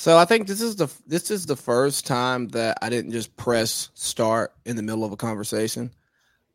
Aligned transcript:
So 0.00 0.16
I 0.16 0.24
think 0.24 0.46
this 0.46 0.62
is 0.62 0.76
the 0.76 0.90
this 1.06 1.30
is 1.30 1.44
the 1.44 1.56
first 1.56 2.06
time 2.06 2.48
that 2.48 2.78
I 2.80 2.88
didn't 2.88 3.12
just 3.12 3.36
press 3.36 3.90
start 3.92 4.54
in 4.64 4.76
the 4.76 4.82
middle 4.82 5.04
of 5.04 5.12
a 5.12 5.16
conversation. 5.18 5.90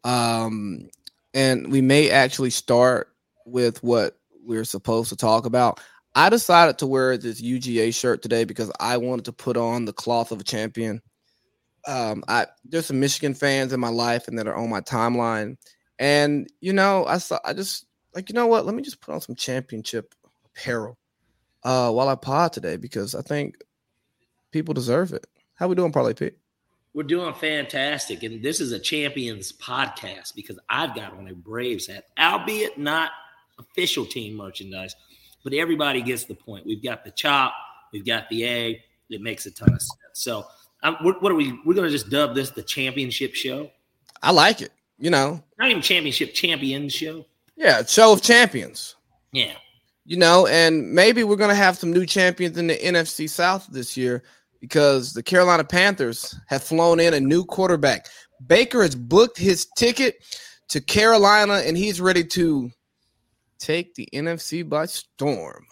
Um, 0.03 0.89
and 1.35 1.71
we 1.71 1.79
may 1.79 2.09
actually 2.09 2.49
start 2.49 3.09
with 3.45 3.83
what 3.83 4.17
we're 4.43 4.63
supposed 4.63 5.09
to 5.09 5.15
talk 5.15 5.45
about. 5.45 5.79
I 6.15 6.29
decided 6.29 6.79
to 6.79 6.87
wear 6.87 7.17
this 7.17 7.39
UGA 7.39 7.93
shirt 7.93 8.23
today 8.23 8.45
because 8.45 8.71
I 8.79 8.97
wanted 8.97 9.25
to 9.25 9.31
put 9.31 9.57
on 9.57 9.85
the 9.85 9.93
cloth 9.93 10.31
of 10.31 10.39
a 10.39 10.43
champion. 10.43 11.03
Um, 11.87 12.23
I 12.27 12.47
there's 12.63 12.87
some 12.87 12.99
Michigan 12.99 13.35
fans 13.35 13.73
in 13.73 13.79
my 13.79 13.89
life 13.89 14.27
and 14.27 14.39
that 14.39 14.47
are 14.47 14.55
on 14.55 14.71
my 14.71 14.81
timeline, 14.81 15.57
and 15.99 16.49
you 16.61 16.73
know, 16.73 17.05
I 17.05 17.19
saw 17.19 17.37
I 17.45 17.53
just 17.53 17.85
like 18.15 18.27
you 18.27 18.33
know 18.33 18.47
what? 18.47 18.65
Let 18.65 18.73
me 18.73 18.81
just 18.81 19.01
put 19.01 19.13
on 19.13 19.21
some 19.21 19.35
championship 19.35 20.15
apparel 20.47 20.97
uh, 21.65 21.91
while 21.91 22.07
I 22.07 22.15
pod 22.15 22.53
today 22.53 22.77
because 22.77 23.15
I 23.15 23.21
think 23.23 23.57
people 24.51 24.73
deserve 24.73 25.11
it. 25.11 25.25
How 25.55 25.67
we 25.67 25.75
doing, 25.75 25.91
Parlay 25.91 26.13
Pete? 26.13 26.37
We're 26.93 27.03
doing 27.03 27.33
fantastic, 27.33 28.23
and 28.23 28.41
this 28.41 28.61
is 28.61 28.71
a 28.71 28.79
champions 28.79 29.51
podcast 29.51 30.33
because 30.33 30.57
I've 30.69 30.95
got 30.95 31.11
on 31.13 31.27
a 31.27 31.33
Braves 31.33 31.87
hat, 31.87 32.05
albeit 32.17 32.77
not 32.77 33.11
official 33.59 34.05
team 34.05 34.35
merchandise, 34.35 34.95
but 35.43 35.53
everybody 35.53 36.01
gets 36.01 36.23
the 36.23 36.35
point. 36.35 36.65
We've 36.65 36.81
got 36.81 37.03
the 37.03 37.11
chop, 37.11 37.53
we've 37.91 38.05
got 38.05 38.29
the 38.29 38.45
A. 38.45 38.83
It 39.09 39.21
makes 39.21 39.45
a 39.45 39.51
ton 39.51 39.73
of 39.73 39.81
sense. 39.81 39.99
So, 40.13 40.45
um, 40.83 40.95
what 41.01 41.31
are 41.31 41.35
we? 41.35 41.59
We're 41.65 41.73
going 41.73 41.87
to 41.87 41.91
just 41.91 42.09
dub 42.09 42.33
this 42.33 42.51
the 42.51 42.63
championship 42.63 43.35
show. 43.35 43.69
I 44.23 44.31
like 44.31 44.61
it. 44.61 44.71
You 44.97 45.09
know, 45.09 45.43
not 45.59 45.69
even 45.69 45.81
championship, 45.81 46.33
champions 46.33 46.93
show. 46.93 47.25
Yeah, 47.57 47.83
show 47.83 48.13
of 48.13 48.21
champions. 48.21 48.95
Yeah. 49.31 49.53
You 50.05 50.17
know, 50.17 50.45
and 50.47 50.93
maybe 50.93 51.23
we're 51.23 51.35
going 51.35 51.49
to 51.49 51.55
have 51.55 51.77
some 51.77 51.91
new 51.91 52.05
champions 52.05 52.57
in 52.57 52.67
the 52.67 52.77
NFC 52.77 53.27
South 53.27 53.67
this 53.71 53.97
year 53.97 54.23
because 54.61 55.13
the 55.13 55.23
Carolina 55.23 55.63
Panthers 55.63 56.35
have 56.47 56.63
flown 56.63 56.99
in 56.99 57.13
a 57.13 57.19
new 57.19 57.43
quarterback. 57.43 58.07
Baker 58.45 58.83
has 58.83 58.95
booked 58.95 59.37
his 59.37 59.65
ticket 59.77 60.23
to 60.69 60.81
Carolina 60.81 61.61
and 61.65 61.75
he's 61.77 61.99
ready 61.99 62.23
to 62.23 62.69
take 63.57 63.95
the 63.95 64.07
NFC 64.13 64.67
by 64.67 64.85
storm. 64.85 65.65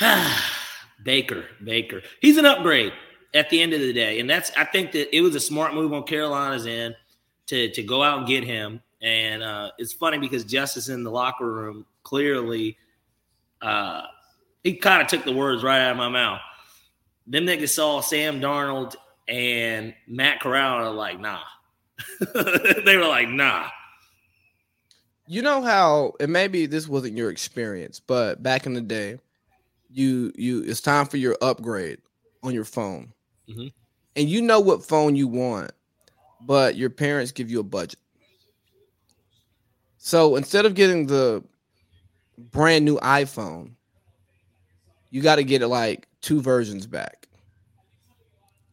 Baker, 1.04 1.44
Baker. 1.64 2.02
He's 2.20 2.36
an 2.36 2.46
upgrade 2.46 2.92
at 3.34 3.50
the 3.50 3.60
end 3.60 3.72
of 3.72 3.80
the 3.80 3.92
day. 3.92 4.20
And 4.20 4.28
that's 4.28 4.50
I 4.56 4.64
think 4.64 4.92
that 4.92 5.14
it 5.14 5.20
was 5.20 5.34
a 5.34 5.40
smart 5.40 5.74
move 5.74 5.92
on 5.92 6.04
Carolina's 6.04 6.66
end 6.66 6.96
to 7.46 7.70
to 7.70 7.82
go 7.82 8.02
out 8.02 8.18
and 8.18 8.26
get 8.26 8.44
him. 8.44 8.80
And 9.02 9.42
uh, 9.42 9.72
it's 9.78 9.92
funny 9.92 10.18
because 10.18 10.44
Justice 10.44 10.88
in 10.88 11.02
the 11.02 11.10
locker 11.10 11.50
room 11.50 11.84
clearly 12.04 12.76
uh, 13.60 14.02
he 14.62 14.74
kind 14.74 15.02
of 15.02 15.08
took 15.08 15.24
the 15.24 15.32
words 15.32 15.62
right 15.62 15.80
out 15.80 15.92
of 15.92 15.96
my 15.96 16.08
mouth. 16.08 16.40
Them 17.26 17.46
niggas 17.46 17.70
saw 17.70 18.00
Sam 18.00 18.40
Darnold 18.40 18.94
and 19.28 19.94
Matt 20.06 20.40
Corral 20.40 20.86
are 20.86 20.92
like, 20.92 21.20
nah. 21.20 21.40
they 22.84 22.96
were 22.96 23.06
like, 23.06 23.28
nah. 23.28 23.68
You 25.26 25.42
know 25.42 25.62
how, 25.62 26.12
and 26.20 26.32
maybe 26.32 26.66
this 26.66 26.88
wasn't 26.88 27.16
your 27.16 27.30
experience, 27.30 28.00
but 28.00 28.42
back 28.42 28.66
in 28.66 28.74
the 28.74 28.80
day, 28.80 29.18
you 29.88 30.32
you 30.34 30.62
it's 30.62 30.80
time 30.80 31.06
for 31.06 31.18
your 31.18 31.36
upgrade 31.42 31.98
on 32.42 32.54
your 32.54 32.64
phone, 32.64 33.12
mm-hmm. 33.48 33.68
and 34.16 34.28
you 34.28 34.42
know 34.42 34.58
what 34.58 34.84
phone 34.84 35.14
you 35.14 35.28
want, 35.28 35.70
but 36.40 36.76
your 36.76 36.90
parents 36.90 37.30
give 37.30 37.50
you 37.50 37.60
a 37.60 37.62
budget. 37.62 38.00
So 40.04 40.34
instead 40.34 40.66
of 40.66 40.74
getting 40.74 41.06
the 41.06 41.44
brand 42.36 42.84
new 42.84 42.98
iPhone, 42.98 43.74
you 45.10 45.22
got 45.22 45.36
to 45.36 45.44
get 45.44 45.62
it 45.62 45.68
like 45.68 46.08
two 46.20 46.42
versions 46.42 46.88
back. 46.88 47.28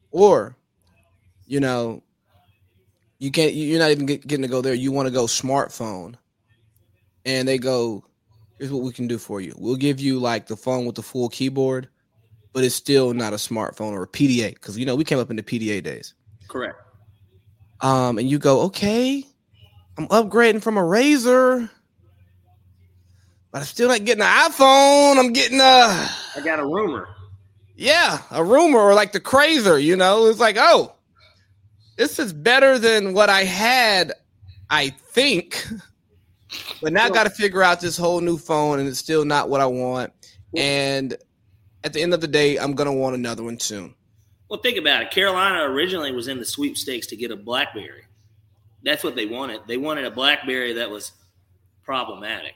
Or, 0.10 0.58
you 1.46 1.60
know, 1.60 2.02
you 3.20 3.30
can't, 3.30 3.54
you're 3.54 3.78
not 3.78 3.92
even 3.92 4.08
getting 4.08 4.42
to 4.42 4.48
go 4.48 4.62
there. 4.62 4.74
You 4.74 4.92
want 4.92 5.06
to 5.06 5.14
go 5.14 5.26
smartphone. 5.26 6.16
And 7.26 7.48
they 7.48 7.60
go, 7.60 8.04
here's 8.58 8.72
what 8.72 8.82
we 8.82 8.92
can 8.92 9.08
do 9.08 9.20
for 9.20 9.40
you. 9.40 9.54
We'll 9.56 9.76
give 9.76 10.00
you 10.00 10.18
like 10.18 10.48
the 10.48 10.58
phone 10.58 10.88
with 10.88 10.96
the 10.96 11.04
full 11.04 11.30
keyboard, 11.30 11.90
but 12.54 12.64
it's 12.64 12.74
still 12.74 13.14
not 13.14 13.34
a 13.34 13.36
smartphone 13.36 13.92
or 13.92 14.02
a 14.02 14.08
PDA 14.08 14.56
because, 14.56 14.80
you 14.80 14.86
know, 14.88 14.96
we 14.96 15.04
came 15.04 15.20
up 15.20 15.30
in 15.30 15.36
the 15.36 15.44
PDA 15.44 15.84
days. 15.84 16.16
Correct. 16.48 16.82
Um, 17.82 18.18
and 18.18 18.28
you 18.28 18.40
go, 18.40 18.62
okay, 18.62 19.24
I'm 20.00 20.08
upgrading 20.08 20.64
from 20.64 20.78
a 20.78 20.82
Razr, 20.82 21.70
but 23.52 23.58
I'm 23.58 23.66
still 23.66 23.90
not 23.90 24.06
getting 24.06 24.24
an 24.24 24.30
iPhone. 24.30 25.18
I'm 25.20 25.34
getting 25.34 25.60
a. 25.60 25.64
I 25.64 26.42
got 26.42 26.58
a 26.58 26.66
rumor. 26.66 27.10
Yeah, 27.76 28.22
a 28.32 28.42
rumor 28.42 28.80
or 28.80 28.94
like 28.94 29.12
the 29.12 29.20
Crazer. 29.20 29.78
You 29.78 29.98
know, 29.98 30.28
it's 30.28 30.40
like, 30.40 30.56
oh, 30.58 30.94
this 31.98 32.18
is 32.18 32.32
better 32.32 32.80
than 32.80 33.14
what 33.14 33.28
I 33.28 33.44
had. 33.44 34.14
I 34.70 34.92
think, 34.92 35.68
but 36.82 36.94
now 36.94 37.04
I 37.04 37.10
got 37.10 37.26
to 37.26 37.30
figure 37.30 37.62
out 37.62 37.82
this 37.82 37.98
whole 37.98 38.22
new 38.22 38.38
phone, 38.38 38.80
and 38.80 38.88
it's 38.88 39.00
still 39.00 39.26
not 39.26 39.50
what 39.50 39.60
I 39.60 39.66
want. 39.66 40.14
And 40.56 41.18
at 41.84 41.92
the 41.92 42.02
end 42.02 42.14
of 42.14 42.22
the 42.22 42.28
day, 42.30 42.56
I'm 42.56 42.74
gonna 42.74 42.94
want 42.94 43.16
another 43.16 43.44
one 43.44 43.60
soon. 43.60 43.96
Well, 44.50 44.62
think 44.62 44.78
about 44.78 45.02
it. 45.02 45.12
Carolina 45.12 45.70
originally 45.70 46.14
was 46.14 46.30
in 46.30 46.40
the 46.40 46.46
sweepstakes 46.46 47.08
to 47.08 47.18
get 47.18 47.32
a 47.32 47.36
BlackBerry. 47.36 48.06
That's 48.84 49.04
what 49.04 49.16
they 49.16 49.26
wanted. 49.26 49.62
They 49.68 49.78
wanted 49.78 50.06
a 50.06 50.12
BlackBerry 50.12 50.74
that 50.74 50.90
was 50.90 51.12
problematic 51.84 52.54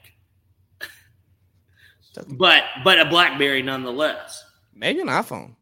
but 2.28 2.62
but 2.84 3.00
a 3.00 3.04
BlackBerry 3.04 3.62
nonetheless. 3.62 4.44
Maybe 4.74 5.00
an 5.00 5.08
iPhone. 5.08 5.54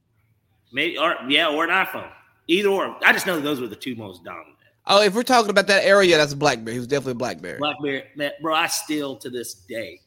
Maybe 0.73 0.99
or 0.99 1.17
yeah, 1.29 1.49
or 1.49 1.65
an 1.65 1.71
iPhone. 1.71 2.11
Either 2.49 2.69
or. 2.69 2.97
I 3.05 3.13
just 3.13 3.27
know 3.27 3.41
those 3.41 3.61
were 3.61 3.67
the 3.69 3.77
two 3.77 3.95
most 3.95 4.25
dominant. 4.25 4.57
Oh, 4.87 5.03
if 5.03 5.15
we're 5.15 5.23
talking 5.23 5.51
about 5.51 5.69
that 5.69 5.85
area, 5.85 6.17
that's 6.17 6.33
a 6.33 6.37
BlackBerry. 6.37 6.75
He 6.75 6.79
was 6.81 6.89
definitely 6.89 7.13
a 7.13 7.17
BlackBerry. 7.17 7.59
BlackBerry, 7.59 8.05
that, 8.17 8.43
bro. 8.43 8.55
I 8.55 8.67
still 8.67 9.17
to 9.19 9.31
this 9.31 9.55
day 9.55 10.01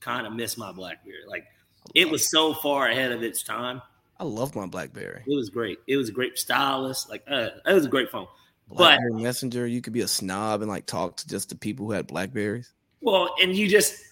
kind 0.00 0.26
of 0.26 0.34
miss 0.34 0.58
my 0.58 0.72
BlackBerry. 0.72 1.24
Like 1.26 1.46
it 1.94 2.10
was 2.10 2.30
so 2.30 2.54
far 2.54 2.88
ahead 2.88 3.12
of 3.12 3.22
its 3.22 3.42
time. 3.42 3.80
I 4.18 4.24
love 4.24 4.54
my 4.54 4.66
BlackBerry. 4.66 5.22
It 5.26 5.34
was 5.34 5.50
great. 5.50 5.78
It 5.86 5.96
was 5.96 6.08
a 6.08 6.12
great 6.12 6.38
stylus. 6.38 7.08
Like 7.08 7.24
uh, 7.28 7.48
it 7.66 7.72
was 7.72 7.86
a 7.86 7.88
great 7.88 8.10
phone. 8.10 8.26
BlackBerry 8.76 9.12
but 9.12 9.22
Messenger, 9.22 9.66
you 9.66 9.80
could 9.80 9.92
be 9.92 10.00
a 10.00 10.08
snob 10.08 10.62
and 10.62 10.70
like 10.70 10.86
talk 10.86 11.16
to 11.16 11.28
just 11.28 11.48
the 11.48 11.56
people 11.56 11.86
who 11.86 11.92
had 11.92 12.06
Blackberries. 12.06 12.72
Well, 13.00 13.34
and 13.42 13.54
you 13.54 13.68
just 13.68 14.02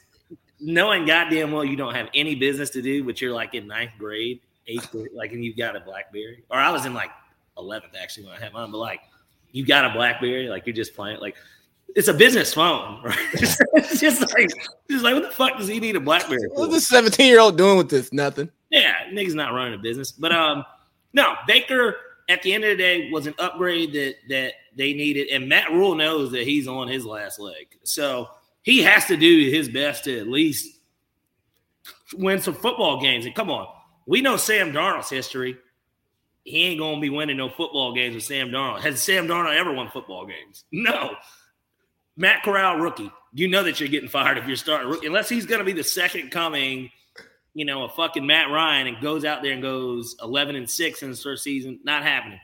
knowing 0.60 1.06
goddamn 1.06 1.53
well 1.53 1.65
you 1.65 1.76
don't 1.76 1.94
have 1.94 2.09
any 2.15 2.34
business 2.34 2.71
to 2.71 2.82
do, 2.82 3.04
but 3.04 3.21
you're 3.21 3.32
like 3.32 3.54
in 3.54 3.66
ninth 3.66 3.93
grade, 3.98 4.41
eighth 4.66 4.91
grade, 4.91 5.10
like, 5.15 5.32
and 5.32 5.44
you've 5.44 5.56
got 5.56 5.76
a 5.76 5.81
BlackBerry, 5.81 6.44
or 6.50 6.59
I 6.59 6.71
was 6.71 6.87
in 6.87 6.94
like 6.94 7.10
11th 7.56 7.97
actually 8.00 8.26
when 8.26 8.34
I 8.34 8.41
had 8.41 8.53
mine, 8.53 8.71
but 8.71 8.78
like, 8.78 9.00
you 9.53 9.65
got 9.65 9.84
a 9.84 9.91
BlackBerry, 9.91 10.48
like 10.48 10.66
you're 10.66 10.77
just 10.77 10.94
playing, 10.94 11.21
like, 11.21 11.37
it's 11.97 12.09
a 12.09 12.15
business 12.15 12.54
phone, 12.54 13.03
right? 13.04 13.19
it's 13.32 14.00
just 14.00 14.21
like, 14.21 14.50
just 14.91 15.04
like, 15.04 15.15
what 15.15 15.22
the 15.22 15.31
fuck 15.31 15.59
does 15.59 15.69
he 15.69 15.81
need 15.81 15.97
a 15.97 16.00
BlackBerry? 16.00 16.48
What's 16.53 16.72
this 16.72 16.88
17 16.88 17.27
year 17.27 17.41
old 17.41 17.56
doing 17.56 17.77
with 17.78 17.88
this? 17.88 18.12
Nothing. 18.12 18.50
Yeah, 18.71 18.94
nigga's 19.12 19.34
not 19.34 19.53
running 19.53 19.75
a 19.75 19.78
business, 19.78 20.12
but 20.12 20.31
um, 20.31 20.65
no, 21.12 21.34
Baker 21.47 21.97
at 22.30 22.42
the 22.42 22.52
end 22.52 22.64
of 22.64 22.70
the 22.70 22.76
day 22.76 23.10
was 23.10 23.26
an 23.26 23.34
upgrade 23.38 23.92
that 23.92 24.14
that 24.28 24.52
they 24.76 24.92
needed, 24.92 25.28
and 25.28 25.48
Matt 25.48 25.70
Rhule 25.70 25.94
knows 25.94 26.30
that 26.32 26.44
he's 26.44 26.68
on 26.68 26.88
his 26.88 27.04
last 27.04 27.38
leg, 27.38 27.78
so 27.82 28.28
he 28.62 28.82
has 28.82 29.06
to 29.06 29.16
do 29.16 29.50
his 29.50 29.68
best 29.68 30.04
to 30.04 30.18
at 30.18 30.28
least 30.28 30.78
win 32.14 32.41
some 32.41 32.54
football 32.54 33.00
games. 33.00 33.26
And 33.26 33.34
come 33.34 33.50
on, 33.50 33.66
we 34.06 34.20
know 34.20 34.36
Sam 34.36 34.72
Darnold's 34.72 35.10
history. 35.10 35.56
He 36.44 36.64
ain't 36.64 36.80
gonna 36.80 37.00
be 37.00 37.10
winning 37.10 37.36
no 37.36 37.48
football 37.48 37.94
games 37.94 38.14
with 38.14 38.24
Sam 38.24 38.48
Darnold. 38.50 38.80
Has 38.80 39.02
Sam 39.02 39.26
Darnold 39.26 39.58
ever 39.58 39.72
won 39.72 39.91
football 39.91 40.26
games? 40.26 40.64
No. 40.72 41.14
Matt 42.16 42.42
Corral, 42.42 42.78
rookie. 42.78 43.10
You 43.32 43.48
know 43.48 43.62
that 43.62 43.78
you're 43.78 43.88
getting 43.88 44.08
fired 44.08 44.38
if 44.38 44.47
you're 44.47 44.56
starting 44.56 44.88
rookie, 44.88 45.06
unless 45.06 45.28
he's 45.28 45.47
gonna 45.47 45.64
be 45.64 45.72
the 45.72 45.84
second 45.84 46.30
coming, 46.30 46.91
you 47.54 47.64
know, 47.64 47.84
a 47.84 47.88
fucking 47.88 48.26
Matt 48.26 48.50
Ryan 48.50 48.86
and 48.86 49.00
goes 49.00 49.24
out 49.24 49.42
there 49.42 49.52
and 49.52 49.62
goes 49.62 50.16
11 50.22 50.56
and 50.56 50.68
six 50.68 51.02
in 51.02 51.08
his 51.08 51.22
first 51.22 51.42
season. 51.42 51.80
Not 51.84 52.02
happening. 52.02 52.41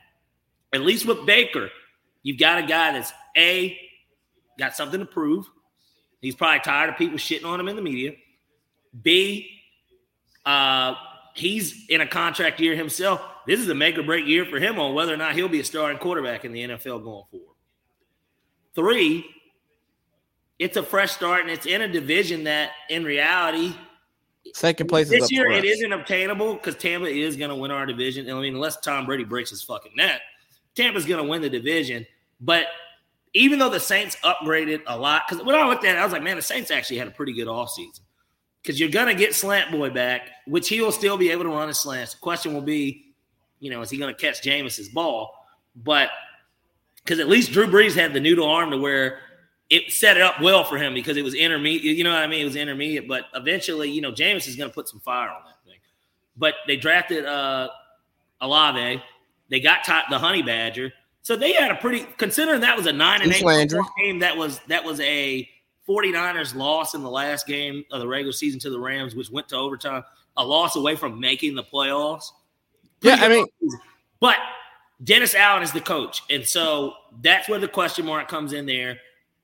At 0.73 0.81
least 0.81 1.05
with 1.05 1.25
Baker, 1.25 1.69
you've 2.23 2.39
got 2.39 2.59
a 2.59 2.67
guy 2.67 2.93
that's 2.93 3.13
a 3.35 3.77
got 4.59 4.75
something 4.75 4.99
to 4.99 5.05
prove 5.05 5.47
He's 6.21 6.35
probably 6.35 6.59
tired 6.59 6.89
of 6.89 6.97
people 6.97 7.17
shitting 7.17 7.45
on 7.45 7.59
him 7.59 7.67
in 7.67 7.75
the 7.75 7.81
media. 7.81 8.13
B, 9.01 9.49
uh, 10.45 10.95
he's 11.35 11.87
in 11.89 12.01
a 12.01 12.07
contract 12.07 12.59
year 12.59 12.75
himself. 12.75 13.21
This 13.45 13.59
is 13.59 13.69
a 13.69 13.75
make 13.75 13.97
or 13.97 14.03
break 14.03 14.25
year 14.25 14.45
for 14.45 14.59
him 14.59 14.79
on 14.79 14.93
whether 14.93 15.13
or 15.13 15.17
not 15.17 15.35
he'll 15.35 15.47
be 15.47 15.59
a 15.59 15.63
starting 15.63 15.99
quarterback 15.99 16.43
in 16.43 16.51
the 16.51 16.63
NFL 16.63 17.03
going 17.03 17.23
forward. 17.31 17.55
Three, 18.75 19.25
it's 20.59 20.75
a 20.75 20.83
fresh 20.83 21.11
start 21.11 21.41
and 21.41 21.51
it's 21.51 21.65
in 21.65 21.81
a 21.81 21.87
division 21.87 22.45
that 22.45 22.71
in 22.89 23.03
reality 23.03 23.75
second 24.55 24.87
place 24.87 25.09
this 25.09 25.31
year 25.31 25.49
it 25.51 25.65
isn't 25.65 25.91
obtainable 25.93 26.53
because 26.53 26.75
Tampa 26.75 27.07
is 27.07 27.35
going 27.35 27.49
to 27.49 27.55
win 27.55 27.71
our 27.71 27.85
division. 27.85 28.29
I 28.29 28.39
mean, 28.39 28.55
unless 28.55 28.77
Tom 28.77 29.05
Brady 29.05 29.23
breaks 29.23 29.49
his 29.49 29.63
fucking 29.63 29.93
net, 29.95 30.21
Tampa's 30.75 31.05
going 31.05 31.23
to 31.23 31.29
win 31.29 31.41
the 31.41 31.49
division. 31.49 32.05
But 32.39 32.67
even 33.33 33.59
though 33.59 33.69
the 33.69 33.79
Saints 33.79 34.15
upgraded 34.23 34.81
a 34.87 34.97
lot, 34.97 35.23
because 35.27 35.43
when 35.43 35.55
I 35.55 35.67
looked 35.67 35.85
at 35.85 35.95
it, 35.95 35.99
I 35.99 36.03
was 36.03 36.13
like, 36.13 36.23
man, 36.23 36.35
the 36.35 36.41
Saints 36.41 36.71
actually 36.71 36.97
had 36.97 37.07
a 37.07 37.11
pretty 37.11 37.33
good 37.33 37.47
offseason. 37.47 37.99
because 38.67 38.81
you're 38.81 38.89
gonna 38.89 39.13
get 39.13 39.33
Slant 39.33 39.71
Boy 39.71 39.89
back, 39.89 40.29
which 40.45 40.67
he 40.67 40.81
will 40.81 40.91
still 40.91 41.15
be 41.17 41.31
able 41.31 41.43
to 41.43 41.49
run 41.49 41.69
his 41.69 41.79
slants. 41.79 42.13
The 42.13 42.19
question 42.19 42.53
will 42.53 42.61
be, 42.61 43.13
you 43.61 43.71
know, 43.71 43.81
is 43.81 43.89
he 43.89 43.97
gonna 43.97 44.13
catch 44.13 44.41
Jameis's 44.41 44.89
ball? 44.89 45.33
But 45.73 46.09
because 46.97 47.19
at 47.21 47.29
least 47.29 47.53
Drew 47.53 47.67
Brees 47.67 47.95
had 47.95 48.11
the 48.13 48.19
noodle 48.19 48.45
arm 48.45 48.71
to 48.71 48.77
where 48.77 49.19
it 49.69 49.91
set 49.91 50.17
it 50.17 50.23
up 50.23 50.41
well 50.41 50.63
for 50.63 50.77
him 50.77 50.93
because 50.93 51.17
it 51.17 51.23
was 51.23 51.33
intermediate. 51.33 51.97
You 51.97 52.03
know 52.03 52.13
what 52.13 52.23
I 52.23 52.27
mean? 52.27 52.41
It 52.41 52.45
was 52.45 52.55
intermediate, 52.55 53.07
but 53.07 53.25
eventually, 53.35 53.91
you 53.91 54.01
know, 54.01 54.11
Jameis 54.11 54.47
is 54.47 54.55
going 54.55 54.69
to 54.69 54.73
put 54.73 54.87
some 54.87 54.99
fire 54.99 55.29
on 55.29 55.41
that 55.45 55.63
thing. 55.65 55.79
But 56.37 56.55
they 56.67 56.77
drafted 56.77 57.25
uh 57.25 57.69
Olave. 58.41 59.01
They 59.49 59.59
got 59.59 59.83
top, 59.83 60.05
the 60.09 60.19
Honey 60.19 60.41
Badger. 60.41 60.93
So 61.21 61.35
they 61.35 61.53
had 61.53 61.71
a 61.71 61.75
pretty 61.75 62.05
considering 62.17 62.61
that 62.61 62.77
was 62.77 62.85
a 62.85 62.93
nine 62.93 63.21
and 63.21 63.33
eight 63.33 63.73
game. 63.97 64.19
That 64.19 64.37
was 64.37 64.59
that 64.67 64.83
was 64.83 64.99
a 65.01 65.49
49ers 65.87 66.55
loss 66.55 66.93
in 66.93 67.01
the 67.01 67.09
last 67.09 67.47
game 67.47 67.83
of 67.91 67.99
the 67.99 68.07
regular 68.07 68.31
season 68.31 68.59
to 68.61 68.69
the 68.69 68.79
Rams, 68.79 69.15
which 69.15 69.29
went 69.29 69.49
to 69.49 69.55
overtime. 69.55 70.03
A 70.37 70.45
loss 70.45 70.75
away 70.75 70.95
from 70.95 71.19
making 71.19 71.55
the 71.55 71.63
playoffs. 71.63 72.31
Pretty 73.01 73.19
yeah, 73.19 73.25
I 73.25 73.29
mean, 73.29 73.45
but 74.19 74.37
Dennis 75.03 75.33
Allen 75.33 75.63
is 75.63 75.71
the 75.71 75.81
coach, 75.81 76.21
and 76.29 76.45
so 76.45 76.93
that's 77.21 77.49
where 77.49 77.59
the 77.59 77.67
question 77.67 78.05
mark 78.05 78.27
comes 78.27 78.53
in 78.53 78.65
there. 78.65 78.99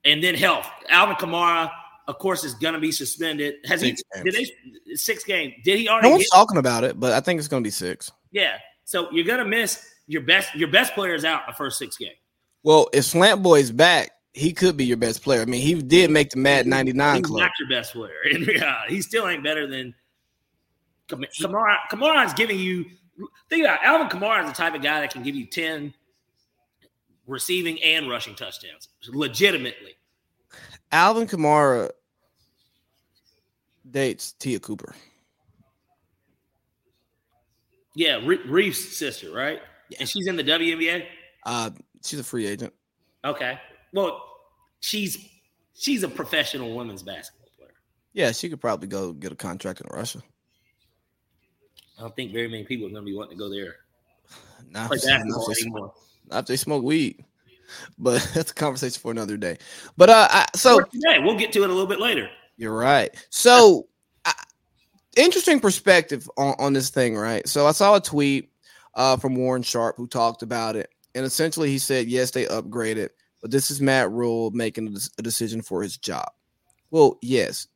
And 0.06 0.24
then 0.24 0.36
health. 0.36 0.70
Alvin 0.90 1.16
Kamara, 1.16 1.72
of 2.08 2.18
course, 2.20 2.44
is 2.44 2.54
going 2.56 2.74
to 2.74 2.80
be 2.80 2.92
suspended. 2.92 3.56
Has 3.66 3.80
six 3.82 4.02
he? 4.14 4.22
Games. 4.24 4.36
Did 4.36 4.50
they 4.88 4.96
six 4.96 5.24
game? 5.24 5.54
Did 5.64 5.80
he 5.80 5.88
already? 5.88 6.10
No 6.10 6.16
one's 6.16 6.30
talking 6.30 6.58
about 6.58 6.84
it, 6.84 7.00
but 7.00 7.14
I 7.14 7.20
think 7.20 7.40
it's 7.40 7.48
going 7.48 7.64
to 7.64 7.68
be 7.68 7.72
six. 7.72 8.12
Yeah. 8.32 8.58
So 8.84 9.10
you're 9.12 9.26
going 9.26 9.40
to 9.40 9.46
miss 9.46 9.86
your 10.08 10.22
best. 10.22 10.54
Your 10.56 10.70
best 10.70 10.94
player 10.94 11.14
is 11.14 11.24
out 11.26 11.48
the 11.48 11.54
first 11.54 11.78
six 11.78 11.98
games. 11.98 12.18
Well, 12.64 12.90
if 12.94 13.06
Slant 13.06 13.44
Boy's 13.44 13.72
back, 13.72 14.12
he 14.34 14.52
could 14.52 14.78
be 14.78 14.86
your 14.86 14.98
best 14.98 15.22
player. 15.22 15.42
I 15.42 15.46
mean, 15.46 15.62
he 15.62 15.76
did 15.76 16.10
make 16.12 16.30
the 16.32 16.38
Mad 16.40 16.66
99 16.66 17.16
He's 17.18 17.26
club. 17.26 17.40
not 17.40 17.52
your 17.60 17.70
best 17.70 17.94
player. 17.94 18.12
And 18.34 18.48
yeah, 18.48 18.82
he 18.88 19.02
still 19.02 19.28
ain't 19.28 19.44
better 19.44 19.68
than 19.68 19.94
Kamara. 21.08 21.76
Kamara 21.92 22.26
is 22.26 22.34
giving 22.34 22.60
you 22.60 22.86
think 23.50 23.66
about 23.66 23.82
it, 23.82 23.86
Alvin 23.86 24.08
Kamara 24.08 24.44
is 24.44 24.50
the 24.50 24.56
type 24.56 24.74
of 24.74 24.82
guy 24.82 25.02
that 25.02 25.12
can 25.12 25.24
give 25.24 25.36
you 25.36 25.46
10 25.46 25.94
receiving 27.28 27.82
and 27.82 28.10
rushing 28.10 28.36
touchdowns 28.36 28.90
legitimately. 29.08 29.96
Alvin 30.92 31.28
Kamara 31.28 31.90
dates 33.90 34.34
Te'a 34.34 34.60
Cooper. 34.60 34.96
Yeah, 37.96 38.20
Reeves' 38.26 38.98
sister, 38.98 39.32
right? 39.32 39.60
And 40.00 40.10
she's 40.10 40.28
in 40.28 40.36
the 40.36 40.44
WNBA. 40.44 41.06
Uh, 41.46 41.70
she's 42.04 42.20
a 42.20 42.24
free 42.24 42.48
agent. 42.48 42.74
Okay. 43.24 43.60
Well, 43.94 44.24
she's 44.80 45.30
she's 45.76 46.04
a 46.04 46.08
professional 46.08 46.76
women's 46.76 47.04
basketball 47.04 47.50
player. 47.58 47.74
Yeah, 48.14 48.32
she 48.32 48.50
could 48.50 48.60
probably 48.60 48.88
go 48.88 49.14
get 49.14 49.32
a 49.32 49.36
contract 49.36 49.82
in 49.82 49.88
Russia. 49.92 50.22
I 51.98 52.02
don't 52.02 52.16
think 52.16 52.34
very 52.34 52.48
many 52.48 52.64
people 52.64 52.88
are 52.88 52.90
going 52.90 53.04
to 53.04 53.06
be 53.06 53.16
wanting 53.16 53.38
to 53.38 53.44
go 53.44 53.50
there. 53.50 53.76
Not, 54.70 54.88
play 54.88 54.98
basketball 54.98 55.48
not 55.48 55.58
anymore. 55.62 55.94
Not 56.30 56.40
if 56.40 56.46
they 56.46 56.58
smoke 56.58 56.84
weed. 56.84 57.24
But 57.98 58.28
that's 58.34 58.52
a 58.52 58.56
conversation 58.56 59.02
for 59.02 59.12
another 59.12 59.38
day. 59.38 59.58
But 59.98 60.10
uh, 60.10 60.28
I, 60.30 60.46
so 60.56 60.80
today 60.80 61.20
we'll 61.20 61.38
get 61.38 61.52
to 61.54 61.64
it 61.64 61.70
a 61.70 61.74
little 61.74 61.88
bit 61.88 62.00
later. 62.00 62.30
You're 62.58 62.76
right. 62.76 63.10
So, 63.30 63.88
I, 64.26 64.34
interesting 65.18 65.60
perspective 65.60 66.30
on, 66.38 66.56
on 66.60 66.74
this 66.74 66.90
thing, 66.90 67.16
right? 67.16 67.48
So 67.48 67.66
I 67.66 67.72
saw 67.72 67.96
a 67.96 68.02
tweet 68.02 68.52
uh, 68.96 69.18
from 69.18 69.36
Warren 69.36 69.64
Sharp 69.64 69.98
who 69.98 70.08
talked 70.08 70.44
about 70.44 70.76
it, 70.76 70.90
and 71.16 71.26
essentially 71.26 71.70
he 71.70 71.80
said, 71.80 72.08
yes, 72.08 72.32
they 72.32 72.46
upgraded, 72.46 73.10
but 73.42 73.52
this 73.52 73.72
is 73.72 73.82
Matt 73.82 74.12
Rhule 74.12 74.52
making 74.52 74.96
a 75.18 75.22
decision 75.22 75.62
for 75.62 75.82
his 75.82 75.98
job. 75.98 76.30
Well, 76.92 77.18
yes. 77.22 77.68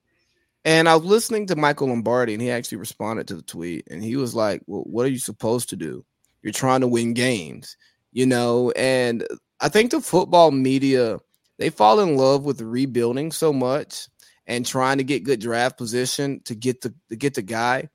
And 0.64 0.88
I 0.90 0.96
was 0.96 1.06
listening 1.06 1.48
to 1.48 1.56
Michael 1.56 1.88
Lombardi, 1.88 2.34
and 2.34 2.42
he 2.42 2.52
actually 2.52 2.78
responded 2.78 3.28
to 3.28 3.36
the 3.36 3.42
tweet, 3.42 3.88
and 3.90 4.04
he 4.04 4.16
was 4.16 4.36
like, 4.36 4.62
"Well, 4.68 4.84
what 4.84 5.06
are 5.06 5.10
you 5.10 5.18
supposed 5.18 5.70
to 5.70 5.76
do? 5.76 6.04
You're 6.44 6.52
trying 6.52 6.82
to 6.82 6.88
win 6.88 7.14
games, 7.14 7.78
you 8.12 8.25
know." 8.25 8.71
And 8.71 9.25
I 9.62 9.69
think 9.69 9.92
the 9.92 10.01
football 10.01 10.51
media 10.51 11.19
they 11.59 11.69
fall 11.69 12.00
in 12.00 12.18
love 12.18 12.44
with 12.44 12.62
rebuilding 12.62 13.31
so 13.31 13.51
much 13.51 14.07
and 14.45 14.65
trying 14.65 15.00
to 15.00 15.04
get 15.04 15.24
good 15.24 15.39
draft 15.39 15.77
position 15.77 16.42
to 16.45 16.56
get 16.56 16.81
the 16.81 16.94
to 17.09 17.15
get 17.15 17.33
the 17.33 17.42
guy, 17.42 17.89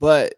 but 0.00 0.36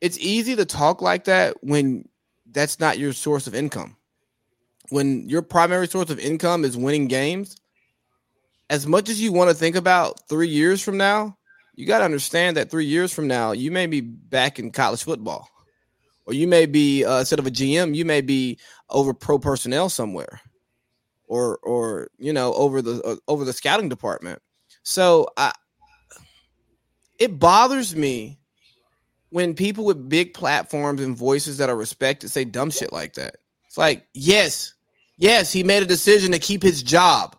it's 0.00 0.18
easy 0.18 0.56
to 0.56 0.64
talk 0.64 1.02
like 1.02 1.24
that 1.24 1.56
when 1.62 2.08
that's 2.50 2.80
not 2.80 2.98
your 2.98 3.12
source 3.12 3.46
of 3.46 3.54
income 3.54 3.96
when 4.90 5.28
your 5.28 5.42
primary 5.42 5.86
source 5.86 6.10
of 6.10 6.18
income 6.18 6.64
is 6.64 6.76
winning 6.76 7.06
games, 7.06 7.56
as 8.68 8.86
much 8.86 9.08
as 9.08 9.20
you 9.20 9.32
want 9.32 9.48
to 9.50 9.56
think 9.56 9.76
about 9.76 10.28
three 10.28 10.48
years 10.48 10.82
from 10.82 10.96
now, 10.96 11.36
you 11.74 11.86
got 11.86 11.98
to 12.00 12.04
understand 12.04 12.56
that 12.56 12.70
three 12.70 12.84
years 12.84 13.12
from 13.12 13.26
now, 13.26 13.52
you 13.52 13.70
may 13.70 13.86
be 13.86 14.00
back 14.00 14.58
in 14.58 14.70
college 14.70 15.02
football, 15.02 15.48
or 16.30 16.34
you 16.34 16.46
may 16.46 16.66
be 16.66 17.04
uh, 17.04 17.20
instead 17.20 17.38
of 17.38 17.46
a 17.46 17.50
GM, 17.50 17.94
you 17.94 18.04
may 18.04 18.20
be 18.20 18.58
over 18.88 19.12
pro 19.12 19.38
personnel 19.38 19.88
somewhere, 19.88 20.40
or 21.26 21.58
or 21.58 22.08
you 22.18 22.32
know 22.32 22.52
over 22.54 22.80
the 22.82 23.02
uh, 23.02 23.16
over 23.28 23.44
the 23.44 23.52
scouting 23.52 23.88
department. 23.88 24.40
So 24.82 25.28
I, 25.36 25.52
it 27.18 27.38
bothers 27.38 27.94
me 27.94 28.38
when 29.30 29.54
people 29.54 29.84
with 29.84 30.08
big 30.08 30.34
platforms 30.34 31.02
and 31.02 31.16
voices 31.16 31.58
that 31.58 31.68
are 31.68 31.76
respected 31.76 32.30
say 32.30 32.44
dumb 32.44 32.70
shit 32.70 32.92
like 32.92 33.14
that. 33.14 33.36
It's 33.66 33.78
like, 33.78 34.06
yes, 34.14 34.74
Yes, 35.20 35.52
he 35.52 35.62
made 35.62 35.82
a 35.82 35.86
decision 35.86 36.32
to 36.32 36.38
keep 36.38 36.62
his 36.62 36.82
job. 36.82 37.36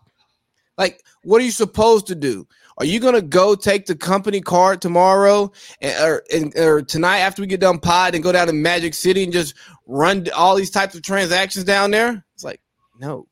Like, 0.78 1.02
what 1.24 1.40
are 1.42 1.44
you 1.44 1.50
supposed 1.50 2.06
to 2.06 2.14
do? 2.14 2.46
Are 2.78 2.84
you 2.84 3.00
gonna 3.00 3.22
go 3.22 3.54
take 3.54 3.86
the 3.86 3.94
company 3.94 4.40
card 4.40 4.80
tomorrow 4.80 5.52
and, 5.80 6.04
or, 6.04 6.22
and, 6.32 6.56
or 6.56 6.82
tonight 6.82 7.18
after 7.18 7.42
we 7.42 7.46
get 7.46 7.60
done 7.60 7.78
pod 7.78 8.14
and 8.14 8.24
go 8.24 8.32
down 8.32 8.46
to 8.46 8.52
Magic 8.52 8.94
City 8.94 9.24
and 9.24 9.32
just 9.32 9.54
run 9.86 10.26
all 10.34 10.56
these 10.56 10.70
types 10.70 10.94
of 10.94 11.02
transactions 11.02 11.64
down 11.64 11.90
there? 11.90 12.24
It's 12.34 12.44
like, 12.44 12.60
no. 12.98 13.26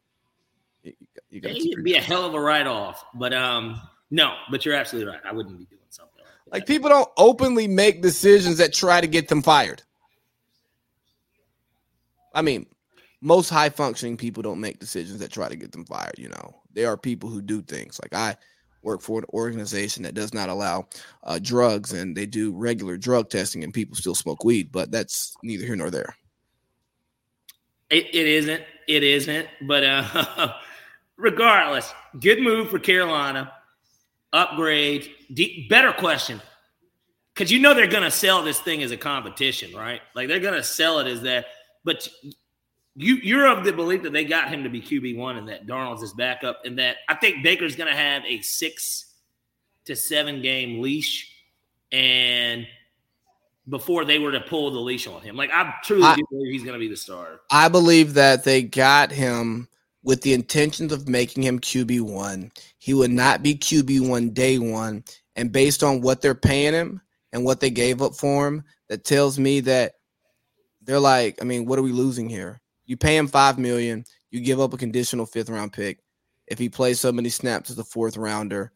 You, 0.83 0.93
you 1.31 1.41
It'd 1.43 1.85
be 1.85 1.95
a 1.95 2.01
hell 2.01 2.25
of 2.25 2.35
a 2.35 2.41
write 2.41 2.67
off, 2.67 3.05
but 3.15 3.33
um, 3.33 3.81
no. 4.11 4.35
But 4.51 4.65
you're 4.65 4.75
absolutely 4.75 5.13
right. 5.13 5.21
I 5.25 5.33
wouldn't 5.33 5.59
be 5.59 5.65
doing 5.65 5.81
something 5.89 6.23
like, 6.47 6.61
like 6.61 6.67
people 6.67 6.91
don't 6.91 7.09
openly 7.17 7.67
make 7.67 8.03
decisions 8.03 8.59
that 8.59 8.75
try 8.75 9.01
to 9.01 9.07
get 9.07 9.29
them 9.29 9.43
fired. 9.43 9.83
I 12.35 12.43
mean, 12.43 12.67
most 13.21 13.49
high 13.49 13.71
functioning 13.71 14.17
people 14.17 14.43
don't 14.43 14.61
make 14.61 14.79
decisions 14.79 15.19
that 15.19 15.33
try 15.33 15.49
to 15.49 15.57
get 15.57 15.73
them 15.73 15.85
fired. 15.85 16.19
You 16.19 16.29
know, 16.29 16.55
there 16.73 16.89
are 16.89 16.97
people 16.97 17.29
who 17.29 17.43
do 17.43 17.63
things 17.63 17.99
like 18.03 18.15
I 18.15 18.37
work 18.83 19.01
for 19.03 19.19
an 19.19 19.25
organization 19.33 20.03
that 20.03 20.15
does 20.15 20.33
not 20.33 20.49
allow 20.49 20.87
uh, 21.25 21.39
drugs 21.43 21.93
and 21.93 22.17
they 22.17 22.27
do 22.27 22.53
regular 22.53 22.97
drug 22.97 23.29
testing 23.29 23.65
and 23.65 23.75
people 23.75 23.97
still 23.97 24.15
smoke 24.15 24.45
weed, 24.45 24.71
but 24.73 24.91
that's 24.91 25.35
neither 25.43 25.67
here 25.67 25.77
nor 25.77 25.91
there. 25.91 26.17
it, 27.91 28.07
it 28.15 28.27
isn't. 28.27 28.63
It 28.89 29.03
isn't. 29.03 29.49
But 29.63 29.85
uh, 29.85 30.53
regardless, 31.17 31.93
good 32.19 32.41
move 32.41 32.71
for 32.71 32.79
Carolina. 32.79 33.53
Upgrade. 34.33 35.11
Deep, 35.33 35.69
better 35.69 35.93
question. 35.93 36.41
Because 37.35 37.51
you 37.51 37.59
know 37.59 37.75
they're 37.75 37.87
going 37.87 38.05
to 38.05 38.11
sell 38.11 38.43
this 38.43 38.61
thing 38.61 38.83
as 38.83 38.91
a 38.91 38.97
competition, 38.97 39.75
right? 39.75 40.01
Like 40.15 40.29
they're 40.29 40.41
going 40.41 40.55
to 40.55 40.63
sell 40.63 40.99
it 40.99 41.07
as 41.07 41.23
that. 41.23 41.47
But 41.85 42.09
you 42.97 43.17
you're 43.17 43.47
of 43.47 43.65
the 43.65 43.73
belief 43.73 44.03
that 44.03 44.13
they 44.13 44.25
got 44.25 44.49
him 44.49 44.65
to 44.65 44.69
be 44.69 44.81
QB 44.81 45.17
one 45.17 45.37
and 45.37 45.49
that 45.49 45.67
Darnold's 45.67 46.03
his 46.03 46.13
backup, 46.13 46.65
and 46.65 46.79
that 46.79 46.97
I 47.09 47.15
think 47.15 47.43
Baker's 47.43 47.77
going 47.77 47.91
to 47.91 47.97
have 47.97 48.25
a 48.25 48.41
six 48.41 49.07
to 49.87 49.97
seven 49.97 50.43
game 50.43 50.81
leash, 50.81 51.33
and 51.93 52.67
before 53.69 54.05
they 54.05 54.19
were 54.19 54.33
to 54.33 54.41
pull 54.41 54.71
the 54.71 54.81
leash 54.81 55.07
on 55.07 55.23
him, 55.23 55.37
like 55.37 55.51
I 55.53 55.75
truly 55.85 56.05
I, 56.05 56.17
believe 56.31 56.53
he's 56.53 56.63
going 56.63 56.75
to 56.75 56.81
be 56.81 56.89
the 56.89 56.97
star. 56.97 57.41
I 57.51 57.69
believe 57.69 58.15
that 58.15 58.45
they 58.45 58.63
got 58.63 59.13
him 59.13 59.69
with 60.03 60.23
the 60.23 60.33
intentions 60.33 60.93
of 60.93 61.09
making 61.09 61.43
him 61.43 61.61
QB 61.61 62.01
one. 62.01 62.51
He 62.79 62.95
would 62.95 63.11
not 63.11 63.43
be 63.43 63.55
QB 63.55 64.09
one 64.09 64.31
day 64.31 64.59
one, 64.59 65.05
and 65.37 65.53
based 65.53 65.83
on 65.83 66.01
what 66.01 66.21
they're 66.21 66.35
paying 66.35 66.73
him 66.73 67.01
and 67.33 67.45
what 67.45 67.61
they 67.61 67.71
gave 67.71 68.03
up 68.03 68.15
for 68.15 68.49
him, 68.49 68.65
that 68.89 69.05
tells 69.05 69.39
me 69.39 69.61
that 69.61 69.93
they're 70.83 70.99
like, 70.99 71.41
I 71.41 71.45
mean, 71.45 71.67
what 71.67 71.79
are 71.79 71.83
we 71.83 71.93
losing 71.93 72.29
here? 72.29 72.60
You 72.91 72.97
pay 72.97 73.17
him 73.17 73.29
five 73.29 73.57
million. 73.57 74.05
You 74.33 74.41
give 74.41 74.59
up 74.59 74.75
a 74.75 74.77
conditional 74.77 75.25
fifth 75.25 75.49
round 75.49 75.73
pick. 75.73 76.01
If 76.49 76.59
he 76.59 76.69
plays 76.69 76.99
so 76.99 77.13
many 77.13 77.29
snaps 77.29 77.71
as 77.71 77.79
a 77.79 77.85
fourth 77.85 78.17
rounder, 78.17 78.73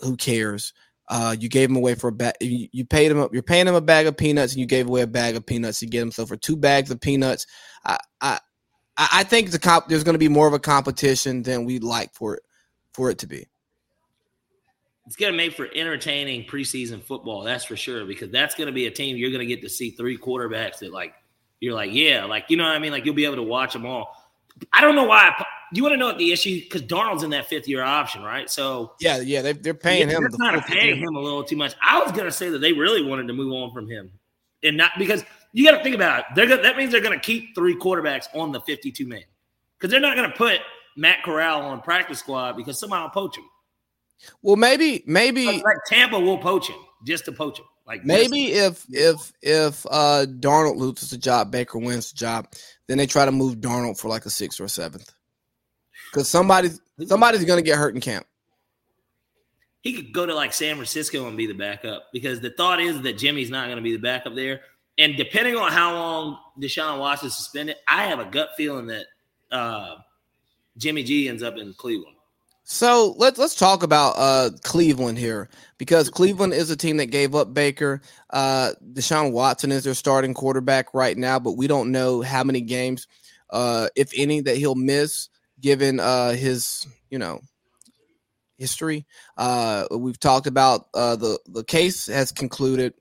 who 0.00 0.16
cares? 0.16 0.72
Uh, 1.06 1.36
you 1.38 1.50
gave 1.50 1.68
him 1.68 1.76
away 1.76 1.94
for 1.94 2.08
a 2.08 2.12
bag. 2.12 2.32
You, 2.40 2.86
paid 2.86 3.10
him 3.10 3.20
up. 3.20 3.34
You're 3.34 3.42
paying 3.42 3.68
him 3.68 3.74
a 3.74 3.82
bag 3.82 4.06
of 4.06 4.16
peanuts, 4.16 4.54
and 4.54 4.60
you 4.60 4.64
gave 4.64 4.86
away 4.86 5.02
a 5.02 5.06
bag 5.06 5.36
of 5.36 5.44
peanuts 5.44 5.80
to 5.80 5.86
get 5.86 6.00
him. 6.00 6.10
So 6.10 6.24
for 6.24 6.38
two 6.38 6.56
bags 6.56 6.90
of 6.90 6.98
peanuts, 6.98 7.46
I 7.84 7.98
I 8.22 8.38
I 8.96 9.22
think 9.24 9.50
the 9.50 9.58
comp, 9.58 9.88
there's 9.88 10.02
going 10.02 10.14
to 10.14 10.18
be 10.18 10.30
more 10.30 10.48
of 10.48 10.54
a 10.54 10.58
competition 10.58 11.42
than 11.42 11.66
we'd 11.66 11.84
like 11.84 12.14
for 12.14 12.36
it 12.36 12.42
for 12.94 13.10
it 13.10 13.18
to 13.18 13.26
be. 13.26 13.48
It's 15.06 15.16
going 15.16 15.32
to 15.32 15.36
make 15.36 15.52
for 15.52 15.68
entertaining 15.74 16.44
preseason 16.44 17.02
football. 17.02 17.42
That's 17.42 17.66
for 17.66 17.76
sure 17.76 18.06
because 18.06 18.30
that's 18.30 18.54
going 18.54 18.68
to 18.68 18.72
be 18.72 18.86
a 18.86 18.90
team 18.90 19.18
you're 19.18 19.30
going 19.30 19.46
to 19.46 19.54
get 19.54 19.60
to 19.60 19.68
see 19.68 19.90
three 19.90 20.16
quarterbacks 20.16 20.78
that 20.78 20.90
like 20.90 21.12
you're 21.60 21.74
like, 21.74 21.90
yeah, 21.92 22.24
like 22.24 22.46
you 22.48 22.56
know 22.56 22.64
what 22.64 22.74
I 22.74 22.78
mean. 22.78 22.92
Like 22.92 23.04
you'll 23.04 23.14
be 23.14 23.24
able 23.24 23.36
to 23.36 23.42
watch 23.42 23.72
them 23.72 23.86
all. 23.86 24.14
I 24.72 24.80
don't 24.80 24.94
know 24.94 25.04
why. 25.04 25.44
you 25.72 25.82
want 25.82 25.92
to 25.92 25.96
know 25.96 26.06
what 26.06 26.18
the 26.18 26.32
issue? 26.32 26.60
Because 26.60 26.82
Darnold's 26.82 27.22
in 27.22 27.30
that 27.30 27.48
fifth 27.48 27.68
year 27.68 27.82
option, 27.82 28.22
right? 28.22 28.50
So 28.50 28.92
yeah, 29.00 29.18
yeah, 29.18 29.42
they, 29.42 29.52
they're 29.52 29.74
paying 29.74 30.08
yeah, 30.08 30.16
him. 30.16 30.22
They're 30.22 30.38
kind 30.38 30.56
of 30.56 30.64
paying 30.64 30.98
him 30.98 31.14
a 31.14 31.20
little 31.20 31.44
too 31.44 31.56
much. 31.56 31.74
I 31.82 32.02
was 32.02 32.12
gonna 32.12 32.32
say 32.32 32.50
that 32.50 32.58
they 32.58 32.72
really 32.72 33.02
wanted 33.02 33.28
to 33.28 33.32
move 33.32 33.52
on 33.52 33.72
from 33.72 33.88
him, 33.88 34.10
and 34.62 34.76
not 34.76 34.92
because 34.98 35.24
you 35.52 35.64
got 35.64 35.78
to 35.78 35.82
think 35.82 35.94
about 35.94 36.20
it. 36.20 36.24
They're 36.34 36.46
gonna, 36.46 36.62
that 36.62 36.76
means 36.76 36.92
they're 36.92 37.00
going 37.00 37.18
to 37.18 37.24
keep 37.24 37.54
three 37.54 37.74
quarterbacks 37.74 38.26
on 38.34 38.52
the 38.52 38.60
fifty-two 38.60 39.06
man 39.06 39.22
because 39.76 39.90
they're 39.90 40.00
not 40.00 40.16
going 40.16 40.30
to 40.30 40.36
put 40.36 40.60
Matt 40.96 41.22
Corral 41.22 41.62
on 41.62 41.80
practice 41.80 42.18
squad 42.18 42.56
because 42.56 42.78
somebody 42.78 43.02
will 43.02 43.10
poach 43.10 43.38
him. 43.38 43.44
Well, 44.42 44.56
maybe 44.56 45.02
maybe 45.06 45.46
like 45.46 45.76
Tampa 45.86 46.18
will 46.18 46.38
poach 46.38 46.68
him 46.68 46.78
just 47.04 47.24
to 47.26 47.32
poach 47.32 47.58
him. 47.58 47.66
Like 47.88 48.04
maybe 48.04 48.52
if 48.52 48.84
if 48.90 49.32
if 49.40 49.86
uh 49.90 50.26
Darnold 50.28 50.76
loses 50.76 51.08
the 51.08 51.16
job, 51.16 51.50
Baker 51.50 51.78
wins 51.78 52.12
the 52.12 52.18
job, 52.18 52.48
then 52.86 52.98
they 52.98 53.06
try 53.06 53.24
to 53.24 53.32
move 53.32 53.56
Darnold 53.56 53.98
for 53.98 54.08
like 54.08 54.26
a 54.26 54.30
sixth 54.30 54.60
or 54.60 54.68
seventh. 54.68 55.10
Because 56.12 56.28
somebody's 56.28 56.82
somebody's 57.06 57.46
gonna 57.46 57.62
get 57.62 57.78
hurt 57.78 57.94
in 57.94 58.02
camp. 58.02 58.26
He 59.80 59.94
could 59.94 60.12
go 60.12 60.26
to 60.26 60.34
like 60.34 60.52
San 60.52 60.74
Francisco 60.74 61.26
and 61.28 61.36
be 61.36 61.46
the 61.46 61.54
backup 61.54 62.08
because 62.12 62.40
the 62.40 62.50
thought 62.50 62.78
is 62.78 63.00
that 63.00 63.16
Jimmy's 63.16 63.48
not 63.48 63.70
gonna 63.70 63.80
be 63.80 63.92
the 63.92 64.02
backup 64.02 64.34
there. 64.34 64.60
And 64.98 65.16
depending 65.16 65.56
on 65.56 65.72
how 65.72 65.94
long 65.94 66.38
Deshaun 66.60 66.98
Watson 66.98 67.28
is 67.28 67.36
suspended, 67.36 67.76
I 67.86 68.04
have 68.04 68.18
a 68.18 68.26
gut 68.26 68.50
feeling 68.58 68.88
that 68.88 69.06
uh, 69.50 69.94
Jimmy 70.76 71.04
G 71.04 71.26
ends 71.26 71.42
up 71.42 71.56
in 71.56 71.72
Cleveland. 71.72 72.17
So 72.70 73.14
let's 73.16 73.38
let's 73.38 73.54
talk 73.54 73.82
about 73.82 74.12
uh, 74.18 74.50
Cleveland 74.62 75.16
here 75.16 75.48
because 75.78 76.10
Cleveland 76.10 76.52
is 76.52 76.68
a 76.68 76.76
team 76.76 76.98
that 76.98 77.06
gave 77.06 77.34
up 77.34 77.54
Baker. 77.54 78.02
Uh, 78.28 78.72
Deshaun 78.92 79.32
Watson 79.32 79.72
is 79.72 79.84
their 79.84 79.94
starting 79.94 80.34
quarterback 80.34 80.92
right 80.92 81.16
now, 81.16 81.38
but 81.38 81.52
we 81.52 81.66
don't 81.66 81.90
know 81.92 82.20
how 82.20 82.44
many 82.44 82.60
games, 82.60 83.06
uh, 83.48 83.88
if 83.96 84.12
any, 84.14 84.42
that 84.42 84.58
he'll 84.58 84.74
miss 84.74 85.30
given 85.58 85.98
uh, 85.98 86.32
his 86.32 86.86
you 87.08 87.18
know 87.18 87.40
history. 88.58 89.06
Uh, 89.38 89.86
we've 89.90 90.20
talked 90.20 90.46
about 90.46 90.88
uh, 90.92 91.16
the 91.16 91.38
the 91.46 91.64
case 91.64 92.06
has 92.06 92.32
concluded. 92.32 92.92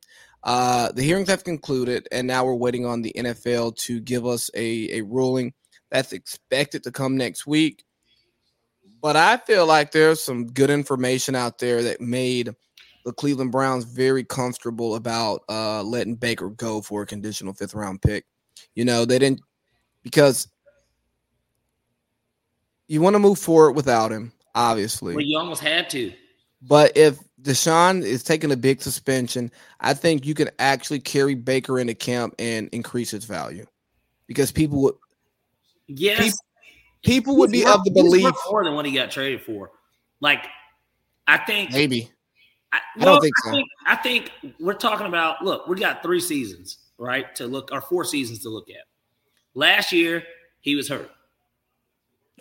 Uh, 0.45 0.93
the 0.93 1.03
hearings 1.03 1.27
have 1.27 1.43
concluded, 1.43 2.07
and 2.09 2.25
now 2.25 2.45
we're 2.45 2.55
waiting 2.55 2.85
on 2.85 3.01
the 3.01 3.11
NFL 3.17 3.75
to 3.79 3.99
give 3.99 4.25
us 4.25 4.49
a, 4.55 4.99
a 4.99 5.01
ruling 5.01 5.53
that's 5.91 6.13
expected 6.13 6.83
to 6.83 6.91
come 6.91 7.17
next 7.17 7.45
week. 7.45 7.83
But 9.07 9.15
I 9.15 9.37
feel 9.37 9.65
like 9.65 9.93
there's 9.93 10.21
some 10.21 10.47
good 10.47 10.69
information 10.69 11.33
out 11.33 11.59
there 11.59 11.81
that 11.81 12.01
made 12.01 12.53
the 13.05 13.13
Cleveland 13.13 13.53
Browns 13.53 13.85
very 13.85 14.25
comfortable 14.25 14.95
about 14.95 15.43
uh, 15.47 15.81
letting 15.81 16.15
Baker 16.15 16.49
go 16.49 16.81
for 16.81 17.03
a 17.03 17.05
conditional 17.05 17.53
fifth 17.53 17.73
round 17.73 18.01
pick. 18.01 18.25
You 18.75 18.83
know, 18.83 19.05
they 19.05 19.17
didn't 19.17 19.39
because 20.03 20.49
you 22.89 22.99
want 22.99 23.13
to 23.13 23.19
move 23.19 23.39
forward 23.39 23.77
without 23.77 24.11
him, 24.11 24.33
obviously. 24.53 25.15
Well, 25.15 25.23
you 25.23 25.39
almost 25.39 25.63
had 25.63 25.89
to. 25.91 26.11
But 26.61 26.97
if 26.97 27.17
Deshaun 27.41 28.03
is 28.03 28.25
taking 28.25 28.51
a 28.51 28.57
big 28.57 28.81
suspension, 28.81 29.51
I 29.79 29.93
think 29.93 30.25
you 30.25 30.33
can 30.33 30.49
actually 30.59 30.99
carry 30.99 31.33
Baker 31.33 31.79
into 31.79 31.95
camp 31.95 32.35
and 32.39 32.67
increase 32.73 33.11
his 33.11 33.23
value 33.23 33.67
because 34.27 34.51
people 34.51 34.81
would. 34.81 34.95
Yes. 35.87 36.19
People, 36.19 36.39
people 37.07 37.37
would 37.37 37.51
be 37.51 37.65
of 37.65 37.83
the 37.83 37.91
belief 37.91 38.33
more 38.49 38.63
than 38.63 38.75
what 38.75 38.85
he 38.85 38.91
got 38.91 39.09
traded 39.09 39.41
for. 39.41 39.71
Like, 40.19 40.45
I 41.25 41.37
think 41.37 41.71
maybe. 41.71 42.11
I, 42.71 42.79
well, 42.97 43.07
I 43.07 43.11
don't 43.13 43.21
think 43.21 43.37
so. 43.43 43.51
Think, 43.51 43.69
I 43.85 43.95
think 43.95 44.31
we're 44.59 44.73
talking 44.73 45.07
about. 45.07 45.43
Look, 45.43 45.67
we 45.67 45.77
got 45.79 46.03
three 46.03 46.19
seasons, 46.19 46.79
right? 46.97 47.33
To 47.35 47.47
look, 47.47 47.69
or 47.71 47.81
four 47.81 48.03
seasons 48.03 48.39
to 48.39 48.49
look 48.49 48.69
at. 48.69 48.85
Last 49.53 49.91
year, 49.91 50.23
he 50.59 50.75
was 50.75 50.89
hurt. 50.89 51.09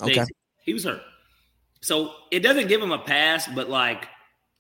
Okay, 0.03 0.25
he 0.65 0.75
was 0.75 0.85
hurt. 0.85 1.01
So 1.81 2.13
it 2.31 2.41
doesn't 2.41 2.69
give 2.69 2.83
him 2.83 2.93
a 2.93 2.99
pass, 2.99 3.47
but 3.55 3.71
like 3.71 4.09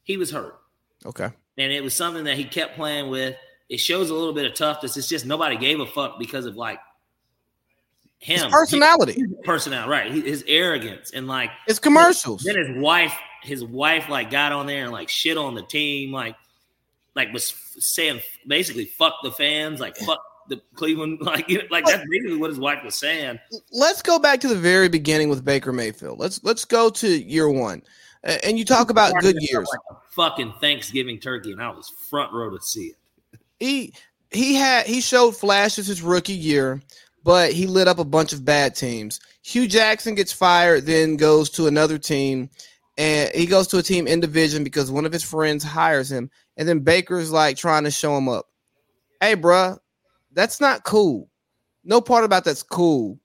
he 0.05 0.17
was 0.17 0.31
hurt. 0.31 0.57
Okay, 1.05 1.29
and 1.59 1.73
it 1.73 1.83
was 1.83 1.95
something 1.95 2.25
that 2.25 2.37
he 2.37 2.45
kept 2.45 2.77
playing 2.77 3.11
with. 3.11 3.37
It 3.69 3.79
shows 3.79 4.11
a 4.11 4.15
little 4.15 4.33
bit 4.33 4.47
of 4.47 4.55
toughness. 4.55 4.97
It's 4.97 5.09
just 5.09 5.27
nobody 5.27 5.57
gave 5.57 5.81
a 5.81 5.87
fuck 5.87 6.21
because 6.21 6.47
of 6.47 6.55
like 6.57 6.79
him 8.19 8.41
his 8.45 8.53
personality, 8.53 9.13
his 9.13 9.33
personality, 9.45 9.91
right? 9.91 10.13
His 10.13 10.45
arrogance 10.47 11.13
and 11.13 11.27
like 11.27 11.51
his 11.67 11.79
commercials. 11.79 12.43
Then 12.43 12.57
his 12.57 12.77
wife, 12.77 13.15
his 13.43 13.65
wife, 13.65 14.09
like 14.09 14.31
got 14.31 14.53
on 14.53 14.67
there 14.67 14.85
and 14.85 14.93
like 14.93 15.09
shit 15.09 15.37
on 15.37 15.55
the 15.55 15.63
team, 15.63 16.13
like 16.13 16.37
like 17.15 17.33
was 17.33 17.55
saying 17.79 18.21
basically 18.47 18.85
fuck 18.85 19.15
the 19.23 19.31
fans, 19.31 19.81
like 19.81 19.97
fuck 19.97 20.21
the 20.49 20.61
Cleveland, 20.75 21.19
like 21.23 21.51
like 21.71 21.85
that's 21.85 22.05
basically 22.11 22.37
what 22.37 22.51
his 22.51 22.59
wife 22.59 22.85
was 22.85 22.95
saying. 22.95 23.39
Let's 23.73 24.03
go 24.03 24.19
back 24.19 24.41
to 24.41 24.49
the 24.49 24.57
very 24.57 24.89
beginning 24.89 25.29
with 25.29 25.45
Baker 25.45 25.73
Mayfield. 25.73 26.19
Let's 26.19 26.43
let's 26.45 26.65
go 26.65 26.91
to 26.91 27.09
year 27.09 27.49
one, 27.49 27.83
and 28.23 28.59
you 28.59 28.65
talk 28.65 28.91
about 28.91 29.15
good 29.21 29.37
years. 29.41 29.69
Like 29.71 30.01
fucking 30.11 30.55
Thanksgiving 30.61 31.19
turkey, 31.19 31.53
and 31.53 31.63
I 31.63 31.71
was 31.71 31.91
front 32.09 32.33
row 32.33 32.51
to 32.51 32.63
see 32.63 32.87
it. 32.87 33.41
He 33.59 33.95
he 34.31 34.55
had 34.55 34.87
he 34.87 35.01
showed 35.01 35.37
flashes 35.37 35.87
his 35.87 36.03
rookie 36.03 36.33
year 36.33 36.83
but 37.26 37.50
he 37.50 37.66
lit 37.66 37.88
up 37.88 37.99
a 37.99 38.04
bunch 38.04 38.33
of 38.33 38.45
bad 38.45 38.76
teams. 38.76 39.18
Hue 39.42 39.66
Jackson 39.66 40.14
gets 40.14 40.30
fired, 40.30 40.87
then 40.87 41.16
goes 41.16 41.50
to 41.50 41.66
another 41.66 41.99
team, 41.99 42.49
and 42.99 43.28
he 43.35 43.47
goes 43.47 43.66
to 43.66 43.78
a 43.78 43.83
team 43.83 44.06
in 44.06 44.21
division 44.21 44.62
because 44.62 44.92
one 44.92 45.04
of 45.04 45.12
his 45.12 45.25
friends 45.25 45.64
hires 45.64 46.11
him. 46.11 46.30
And 46.56 46.68
then 46.68 46.78
Baker's 46.78 47.33
like 47.33 47.56
trying 47.56 47.83
to 47.83 47.90
show 47.90 48.16
him 48.16 48.28
up. 48.28 48.47
Hey, 49.21 49.35
bruh, 49.35 49.76
that's 50.35 50.61
not 50.61 50.85
cool. 50.85 51.28
No 51.83 52.00
part 52.00 52.25
about 52.25 52.45
that's 52.45 52.62
cool. 52.62 53.18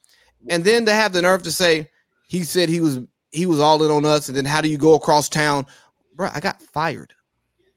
And 0.50 0.64
then 0.64 0.84
to 0.88 0.94
have 0.94 1.14
the 1.14 1.22
nerve 1.22 1.44
to 1.44 1.52
say 1.52 1.88
he 2.28 2.44
said 2.44 2.70
he 2.70 2.82
was 2.82 3.02
he 3.30 3.46
was 3.46 3.60
all 3.60 3.84
in 3.84 3.92
on 3.92 4.04
us, 4.04 4.30
and 4.30 4.36
then 4.36 4.46
how 4.46 4.62
do 4.62 4.68
you 4.68 4.80
go 4.80 4.96
across 4.96 5.30
town, 5.30 5.68
bro? 6.16 6.28
I 6.34 6.40
got 6.40 6.60
fired. 6.60 7.14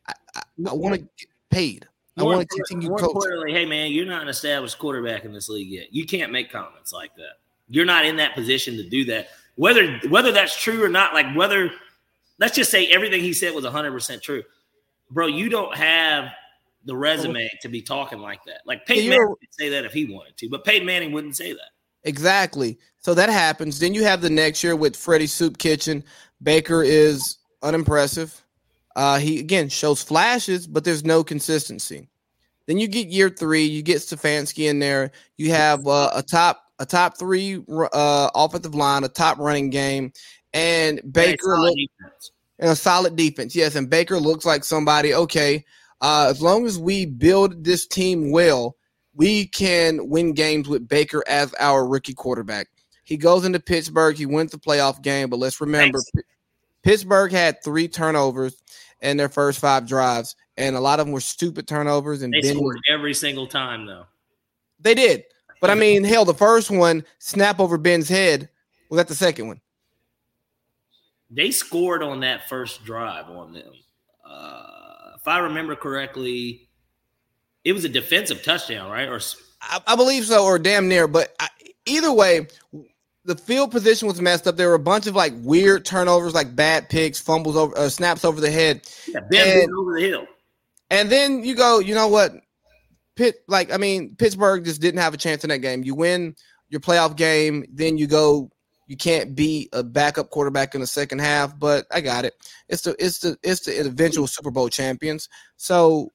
I, 0.08 0.14
I, 0.34 0.42
I 0.70 0.72
want 0.72 0.94
to 0.94 1.00
get 1.02 1.28
paid. 1.50 1.86
More 2.16 2.32
I 2.32 2.36
want 2.36 2.48
to 2.48 2.56
continue 2.56 2.88
more 2.88 2.98
coaching. 2.98 3.14
importantly, 3.14 3.52
hey 3.52 3.66
man, 3.66 3.90
you're 3.90 4.06
not 4.06 4.22
an 4.22 4.28
established 4.28 4.78
quarterback 4.78 5.24
in 5.24 5.32
this 5.32 5.48
league 5.48 5.68
yet. 5.68 5.92
You 5.92 6.06
can't 6.06 6.30
make 6.30 6.50
comments 6.50 6.92
like 6.92 7.14
that. 7.16 7.38
You're 7.68 7.84
not 7.84 8.04
in 8.04 8.16
that 8.16 8.34
position 8.34 8.76
to 8.76 8.88
do 8.88 9.04
that. 9.06 9.28
Whether 9.56 9.98
whether 10.08 10.30
that's 10.30 10.60
true 10.60 10.84
or 10.84 10.88
not, 10.88 11.14
like 11.14 11.34
whether 11.34 11.70
let's 12.38 12.54
just 12.54 12.70
say 12.70 12.86
everything 12.86 13.20
he 13.20 13.32
said 13.32 13.54
was 13.54 13.64
100 13.64 13.90
percent 13.90 14.22
true, 14.22 14.42
bro. 15.10 15.26
You 15.26 15.48
don't 15.48 15.74
have 15.76 16.30
the 16.84 16.96
resume 16.96 17.50
to 17.62 17.68
be 17.68 17.82
talking 17.82 18.18
like 18.18 18.44
that. 18.44 18.60
Like 18.66 18.86
Peyton 18.86 19.08
Manning 19.08 19.28
would 19.28 19.38
say 19.50 19.68
that 19.70 19.84
if 19.84 19.92
he 19.92 20.04
wanted 20.04 20.36
to, 20.36 20.48
but 20.48 20.64
Peyton 20.64 20.86
Manning 20.86 21.12
wouldn't 21.12 21.36
say 21.36 21.52
that. 21.52 21.70
Exactly. 22.04 22.78
So 23.00 23.14
that 23.14 23.30
happens. 23.30 23.78
Then 23.78 23.94
you 23.94 24.04
have 24.04 24.20
the 24.20 24.30
next 24.30 24.62
year 24.62 24.76
with 24.76 24.94
Freddie 24.94 25.26
Soup 25.26 25.56
Kitchen. 25.56 26.04
Baker 26.42 26.82
is 26.82 27.38
unimpressive. 27.62 28.43
Uh, 28.96 29.18
he 29.18 29.40
again 29.40 29.68
shows 29.68 30.02
flashes, 30.02 30.66
but 30.66 30.84
there's 30.84 31.04
no 31.04 31.24
consistency. 31.24 32.08
Then 32.66 32.78
you 32.78 32.88
get 32.88 33.08
year 33.08 33.28
three, 33.28 33.64
you 33.64 33.82
get 33.82 33.98
Stefanski 33.98 34.70
in 34.70 34.78
there. 34.78 35.10
You 35.36 35.50
have 35.50 35.86
uh, 35.86 36.10
a 36.14 36.22
top 36.22 36.62
a 36.78 36.86
top 36.86 37.18
three 37.18 37.62
uh, 37.68 38.30
offensive 38.34 38.74
line, 38.74 39.04
a 39.04 39.08
top 39.08 39.38
running 39.38 39.70
game, 39.70 40.12
and 40.52 41.00
Baker 41.12 41.58
look, 41.58 41.76
and 42.58 42.70
a 42.70 42.76
solid 42.76 43.16
defense. 43.16 43.54
Yes, 43.54 43.74
and 43.74 43.90
Baker 43.90 44.18
looks 44.18 44.44
like 44.44 44.64
somebody. 44.64 45.12
Okay, 45.14 45.64
uh, 46.00 46.28
as 46.30 46.40
long 46.40 46.66
as 46.66 46.78
we 46.78 47.06
build 47.06 47.64
this 47.64 47.86
team 47.86 48.30
well, 48.30 48.76
we 49.14 49.46
can 49.46 50.08
win 50.08 50.32
games 50.32 50.68
with 50.68 50.88
Baker 50.88 51.22
as 51.28 51.54
our 51.54 51.86
rookie 51.86 52.14
quarterback. 52.14 52.68
He 53.04 53.16
goes 53.16 53.44
into 53.44 53.60
Pittsburgh. 53.60 54.16
He 54.16 54.26
wins 54.26 54.52
the 54.52 54.58
playoff 54.58 55.02
game, 55.02 55.28
but 55.28 55.38
let's 55.38 55.60
remember, 55.60 55.98
Thanks. 56.14 56.28
Pittsburgh 56.82 57.32
had 57.32 57.62
three 57.62 57.88
turnovers 57.88 58.56
in 59.04 59.16
their 59.16 59.28
first 59.28 59.60
five 59.60 59.86
drives, 59.86 60.34
and 60.56 60.74
a 60.74 60.80
lot 60.80 60.98
of 60.98 61.06
them 61.06 61.12
were 61.12 61.20
stupid 61.20 61.68
turnovers. 61.68 62.22
And 62.22 62.32
they 62.32 62.40
ben, 62.40 62.56
scored 62.56 62.78
every 62.90 63.14
single 63.14 63.46
time, 63.46 63.86
though. 63.86 64.06
They 64.80 64.94
did, 64.94 65.24
but 65.60 65.70
I 65.70 65.74
mean, 65.74 66.04
hell, 66.04 66.24
the 66.24 66.34
first 66.34 66.70
one 66.70 67.04
snap 67.18 67.60
over 67.60 67.78
Ben's 67.78 68.08
head 68.08 68.48
was 68.90 68.98
that 68.98 69.08
the 69.08 69.14
second 69.14 69.46
one. 69.46 69.60
They 71.30 71.50
scored 71.50 72.02
on 72.02 72.20
that 72.20 72.48
first 72.48 72.84
drive 72.84 73.28
on 73.28 73.54
them. 73.54 73.72
Uh, 74.28 75.12
if 75.16 75.26
I 75.26 75.38
remember 75.38 75.74
correctly, 75.74 76.68
it 77.64 77.72
was 77.72 77.84
a 77.84 77.88
defensive 77.88 78.42
touchdown, 78.42 78.90
right? 78.90 79.08
Or 79.08 79.20
I, 79.62 79.80
I 79.86 79.96
believe 79.96 80.26
so, 80.26 80.44
or 80.44 80.58
damn 80.58 80.88
near. 80.88 81.08
But 81.08 81.34
I, 81.40 81.48
either 81.86 82.12
way, 82.12 82.46
the 83.24 83.36
field 83.36 83.70
position 83.70 84.06
was 84.06 84.20
messed 84.20 84.46
up. 84.46 84.56
There 84.56 84.68
were 84.68 84.74
a 84.74 84.78
bunch 84.78 85.06
of 85.06 85.14
like 85.14 85.32
weird 85.36 85.84
turnovers, 85.84 86.34
like 86.34 86.54
bad 86.54 86.88
picks, 86.88 87.18
fumbles 87.18 87.56
over, 87.56 87.76
uh, 87.76 87.88
snaps 87.88 88.24
over 88.24 88.40
the 88.40 88.50
head. 88.50 88.82
Yeah, 89.08 89.20
and, 89.32 89.72
over 89.74 89.94
the 89.94 90.06
hill. 90.06 90.26
And 90.90 91.10
then 91.10 91.42
you 91.42 91.54
go, 91.54 91.78
you 91.78 91.94
know 91.94 92.08
what? 92.08 92.32
Pitt, 93.16 93.36
like 93.48 93.72
I 93.72 93.78
mean, 93.78 94.14
Pittsburgh 94.16 94.64
just 94.64 94.80
didn't 94.80 95.00
have 95.00 95.14
a 95.14 95.18
chance 95.18 95.44
in 95.44 95.50
that 95.50 95.58
game. 95.58 95.84
You 95.84 95.94
win 95.94 96.34
your 96.68 96.80
playoff 96.80 97.16
game, 97.16 97.64
then 97.72 97.98
you 97.98 98.06
go. 98.06 98.50
You 98.86 98.98
can't 98.98 99.34
beat 99.34 99.70
a 99.72 99.82
backup 99.82 100.28
quarterback 100.28 100.74
in 100.74 100.82
the 100.82 100.86
second 100.86 101.20
half, 101.20 101.58
but 101.58 101.86
I 101.90 102.02
got 102.02 102.26
it. 102.26 102.34
It's 102.68 102.82
the 102.82 102.94
it's 102.98 103.20
the 103.20 103.38
it's 103.42 103.60
the 103.60 103.80
eventual 103.80 104.26
Super 104.26 104.50
Bowl 104.50 104.68
champions. 104.68 105.30
So, 105.56 106.12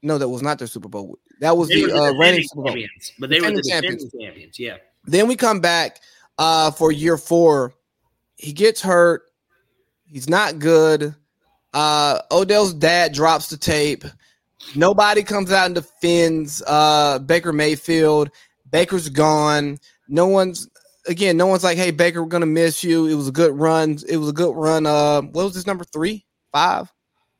no, 0.00 0.16
that 0.18 0.28
was 0.28 0.40
not 0.40 0.60
their 0.60 0.68
Super 0.68 0.88
Bowl. 0.88 1.18
That 1.40 1.56
was 1.56 1.68
they 1.68 1.82
the, 1.82 1.92
uh, 1.92 2.12
reigning 2.12 2.46
Super 2.46 2.62
Bowl. 2.62 2.76
But 3.18 3.28
they 3.28 3.40
were 3.40 3.50
the 3.50 3.64
champions. 3.68 4.06
champions. 4.12 4.56
Yeah. 4.56 4.76
Then 5.06 5.28
we 5.28 5.36
come 5.36 5.60
back. 5.60 6.00
uh, 6.38 6.70
for 6.70 6.90
year 6.90 7.16
four. 7.16 7.74
He 8.36 8.52
gets 8.52 8.80
hurt. 8.82 9.22
He's 10.04 10.28
not 10.28 10.58
good. 10.58 11.14
Uh, 11.72 12.20
Odell's 12.30 12.74
dad 12.74 13.12
drops 13.12 13.48
the 13.48 13.56
tape. 13.56 14.04
Nobody 14.74 15.22
comes 15.22 15.52
out 15.52 15.66
and 15.66 15.74
defends 15.74 16.62
uh, 16.66 17.18
Baker 17.20 17.52
Mayfield. 17.52 18.30
Baker's 18.70 19.08
gone. 19.08 19.78
No 20.08 20.26
one's 20.26 20.68
again. 21.06 21.36
No 21.36 21.46
one's 21.46 21.64
like, 21.64 21.76
"Hey, 21.78 21.90
Baker, 21.90 22.22
we're 22.22 22.28
gonna 22.28 22.46
miss 22.46 22.82
you." 22.82 23.06
It 23.06 23.14
was 23.14 23.28
a 23.28 23.32
good 23.32 23.52
run. 23.58 23.98
It 24.08 24.16
was 24.16 24.28
a 24.30 24.32
good 24.32 24.54
run. 24.54 24.86
Uh, 24.86 25.22
what 25.22 25.44
was 25.44 25.54
this 25.54 25.66
number 25.66 25.84
three, 25.84 26.24
five, 26.52 26.92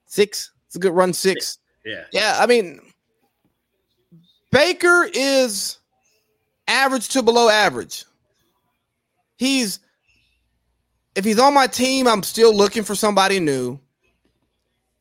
six? 0.06 0.52
It's 0.66 0.76
a 0.76 0.78
good 0.80 0.92
run. 0.92 1.12
Six. 1.12 1.58
Yeah. 1.84 2.04
Yeah. 2.12 2.36
I 2.38 2.46
mean, 2.46 2.80
Baker 4.50 5.08
is 5.12 5.78
average 6.68 7.08
to 7.10 7.22
below 7.22 7.48
average. 7.48 8.04
He's 9.36 9.80
if 11.14 11.24
he's 11.24 11.38
on 11.38 11.54
my 11.54 11.66
team, 11.66 12.08
I'm 12.08 12.22
still 12.22 12.54
looking 12.54 12.82
for 12.82 12.94
somebody 12.94 13.38
new. 13.40 13.78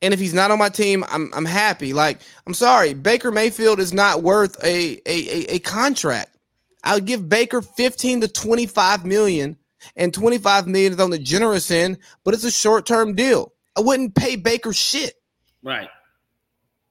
And 0.02 0.12
if 0.12 0.20
he's 0.20 0.34
not 0.34 0.50
on 0.50 0.58
my 0.58 0.68
team, 0.68 1.04
I'm 1.08 1.30
I'm 1.34 1.44
happy. 1.44 1.92
Like, 1.92 2.20
I'm 2.46 2.54
sorry, 2.54 2.94
Baker 2.94 3.32
Mayfield 3.32 3.80
is 3.80 3.92
not 3.92 4.22
worth 4.22 4.62
a 4.62 5.00
a, 5.06 5.06
a, 5.06 5.54
a 5.54 5.58
contract. 5.60 6.36
I 6.82 6.94
would 6.94 7.06
give 7.06 7.28
Baker 7.28 7.62
15 7.62 8.20
to 8.22 8.28
25 8.28 9.06
million, 9.06 9.56
and 9.96 10.12
25 10.12 10.66
million 10.66 10.92
is 10.92 11.00
on 11.00 11.10
the 11.10 11.18
generous 11.18 11.70
end, 11.70 11.96
but 12.24 12.34
it's 12.34 12.44
a 12.44 12.50
short-term 12.50 13.14
deal. 13.14 13.54
I 13.74 13.80
wouldn't 13.80 14.14
pay 14.14 14.36
Baker 14.36 14.74
shit. 14.74 15.14
Right. 15.62 15.88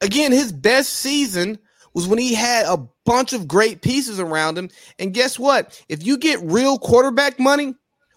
Again, 0.02 0.32
his 0.32 0.52
best 0.52 0.90
season 0.90 1.60
was 1.94 2.08
when 2.08 2.20
he 2.20 2.34
had 2.34 2.66
a 2.66 2.78
bunch 3.06 3.34
of 3.34 3.48
great 3.48 3.82
pieces 3.82 4.20
around 4.20 4.58
him. 4.58 4.70
And 5.00 5.14
guess 5.14 5.38
what? 5.38 5.82
If 5.90 6.06
you 6.06 6.18
get 6.18 6.42
real 6.42 6.78
quarterback 6.78 7.40
money, 7.40 7.76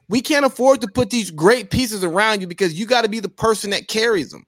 we 0.08 0.20
can't 0.20 0.46
afford 0.46 0.80
to 0.80 0.88
put 0.88 1.10
these 1.10 1.30
great 1.30 1.70
pieces 1.70 2.04
around 2.04 2.40
you 2.40 2.46
because 2.46 2.74
you 2.74 2.86
got 2.86 3.02
to 3.02 3.08
be 3.08 3.20
the 3.20 3.28
person 3.28 3.70
that 3.70 3.88
carries 3.88 4.30
them. 4.30 4.46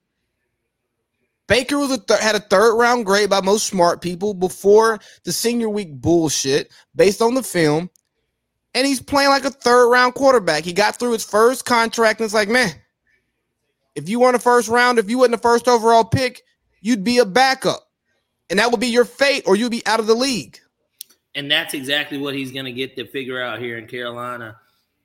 Baker 1.47 1.79
was 1.79 1.91
a 1.91 1.97
th- 1.97 2.19
had 2.19 2.35
a 2.35 2.39
third 2.39 2.75
round 2.75 3.05
grade 3.05 3.29
by 3.29 3.41
most 3.41 3.67
smart 3.67 4.01
people 4.01 4.35
before 4.35 4.99
the 5.23 5.33
senior 5.33 5.67
week 5.67 5.99
bullshit 5.99 6.71
based 6.95 7.21
on 7.21 7.33
the 7.33 7.43
film. 7.43 7.89
And 8.75 8.85
he's 8.85 9.01
playing 9.01 9.29
like 9.29 9.45
a 9.45 9.49
third 9.49 9.89
round 9.89 10.13
quarterback. 10.13 10.63
He 10.63 10.73
got 10.73 10.97
through 10.97 11.13
his 11.13 11.25
first 11.25 11.65
contract 11.65 12.19
and 12.19 12.25
it's 12.25 12.35
like, 12.35 12.49
man, 12.49 12.69
if 13.95 14.07
you 14.07 14.19
weren't 14.19 14.35
a 14.35 14.39
first 14.39 14.69
round, 14.69 14.99
if 14.99 15.09
you 15.09 15.17
weren't 15.17 15.33
a 15.33 15.39
first 15.39 15.67
overall 15.67 16.05
pick, 16.05 16.43
you'd 16.81 17.03
be 17.03 17.17
a 17.17 17.25
backup. 17.25 17.88
And 18.49 18.59
that 18.59 18.71
would 18.71 18.79
be 18.79 18.87
your 18.87 19.05
fate 19.05 19.43
or 19.45 19.55
you'd 19.55 19.71
be 19.71 19.85
out 19.85 19.99
of 19.99 20.07
the 20.07 20.15
league. 20.15 20.59
And 21.35 21.49
that's 21.49 21.73
exactly 21.73 22.17
what 22.17 22.33
he's 22.33 22.51
going 22.51 22.65
to 22.65 22.71
get 22.71 22.95
to 22.95 23.05
figure 23.05 23.41
out 23.41 23.59
here 23.59 23.77
in 23.77 23.87
Carolina. 23.87 24.57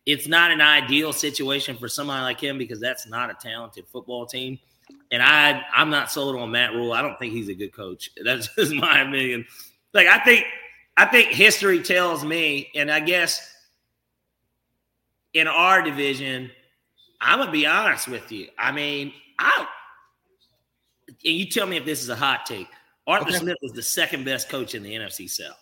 It's 0.06 0.26
not 0.26 0.50
an 0.50 0.60
ideal 0.60 1.12
situation 1.12 1.76
for 1.76 1.88
somebody 1.88 2.22
like 2.22 2.40
him 2.40 2.58
because 2.58 2.80
that's 2.80 3.06
not 3.06 3.30
a 3.30 3.34
talented 3.34 3.86
football 3.88 4.26
team 4.26 4.58
and 5.10 5.22
I 5.22 5.62
I'm 5.74 5.90
not 5.90 6.10
sold 6.10 6.36
on 6.36 6.50
Matt 6.50 6.72
Rhule. 6.72 6.92
I 6.92 7.02
don't 7.02 7.18
think 7.18 7.32
he's 7.32 7.48
a 7.48 7.54
good 7.54 7.72
coach. 7.72 8.10
That's 8.24 8.48
just 8.54 8.72
my 8.72 9.00
opinion. 9.00 9.46
Like 9.92 10.06
I 10.06 10.18
think 10.18 10.44
I 10.96 11.06
think 11.06 11.28
history 11.30 11.82
tells 11.82 12.24
me, 12.24 12.70
and 12.74 12.90
I 12.90 13.00
guess 13.00 13.52
in 15.32 15.46
our 15.46 15.82
division, 15.82 16.50
I'm 17.20 17.38
gonna 17.38 17.52
be 17.52 17.66
honest 17.66 18.08
with 18.08 18.30
you. 18.32 18.48
I 18.58 18.72
mean, 18.72 19.12
I 19.38 19.66
and 21.08 21.16
you 21.34 21.46
tell 21.46 21.66
me 21.66 21.76
if 21.76 21.84
this 21.84 22.02
is 22.02 22.08
a 22.08 22.16
hot 22.16 22.46
take. 22.46 22.68
Arthur 23.06 23.28
okay. 23.28 23.38
Smith 23.38 23.56
was 23.62 23.72
the 23.72 23.82
second 23.82 24.24
best 24.24 24.48
coach 24.48 24.74
in 24.74 24.82
the 24.82 24.94
NFC 24.94 25.28
South. 25.28 25.58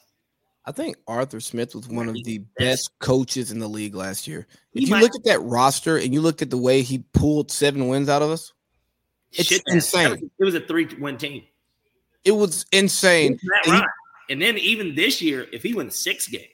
I 0.65 0.71
think 0.71 0.97
Arthur 1.09 1.41
Smith 1.41 1.75
was 1.75 1.89
one 1.89 2.09
of 2.09 2.17
the 2.23 2.41
best 2.57 2.91
coaches 3.01 3.51
in 3.51 3.59
the 3.59 3.69
league 3.69 3.97
last 3.97 4.29
year. 4.29 4.47
If 4.75 4.89
you 4.89 4.97
look 4.97 5.15
at 5.17 5.25
that 5.25 5.41
roster 5.41 5.97
and 5.97 6.15
you 6.15 6.21
look 6.21 6.41
at 6.41 6.51
the 6.51 6.59
way 6.59 6.83
he 6.83 7.05
pulled 7.13 7.51
seven 7.51 7.89
wins 7.89 8.09
out 8.09 8.23
of 8.23 8.31
us, 8.31 8.53
it's 9.33 9.49
Shit, 9.49 9.63
insane. 9.67 10.31
It 10.39 10.45
was 10.45 10.55
a 10.55 10.61
three 10.61 10.87
win 11.01 11.19
team. 11.19 11.43
It 12.25 12.33
was 12.33 12.65
insane. 12.71 13.41
And, 13.67 13.75
he, 13.77 13.83
and 14.31 14.43
then 14.43 14.57
even 14.59 14.95
this 14.95 15.21
year, 15.21 15.49
if 15.53 15.65
he 15.65 15.75
wins 15.75 15.97
six 15.97 16.29
games, 16.29 16.47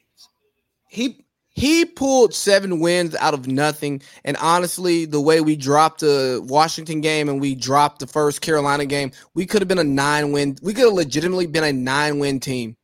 he 0.89 1.27
he 1.59 1.85
pulled 1.85 2.33
seven 2.35 2.79
wins 2.79 3.17
out 3.17 3.35
of 3.35 3.49
nothing. 3.49 4.01
And 4.25 4.37
honestly, 4.37 5.05
the 5.07 5.21
way 5.21 5.41
we 5.41 5.57
dropped 5.57 6.01
the 6.01 6.41
Washington 6.47 7.01
game 7.01 7.29
and 7.29 7.41
we 7.41 7.55
dropped 7.57 7.99
the 7.99 8.07
first 8.07 8.41
Carolina 8.41 8.87
game, 8.87 9.11
we 9.35 9.45
could 9.45 9.61
have 9.61 9.69
been 9.69 9.79
a 9.79 9.85
nine 9.85 10.31
win. 10.31 10.57
We 10.63 10.73
could 10.73 10.85
have 10.85 10.95
legitimately 10.95 11.47
been 11.47 11.65
a 11.65 11.73
nine 11.73 12.21
win 12.21 12.39
team. 12.39 12.77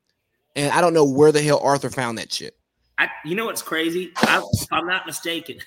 And 0.56 0.72
I 0.72 0.80
don't 0.80 0.92
know 0.92 1.04
where 1.04 1.30
the 1.30 1.42
hell 1.42 1.60
Arthur 1.60 1.88
found 1.88 2.18
that 2.18 2.32
shit. 2.32 2.56
I, 2.98 3.08
you 3.24 3.34
know 3.34 3.46
what's 3.46 3.62
crazy? 3.62 4.12
I, 4.16 4.42
if 4.52 4.72
I'm 4.72 4.86
not 4.86 5.06
mistaken, 5.06 5.58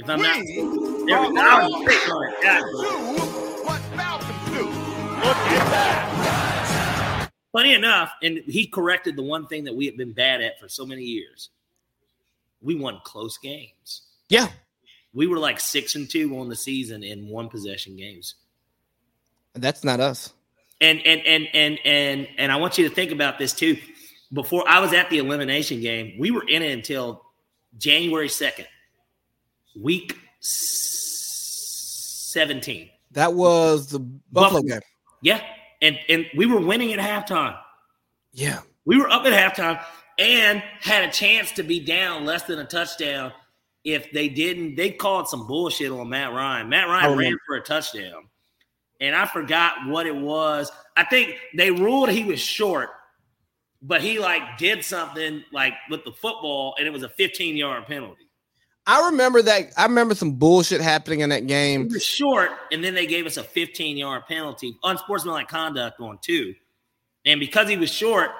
If 0.00 0.08
I'm 0.08 0.22
not, 0.22 0.36
there 0.36 0.64
we 0.64 1.06
go. 1.06 1.12
Oh, 1.36 1.84
oh, 1.84 3.16
oh, 3.18 3.62
what 3.64 3.80
Falcons 3.94 4.44
do? 4.46 4.64
Look 4.64 5.36
at 5.36 5.70
that. 5.70 7.30
Funny 7.52 7.74
enough, 7.74 8.10
and 8.22 8.38
he 8.46 8.66
corrected 8.66 9.14
the 9.14 9.22
one 9.22 9.46
thing 9.46 9.64
that 9.64 9.74
we 9.74 9.84
have 9.84 9.98
been 9.98 10.14
bad 10.14 10.40
at 10.40 10.58
for 10.58 10.70
so 10.70 10.86
many 10.86 11.02
years. 11.02 11.50
We 12.62 12.74
won 12.74 13.00
close 13.04 13.38
games. 13.38 14.02
Yeah. 14.28 14.48
We 15.12 15.26
were 15.26 15.38
like 15.38 15.58
six 15.58 15.94
and 15.94 16.08
two 16.08 16.38
on 16.38 16.48
the 16.48 16.56
season 16.56 17.02
in 17.02 17.28
one 17.28 17.48
possession 17.48 17.96
games. 17.96 18.36
That's 19.54 19.82
not 19.82 20.00
us. 20.00 20.32
And 20.80 21.04
and 21.04 21.20
and 21.26 21.48
and 21.52 21.78
and 21.84 22.28
and 22.38 22.52
I 22.52 22.56
want 22.56 22.78
you 22.78 22.88
to 22.88 22.94
think 22.94 23.10
about 23.10 23.38
this 23.38 23.52
too. 23.52 23.76
Before 24.32 24.66
I 24.68 24.78
was 24.78 24.92
at 24.92 25.10
the 25.10 25.18
elimination 25.18 25.80
game, 25.80 26.14
we 26.18 26.30
were 26.30 26.48
in 26.48 26.62
it 26.62 26.70
until 26.70 27.24
January 27.76 28.28
2nd 28.28 28.66
week 29.76 30.16
17. 30.40 32.90
That 33.12 33.34
was 33.34 33.88
the 33.88 33.98
Buffalo, 33.98 34.20
Buffalo 34.32 34.62
game. 34.62 34.80
Yeah. 35.22 35.42
And 35.82 35.98
and 36.08 36.26
we 36.36 36.46
were 36.46 36.60
winning 36.60 36.92
at 36.92 36.98
halftime. 36.98 37.56
Yeah. 38.32 38.60
We 38.84 38.98
were 38.98 39.10
up 39.10 39.24
at 39.26 39.32
halftime 39.32 39.82
and 40.20 40.62
had 40.80 41.02
a 41.02 41.10
chance 41.10 41.50
to 41.52 41.62
be 41.62 41.80
down 41.80 42.26
less 42.26 42.42
than 42.42 42.58
a 42.58 42.64
touchdown 42.64 43.32
if 43.84 44.12
they 44.12 44.28
didn't. 44.28 44.76
They 44.76 44.90
called 44.90 45.28
some 45.28 45.46
bullshit 45.46 45.90
on 45.90 46.10
Matt 46.10 46.32
Ryan. 46.32 46.68
Matt 46.68 46.88
Ryan 46.88 47.06
oh, 47.06 47.16
ran 47.16 47.36
for 47.46 47.56
a 47.56 47.62
touchdown. 47.62 48.28
And 49.00 49.16
I 49.16 49.24
forgot 49.24 49.86
what 49.86 50.06
it 50.06 50.14
was. 50.14 50.70
I 50.94 51.04
think 51.04 51.36
they 51.56 51.70
ruled 51.70 52.10
he 52.10 52.24
was 52.24 52.38
short, 52.38 52.90
but 53.80 54.02
he 54.02 54.18
like 54.18 54.58
did 54.58 54.84
something 54.84 55.42
like 55.52 55.72
with 55.88 56.04
the 56.04 56.12
football 56.12 56.74
and 56.76 56.86
it 56.86 56.90
was 56.90 57.02
a 57.02 57.08
15 57.08 57.56
yard 57.56 57.86
penalty. 57.86 58.26
I 58.86 59.06
remember 59.06 59.40
that. 59.42 59.72
I 59.78 59.84
remember 59.84 60.14
some 60.14 60.32
bullshit 60.32 60.82
happening 60.82 61.20
in 61.20 61.30
that 61.30 61.46
game. 61.46 61.82
It 61.82 61.92
was 61.92 62.04
short, 62.04 62.50
and 62.72 62.82
then 62.82 62.94
they 62.94 63.06
gave 63.06 63.24
us 63.24 63.36
a 63.36 63.44
15 63.44 63.96
yard 63.96 64.24
penalty, 64.26 64.76
unsportsmanlike 64.82 65.48
conduct 65.48 66.00
on 66.00 66.18
two. 66.20 66.54
And 67.24 67.38
because 67.38 67.68
he 67.68 67.76
was 67.76 67.90
short 67.90 68.30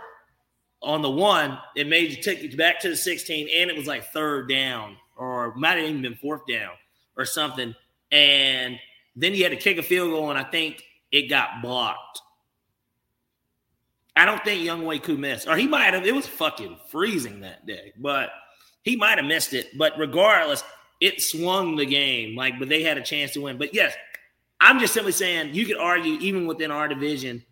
on 0.82 1.02
the 1.02 1.10
one, 1.10 1.58
it 1.76 1.86
made 1.86 2.10
you 2.10 2.22
take 2.22 2.42
you 2.42 2.56
back 2.56 2.80
to 2.80 2.88
the 2.88 2.96
16, 2.96 3.48
and 3.54 3.70
it 3.70 3.76
was 3.76 3.86
like 3.86 4.12
third 4.12 4.48
down, 4.48 4.96
or 5.16 5.54
might 5.54 5.78
have 5.78 5.88
even 5.88 6.02
been 6.02 6.14
fourth 6.14 6.42
down 6.48 6.72
or 7.16 7.24
something. 7.24 7.74
And 8.10 8.78
then 9.16 9.34
you 9.34 9.42
had 9.42 9.50
to 9.50 9.56
kick 9.56 9.78
a 9.78 9.82
field 9.82 10.10
goal, 10.10 10.30
and 10.30 10.38
I 10.38 10.44
think 10.44 10.82
it 11.12 11.28
got 11.28 11.62
blocked. 11.62 12.22
I 14.16 14.24
don't 14.24 14.42
think 14.44 14.62
Younghoe 14.62 15.02
Koo 15.02 15.16
missed, 15.16 15.48
or 15.48 15.56
he 15.56 15.66
might 15.66 15.94
have. 15.94 16.06
It 16.06 16.14
was 16.14 16.26
fucking 16.26 16.76
freezing 16.88 17.40
that 17.40 17.66
day, 17.66 17.92
but 17.96 18.30
he 18.82 18.96
might 18.96 19.18
have 19.18 19.26
missed 19.26 19.54
it, 19.54 19.76
but 19.78 19.92
regardless, 19.98 20.64
it 21.00 21.22
swung 21.22 21.76
the 21.76 21.86
game. 21.86 22.36
Like, 22.36 22.58
but 22.58 22.68
they 22.68 22.82
had 22.82 22.98
a 22.98 23.02
chance 23.02 23.32
to 23.32 23.40
win. 23.40 23.58
But 23.58 23.74
yes, 23.74 23.94
I'm 24.60 24.80
just 24.80 24.94
simply 24.94 25.12
saying 25.12 25.54
you 25.54 25.64
could 25.64 25.78
argue 25.78 26.14
even 26.14 26.46
within 26.46 26.70
our 26.70 26.88
division, 26.88 27.44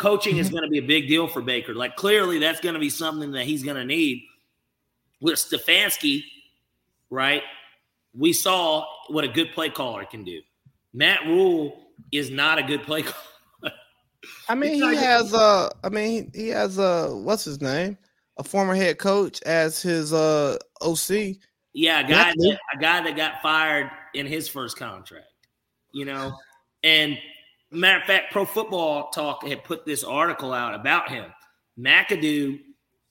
coaching 0.00 0.38
is 0.38 0.46
mm-hmm. 0.46 0.56
going 0.56 0.64
to 0.64 0.70
be 0.70 0.78
a 0.78 0.86
big 0.86 1.06
deal 1.06 1.28
for 1.28 1.42
Baker. 1.42 1.74
Like 1.74 1.94
clearly, 1.94 2.38
that's 2.38 2.60
going 2.60 2.74
to 2.74 2.80
be 2.80 2.90
something 2.90 3.32
that 3.32 3.44
he's 3.44 3.62
going 3.62 3.76
to 3.76 3.84
need. 3.84 4.24
With 5.20 5.34
Stefanski, 5.34 6.24
right? 7.10 7.42
We 8.14 8.32
saw 8.32 8.86
what 9.08 9.22
a 9.22 9.28
good 9.28 9.52
play 9.52 9.68
caller 9.68 10.06
can 10.06 10.24
do. 10.24 10.40
Matt 10.94 11.26
Rhule 11.26 11.90
is 12.10 12.30
not 12.30 12.58
a 12.58 12.62
good 12.62 12.82
play 12.84 13.02
caller. 13.02 13.74
I 14.48 14.54
mean, 14.54 14.74
he 14.74 14.96
has 14.96 15.34
uh 15.34 15.70
I 15.84 15.90
mean, 15.90 16.32
he 16.34 16.48
has 16.48 16.78
uh 16.78 17.10
what's 17.12 17.44
his 17.44 17.60
name? 17.60 17.98
a 18.40 18.42
former 18.42 18.74
head 18.74 18.98
coach 18.98 19.40
as 19.42 19.80
his 19.80 20.12
uh 20.12 20.56
OC. 20.80 21.36
Yeah, 21.72 22.00
a 22.00 22.08
guy 22.08 22.32
that, 22.34 22.58
a 22.74 22.78
guy 22.80 23.02
that 23.02 23.16
got 23.16 23.42
fired 23.42 23.90
in 24.14 24.26
his 24.26 24.48
first 24.48 24.76
contract. 24.76 25.26
You 25.92 26.06
know, 26.06 26.36
and 26.82 27.18
matter 27.70 28.00
of 28.00 28.04
fact, 28.04 28.32
Pro 28.32 28.44
Football 28.44 29.10
Talk 29.10 29.46
had 29.46 29.64
put 29.64 29.84
this 29.84 30.04
article 30.04 30.52
out 30.52 30.74
about 30.74 31.10
him. 31.10 31.26
McAdoo 31.78 32.60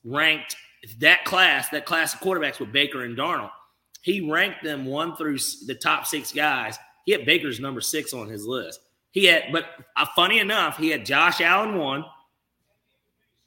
ranked 0.04 0.56
that 0.98 1.24
class, 1.24 1.68
that 1.70 1.86
class 1.86 2.14
of 2.14 2.20
quarterbacks 2.20 2.60
with 2.60 2.72
Baker 2.72 3.04
and 3.04 3.16
Darnold. 3.16 3.50
He 4.02 4.30
ranked 4.30 4.64
them 4.64 4.86
one 4.86 5.16
through 5.16 5.38
the 5.66 5.74
top 5.74 6.06
six 6.06 6.32
guys. 6.32 6.78
He 7.04 7.12
had 7.12 7.26
Baker's 7.26 7.60
number 7.60 7.80
six 7.80 8.14
on 8.14 8.28
his 8.28 8.46
list. 8.46 8.80
He 9.10 9.24
had, 9.24 9.44
but 9.52 9.66
uh, 9.96 10.06
funny 10.14 10.38
enough, 10.38 10.76
he 10.76 10.88
had 10.88 11.04
Josh 11.04 11.40
Allen 11.40 11.76
one, 11.76 12.04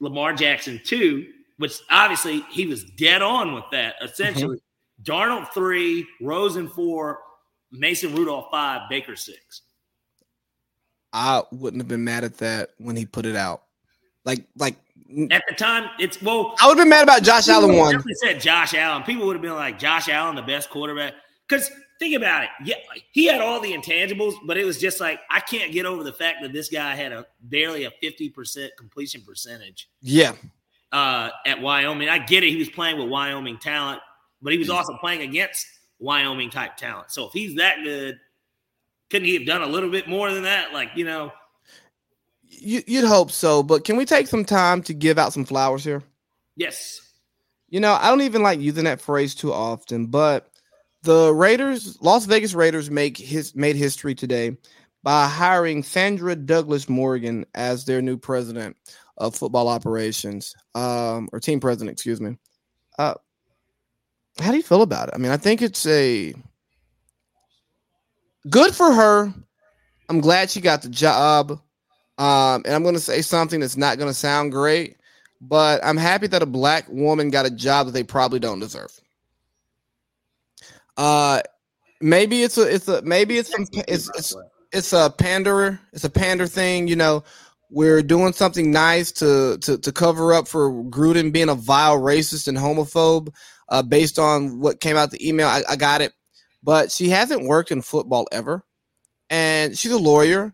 Lamar 0.00 0.34
Jackson 0.34 0.80
two, 0.84 1.26
which 1.56 1.78
obviously 1.90 2.44
he 2.50 2.66
was 2.66 2.84
dead 2.84 3.22
on 3.22 3.54
with 3.54 3.64
that. 3.72 3.94
Essentially, 4.02 4.58
mm-hmm. 4.58 5.12
Darnold 5.12 5.52
three, 5.52 6.06
Rosen 6.20 6.68
four, 6.68 7.20
Mason 7.72 8.14
Rudolph 8.14 8.46
five, 8.50 8.82
Baker 8.90 9.16
six. 9.16 9.62
I 11.14 11.44
wouldn't 11.52 11.80
have 11.80 11.88
been 11.88 12.04
mad 12.04 12.24
at 12.24 12.38
that 12.38 12.70
when 12.78 12.96
he 12.96 13.06
put 13.06 13.24
it 13.24 13.36
out. 13.36 13.62
Like, 14.24 14.44
like 14.56 14.74
at 15.30 15.42
the 15.48 15.54
time, 15.54 15.88
it's 16.00 16.20
well. 16.20 16.56
I 16.60 16.66
would 16.66 16.76
have 16.76 16.84
been 16.84 16.88
mad 16.88 17.04
about 17.04 17.22
Josh 17.22 17.48
Allen 17.48 17.76
one. 17.76 18.02
Said 18.22 18.40
Josh 18.40 18.74
Allen. 18.74 19.04
People 19.04 19.26
would 19.26 19.36
have 19.36 19.42
been 19.42 19.54
like 19.54 19.78
Josh 19.78 20.08
Allen, 20.08 20.34
the 20.34 20.42
best 20.42 20.70
quarterback. 20.70 21.14
Because 21.48 21.70
think 22.00 22.16
about 22.16 22.42
it. 22.42 22.48
Yeah, 22.64 22.76
he 23.12 23.26
had 23.26 23.40
all 23.40 23.60
the 23.60 23.72
intangibles, 23.72 24.34
but 24.44 24.58
it 24.58 24.64
was 24.64 24.80
just 24.80 25.00
like 25.00 25.20
I 25.30 25.38
can't 25.38 25.72
get 25.72 25.86
over 25.86 26.02
the 26.02 26.12
fact 26.12 26.38
that 26.42 26.52
this 26.52 26.68
guy 26.68 26.96
had 26.96 27.12
a 27.12 27.26
barely 27.42 27.84
a 27.84 27.92
fifty 28.00 28.28
percent 28.28 28.72
completion 28.76 29.22
percentage. 29.22 29.88
Yeah. 30.00 30.32
Uh, 30.90 31.30
at 31.46 31.60
Wyoming, 31.60 32.08
I 32.08 32.18
get 32.18 32.42
it. 32.42 32.50
He 32.50 32.56
was 32.56 32.70
playing 32.70 32.98
with 32.98 33.08
Wyoming 33.08 33.58
talent, 33.58 34.00
but 34.42 34.52
he 34.52 34.58
was 34.58 34.70
also 34.70 34.96
playing 34.98 35.22
against 35.22 35.66
Wyoming 35.98 36.50
type 36.50 36.76
talent. 36.76 37.10
So 37.10 37.26
if 37.26 37.32
he's 37.32 37.56
that 37.56 37.82
good, 37.84 38.18
couldn't 39.14 39.28
he 39.28 39.34
have 39.34 39.46
done 39.46 39.62
a 39.62 39.66
little 39.68 39.90
bit 39.90 40.08
more 40.08 40.32
than 40.32 40.42
that? 40.42 40.72
Like 40.72 40.90
you 40.96 41.04
know. 41.04 41.30
You, 42.42 42.82
you'd 42.84 43.04
hope 43.04 43.30
so, 43.30 43.62
but 43.62 43.84
can 43.84 43.96
we 43.96 44.04
take 44.04 44.26
some 44.26 44.44
time 44.44 44.82
to 44.82 44.92
give 44.92 45.18
out 45.18 45.32
some 45.32 45.44
flowers 45.44 45.84
here? 45.84 46.02
Yes. 46.56 47.00
You 47.68 47.78
know, 47.78 47.92
I 47.92 48.08
don't 48.08 48.22
even 48.22 48.42
like 48.42 48.58
using 48.58 48.84
that 48.84 49.00
phrase 49.00 49.36
too 49.36 49.52
often, 49.52 50.06
but 50.06 50.50
the 51.02 51.32
Raiders, 51.32 51.96
Las 52.00 52.26
Vegas 52.26 52.54
Raiders, 52.54 52.90
make 52.90 53.16
his 53.16 53.54
made 53.54 53.76
history 53.76 54.16
today 54.16 54.56
by 55.04 55.28
hiring 55.28 55.84
Sandra 55.84 56.34
Douglas 56.34 56.88
Morgan 56.88 57.46
as 57.54 57.84
their 57.84 58.02
new 58.02 58.16
president 58.16 58.76
of 59.18 59.36
football 59.36 59.68
operations, 59.68 60.56
um, 60.74 61.28
or 61.32 61.38
team 61.38 61.60
president, 61.60 61.92
excuse 61.92 62.20
me. 62.20 62.36
Uh, 62.98 63.14
how 64.40 64.50
do 64.50 64.56
you 64.56 64.62
feel 64.64 64.82
about 64.82 65.08
it? 65.08 65.14
I 65.14 65.18
mean, 65.18 65.30
I 65.30 65.36
think 65.36 65.62
it's 65.62 65.86
a 65.86 66.34
good 68.48 68.74
for 68.74 68.92
her. 68.92 69.32
I'm 70.08 70.20
glad 70.20 70.50
she 70.50 70.60
got 70.60 70.82
the 70.82 70.88
job. 70.88 71.60
Um, 72.18 72.62
and 72.64 72.74
I'm 72.74 72.82
going 72.82 72.94
to 72.94 73.00
say 73.00 73.22
something 73.22 73.60
that's 73.60 73.76
not 73.76 73.98
going 73.98 74.10
to 74.10 74.14
sound 74.14 74.52
great, 74.52 74.96
but 75.40 75.84
I'm 75.84 75.96
happy 75.96 76.26
that 76.28 76.42
a 76.42 76.46
black 76.46 76.88
woman 76.88 77.30
got 77.30 77.46
a 77.46 77.50
job 77.50 77.86
that 77.86 77.92
they 77.92 78.04
probably 78.04 78.38
don't 78.38 78.60
deserve. 78.60 78.92
Uh, 80.96 81.40
maybe 82.00 82.42
it's 82.42 82.56
a 82.56 82.72
it's 82.72 82.86
a 82.86 83.02
maybe 83.02 83.38
it's 83.38 83.50
some 83.50 83.66
it's 83.88 84.08
it's 84.14 84.36
it's 84.72 84.92
a 84.92 85.12
pander 85.18 85.80
it's 85.92 86.04
a 86.04 86.10
pander 86.10 86.46
thing. 86.46 86.86
You 86.86 86.94
know, 86.94 87.24
we're 87.70 88.02
doing 88.02 88.32
something 88.32 88.70
nice 88.70 89.10
to 89.12 89.58
to 89.62 89.76
to 89.78 89.92
cover 89.92 90.32
up 90.32 90.46
for 90.46 90.70
Gruden 90.84 91.32
being 91.32 91.48
a 91.48 91.54
vile 91.56 91.98
racist 91.98 92.46
and 92.46 92.56
homophobe. 92.56 93.34
Uh, 93.70 93.82
based 93.82 94.18
on 94.18 94.60
what 94.60 94.80
came 94.80 94.96
out 94.96 95.10
the 95.10 95.26
email, 95.26 95.48
I, 95.48 95.62
I 95.70 95.76
got 95.76 96.00
it. 96.00 96.12
But 96.64 96.90
she 96.90 97.10
hasn't 97.10 97.46
worked 97.46 97.70
in 97.70 97.82
football 97.82 98.26
ever, 98.32 98.64
and 99.30 99.78
she's 99.78 99.92
a 99.92 99.98
lawyer. 99.98 100.52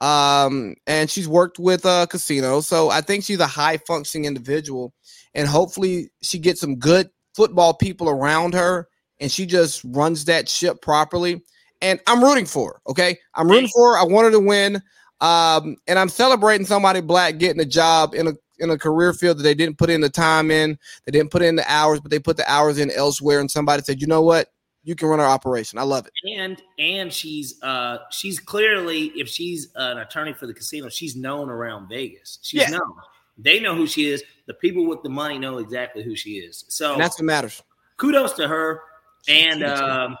Um, 0.00 0.74
and 0.88 1.08
she's 1.08 1.28
worked 1.28 1.60
with 1.60 1.84
a 1.84 2.08
casino, 2.10 2.60
so 2.60 2.90
I 2.90 3.02
think 3.02 3.22
she's 3.22 3.38
a 3.38 3.46
high 3.46 3.76
functioning 3.76 4.24
individual, 4.24 4.92
and 5.32 5.46
hopefully 5.46 6.10
she 6.22 6.40
gets 6.40 6.60
some 6.60 6.74
good 6.74 7.08
football 7.36 7.74
people 7.74 8.08
around 8.08 8.54
her 8.54 8.88
and 9.22 9.30
she 9.30 9.46
just 9.46 9.82
runs 9.84 10.24
that 10.26 10.48
ship 10.48 10.82
properly. 10.82 11.42
And 11.80 12.00
I'm 12.06 12.22
rooting 12.22 12.44
for 12.44 12.72
her. 12.72 12.90
Okay. 12.90 13.18
I'm 13.34 13.48
rooting 13.48 13.70
for 13.72 13.92
her. 13.92 13.98
I 13.98 14.04
want 14.04 14.26
her 14.26 14.30
to 14.32 14.40
win. 14.40 14.82
Um, 15.20 15.76
and 15.86 15.98
I'm 15.98 16.08
celebrating 16.08 16.66
somebody 16.66 17.00
black 17.00 17.38
getting 17.38 17.60
a 17.60 17.64
job 17.64 18.14
in 18.14 18.26
a 18.26 18.32
in 18.58 18.70
a 18.70 18.78
career 18.78 19.12
field 19.12 19.38
that 19.38 19.42
they 19.42 19.54
didn't 19.54 19.78
put 19.78 19.90
in 19.90 20.00
the 20.00 20.08
time 20.08 20.50
in, 20.52 20.78
they 21.04 21.10
didn't 21.10 21.32
put 21.32 21.42
in 21.42 21.56
the 21.56 21.64
hours, 21.72 21.98
but 22.00 22.12
they 22.12 22.20
put 22.20 22.36
the 22.36 22.48
hours 22.48 22.78
in 22.78 22.92
elsewhere. 22.92 23.40
And 23.40 23.50
somebody 23.50 23.82
said, 23.82 24.00
you 24.00 24.06
know 24.06 24.22
what? 24.22 24.48
You 24.84 24.94
can 24.96 25.08
run 25.08 25.20
our 25.20 25.26
operation. 25.26 25.78
I 25.78 25.82
love 25.82 26.06
it. 26.06 26.12
And 26.36 26.60
and 26.78 27.12
she's 27.12 27.62
uh 27.62 27.98
she's 28.10 28.40
clearly 28.40 29.12
if 29.14 29.28
she's 29.28 29.68
an 29.76 29.98
attorney 29.98 30.32
for 30.32 30.46
the 30.46 30.54
casino, 30.54 30.88
she's 30.88 31.14
known 31.14 31.50
around 31.50 31.88
Vegas. 31.88 32.38
She's 32.42 32.62
yeah. 32.62 32.70
known. 32.70 32.94
They 33.38 33.60
know 33.60 33.74
who 33.74 33.86
she 33.86 34.08
is. 34.08 34.22
The 34.46 34.54
people 34.54 34.86
with 34.86 35.02
the 35.02 35.08
money 35.08 35.38
know 35.38 35.58
exactly 35.58 36.02
who 36.02 36.16
she 36.16 36.32
is. 36.32 36.64
So 36.68 36.94
and 36.94 37.00
that's 37.00 37.18
what 37.18 37.26
matters. 37.26 37.62
Kudos 37.96 38.32
to 38.34 38.48
her 38.48 38.82
and 39.28 39.62
um, 39.64 40.16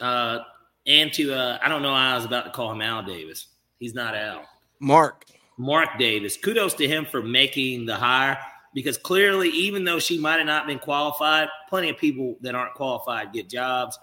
uh, 0.00 0.38
and 0.86 1.12
to 1.12 1.32
uh, 1.32 1.58
I 1.62 1.68
don't 1.68 1.82
know. 1.82 1.92
I 1.92 2.16
was 2.16 2.24
about 2.24 2.44
to 2.46 2.50
call 2.50 2.72
him 2.72 2.80
Al 2.80 3.02
Davis. 3.02 3.48
He's 3.78 3.94
not 3.94 4.14
Al. 4.14 4.44
Mark. 4.80 5.26
Mark 5.56 5.98
Davis. 5.98 6.36
Kudos 6.36 6.74
to 6.74 6.88
him 6.88 7.04
for 7.04 7.22
making 7.22 7.86
the 7.86 7.94
hire 7.94 8.38
because 8.74 8.98
clearly, 8.98 9.48
even 9.50 9.84
though 9.84 9.98
she 9.98 10.18
might 10.18 10.36
have 10.36 10.46
not 10.46 10.66
been 10.66 10.78
qualified, 10.78 11.48
plenty 11.68 11.88
of 11.88 11.96
people 11.96 12.36
that 12.40 12.54
aren't 12.54 12.74
qualified 12.74 13.32
get 13.32 13.48
jobs. 13.48 13.98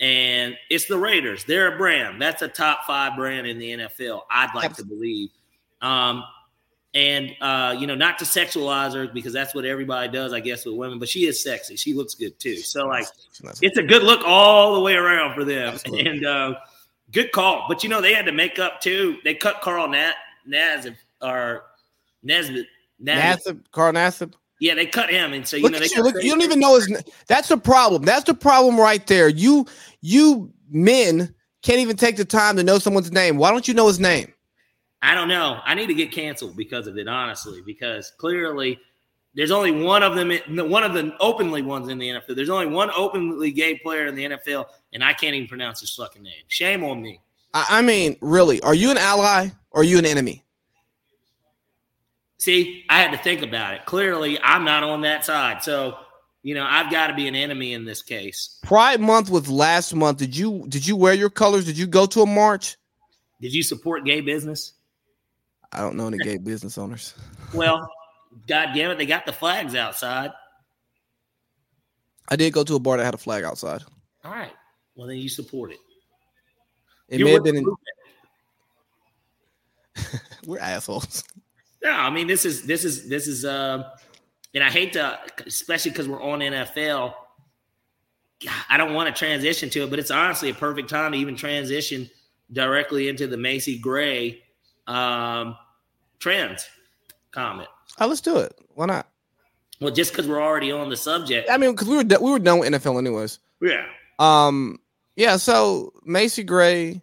And 0.00 0.56
it's 0.70 0.86
the 0.86 0.98
Raiders. 0.98 1.44
They're 1.44 1.74
a 1.74 1.76
brand. 1.76 2.20
That's 2.20 2.42
a 2.42 2.48
top 2.48 2.84
five 2.86 3.16
brand 3.16 3.46
in 3.46 3.58
the 3.58 3.70
NFL. 3.70 4.22
I'd 4.30 4.54
like 4.54 4.70
Absolutely. 4.70 4.82
to 4.82 4.84
believe. 4.84 5.30
Um, 5.80 6.24
and 6.94 7.30
uh, 7.40 7.74
you 7.78 7.86
know, 7.86 7.94
not 7.94 8.18
to 8.18 8.24
sexualize 8.24 8.94
her 8.94 9.08
because 9.08 9.32
that's 9.32 9.54
what 9.54 9.64
everybody 9.64 10.08
does, 10.12 10.32
I 10.32 10.40
guess, 10.40 10.66
with 10.66 10.74
women. 10.74 10.98
But 10.98 11.08
she 11.08 11.26
is 11.26 11.42
sexy. 11.42 11.76
She 11.76 11.94
looks 11.94 12.14
good 12.14 12.38
too. 12.38 12.56
So 12.56 12.86
like, 12.86 13.06
it's 13.62 13.78
a 13.78 13.82
good 13.82 14.02
look 14.02 14.20
all 14.26 14.74
the 14.74 14.80
way 14.80 14.94
around 14.94 15.34
for 15.34 15.44
them. 15.44 15.74
Absolutely. 15.74 16.06
And 16.06 16.26
uh, 16.26 16.54
good 17.10 17.32
call. 17.32 17.64
But 17.68 17.82
you 17.82 17.88
know, 17.88 18.00
they 18.00 18.12
had 18.12 18.26
to 18.26 18.32
make 18.32 18.58
up 18.58 18.80
too. 18.80 19.18
They 19.24 19.34
cut 19.34 19.62
Carl 19.62 19.88
Nat 19.88 20.14
Naz 20.46 20.88
or 21.22 21.64
Nesbitt. 22.22 22.66
Nassib, 23.02 23.60
Carl 23.72 23.92
Nassib. 23.92 24.34
Yeah, 24.60 24.74
they 24.74 24.86
cut 24.86 25.10
him, 25.10 25.32
and 25.32 25.46
so 25.46 25.56
you 25.56 25.64
look 25.64 25.72
know 25.72 25.78
they 25.80 25.88
you, 25.92 26.02
look, 26.02 26.22
you 26.22 26.30
don't 26.30 26.42
even 26.42 26.60
know 26.60 26.76
his. 26.76 27.02
That's 27.26 27.48
the 27.48 27.56
problem. 27.56 28.04
That's 28.04 28.24
the 28.24 28.34
problem 28.34 28.78
right 28.78 29.04
there. 29.06 29.28
You 29.28 29.66
you 30.00 30.52
men 30.70 31.34
can't 31.62 31.80
even 31.80 31.96
take 31.96 32.16
the 32.16 32.24
time 32.24 32.56
to 32.56 32.62
know 32.62 32.78
someone's 32.78 33.10
name. 33.10 33.38
Why 33.38 33.50
don't 33.50 33.66
you 33.66 33.74
know 33.74 33.88
his 33.88 33.98
name? 33.98 34.32
I 35.02 35.14
don't 35.14 35.28
know. 35.28 35.58
I 35.64 35.74
need 35.74 35.88
to 35.88 35.94
get 35.94 36.12
canceled 36.12 36.56
because 36.56 36.86
of 36.86 36.96
it, 36.96 37.08
honestly, 37.08 37.60
because 37.66 38.12
clearly 38.18 38.78
there's 39.34 39.50
only 39.50 39.72
one 39.72 40.02
of 40.02 40.14
them, 40.14 40.30
one 40.70 40.84
of 40.84 40.94
the 40.94 41.16
openly 41.18 41.62
ones 41.62 41.88
in 41.88 41.98
the 41.98 42.08
NFL. 42.08 42.36
There's 42.36 42.50
only 42.50 42.66
one 42.66 42.90
openly 42.96 43.50
gay 43.50 43.78
player 43.78 44.06
in 44.06 44.14
the 44.14 44.24
NFL, 44.24 44.66
and 44.92 45.02
I 45.02 45.12
can't 45.12 45.34
even 45.34 45.48
pronounce 45.48 45.80
his 45.80 45.90
fucking 45.90 46.22
name. 46.22 46.44
Shame 46.48 46.84
on 46.84 47.02
me. 47.02 47.20
I 47.54 47.82
mean, 47.82 48.16
really, 48.20 48.62
are 48.62 48.74
you 48.74 48.90
an 48.90 48.96
ally 48.96 49.48
or 49.72 49.80
are 49.80 49.84
you 49.84 49.98
an 49.98 50.06
enemy? 50.06 50.44
See, 52.42 52.84
I 52.88 53.00
had 53.00 53.12
to 53.12 53.18
think 53.18 53.42
about 53.42 53.74
it. 53.74 53.86
Clearly, 53.86 54.36
I'm 54.42 54.64
not 54.64 54.82
on 54.82 55.02
that 55.02 55.24
side. 55.24 55.62
So, 55.62 55.96
you 56.42 56.56
know, 56.56 56.66
I've 56.68 56.90
got 56.90 57.06
to 57.06 57.14
be 57.14 57.28
an 57.28 57.36
enemy 57.36 57.72
in 57.72 57.84
this 57.84 58.02
case. 58.02 58.58
Pride 58.64 59.00
month 59.00 59.30
was 59.30 59.48
last 59.48 59.94
month. 59.94 60.18
Did 60.18 60.36
you 60.36 60.64
did 60.68 60.84
you 60.84 60.96
wear 60.96 61.14
your 61.14 61.30
colors? 61.30 61.66
Did 61.66 61.78
you 61.78 61.86
go 61.86 62.04
to 62.06 62.22
a 62.22 62.26
march? 62.26 62.78
Did 63.40 63.54
you 63.54 63.62
support 63.62 64.04
gay 64.04 64.20
business? 64.20 64.72
I 65.70 65.82
don't 65.82 65.94
know 65.94 66.08
any 66.08 66.18
gay 66.18 66.36
business 66.36 66.78
owners. 66.78 67.14
Well, 67.54 67.88
God 68.48 68.70
damn 68.74 68.90
it, 68.90 68.98
they 68.98 69.06
got 69.06 69.24
the 69.24 69.32
flags 69.32 69.76
outside. 69.76 70.32
I 72.28 72.34
did 72.34 72.52
go 72.52 72.64
to 72.64 72.74
a 72.74 72.80
bar 72.80 72.96
that 72.96 73.04
had 73.04 73.14
a 73.14 73.18
flag 73.18 73.44
outside. 73.44 73.82
All 74.24 74.32
right. 74.32 74.50
Well, 74.96 75.06
then 75.06 75.18
you 75.18 75.28
support 75.28 75.70
it. 75.70 75.78
It 77.08 77.20
you 77.20 77.24
may 77.24 77.34
have 77.34 77.44
been 77.44 77.58
in. 77.58 77.66
We're 80.44 80.58
assholes. 80.58 81.22
No, 81.82 81.90
I 81.90 82.10
mean 82.10 82.26
this 82.26 82.44
is 82.44 82.62
this 82.64 82.84
is 82.84 83.08
this 83.08 83.26
is 83.26 83.44
uh, 83.44 83.82
and 84.54 84.62
I 84.62 84.70
hate 84.70 84.92
to, 84.94 85.18
especially 85.46 85.90
because 85.90 86.08
we're 86.08 86.22
on 86.22 86.40
NFL. 86.40 87.14
I 88.68 88.76
don't 88.76 88.94
want 88.94 89.14
to 89.14 89.18
transition 89.18 89.70
to 89.70 89.84
it, 89.84 89.90
but 89.90 89.98
it's 89.98 90.10
honestly 90.10 90.50
a 90.50 90.54
perfect 90.54 90.90
time 90.90 91.12
to 91.12 91.18
even 91.18 91.36
transition 91.36 92.10
directly 92.52 93.08
into 93.08 93.26
the 93.26 93.36
Macy 93.36 93.78
Gray 93.78 94.42
um, 94.86 95.56
trans 96.18 96.68
comment. 97.30 97.68
Oh, 98.00 98.06
let's 98.06 98.20
do 98.20 98.38
it. 98.38 98.54
Why 98.74 98.86
not? 98.86 99.08
Well, 99.80 99.92
just 99.92 100.12
because 100.12 100.28
we're 100.28 100.42
already 100.42 100.70
on 100.70 100.88
the 100.88 100.96
subject. 100.96 101.48
I 101.50 101.56
mean, 101.56 101.72
because 101.72 101.88
we 101.88 101.96
were 101.96 102.04
we 102.20 102.30
were 102.30 102.38
done 102.38 102.60
with 102.60 102.72
NFL 102.72 102.98
anyways. 102.98 103.38
Yeah. 103.60 103.84
Um. 104.18 104.78
Yeah. 105.16 105.36
So 105.36 105.92
Macy 106.04 106.44
Gray 106.44 107.02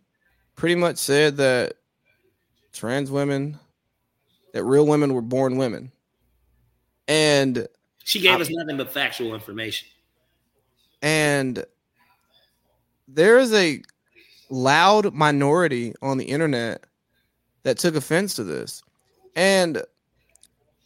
pretty 0.55 0.75
much 0.75 0.97
said 0.97 1.37
that 1.37 1.73
trans 2.71 3.11
women, 3.11 3.59
that 4.53 4.63
real 4.63 4.85
women 4.85 5.13
were 5.13 5.21
born 5.21 5.57
women, 5.57 5.91
and 7.07 7.67
she 8.03 8.19
gave 8.19 8.37
I, 8.37 8.41
us 8.41 8.49
nothing 8.49 8.77
but 8.77 8.91
factual 8.91 9.33
information. 9.33 9.87
And 11.01 11.65
there 13.07 13.39
is 13.39 13.53
a 13.53 13.81
loud 14.49 15.13
minority 15.13 15.93
on 16.01 16.17
the 16.17 16.25
internet 16.25 16.85
that 17.63 17.77
took 17.77 17.95
offense 17.95 18.35
to 18.35 18.43
this. 18.43 18.83
And 19.35 19.83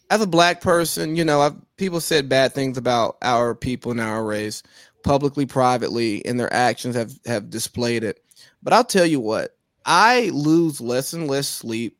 as 0.09 0.21
a 0.21 0.27
black 0.27 0.61
person, 0.61 1.15
you 1.15 1.25
know, 1.25 1.41
I've, 1.41 1.55
people 1.77 1.99
said 2.01 2.29
bad 2.29 2.53
things 2.53 2.77
about 2.77 3.17
our 3.21 3.55
people 3.55 3.91
and 3.91 4.01
our 4.01 4.23
race 4.23 4.63
publicly, 5.03 5.45
privately, 5.45 6.25
and 6.25 6.39
their 6.39 6.53
actions 6.53 6.95
have, 6.95 7.13
have 7.25 7.49
displayed 7.49 8.03
it. 8.03 8.23
But 8.61 8.73
I'll 8.73 8.83
tell 8.83 9.05
you 9.05 9.19
what, 9.19 9.55
I 9.85 10.29
lose 10.33 10.79
less 10.79 11.13
and 11.13 11.27
less 11.27 11.47
sleep 11.47 11.97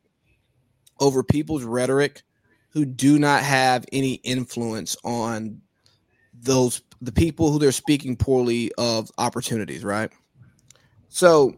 over 1.04 1.22
people's 1.22 1.64
rhetoric 1.64 2.22
who 2.70 2.86
do 2.86 3.18
not 3.18 3.42
have 3.42 3.84
any 3.92 4.14
influence 4.14 4.96
on 5.04 5.60
those 6.32 6.80
the 7.02 7.12
people 7.12 7.52
who 7.52 7.58
they're 7.58 7.72
speaking 7.72 8.16
poorly 8.16 8.72
of 8.78 9.10
opportunities, 9.18 9.84
right? 9.84 10.10
So 11.10 11.56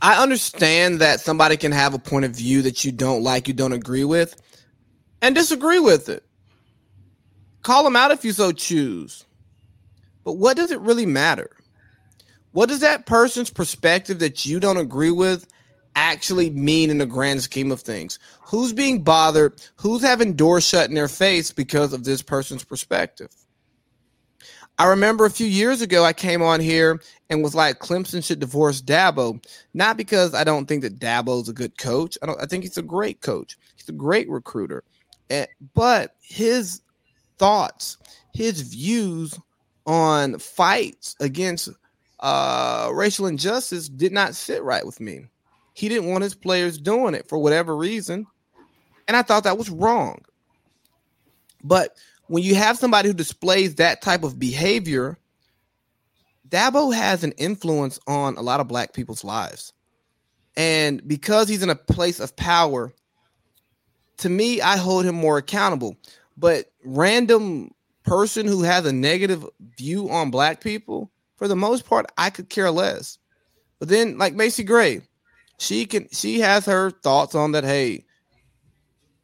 I 0.00 0.22
understand 0.22 1.00
that 1.00 1.20
somebody 1.20 1.56
can 1.56 1.72
have 1.72 1.94
a 1.94 1.98
point 1.98 2.24
of 2.24 2.30
view 2.30 2.62
that 2.62 2.84
you 2.84 2.92
don't 2.92 3.22
like, 3.22 3.48
you 3.48 3.54
don't 3.54 3.72
agree 3.72 4.04
with, 4.04 4.40
and 5.20 5.34
disagree 5.34 5.80
with 5.80 6.08
it. 6.08 6.24
Call 7.62 7.82
them 7.82 7.96
out 7.96 8.12
if 8.12 8.24
you 8.24 8.32
so 8.32 8.52
choose. 8.52 9.24
But 10.24 10.34
what 10.34 10.56
does 10.56 10.70
it 10.70 10.80
really 10.80 11.06
matter? 11.06 11.50
What 12.52 12.68
does 12.68 12.80
that 12.80 13.06
person's 13.06 13.50
perspective 13.50 14.20
that 14.20 14.46
you 14.46 14.60
don't 14.60 14.76
agree 14.76 15.10
with 15.10 15.51
actually 15.94 16.50
mean 16.50 16.90
in 16.90 16.98
the 16.98 17.06
grand 17.06 17.42
scheme 17.42 17.70
of 17.72 17.80
things? 17.80 18.18
Who's 18.42 18.72
being 18.72 19.02
bothered? 19.02 19.60
Who's 19.76 20.02
having 20.02 20.34
doors 20.34 20.64
shut 20.64 20.88
in 20.88 20.94
their 20.94 21.08
face 21.08 21.52
because 21.52 21.92
of 21.92 22.04
this 22.04 22.22
person's 22.22 22.64
perspective? 22.64 23.30
I 24.78 24.86
remember 24.86 25.26
a 25.26 25.30
few 25.30 25.46
years 25.46 25.82
ago, 25.82 26.04
I 26.04 26.12
came 26.12 26.42
on 26.42 26.58
here 26.58 27.00
and 27.28 27.42
was 27.42 27.54
like, 27.54 27.78
Clemson 27.78 28.24
should 28.24 28.40
divorce 28.40 28.80
Dabo, 28.80 29.44
not 29.74 29.96
because 29.96 30.34
I 30.34 30.44
don't 30.44 30.66
think 30.66 30.82
that 30.82 30.98
Dabo 30.98 31.42
is 31.42 31.48
a 31.48 31.52
good 31.52 31.76
coach. 31.78 32.16
I 32.22 32.26
don't. 32.26 32.40
I 32.40 32.46
think 32.46 32.64
he's 32.64 32.78
a 32.78 32.82
great 32.82 33.20
coach. 33.20 33.56
He's 33.76 33.88
a 33.88 33.92
great 33.92 34.28
recruiter, 34.30 34.82
and, 35.28 35.46
but 35.74 36.16
his 36.20 36.80
thoughts, 37.38 37.98
his 38.32 38.62
views 38.62 39.38
on 39.86 40.38
fights 40.38 41.16
against 41.20 41.68
uh, 42.20 42.90
racial 42.92 43.26
injustice 43.26 43.88
did 43.88 44.12
not 44.12 44.34
sit 44.34 44.62
right 44.62 44.86
with 44.86 45.00
me. 45.00 45.26
He 45.74 45.88
didn't 45.88 46.10
want 46.10 46.22
his 46.22 46.34
players 46.34 46.78
doing 46.78 47.14
it 47.14 47.28
for 47.28 47.38
whatever 47.38 47.76
reason, 47.76 48.26
and 49.08 49.16
I 49.16 49.22
thought 49.22 49.44
that 49.44 49.58
was 49.58 49.70
wrong. 49.70 50.22
But 51.64 51.96
when 52.26 52.42
you 52.42 52.54
have 52.54 52.78
somebody 52.78 53.08
who 53.08 53.14
displays 53.14 53.76
that 53.76 54.02
type 54.02 54.24
of 54.24 54.38
behavior, 54.38 55.18
Dabo 56.48 56.94
has 56.94 57.24
an 57.24 57.32
influence 57.32 57.98
on 58.06 58.36
a 58.36 58.42
lot 58.42 58.60
of 58.60 58.68
black 58.68 58.92
people's 58.92 59.24
lives. 59.24 59.72
And 60.56 61.06
because 61.08 61.48
he's 61.48 61.62
in 61.62 61.70
a 61.70 61.74
place 61.74 62.20
of 62.20 62.36
power, 62.36 62.92
to 64.18 64.28
me, 64.28 64.60
I 64.60 64.76
hold 64.76 65.04
him 65.04 65.14
more 65.14 65.38
accountable. 65.38 65.96
But 66.36 66.70
random 66.84 67.72
person 68.04 68.46
who 68.46 68.62
has 68.62 68.84
a 68.84 68.92
negative 68.92 69.46
view 69.78 70.10
on 70.10 70.30
black 70.30 70.60
people, 70.60 71.10
for 71.36 71.48
the 71.48 71.56
most 71.56 71.86
part, 71.86 72.06
I 72.18 72.30
could 72.30 72.50
care 72.50 72.70
less. 72.70 73.18
But 73.78 73.88
then, 73.88 74.18
like 74.18 74.34
Macy 74.34 74.62
Gray, 74.62 75.02
she 75.58 75.86
can 75.86 76.08
she 76.12 76.40
has 76.40 76.66
her 76.66 76.90
thoughts 76.90 77.34
on 77.34 77.52
that. 77.52 77.64
Hey, 77.64 78.04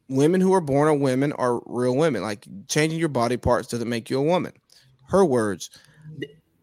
women 0.09 0.41
who 0.41 0.53
are 0.53 0.61
born 0.61 0.93
of 0.93 0.99
women 0.99 1.31
are 1.33 1.61
real 1.65 1.95
women. 1.95 2.21
Like 2.21 2.45
changing 2.67 2.99
your 2.99 3.09
body 3.09 3.37
parts 3.37 3.69
doesn't 3.69 3.89
make 3.89 4.09
you 4.09 4.19
a 4.19 4.23
woman. 4.23 4.53
Her 5.07 5.23
words. 5.23 5.69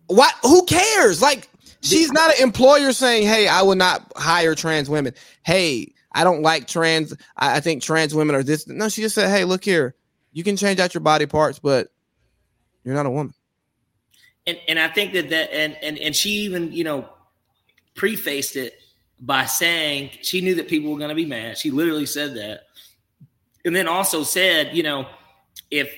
What? 0.09 0.35
Who 0.42 0.64
cares? 0.66 1.22
Like 1.22 1.48
she's 1.81 2.12
not 2.12 2.35
an 2.35 2.42
employer 2.42 2.92
saying, 2.92 3.26
"Hey, 3.26 3.48
I 3.48 3.62
will 3.62 3.76
not 3.76 4.12
hire 4.16 4.55
trans 4.55 4.90
women." 4.90 5.14
Hey, 5.44 5.94
I 6.12 6.24
don't 6.24 6.42
like 6.42 6.66
trans. 6.66 7.12
I, 7.37 7.57
I 7.57 7.61
think 7.61 7.83
trans 7.83 8.14
women 8.14 8.37
are 8.37 8.42
this. 8.42 8.66
No, 8.68 8.88
she 8.88 9.02
just 9.02 9.14
said, 9.14 9.31
"Hey, 9.31 9.44
look 9.44 9.64
here. 9.64 9.94
You 10.33 10.44
can 10.44 10.57
change 10.57 10.81
out 10.81 10.94
your 10.94 11.00
body 11.00 11.26
parts, 11.26 11.59
but 11.59 11.88
you're 12.85 12.94
not 12.94 13.07
a 13.07 13.11
woman." 13.11 13.35
And 14.46 14.59
and 14.68 14.79
I 14.79 14.88
think 14.88 15.12
that 15.14 15.31
that 15.31 15.52
and 15.52 15.76
and 15.83 15.98
and 15.98 16.14
she 16.14 16.31
even 16.31 16.72
you 16.72 16.85
know 16.85 17.09
prefaced 17.94 18.57
it 18.57 18.81
by 19.20 19.46
saying 19.46 20.11
she 20.22 20.40
knew 20.40 20.55
that 20.55 20.68
people 20.68 20.90
were 20.90 20.98
going 20.98 21.09
to 21.09 21.14
be 21.14 21.26
mad. 21.26 21.57
She 21.57 21.70
literally 21.70 22.07
said 22.07 22.35
that 22.37 22.62
and 23.66 23.74
then 23.74 23.88
also 23.88 24.22
said, 24.22 24.76
you 24.76 24.85
know, 24.85 25.07
if 25.70 25.92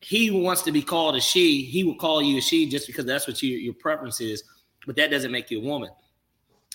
he 0.00 0.30
wants 0.30 0.62
to 0.62 0.72
be 0.72 0.82
called 0.82 1.14
a 1.14 1.20
she, 1.20 1.62
he 1.62 1.84
will 1.84 1.94
call 1.94 2.22
you 2.22 2.38
a 2.38 2.40
she 2.40 2.68
just 2.68 2.86
because 2.86 3.04
that's 3.04 3.28
what 3.28 3.42
your, 3.42 3.58
your 3.58 3.74
preference 3.74 4.20
is, 4.20 4.42
but 4.86 4.96
that 4.96 5.10
doesn't 5.10 5.30
make 5.30 5.50
you 5.50 5.60
a 5.60 5.64
woman. 5.64 5.90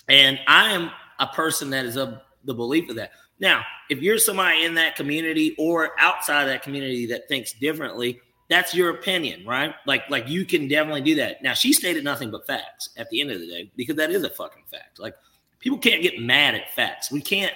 And 0.08 0.38
I 0.46 0.72
am 0.72 0.90
a 1.18 1.26
person 1.26 1.70
that 1.70 1.84
is 1.84 1.96
of 1.96 2.20
the 2.44 2.54
belief 2.54 2.88
of 2.88 2.96
that. 2.96 3.10
Now, 3.40 3.64
if 3.90 4.00
you're 4.00 4.18
somebody 4.18 4.64
in 4.64 4.74
that 4.74 4.94
community 4.94 5.56
or 5.58 5.90
outside 5.98 6.44
that 6.44 6.62
community 6.62 7.06
that 7.06 7.26
thinks 7.28 7.52
differently, 7.54 8.20
that's 8.48 8.74
your 8.74 8.90
opinion, 8.90 9.44
right? 9.44 9.74
Like, 9.86 10.08
like 10.08 10.28
you 10.28 10.44
can 10.44 10.68
definitely 10.68 11.00
do 11.00 11.16
that. 11.16 11.42
Now, 11.42 11.54
she 11.54 11.72
stated 11.72 12.04
nothing 12.04 12.30
but 12.30 12.46
facts 12.46 12.90
at 12.96 13.10
the 13.10 13.20
end 13.20 13.32
of 13.32 13.40
the 13.40 13.46
day 13.46 13.72
because 13.74 13.96
that 13.96 14.10
is 14.12 14.22
a 14.22 14.30
fucking 14.30 14.64
fact. 14.70 15.00
Like, 15.00 15.14
people 15.62 15.78
can't 15.78 16.02
get 16.02 16.20
mad 16.20 16.54
at 16.54 16.70
facts. 16.74 17.10
We 17.10 17.22
can't 17.22 17.54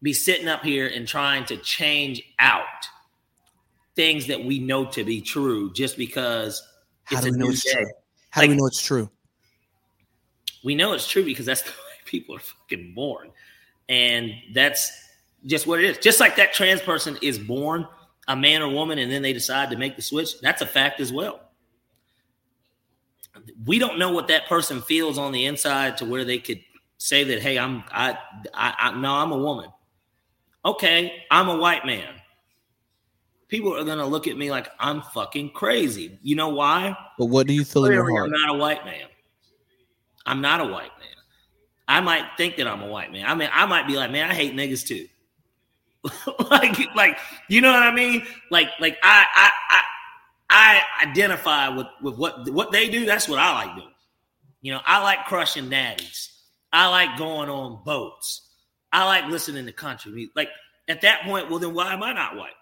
be 0.00 0.14
sitting 0.14 0.48
up 0.48 0.62
here 0.62 0.86
and 0.86 1.06
trying 1.06 1.44
to 1.46 1.58
change 1.58 2.22
out 2.38 2.64
things 3.94 4.26
that 4.28 4.42
we 4.42 4.58
know 4.58 4.86
to 4.86 5.04
be 5.04 5.20
true 5.20 5.70
just 5.74 5.98
because 5.98 6.62
How 7.04 7.20
do 7.20 7.32
we 7.32 7.36
know 7.36 7.50
it's 7.50 7.64
day. 7.64 7.72
true? 7.72 7.90
How 8.30 8.40
like, 8.40 8.48
do 8.48 8.54
we 8.54 8.56
know 8.56 8.66
it's 8.66 8.82
true? 8.82 9.10
We 10.64 10.74
know 10.74 10.94
it's 10.94 11.06
true 11.06 11.24
because 11.24 11.44
that's 11.44 11.62
the 11.62 11.70
way 11.70 11.74
people 12.06 12.36
are 12.36 12.40
fucking 12.40 12.94
born. 12.94 13.30
And 13.88 14.32
that's 14.54 14.90
just 15.44 15.66
what 15.66 15.80
it 15.80 15.90
is. 15.90 15.98
Just 15.98 16.20
like 16.20 16.36
that 16.36 16.54
trans 16.54 16.80
person 16.80 17.18
is 17.20 17.38
born 17.38 17.86
a 18.28 18.36
man 18.36 18.62
or 18.62 18.68
woman 18.68 18.98
and 18.98 19.10
then 19.10 19.22
they 19.22 19.32
decide 19.32 19.70
to 19.70 19.76
make 19.76 19.96
the 19.96 20.02
switch, 20.02 20.40
that's 20.40 20.62
a 20.62 20.66
fact 20.66 21.00
as 21.00 21.12
well. 21.12 21.40
We 23.66 23.80
don't 23.80 23.98
know 23.98 24.12
what 24.12 24.28
that 24.28 24.46
person 24.46 24.82
feels 24.82 25.18
on 25.18 25.32
the 25.32 25.46
inside 25.46 25.96
to 25.96 26.04
where 26.04 26.24
they 26.24 26.38
could 26.38 26.60
say 27.02 27.24
that, 27.24 27.42
hey, 27.42 27.58
I'm 27.58 27.82
I 27.90 28.16
I, 28.54 28.74
I 28.78 29.00
no, 29.00 29.12
I'm 29.14 29.32
a 29.32 29.38
woman 29.38 29.70
okay, 30.64 31.24
I'm 31.30 31.48
a 31.48 31.56
white 31.56 31.84
man. 31.86 32.14
People 33.48 33.76
are 33.76 33.84
gonna 33.84 34.06
look 34.06 34.28
at 34.28 34.36
me 34.36 34.50
like 34.50 34.68
I'm 34.78 35.02
fucking 35.02 35.50
crazy. 35.50 36.18
You 36.22 36.36
know 36.36 36.50
why? 36.50 36.96
But 37.18 37.26
what 37.26 37.46
do 37.46 37.52
you 37.52 37.64
feel 37.64 37.84
in 37.86 37.92
your 37.92 38.08
heart? 38.08 38.26
I'm 38.26 38.40
not 38.40 38.54
a 38.54 38.58
white 38.58 38.84
man. 38.84 39.06
I'm 40.26 40.40
not 40.40 40.60
a 40.60 40.64
white 40.64 40.92
man. 40.98 41.08
I 41.88 42.00
might 42.00 42.24
think 42.36 42.56
that 42.56 42.68
I'm 42.68 42.82
a 42.82 42.86
white 42.86 43.12
man. 43.12 43.26
I 43.26 43.34
mean, 43.34 43.48
I 43.52 43.66
might 43.66 43.88
be 43.88 43.96
like, 43.96 44.12
man, 44.12 44.30
I 44.30 44.34
hate 44.34 44.54
niggas 44.54 44.86
too. 44.86 45.08
like, 46.50 46.78
like, 46.94 47.18
you 47.48 47.60
know 47.60 47.72
what 47.72 47.82
I 47.82 47.92
mean? 47.92 48.24
Like, 48.50 48.68
like 48.78 48.96
I, 49.02 49.26
I, 49.34 49.50
I, 49.68 49.82
I 51.02 51.08
identify 51.08 51.68
with 51.68 51.88
with 52.00 52.16
what 52.16 52.48
what 52.50 52.70
they 52.70 52.88
do. 52.88 53.04
That's 53.04 53.28
what 53.28 53.40
I 53.40 53.64
like 53.64 53.76
doing. 53.76 53.88
You 54.62 54.74
know, 54.74 54.80
I 54.86 55.02
like 55.02 55.24
crushing 55.24 55.68
natties. 55.68 56.28
I 56.72 56.88
like 56.88 57.18
going 57.18 57.48
on 57.48 57.82
boats. 57.84 58.48
I 58.92 59.04
like 59.04 59.26
listening 59.26 59.66
to 59.66 59.72
country 59.72 60.12
music. 60.12 60.32
Like 60.36 60.48
at 60.88 61.02
that 61.02 61.22
point, 61.22 61.50
well, 61.50 61.58
then 61.58 61.74
why 61.74 61.92
am 61.92 62.02
I 62.02 62.12
not 62.12 62.36
white? 62.36 62.52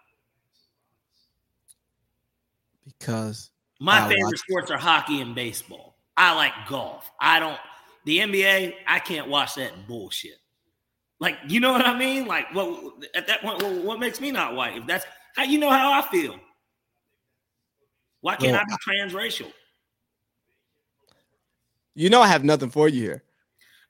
Because 2.87 3.51
my 3.81 4.05
I 4.05 4.09
favorite 4.09 4.39
sports 4.39 4.71
are 4.71 4.79
hockey 4.79 5.21
and 5.21 5.35
baseball. 5.35 5.97
I 6.17 6.35
like 6.35 6.53
golf. 6.69 7.11
I 7.21 7.39
don't 7.39 7.59
the 8.05 8.19
NBA. 8.19 8.75
I 8.87 8.99
can't 8.99 9.29
watch 9.29 9.55
that 9.55 9.87
bullshit. 9.87 10.39
Like 11.21 11.37
you 11.49 11.61
know 11.61 11.73
what 11.73 11.87
I 11.87 11.99
mean? 11.99 12.27
Like 12.27 12.55
well, 12.55 12.95
at 13.15 13.27
that 13.27 13.43
point, 13.43 13.63
well, 13.63 13.83
what 13.83 14.01
makes 14.01 14.21
me 14.21 14.31
not 14.31 14.55
white? 14.55 14.77
If 14.77 14.87
that's 14.87 15.05
how 15.37 15.45
you 15.45 15.59
know 15.59 15.71
how 15.71 15.93
I 15.93 16.03
feel, 16.09 16.37
why 18.21 18.37
can't 18.37 18.53
well, 18.53 18.63
I 18.63 18.65
be 18.65 18.99
transracial? 18.99 19.53
You 21.95 22.11
know 22.11 22.21
I 22.21 22.29
have 22.29 22.45
nothing 22.45 22.71
for 22.71 22.89
you 22.89 23.03
here. 23.03 23.23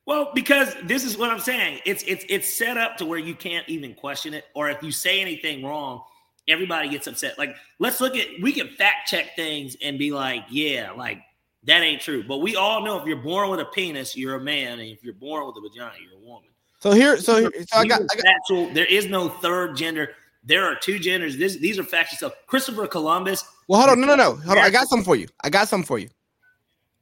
Well, 0.08 0.30
because 0.34 0.74
this 0.84 1.04
is 1.04 1.18
what 1.18 1.30
I'm 1.30 1.38
saying. 1.38 1.80
It's 1.84 2.02
it's 2.06 2.24
it's 2.30 2.48
set 2.48 2.78
up 2.78 2.96
to 2.96 3.04
where 3.04 3.18
you 3.18 3.34
can't 3.34 3.68
even 3.68 3.92
question 3.94 4.32
it, 4.32 4.46
or 4.54 4.70
if 4.70 4.82
you 4.82 4.90
say 4.90 5.20
anything 5.20 5.62
wrong, 5.62 6.02
everybody 6.48 6.88
gets 6.88 7.06
upset. 7.06 7.38
Like, 7.38 7.54
let's 7.78 8.00
look 8.00 8.16
at 8.16 8.26
we 8.40 8.52
can 8.52 8.68
fact 8.68 9.10
check 9.10 9.36
things 9.36 9.76
and 9.82 9.98
be 9.98 10.10
like, 10.10 10.44
yeah, 10.48 10.92
like 10.92 11.20
that 11.64 11.82
ain't 11.82 12.00
true. 12.00 12.24
But 12.26 12.38
we 12.38 12.56
all 12.56 12.82
know 12.82 12.98
if 12.98 13.06
you're 13.06 13.18
born 13.18 13.50
with 13.50 13.60
a 13.60 13.66
penis, 13.66 14.16
you're 14.16 14.36
a 14.36 14.40
man, 14.40 14.80
and 14.80 14.88
if 14.88 15.04
you're 15.04 15.12
born 15.12 15.46
with 15.46 15.56
a 15.58 15.60
vagina, 15.60 15.92
you're 16.02 16.18
a 16.18 16.26
woman. 16.26 16.48
So 16.80 16.92
here, 16.92 17.18
so, 17.18 17.40
here, 17.40 17.50
so 17.70 17.78
I 17.78 17.84
got, 17.84 18.00
I 18.00 18.16
got 18.16 18.24
factual, 18.24 18.72
there 18.72 18.86
is 18.86 19.08
no 19.08 19.28
third 19.28 19.76
gender. 19.76 20.12
There 20.42 20.64
are 20.64 20.76
two 20.76 20.98
genders. 20.98 21.36
This, 21.36 21.56
these 21.56 21.78
are 21.78 21.84
factual 21.84 22.16
stuff. 22.16 22.32
Christopher 22.46 22.86
Columbus. 22.86 23.44
Well, 23.66 23.80
hold 23.80 23.90
on, 23.90 24.00
no, 24.00 24.06
no, 24.06 24.14
no. 24.14 24.36
Hold 24.36 24.56
on. 24.56 24.64
I 24.64 24.70
got 24.70 24.88
something 24.88 25.04
for 25.04 25.16
you. 25.16 25.28
I 25.44 25.50
got 25.50 25.68
something 25.68 25.86
for 25.86 25.98
you. 25.98 26.08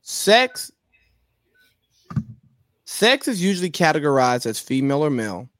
Sex 0.02 0.72
Sex 2.96 3.28
is 3.28 3.42
usually 3.42 3.70
categorized 3.70 4.46
as 4.46 4.58
female 4.58 5.04
or 5.04 5.10
male, 5.10 5.50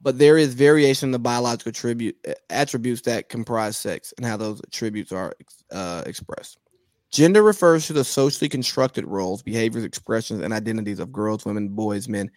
but 0.00 0.16
there 0.16 0.38
is 0.38 0.54
variation 0.54 1.08
in 1.08 1.12
the 1.12 1.18
biological 1.18 1.68
attribute, 1.68 2.16
attributes 2.48 3.02
that 3.02 3.28
comprise 3.28 3.76
sex 3.76 4.14
and 4.16 4.24
how 4.24 4.38
those 4.38 4.58
attributes 4.60 5.12
are 5.12 5.34
uh, 5.70 6.02
expressed. 6.06 6.56
Gender 7.10 7.42
refers 7.42 7.86
to 7.86 7.92
the 7.92 8.04
socially 8.04 8.48
constructed 8.48 9.04
roles, 9.06 9.42
behaviors, 9.42 9.84
expressions, 9.84 10.40
and 10.40 10.54
identities 10.54 10.98
of 10.98 11.12
girls, 11.12 11.44
women, 11.44 11.68
boys, 11.68 12.08
men, 12.08 12.30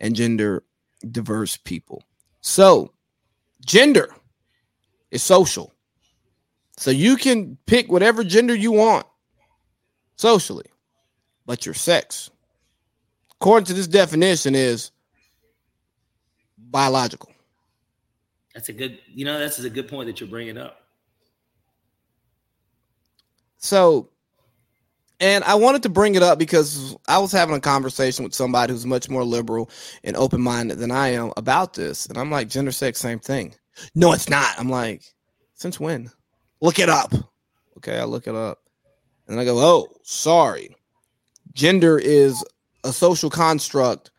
and 0.00 0.16
gender 0.16 0.64
diverse 1.10 1.58
people. 1.58 2.02
So, 2.40 2.94
gender 3.66 4.08
is 5.10 5.22
social. 5.22 5.70
So 6.78 6.90
you 6.90 7.16
can 7.16 7.58
pick 7.66 7.92
whatever 7.92 8.24
gender 8.24 8.54
you 8.54 8.72
want 8.72 9.04
socially, 10.16 10.70
but 11.44 11.66
your 11.66 11.74
sex 11.74 12.30
according 13.40 13.64
to 13.64 13.72
this 13.72 13.86
definition, 13.86 14.54
is 14.54 14.90
biological. 16.58 17.32
That's 18.54 18.68
a 18.68 18.72
good, 18.72 18.98
you 19.14 19.24
know, 19.24 19.38
that's 19.38 19.58
a 19.58 19.70
good 19.70 19.88
point 19.88 20.08
that 20.08 20.20
you're 20.20 20.28
bringing 20.28 20.58
up. 20.58 20.82
So, 23.56 24.10
and 25.20 25.44
I 25.44 25.54
wanted 25.54 25.82
to 25.84 25.88
bring 25.88 26.14
it 26.14 26.22
up 26.22 26.38
because 26.38 26.96
I 27.08 27.18
was 27.18 27.32
having 27.32 27.54
a 27.54 27.60
conversation 27.60 28.24
with 28.24 28.34
somebody 28.34 28.72
who's 28.72 28.86
much 28.86 29.08
more 29.08 29.24
liberal 29.24 29.70
and 30.04 30.16
open 30.16 30.40
minded 30.40 30.78
than 30.78 30.90
I 30.90 31.08
am 31.08 31.32
about 31.36 31.74
this. 31.74 32.06
And 32.06 32.18
I'm 32.18 32.30
like, 32.30 32.48
gender 32.48 32.72
sex, 32.72 32.98
same 32.98 33.18
thing. 33.18 33.54
No, 33.94 34.12
it's 34.12 34.28
not. 34.28 34.54
I'm 34.58 34.68
like, 34.68 35.02
since 35.54 35.78
when? 35.78 36.10
Look 36.60 36.78
it 36.78 36.88
up. 36.88 37.14
Okay, 37.78 37.98
I 37.98 38.04
look 38.04 38.26
it 38.26 38.34
up. 38.34 38.58
And 39.28 39.38
I 39.38 39.44
go, 39.44 39.58
oh, 39.58 39.88
sorry. 40.02 40.74
Gender 41.52 41.98
is 41.98 42.44
a 42.84 42.92
social 42.92 43.30
construct 43.30 44.10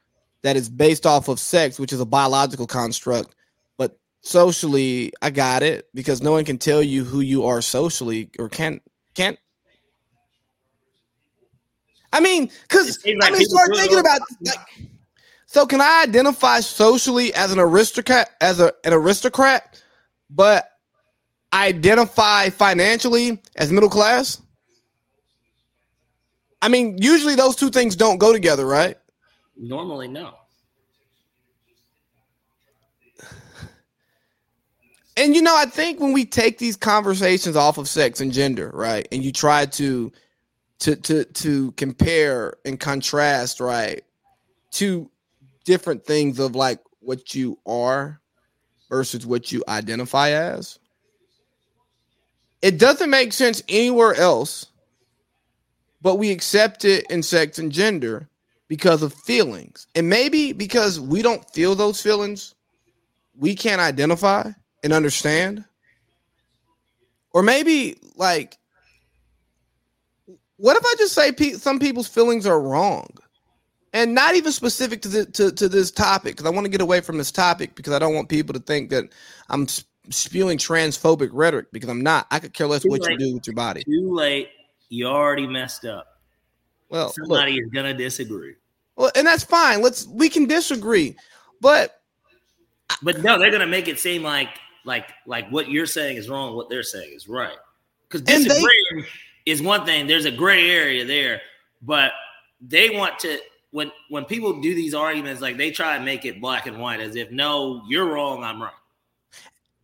that 0.43 0.56
is 0.56 0.69
based 0.69 1.06
off 1.06 1.28
of 1.28 1.39
sex, 1.39 1.80
which 1.80 1.93
is 1.93 2.00
a 2.00 2.06
biological 2.06 2.67
construct. 2.67 3.36
But 3.78 3.97
socially, 4.21 5.13
I 5.21 5.30
got 5.30 5.63
it 5.63 5.88
because 5.93 6.21
no 6.21 6.32
one 6.32 6.45
can 6.45 6.58
tell 6.58 6.82
you 6.82 7.04
who 7.04 7.21
you 7.21 7.45
are 7.45 7.62
socially 7.62 8.30
or 8.39 8.50
can't 8.50 8.82
can't. 9.13 9.38
I 12.13 12.19
mean, 12.19 12.50
because 12.63 13.00
like 13.06 13.34
I 13.34 13.38
mean, 13.38 13.47
start 13.47 13.69
thinking 13.76 14.00
about 14.00 14.19
like, 14.41 14.60
so 15.45 15.65
can 15.65 15.82
I 15.82 16.04
identify 16.04 16.60
socially 16.60 17.34
as 17.34 17.52
an 17.52 17.60
aristocrat 17.60 18.32
as 18.41 18.60
a, 18.60 18.74
an 18.84 18.93
aristocrat, 18.93 19.82
but 20.30 20.69
identify 21.54 22.50
financially 22.50 23.41
as 23.56 23.71
middle 23.71 23.89
class? 23.89 24.41
I 26.62 26.69
mean, 26.69 26.97
usually 27.02 27.36
those 27.36 27.56
two 27.56 27.69
things 27.69 27.95
don't 27.95 28.17
go 28.17 28.32
together, 28.32 28.65
right? 28.65 28.97
Normally, 29.58 30.08
no. 30.08 30.36
And 35.17 35.36
you 35.36 35.41
know, 35.41 35.56
I 35.56 35.65
think 35.65 36.00
when 36.00 36.13
we 36.13 36.26
take 36.26 36.58
these 36.58 36.78
conversations 36.78 37.56
off 37.56 37.78
of 37.78 37.88
sex 37.88 38.21
and 38.21 38.32
gender, 38.32 38.71
right, 38.74 39.08
and 39.12 39.24
you 39.24 39.32
try 39.32 39.65
to 39.65 40.12
to 40.80 40.95
to 40.95 41.26
to 41.26 41.71
compare 41.74 42.56
and 42.65 42.80
contrast, 42.80 43.60
right, 43.60 44.04
two 44.71 45.12
different 45.65 46.06
things 46.06 46.39
of 46.39 46.56
like 46.56 46.80
what 47.02 47.36
you 47.36 47.58
are 47.65 48.19
versus 48.89 49.26
what 49.26 49.52
you 49.52 49.63
identify 49.67 50.30
as, 50.30 50.80
it 52.62 52.80
doesn't 52.80 53.10
make 53.10 53.34
sense 53.34 53.62
anywhere 53.69 54.15
else, 54.15 54.67
but 56.02 56.16
we 56.16 56.32
accept 56.32 56.86
it 56.86 57.06
in 57.10 57.24
sex 57.24 57.60
and 57.60 57.72
gender 57.72 58.28
because 58.68 59.04
of 59.04 59.14
feelings. 59.14 59.88
And 59.96 60.10
maybe 60.10 60.54
because 60.54 61.00
we 61.00 61.22
don't 61.22 61.48
feel 61.54 61.76
those 61.76 62.02
feelings, 62.02 62.56
we 63.38 63.56
can't 63.56 63.82
identify 63.82 64.52
and 64.84 64.94
understand. 64.94 65.66
Or 67.34 67.44
maybe 67.44 67.98
like 68.16 68.58
what 70.62 70.78
if 70.78 70.86
I 70.86 70.94
just 71.00 71.14
say 71.14 71.32
pe- 71.32 71.54
some 71.54 71.80
people's 71.80 72.08
feelings 72.08 72.46
are 72.46 72.62
wrong? 72.62 73.10
And 73.94 74.14
not 74.14 74.36
even 74.36 74.52
specific 74.52 75.02
to 75.02 75.08
the, 75.10 75.26
to, 75.26 75.52
to 75.52 75.68
this 75.68 75.92
topic 75.92 76.38
because 76.38 76.46
I 76.46 76.54
want 76.54 76.66
to 76.66 76.72
get 76.72 76.82
away 76.82 77.02
from 77.02 77.18
this 77.18 77.32
topic 77.32 77.76
because 77.76 77.94
I 77.94 78.00
don't 78.00 78.14
want 78.14 78.30
people 78.30 78.54
to 78.54 78.60
think 78.60 78.92
that 78.92 79.06
I'm 79.50 79.68
spewing 80.12 80.60
transphobic 80.60 81.30
rhetoric 81.34 81.72
because 81.74 81.90
I'm 81.90 82.02
not. 82.02 82.28
I 82.30 82.40
could 82.40 82.54
care 82.54 82.68
less 82.68 82.84
too 82.84 82.90
what 82.90 83.02
late. 83.02 83.20
you 83.20 83.28
do 83.28 83.34
with 83.34 83.48
your 83.48 83.56
body. 83.56 83.84
Too 83.84 84.14
late. 84.14 84.50
You 84.91 85.08
already 85.08 85.47
messed 85.47 85.86
up. 85.86 86.19
Well, 86.89 87.13
somebody 87.13 87.54
look, 87.54 87.63
is 87.63 87.69
gonna 87.71 87.93
disagree. 87.93 88.56
Well, 88.97 89.10
and 89.15 89.25
that's 89.25 89.43
fine. 89.43 89.82
Let's 89.82 90.06
we 90.06 90.27
can 90.27 90.47
disagree, 90.47 91.15
but 91.62 92.01
but 93.01 93.23
no, 93.23 93.39
they're 93.39 93.51
gonna 93.51 93.65
make 93.65 93.88
it 93.88 93.99
seem 93.99 94.21
like 94.21 94.49
like 94.84 95.08
like 95.25 95.49
what 95.49 95.69
you're 95.69 95.86
saying 95.86 96.17
is 96.17 96.27
wrong, 96.27 96.58
what 96.58 96.69
they're 96.69 96.84
saying 96.84 97.13
is 97.13 97.30
right. 97.30 97.56
Because 98.10 98.21
disagreeing 98.23 98.65
they, 98.97 99.51
is 99.51 99.62
one 99.62 99.86
thing. 99.86 100.08
There's 100.08 100.25
a 100.25 100.32
gray 100.32 100.69
area 100.69 101.06
there, 101.06 101.39
but 101.82 102.12
they 102.60 102.89
want 102.89 103.17
to 103.19 103.39
when 103.71 103.93
when 104.10 104.25
people 104.25 104.60
do 104.60 104.75
these 104.75 104.93
arguments, 104.93 105.41
like 105.41 105.56
they 105.56 105.71
try 105.71 105.95
and 105.95 106.04
make 106.04 106.25
it 106.25 106.41
black 106.41 106.67
and 106.67 106.77
white, 106.77 106.99
as 106.99 107.15
if 107.15 107.32
no, 107.32 107.82
you're 107.88 108.13
wrong, 108.13 108.43
I'm 108.43 108.62
right. 108.62 108.73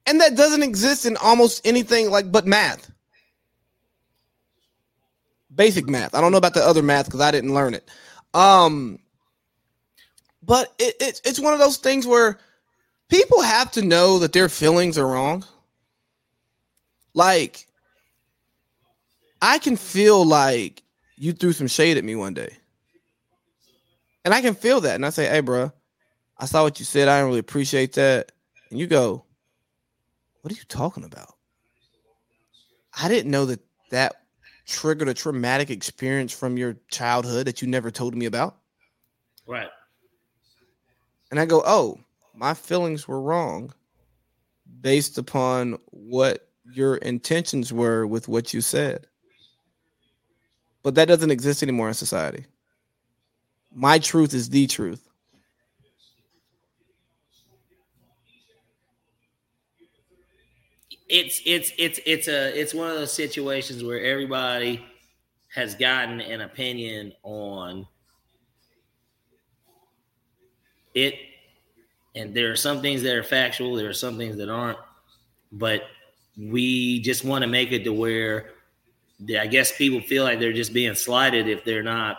And 0.05 0.19
that 0.19 0.35
doesn't 0.35 0.63
exist 0.63 1.05
in 1.05 1.15
almost 1.15 1.65
anything 1.65 2.09
like 2.09 2.29
but 2.29 2.45
math. 2.45 2.91
Basic 5.57 5.89
math. 5.89 6.15
I 6.15 6.21
don't 6.21 6.31
know 6.31 6.37
about 6.37 6.53
the 6.53 6.63
other 6.63 6.83
math 6.83 7.05
because 7.05 7.19
I 7.19 7.31
didn't 7.31 7.53
learn 7.53 7.73
it. 7.73 7.89
Um, 8.33 8.99
but 10.43 10.73
it, 10.77 10.95
it, 11.01 11.21
it's 11.25 11.39
one 11.39 11.53
of 11.53 11.59
those 11.59 11.77
things 11.77 12.05
where 12.05 12.39
people 13.09 13.41
have 13.41 13.71
to 13.71 13.81
know 13.81 14.19
that 14.19 14.33
their 14.33 14.49
feelings 14.49 14.97
are 14.97 15.07
wrong. 15.07 15.43
Like, 17.15 17.67
I 19.41 19.57
can 19.57 19.75
feel 19.75 20.23
like 20.23 20.83
you 21.15 21.33
threw 21.33 21.53
some 21.53 21.67
shade 21.67 21.97
at 21.97 22.03
me 22.03 22.15
one 22.15 22.35
day. 22.35 22.55
And 24.23 24.33
I 24.33 24.41
can 24.41 24.53
feel 24.53 24.81
that. 24.81 24.95
And 24.95 25.05
I 25.05 25.09
say, 25.09 25.27
hey, 25.27 25.39
bro, 25.39 25.71
I 26.37 26.45
saw 26.45 26.61
what 26.61 26.79
you 26.79 26.85
said. 26.85 27.07
I 27.07 27.17
don't 27.19 27.29
really 27.29 27.39
appreciate 27.39 27.93
that. 27.93 28.31
And 28.69 28.79
you 28.79 28.85
go, 28.85 29.23
what 30.41 30.53
are 30.53 30.55
you 30.55 30.63
talking 30.67 31.03
about? 31.03 31.33
I 33.01 33.07
didn't 33.07 33.31
know 33.31 33.45
that 33.45 33.61
that 33.89 34.21
triggered 34.67 35.07
a 35.07 35.13
traumatic 35.13 35.69
experience 35.69 36.31
from 36.31 36.57
your 36.57 36.77
childhood 36.91 37.47
that 37.47 37.61
you 37.61 37.67
never 37.67 37.89
told 37.89 38.15
me 38.15 38.25
about. 38.25 38.57
Right. 39.47 39.69
And 41.31 41.39
I 41.39 41.45
go, 41.45 41.63
oh, 41.65 41.99
my 42.35 42.53
feelings 42.53 43.07
were 43.07 43.21
wrong 43.21 43.73
based 44.81 45.17
upon 45.17 45.77
what 45.85 46.49
your 46.71 46.97
intentions 46.97 47.71
were 47.71 48.05
with 48.05 48.27
what 48.27 48.53
you 48.53 48.61
said. 48.61 49.07
But 50.83 50.95
that 50.95 51.07
doesn't 51.07 51.31
exist 51.31 51.63
anymore 51.63 51.87
in 51.87 51.93
society. 51.93 52.45
My 53.73 53.99
truth 53.99 54.33
is 54.33 54.49
the 54.49 54.67
truth. 54.67 55.06
It's 61.09 61.41
it's 61.45 61.71
it's 61.77 61.99
it's 62.05 62.27
a 62.27 62.59
it's 62.59 62.73
one 62.73 62.89
of 62.89 62.95
those 62.95 63.13
situations 63.13 63.83
where 63.83 64.01
everybody 64.03 64.83
has 65.53 65.75
gotten 65.75 66.19
an 66.19 66.41
opinion 66.41 67.13
on 67.23 67.87
it. 70.93 71.15
And 72.15 72.33
there 72.33 72.51
are 72.51 72.55
some 72.55 72.81
things 72.81 73.03
that 73.03 73.15
are 73.15 73.23
factual 73.23 73.75
there 73.75 73.89
are 73.89 73.93
some 73.93 74.17
things 74.17 74.37
that 74.37 74.49
aren't. 74.49 74.79
But 75.51 75.83
we 76.37 76.99
just 76.99 77.23
want 77.23 77.43
to 77.43 77.47
make 77.47 77.71
it 77.71 77.83
to 77.83 77.91
where 77.91 78.51
i 79.39 79.47
guess 79.47 79.75
people 79.75 79.99
feel 79.99 80.23
like 80.23 80.39
they're 80.39 80.53
just 80.53 80.71
being 80.71 80.93
slighted 80.93 81.47
if 81.47 81.65
they're 81.65 81.81
not 81.81 82.17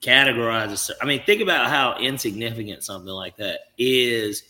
categorized. 0.00 0.90
I 1.00 1.06
mean 1.06 1.22
think 1.24 1.40
about 1.40 1.70
how 1.70 1.96
insignificant 1.98 2.84
something 2.84 3.12
like 3.12 3.36
that 3.38 3.60
is 3.78 4.42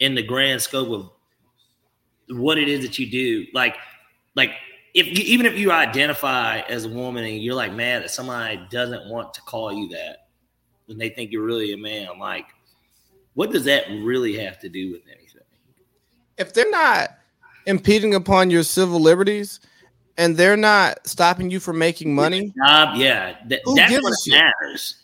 in 0.00 0.14
the 0.14 0.22
grand 0.22 0.62
scope 0.62 0.88
of 0.88 1.10
what 2.28 2.58
it 2.58 2.68
is 2.68 2.82
that 2.82 2.98
you 2.98 3.10
do 3.10 3.46
like 3.52 3.76
like 4.34 4.50
if 4.94 5.06
you, 5.06 5.24
even 5.24 5.46
if 5.46 5.58
you 5.58 5.72
identify 5.72 6.60
as 6.60 6.84
a 6.84 6.88
woman 6.88 7.24
and 7.24 7.42
you're 7.42 7.54
like 7.54 7.72
mad 7.72 8.02
that 8.02 8.10
somebody 8.10 8.60
doesn't 8.70 9.10
want 9.10 9.34
to 9.34 9.42
call 9.42 9.72
you 9.72 9.88
that 9.88 10.28
when 10.86 10.98
they 10.98 11.08
think 11.08 11.32
you're 11.32 11.44
really 11.44 11.72
a 11.72 11.76
man 11.76 12.08
i'm 12.10 12.18
like 12.18 12.46
what 13.34 13.50
does 13.50 13.64
that 13.64 13.84
really 13.88 14.38
have 14.38 14.58
to 14.60 14.68
do 14.68 14.92
with 14.92 15.02
anything? 15.06 15.42
If 16.38 16.52
they're 16.52 16.70
not 16.70 17.10
impeding 17.66 18.14
upon 18.14 18.50
your 18.50 18.62
civil 18.62 19.00
liberties 19.00 19.60
and 20.16 20.36
they're 20.36 20.56
not 20.56 21.06
stopping 21.06 21.50
you 21.50 21.60
from 21.60 21.78
making 21.78 22.14
money, 22.14 22.52
job, 22.56 22.96
yeah, 22.96 23.36
th- 23.48 23.62
that's 23.76 24.02
what 24.02 24.14
matters. 24.28 24.96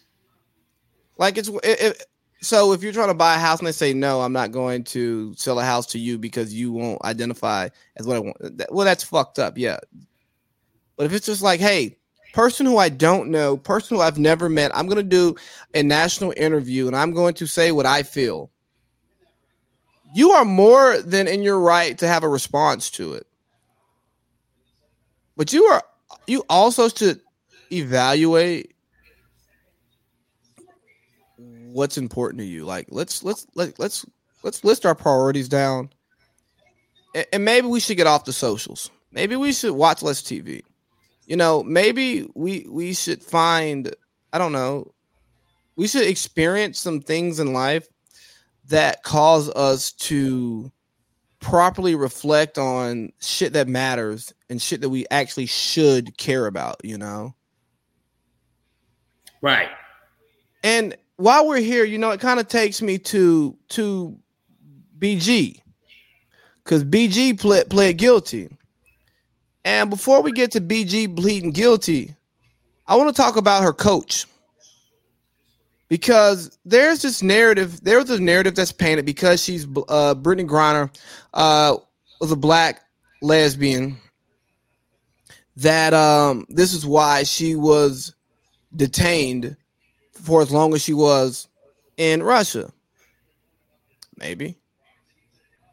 Like 1.19 1.39
it's 1.39 1.51
it, 1.63 2.05
so 2.41 2.73
if 2.73 2.83
you're 2.83 2.93
trying 2.93 3.09
to 3.09 3.15
buy 3.15 3.35
a 3.35 3.39
house 3.39 3.59
and 3.59 3.67
they 3.67 3.73
say 3.73 3.93
no, 3.93 4.23
I'm 4.23 4.33
not 4.33 4.51
going 4.51 4.85
to 4.85 5.35
sell 5.35 5.61
a 5.61 5.65
house 5.65 5.87
to 5.89 5.99
you 5.99 6.19
because 6.19 6.55
you 6.55 6.73
won't 6.73 7.03
identify 7.05 7.69
as 7.97 8.07
what 8.07 8.17
I 8.17 8.21
want. 8.21 8.37
Well, 8.71 8.87
that's 8.87 9.05
fucked 9.05 9.39
up, 9.39 9.59
yeah. 9.59 9.79
But 10.97 11.07
if 11.07 11.13
it's 11.13 11.27
just 11.27 11.43
like, 11.43 11.61
hey, 11.61 11.97
person 12.33 12.67
who 12.67 12.79
I 12.79 12.89
don't 12.89 13.31
know, 13.31 13.57
person 13.57 13.97
who 13.97 14.03
I've 14.03 14.19
never 14.19 14.49
met. 14.49 14.77
I'm 14.77 14.87
going 14.87 14.97
to 14.97 15.03
do 15.03 15.35
a 15.75 15.83
national 15.83 16.33
interview 16.37 16.87
and 16.87 16.97
I'm 16.97 17.13
going 17.13 17.35
to 17.35 17.47
say 17.47 17.73
what 17.73 17.87
I 17.87 18.03
feel. 18.03 18.51
You 20.15 20.31
are 20.33 20.45
more 20.45 21.01
than 21.03 21.29
in 21.29 21.43
your 21.43 21.61
right 21.61 21.97
to 21.99 22.09
have 22.09 22.25
a 22.25 22.29
response 22.29 22.91
to 22.93 23.15
it. 23.15 23.27
But 25.37 25.53
you 25.53 25.65
are 25.65 25.83
you 26.27 26.45
also 26.49 26.89
should 26.89 27.21
evaluate 27.73 28.75
what's 31.73 31.99
important 31.99 32.41
to 32.41 32.47
you. 32.47 32.65
Like 32.65 32.87
let's 32.91 33.23
let's 33.23 33.47
let, 33.55 33.79
let's 33.79 34.05
let's 34.43 34.65
list 34.65 34.87
our 34.87 34.95
priorities 34.95 35.49
down. 35.49 35.91
And, 37.15 37.27
and 37.33 37.45
maybe 37.45 37.67
we 37.67 37.81
should 37.81 37.97
get 37.97 38.07
off 38.07 38.25
the 38.25 38.33
socials. 38.33 38.91
Maybe 39.13 39.37
we 39.37 39.53
should 39.53 39.73
watch 39.73 40.03
less 40.03 40.23
TV 40.23 40.63
you 41.31 41.37
know, 41.37 41.63
maybe 41.63 42.29
we 42.35 42.67
we 42.69 42.93
should 42.93 43.23
find 43.23 43.95
I 44.33 44.39
don't 44.39 44.51
know, 44.51 44.93
we 45.77 45.87
should 45.87 46.09
experience 46.09 46.81
some 46.81 47.01
things 47.01 47.39
in 47.39 47.53
life 47.53 47.87
that 48.67 49.05
cause 49.05 49.49
us 49.51 49.93
to 49.93 50.73
properly 51.39 51.95
reflect 51.95 52.59
on 52.59 53.13
shit 53.21 53.53
that 53.53 53.69
matters 53.69 54.35
and 54.51 54.61
shit 54.61 54.81
that 54.81 54.89
we 54.91 55.07
actually 55.13 55.47
should 55.47 56.19
care 56.19 56.47
about, 56.47 56.81
you 56.83 56.99
know? 56.99 57.37
Right. 59.41 59.69
And 60.65 60.97
while 61.21 61.47
we're 61.47 61.59
here, 61.59 61.85
you 61.85 61.99
know, 61.99 62.11
it 62.11 62.21
kind 62.21 62.41
of 62.41 62.49
takes 62.49 62.81
me 62.81 62.97
to 62.99 63.57
to 63.71 64.19
BG 64.99 65.61
because 66.65 66.83
BG 66.83 67.39
pled, 67.39 67.69
pled 67.69 67.99
guilty. 67.99 68.49
And 69.65 69.91
before 69.91 70.23
we 70.23 70.33
get 70.33 70.53
to 70.53 70.61
BG 70.61 71.15
pleading 71.15 71.51
guilty, 71.51 72.15
I 72.87 72.97
want 72.97 73.15
to 73.15 73.23
talk 73.23 73.37
about 73.37 73.63
her 73.63 73.75
coach 73.75 74.27
because 75.89 76.59
there's 76.65 77.03
this 77.03 77.23
narrative. 77.23 77.85
There's 77.85 78.09
a 78.09 78.19
narrative 78.19 78.55
that's 78.55 78.73
painted 78.73 79.05
because 79.05 79.45
she's 79.45 79.65
uh, 79.65 80.15
Brittney 80.15 80.49
Griner 80.49 80.91
uh, 81.35 81.77
was 82.19 82.33
a 82.33 82.37
black 82.37 82.81
lesbian. 83.21 83.99
That 85.57 85.93
um, 85.93 86.47
this 86.49 86.73
is 86.73 86.87
why 86.87 87.25
she 87.25 87.57
was 87.57 88.15
detained 88.75 89.59
for 90.23 90.43
as 90.43 90.51
long 90.51 90.75
as 90.75 90.83
she 90.83 90.93
was 90.93 91.49
in 91.97 92.23
Russia. 92.23 92.73
Maybe. 94.17 94.57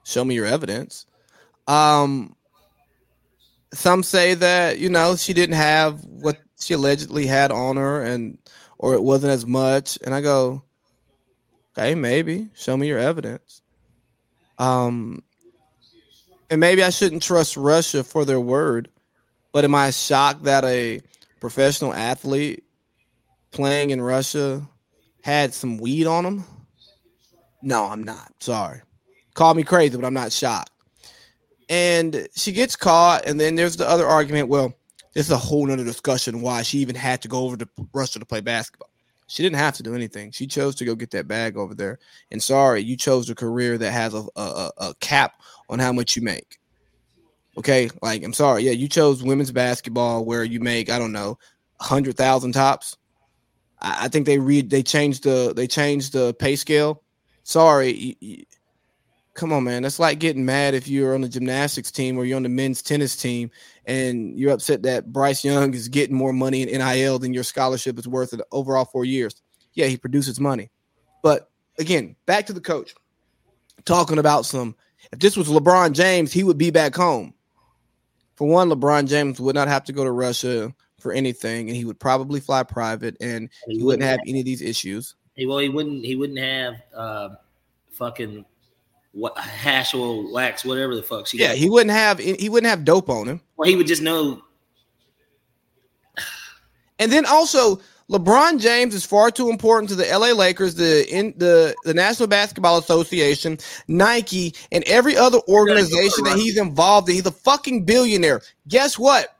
Show 0.04 0.24
me 0.24 0.36
your 0.36 0.46
evidence. 0.46 1.06
Um, 1.68 2.36
some 3.74 4.04
say 4.04 4.34
that 4.36 4.80
you 4.80 4.90
know 4.90 5.16
she 5.16 5.34
didn't 5.34 5.56
have 5.56 6.04
what 6.06 6.38
she 6.60 6.74
allegedly 6.74 7.26
had 7.26 7.52
on 7.52 7.76
her, 7.76 8.02
and 8.04 8.38
or 8.78 8.94
it 8.94 9.04
wasn't 9.04 9.34
as 9.34 9.46
much. 9.46 10.00
And 10.04 10.16
I 10.16 10.22
go, 10.22 10.64
okay, 11.78 11.94
maybe 11.94 12.50
show 12.56 12.78
me 12.78 12.88
your 12.88 13.00
evidence. 13.00 13.62
Um, 14.58 15.24
and 16.50 16.60
maybe 16.60 16.84
I 16.84 16.90
shouldn't 16.90 17.22
trust 17.22 17.58
Russia 17.58 18.04
for 18.04 18.24
their 18.24 18.40
word, 18.40 18.90
but 19.52 19.66
am 19.66 19.76
I 19.76 19.92
shocked 19.92 20.44
that 20.44 20.64
a 20.64 21.02
professional 21.40 21.94
athlete 21.94 22.64
playing 23.52 23.92
in 23.92 24.02
Russia 24.02 24.68
had 25.22 25.54
some 25.54 25.78
weed 25.78 26.08
on 26.08 26.26
him? 26.26 26.44
No, 27.62 27.86
I'm 27.86 28.04
not. 28.04 28.32
Sorry. 28.40 28.82
Call 29.34 29.54
me 29.54 29.64
crazy, 29.64 29.96
but 29.96 30.06
I'm 30.06 30.14
not 30.14 30.32
shocked. 30.32 30.72
And 31.70 32.28
she 32.36 32.52
gets 32.52 32.76
caught, 32.76 33.26
and 33.26 33.40
then 33.40 33.56
there's 33.56 33.76
the 33.76 33.90
other 33.90 34.06
argument. 34.06 34.48
Well, 34.48 34.74
this 35.14 35.26
is 35.26 35.32
a 35.32 35.38
whole 35.38 35.66
nother 35.66 35.84
discussion 35.84 36.42
why 36.42 36.62
she 36.62 36.78
even 36.80 36.96
had 36.96 37.22
to 37.24 37.28
go 37.28 37.40
over 37.40 37.58
to 37.58 37.68
Russia 37.94 38.20
to 38.20 38.26
play 38.26 38.40
basketball. 38.40 38.90
She 39.28 39.44
didn't 39.44 39.58
have 39.58 39.76
to 39.76 39.84
do 39.84 39.94
anything. 39.94 40.32
She 40.32 40.48
chose 40.48 40.76
to 40.76 40.86
go 40.86 40.96
get 40.96 41.12
that 41.12 41.28
bag 41.28 41.58
over 41.58 41.76
there. 41.76 42.00
And 42.32 42.42
sorry, 42.42 42.82
you 42.82 42.96
chose 42.96 43.30
a 43.30 43.36
career 43.36 43.78
that 43.78 43.92
has 43.92 44.14
a, 44.14 44.26
a, 44.38 44.72
a 44.78 44.94
cap 45.02 45.42
on 45.70 45.80
how 45.80 45.92
much 45.92 46.16
you 46.16 46.22
make. 46.22 46.60
Okay, 47.58 47.90
like 48.02 48.24
I'm 48.24 48.34
sorry. 48.34 48.64
Yeah, 48.64 48.72
you 48.72 48.88
chose 48.88 49.24
women's 49.24 49.52
basketball 49.52 50.24
where 50.24 50.44
you 50.44 50.60
make 50.60 50.90
I 50.90 51.00
don't 51.00 51.12
know, 51.12 51.38
hundred 51.82 52.16
thousand 52.16 52.54
tops. 52.54 52.96
I, 53.82 54.08
think 54.08 54.26
they 54.26 54.40
read 54.40 54.70
they 54.70 54.84
changed 54.84 55.24
the 55.24 55.54
they 55.56 55.68
changed 55.68 56.14
the 56.14 56.34
pay 56.34 56.56
scale. 56.56 57.04
Sorry, 57.44 58.48
come 59.34 59.54
on, 59.54 59.64
man. 59.64 59.84
That's 59.84 60.00
like 60.00 60.20
getting 60.20 60.46
mad 60.46 60.74
if 60.74 60.88
you're 60.88 61.14
on 61.14 61.22
the 61.22 61.30
gymnastics 61.30 61.92
team 61.92 62.18
or 62.18 62.26
you're 62.26 62.36
on 62.36 62.44
the 62.44 62.50
men's 62.50 62.82
tennis 62.82 63.16
team 63.16 63.52
and 63.86 64.38
you're 64.38 64.52
upset 64.52 64.84
that 64.84 65.14
Bryce 65.14 65.46
Young 65.46 65.74
is 65.74 65.88
getting 65.88 66.16
more 66.16 66.34
money 66.34 66.64
in 66.64 66.70
NIL 66.70 67.20
than 67.20 67.34
your 67.34 67.44
scholarship 67.44 67.98
is 67.98 68.08
worth 68.08 68.34
in 68.34 68.40
the 68.40 68.48
overall 68.52 68.86
four 68.86 69.06
years. 69.06 69.42
Yeah, 69.74 69.86
he 69.86 69.96
produces 69.96 70.40
money. 70.40 70.72
But 71.24 71.50
again, 71.80 72.16
back 72.26 72.48
to 72.48 72.54
the 72.54 72.60
coach 72.60 72.96
talking 73.86 74.18
about 74.18 74.46
some. 74.46 74.76
If 75.12 75.20
this 75.20 75.38
was 75.38 75.48
LeBron 75.48 75.94
James, 75.94 76.34
he 76.34 76.44
would 76.44 76.58
be 76.58 76.72
back 76.72 76.96
home. 76.96 77.34
For 78.36 78.48
one, 78.48 78.70
LeBron 78.70 79.08
James 79.08 79.40
would 79.40 79.56
not 79.56 79.68
have 79.68 79.86
to 79.86 79.94
go 79.94 80.04
to 80.04 80.12
Russia 80.12 80.74
for 81.08 81.14
anything, 81.14 81.70
and 81.70 81.78
he 81.78 81.86
would 81.86 82.02
probably 82.02 82.42
fly 82.42 82.64
private, 82.64 83.16
and 83.22 83.50
he, 83.66 83.78
he 83.78 83.84
wouldn't 83.84 84.04
have, 84.04 84.20
have 84.20 84.28
any 84.28 84.40
of 84.40 84.46
these 84.46 84.62
issues. 84.62 85.16
Hey 85.36 85.46
well, 85.46 85.60
he 85.60 85.70
wouldn't. 85.70 86.04
He 86.04 86.18
wouldn't 86.18 86.40
have 86.40 86.82
uh, 86.94 87.30
fucking 87.92 88.44
what 89.14 89.38
hash 89.38 89.94
or 89.94 90.30
wax, 90.34 90.66
whatever 90.66 90.96
the 90.96 91.04
fuck 91.04 91.26
she. 91.26 91.38
Yeah, 91.38 91.50
got. 91.50 91.58
he 91.58 91.70
wouldn't 91.70 91.92
have. 91.92 92.20
He 92.20 92.50
wouldn't 92.50 92.70
have 92.70 92.84
dope 92.84 93.10
on 93.10 93.26
him. 93.26 93.42
Well, 93.56 93.70
he 93.70 93.78
would 93.78 93.88
just 93.88 94.02
know. 94.02 94.42
And 97.00 97.10
then 97.10 97.26
also, 97.26 97.80
LeBron 98.10 98.60
James 98.60 98.94
is 98.94 99.06
far 99.06 99.32
too 99.32 99.50
important 99.50 99.90
to 99.92 99.96
the 99.96 100.04
LA 100.06 100.34
Lakers, 100.34 100.76
the 100.76 101.08
in 101.10 101.34
the 101.38 101.74
the 101.86 101.94
National 101.94 102.28
Basketball 102.28 102.80
Association, 102.80 103.60
Nike, 103.88 104.54
and 104.74 104.84
every 104.88 105.16
other 105.16 105.40
organization 105.48 106.26
that 106.26 106.38
he's 106.38 106.58
involved 106.58 107.08
in. 107.08 107.16
He's 107.16 107.26
a 107.26 107.32
fucking 107.32 107.86
billionaire. 107.86 108.42
Guess 108.68 109.00
what? 109.00 109.37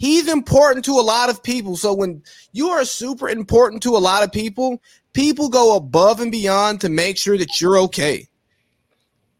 He's 0.00 0.28
important 0.28 0.82
to 0.86 0.92
a 0.92 1.02
lot 1.02 1.28
of 1.28 1.42
people. 1.42 1.76
So 1.76 1.92
when 1.92 2.22
you 2.52 2.70
are 2.70 2.86
super 2.86 3.28
important 3.28 3.82
to 3.82 3.98
a 3.98 3.98
lot 3.98 4.22
of 4.22 4.32
people, 4.32 4.80
people 5.12 5.50
go 5.50 5.76
above 5.76 6.20
and 6.20 6.32
beyond 6.32 6.80
to 6.80 6.88
make 6.88 7.18
sure 7.18 7.36
that 7.36 7.60
you're 7.60 7.76
okay. 7.80 8.26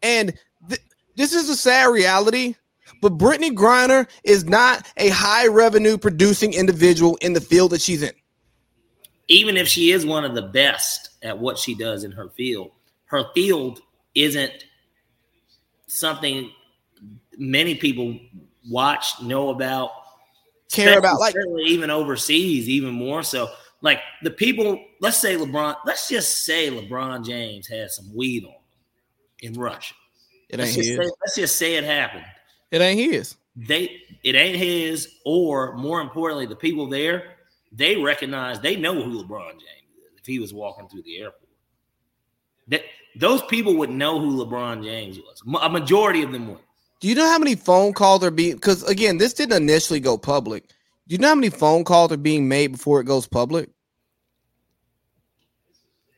And 0.02 0.34
th- 0.68 0.82
this 1.16 1.32
is 1.32 1.48
a 1.48 1.56
sad 1.56 1.86
reality, 1.86 2.56
but 3.00 3.16
Brittney 3.16 3.52
Griner 3.52 4.06
is 4.22 4.44
not 4.44 4.86
a 4.98 5.08
high 5.08 5.46
revenue 5.46 5.96
producing 5.96 6.52
individual 6.52 7.16
in 7.22 7.32
the 7.32 7.40
field 7.40 7.70
that 7.70 7.80
she's 7.80 8.02
in. 8.02 8.12
Even 9.28 9.56
if 9.56 9.66
she 9.66 9.92
is 9.92 10.04
one 10.04 10.26
of 10.26 10.34
the 10.34 10.42
best 10.42 11.08
at 11.22 11.38
what 11.38 11.56
she 11.56 11.74
does 11.74 12.04
in 12.04 12.12
her 12.12 12.28
field, 12.28 12.70
her 13.06 13.24
field 13.34 13.80
isn't 14.14 14.66
something 15.86 16.50
many 17.38 17.76
people 17.76 18.18
watch, 18.68 19.22
know 19.22 19.48
about, 19.48 19.90
care 20.70 20.98
about, 20.98 21.20
like 21.20 21.34
even 21.66 21.90
overseas, 21.90 22.68
even 22.68 22.90
more 22.90 23.22
so. 23.22 23.50
Like 23.82 24.00
the 24.22 24.30
people, 24.30 24.78
let's 25.00 25.18
say 25.18 25.36
LeBron, 25.36 25.76
let's 25.86 26.08
just 26.08 26.44
say 26.44 26.70
LeBron 26.70 27.24
James 27.24 27.66
has 27.68 27.96
some 27.96 28.14
weed 28.14 28.44
on 28.44 28.54
in 29.40 29.54
Russia. 29.54 29.94
It 30.48 30.60
ain't 30.60 30.60
let's 30.60 30.74
his. 30.74 30.86
Say, 30.88 30.96
let's 30.96 31.36
just 31.36 31.56
say 31.56 31.76
it 31.76 31.84
happened. 31.84 32.24
It 32.70 32.80
ain't 32.80 33.00
his. 33.00 33.36
They 33.56 34.00
it 34.22 34.34
ain't 34.34 34.56
his, 34.56 35.16
or 35.24 35.76
more 35.76 36.00
importantly, 36.00 36.46
the 36.46 36.56
people 36.56 36.88
there, 36.88 37.36
they 37.72 37.96
recognize 37.96 38.60
they 38.60 38.76
know 38.76 38.94
who 39.02 39.24
LeBron 39.24 39.52
James 39.52 39.96
is 39.96 40.18
if 40.18 40.26
he 40.26 40.38
was 40.38 40.52
walking 40.52 40.88
through 40.88 41.02
the 41.02 41.18
airport. 41.18 41.48
That 42.68 42.82
those 43.16 43.42
people 43.42 43.76
would 43.76 43.90
know 43.90 44.20
who 44.20 44.44
LeBron 44.44 44.84
James 44.84 45.18
was. 45.18 45.42
A 45.62 45.68
majority 45.68 46.22
of 46.22 46.32
them 46.32 46.48
would. 46.48 46.60
Do 47.00 47.08
you 47.08 47.14
know 47.14 47.26
how 47.26 47.38
many 47.38 47.54
phone 47.54 47.92
calls 47.94 48.22
are 48.22 48.30
being 48.30 48.54
because 48.54 48.82
again, 48.84 49.18
this 49.18 49.32
didn't 49.32 49.62
initially 49.62 50.00
go 50.00 50.18
public. 50.18 50.68
Do 51.08 51.14
you 51.14 51.18
know 51.18 51.28
how 51.28 51.34
many 51.34 51.50
phone 51.50 51.82
calls 51.84 52.12
are 52.12 52.18
being 52.18 52.48
made 52.48 52.72
before 52.72 53.00
it 53.00 53.04
goes 53.04 53.26
public? 53.26 53.70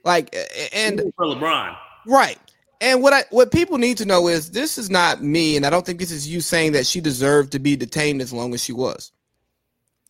Like 0.04 0.34
and 0.74 1.00
for 1.16 1.26
LeBron. 1.26 1.76
Right. 2.06 2.38
And 2.80 3.00
what 3.00 3.12
I 3.12 3.24
what 3.30 3.52
people 3.52 3.78
need 3.78 3.96
to 3.98 4.04
know 4.04 4.26
is 4.26 4.50
this 4.50 4.76
is 4.76 4.90
not 4.90 5.22
me, 5.22 5.56
and 5.56 5.64
I 5.64 5.70
don't 5.70 5.86
think 5.86 6.00
this 6.00 6.10
is 6.10 6.28
you 6.28 6.40
saying 6.40 6.72
that 6.72 6.84
she 6.84 7.00
deserved 7.00 7.52
to 7.52 7.60
be 7.60 7.76
detained 7.76 8.20
as 8.20 8.32
long 8.32 8.52
as 8.52 8.62
she 8.62 8.72
was. 8.72 9.12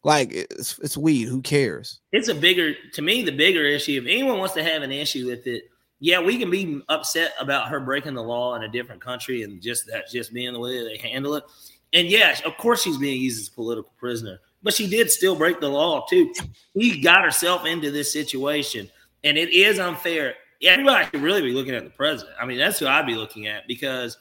Like 0.04 0.32
it's 0.32 0.78
it's 0.78 0.96
weed. 0.96 1.28
Who 1.28 1.42
cares? 1.42 2.00
It's 2.12 2.28
a 2.28 2.34
bigger 2.34 2.72
to 2.94 3.02
me. 3.02 3.22
The 3.22 3.30
bigger 3.30 3.64
issue. 3.64 4.00
If 4.00 4.08
anyone 4.08 4.38
wants 4.38 4.54
to 4.54 4.64
have 4.64 4.80
an 4.80 4.90
issue 4.90 5.26
with 5.26 5.46
it, 5.46 5.64
yeah, 6.02 6.20
we 6.20 6.36
can 6.36 6.50
be 6.50 6.82
upset 6.88 7.32
about 7.38 7.68
her 7.68 7.78
breaking 7.78 8.14
the 8.14 8.22
law 8.22 8.56
in 8.56 8.64
a 8.64 8.68
different 8.68 9.00
country 9.00 9.44
and 9.44 9.62
just 9.62 9.86
that 9.86 10.10
just 10.10 10.34
being 10.34 10.52
the 10.52 10.58
way 10.58 10.82
they 10.82 10.96
handle 10.96 11.36
it. 11.36 11.44
And 11.92 12.08
yes, 12.08 12.42
of 12.42 12.56
course 12.56 12.82
she's 12.82 12.98
being 12.98 13.22
used 13.22 13.40
as 13.40 13.46
a 13.46 13.52
political 13.52 13.92
prisoner, 13.98 14.40
but 14.64 14.74
she 14.74 14.88
did 14.88 15.12
still 15.12 15.36
break 15.36 15.60
the 15.60 15.68
law 15.68 16.04
too. 16.10 16.34
He 16.74 17.00
got 17.00 17.24
herself 17.24 17.66
into 17.66 17.92
this 17.92 18.12
situation, 18.12 18.90
and 19.22 19.38
it 19.38 19.50
is 19.50 19.78
unfair 19.78 20.34
everybody 20.64 21.04
should 21.04 21.22
really 21.22 21.42
be 21.42 21.52
looking 21.52 21.74
at 21.74 21.84
the 21.84 21.90
president. 21.90 22.36
I 22.40 22.46
mean, 22.46 22.58
that's 22.58 22.78
who 22.78 22.86
I'd 22.86 23.06
be 23.06 23.14
looking 23.14 23.46
at 23.46 23.66
because, 23.68 24.18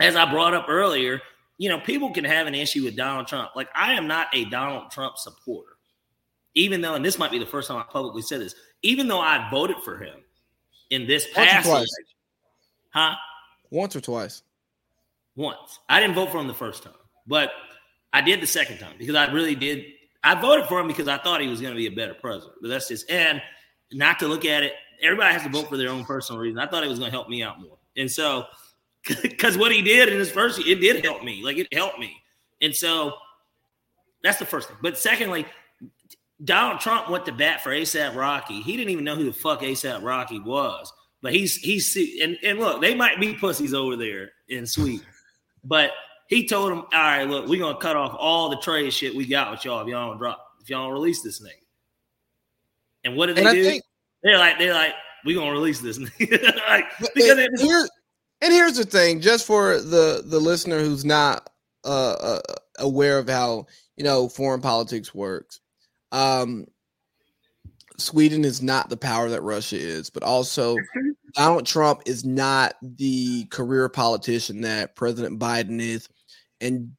as 0.00 0.16
I 0.16 0.30
brought 0.30 0.54
up 0.54 0.66
earlier, 0.68 1.20
you 1.58 1.68
know, 1.68 1.80
people 1.80 2.12
can 2.12 2.24
have 2.24 2.46
an 2.46 2.54
issue 2.54 2.84
with 2.84 2.96
Donald 2.96 3.26
Trump. 3.26 3.50
Like, 3.54 3.68
I 3.74 3.94
am 3.94 4.06
not 4.06 4.28
a 4.32 4.44
Donald 4.46 4.90
Trump 4.90 5.16
supporter, 5.18 5.76
even 6.54 6.80
though, 6.80 6.94
and 6.94 7.04
this 7.04 7.18
might 7.18 7.30
be 7.30 7.38
the 7.38 7.46
first 7.46 7.68
time 7.68 7.78
I 7.78 7.84
publicly 7.84 8.22
said 8.22 8.40
this, 8.40 8.54
even 8.82 9.08
though 9.08 9.20
I 9.20 9.48
voted 9.50 9.76
for 9.84 9.98
him 9.98 10.23
in 10.90 11.06
this 11.06 11.26
past 11.32 11.66
election. 11.66 11.88
Huh? 12.90 13.14
Once 13.70 13.96
or 13.96 14.00
twice? 14.00 14.42
Once. 15.36 15.80
I 15.88 16.00
didn't 16.00 16.14
vote 16.14 16.30
for 16.30 16.38
him 16.38 16.46
the 16.46 16.54
first 16.54 16.82
time, 16.82 16.92
but 17.26 17.50
I 18.12 18.20
did 18.20 18.40
the 18.40 18.46
second 18.46 18.78
time 18.78 18.94
because 18.98 19.16
I 19.16 19.30
really 19.32 19.54
did. 19.54 19.84
I 20.22 20.40
voted 20.40 20.66
for 20.66 20.80
him 20.80 20.86
because 20.86 21.08
I 21.08 21.18
thought 21.18 21.40
he 21.40 21.48
was 21.48 21.60
going 21.60 21.74
to 21.74 21.76
be 21.76 21.86
a 21.86 21.90
better 21.90 22.14
president. 22.14 22.54
But 22.62 22.68
that's 22.68 22.88
just, 22.88 23.10
and 23.10 23.42
not 23.92 24.18
to 24.20 24.28
look 24.28 24.44
at 24.44 24.62
it 24.62 24.72
everybody 25.04 25.32
has 25.32 25.42
to 25.42 25.48
vote 25.48 25.68
for 25.68 25.76
their 25.76 25.90
own 25.90 26.04
personal 26.04 26.40
reason. 26.40 26.58
I 26.58 26.66
thought 26.66 26.82
it 26.82 26.88
was 26.88 26.98
going 26.98 27.10
to 27.10 27.16
help 27.16 27.28
me 27.28 27.42
out 27.42 27.60
more. 27.60 27.78
And 27.96 28.10
so, 28.10 28.46
because 29.22 29.58
what 29.58 29.72
he 29.72 29.82
did 29.82 30.08
in 30.08 30.18
his 30.18 30.30
first, 30.30 30.58
it 30.60 30.76
did 30.76 31.04
help 31.04 31.22
me. 31.22 31.42
Like 31.44 31.58
it 31.58 31.72
helped 31.72 31.98
me. 31.98 32.16
And 32.62 32.74
so, 32.74 33.14
that's 34.22 34.38
the 34.38 34.46
first 34.46 34.68
thing. 34.68 34.78
But 34.80 34.96
secondly, 34.96 35.44
Donald 36.42 36.80
Trump 36.80 37.10
went 37.10 37.26
to 37.26 37.32
bat 37.32 37.62
for 37.62 37.70
ASAP 37.70 38.14
Rocky. 38.14 38.60
He 38.60 38.76
didn't 38.76 38.90
even 38.90 39.04
know 39.04 39.14
who 39.14 39.24
the 39.24 39.32
fuck 39.32 39.60
ASAP 39.60 40.02
Rocky 40.02 40.40
was. 40.40 40.92
But 41.24 41.32
he's 41.32 41.56
he's 41.56 41.96
and, 42.20 42.36
and 42.42 42.58
look, 42.58 42.82
they 42.82 42.94
might 42.94 43.18
be 43.18 43.32
pussies 43.34 43.72
over 43.72 43.96
there 43.96 44.32
in 44.48 44.66
Sweden, 44.66 45.06
but 45.64 45.92
he 46.28 46.46
told 46.46 46.70
them, 46.70 46.80
"All 46.80 46.86
right, 46.92 47.24
look, 47.24 47.46
we're 47.48 47.60
gonna 47.60 47.78
cut 47.78 47.96
off 47.96 48.14
all 48.18 48.50
the 48.50 48.58
trade 48.58 48.92
shit 48.92 49.14
we 49.14 49.24
got 49.24 49.50
with 49.50 49.64
y'all 49.64 49.80
if 49.80 49.88
y'all 49.88 50.10
don't 50.10 50.18
drop, 50.18 50.46
if 50.60 50.68
y'all 50.68 50.84
don't 50.84 50.92
release 50.92 51.22
this 51.22 51.40
nigga." 51.40 51.64
And 53.04 53.16
what 53.16 53.26
did 53.26 53.36
they 53.36 53.44
do? 53.44 53.64
Think, 53.64 53.84
they're 54.22 54.36
like, 54.36 54.58
they're 54.58 54.74
like, 54.74 54.92
we're 55.24 55.38
gonna 55.38 55.52
release 55.52 55.80
this 55.80 55.98
nigga." 55.98 56.56
like, 56.68 56.84
because 57.14 57.38
and, 57.38 57.58
here, 57.58 57.88
and 58.42 58.52
here's 58.52 58.76
the 58.76 58.84
thing, 58.84 59.22
just 59.22 59.46
for 59.46 59.80
the 59.80 60.24
the 60.26 60.38
listener 60.38 60.80
who's 60.80 61.06
not 61.06 61.48
uh, 61.84 62.16
uh, 62.20 62.40
aware 62.80 63.18
of 63.18 63.30
how 63.30 63.64
you 63.96 64.04
know 64.04 64.28
foreign 64.28 64.60
politics 64.60 65.14
works. 65.14 65.60
Um, 66.14 66.66
Sweden 67.98 68.44
is 68.44 68.62
not 68.62 68.88
the 68.88 68.96
power 68.96 69.28
that 69.28 69.42
Russia 69.42 69.76
is, 69.76 70.10
but 70.10 70.22
also 70.22 70.76
Donald 71.34 71.66
Trump 71.66 72.02
is 72.06 72.24
not 72.24 72.74
the 72.80 73.44
career 73.46 73.88
politician 73.88 74.60
that 74.60 74.94
President 74.94 75.40
Biden 75.40 75.80
is. 75.80 76.08
And 76.60 76.92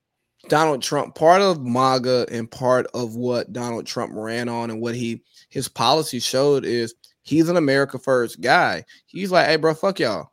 Donald 0.49 0.81
Trump, 0.81 1.15
part 1.15 1.41
of 1.41 1.61
MAGA 1.61 2.27
and 2.29 2.51
part 2.51 2.87
of 2.93 3.15
what 3.15 3.53
Donald 3.53 3.85
Trump 3.85 4.11
ran 4.13 4.49
on 4.49 4.69
and 4.69 4.81
what 4.81 4.95
he 4.95 5.23
his 5.49 5.67
policy 5.69 6.19
showed 6.19 6.65
is 6.65 6.93
he's 7.23 7.47
an 7.47 7.57
America 7.57 7.97
first 7.97 8.41
guy. 8.41 8.83
He's 9.05 9.31
like, 9.31 9.47
hey, 9.47 9.55
bro, 9.55 9.73
fuck 9.73 9.99
y'all. 9.99 10.31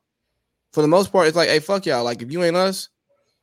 For 0.72 0.82
the 0.82 0.88
most 0.88 1.12
part, 1.12 1.28
it's 1.28 1.36
like, 1.36 1.48
hey, 1.48 1.60
fuck 1.60 1.86
y'all. 1.86 2.04
Like, 2.04 2.20
if 2.20 2.32
you 2.32 2.42
ain't 2.42 2.56
us, 2.56 2.88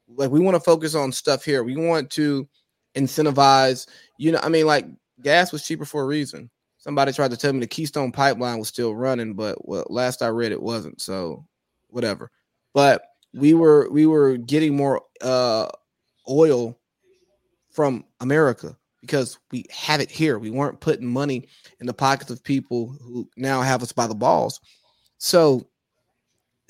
like 0.08 0.32
we 0.32 0.40
want 0.40 0.56
to 0.56 0.62
focus 0.62 0.96
on 0.96 1.12
stuff 1.12 1.46
here. 1.46 1.64
We 1.64 1.78
want 1.78 2.10
to 2.12 2.48
incentivize, 2.96 3.88
you 4.18 4.32
know, 4.32 4.40
I 4.44 4.50
mean, 4.50 4.66
like 4.66 4.86
gas 5.22 5.52
was 5.52 5.66
cheaper 5.66 5.86
for 5.86 6.04
a 6.04 6.08
reason. 6.08 6.50
Somebody 6.78 7.12
tried 7.12 7.32
to 7.32 7.38
tell 7.38 7.52
me 7.52 7.60
the 7.60 7.68
Keystone 7.68 8.12
pipeline 8.12 8.58
was 8.58 8.70
still 8.70 8.96
running, 8.96 9.34
but 9.34 9.68
well, 9.68 9.86
last 9.90 10.22
I 10.22 10.28
read 10.28 10.52
it 10.52 10.62
wasn't. 10.62 11.02
So 11.02 11.46
whatever. 11.90 12.32
But 12.74 13.04
we 13.34 13.54
were 13.54 13.90
we 13.92 14.06
were 14.06 14.38
getting 14.38 14.76
more 14.76 15.02
uh 15.22 15.68
oil 16.30 16.78
from 17.72 18.06
America 18.22 18.78
because 19.02 19.38
we 19.52 19.66
have 19.72 20.02
it 20.02 20.10
here. 20.10 20.40
We 20.40 20.52
weren't 20.52 20.80
putting 20.80 21.08
money 21.08 21.48
in 21.80 21.88
the 21.88 21.94
pockets 21.94 22.32
of 22.32 22.44
people 22.44 22.96
who 23.02 23.30
now 23.38 23.62
have 23.62 23.82
us 23.82 23.92
by 23.92 24.08
the 24.08 24.16
balls. 24.16 24.60
So 25.18 25.68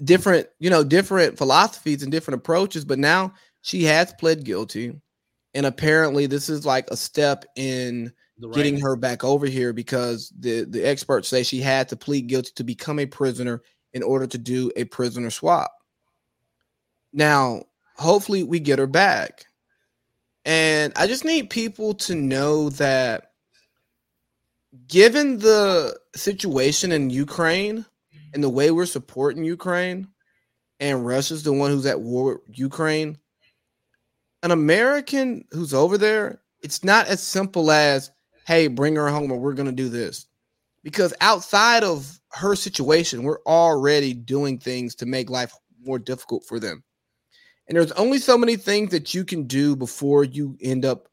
different, 0.04 0.47
you 0.60 0.70
know, 0.70 0.84
different 0.84 1.38
philosophies 1.38 2.04
and 2.04 2.12
different 2.12 2.39
approaches, 2.39 2.86
but 2.86 3.00
now 3.00 3.34
she 3.62 3.84
has 3.84 4.14
pled 4.14 4.43
guilty. 4.43 5.00
And 5.54 5.66
apparently 5.66 6.28
this 6.28 6.50
is 6.50 6.66
like 6.66 6.88
a 6.89 6.97
step 6.97 7.45
in 7.56 8.12
right. 8.41 8.55
getting 8.55 8.79
her 8.79 8.95
back 8.95 9.23
over 9.23 9.45
here 9.45 9.73
because 9.73 10.31
the, 10.37 10.63
the 10.63 10.83
experts 10.83 11.27
say 11.27 11.43
she 11.43 11.61
had 11.61 11.89
to 11.89 11.95
plead 11.95 12.27
guilty 12.27 12.51
to 12.55 12.63
become 12.63 12.99
a 12.99 13.05
prisoner 13.05 13.61
in 13.93 14.03
order 14.03 14.27
to 14.27 14.37
do 14.37 14.71
a 14.75 14.85
prisoner 14.85 15.29
swap. 15.29 15.71
Now, 17.11 17.63
hopefully 17.95 18.43
we 18.43 18.59
get 18.59 18.79
her 18.79 18.87
back. 18.87 19.45
And 20.45 20.93
I 20.95 21.07
just 21.07 21.25
need 21.25 21.49
people 21.49 21.93
to 21.95 22.15
know 22.15 22.69
that 22.71 23.31
given 24.87 25.39
the 25.39 25.99
situation 26.15 26.91
in 26.91 27.09
Ukraine, 27.09 27.85
and 28.33 28.43
the 28.43 28.49
way 28.49 28.71
we're 28.71 28.85
supporting 28.85 29.43
Ukraine, 29.43 30.07
and 30.79 31.05
Russia's 31.05 31.43
the 31.43 31.53
one 31.53 31.71
who's 31.71 31.85
at 31.85 31.99
war 31.99 32.41
with 32.47 32.59
Ukraine, 32.59 33.17
an 34.43 34.51
American 34.51 35.45
who's 35.51 35.73
over 35.73 35.97
there, 35.97 36.41
it's 36.61 36.83
not 36.83 37.07
as 37.07 37.21
simple 37.21 37.71
as, 37.71 38.11
hey, 38.50 38.66
bring 38.66 38.95
her 38.95 39.10
home 39.10 39.32
or 39.32 39.38
we're 39.38 39.54
going 39.54 39.68
to 39.68 39.72
do 39.72 39.89
this. 39.89 40.26
Because 40.84 41.14
outside 41.22 41.84
of 41.84 42.20
her 42.32 42.56
situation, 42.56 43.22
we're 43.22 43.43
already 43.45 44.12
doing 44.12 44.58
things 44.58 44.95
to 44.95 45.06
make 45.06 45.30
life 45.30 45.54
more 45.86 46.00
difficult 46.00 46.43
for 46.45 46.60
them. 46.60 46.84
And 47.68 47.78
there's 47.78 47.91
only 47.91 48.18
so 48.18 48.39
many 48.39 48.56
things 48.56 48.89
that 48.89 49.14
you 49.14 49.24
can 49.24 49.43
do 49.43 49.76
before 49.76 50.24
you 50.24 50.58
end 50.62 50.84
up 50.84 51.10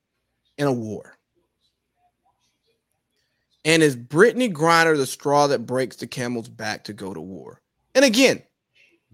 in 0.57 0.67
a 0.67 0.73
war. 0.73 1.19
And 3.67 3.83
is 3.83 3.99
Brittney 3.99 4.51
Griner 4.51 4.97
the 4.97 5.05
straw 5.05 5.47
that 5.49 5.67
breaks 5.67 5.97
the 5.97 6.07
camel's 6.07 6.49
back 6.49 6.85
to 6.85 6.95
go 6.95 7.13
to 7.13 7.21
war? 7.21 7.61
And 7.95 8.03
again, 8.03 8.45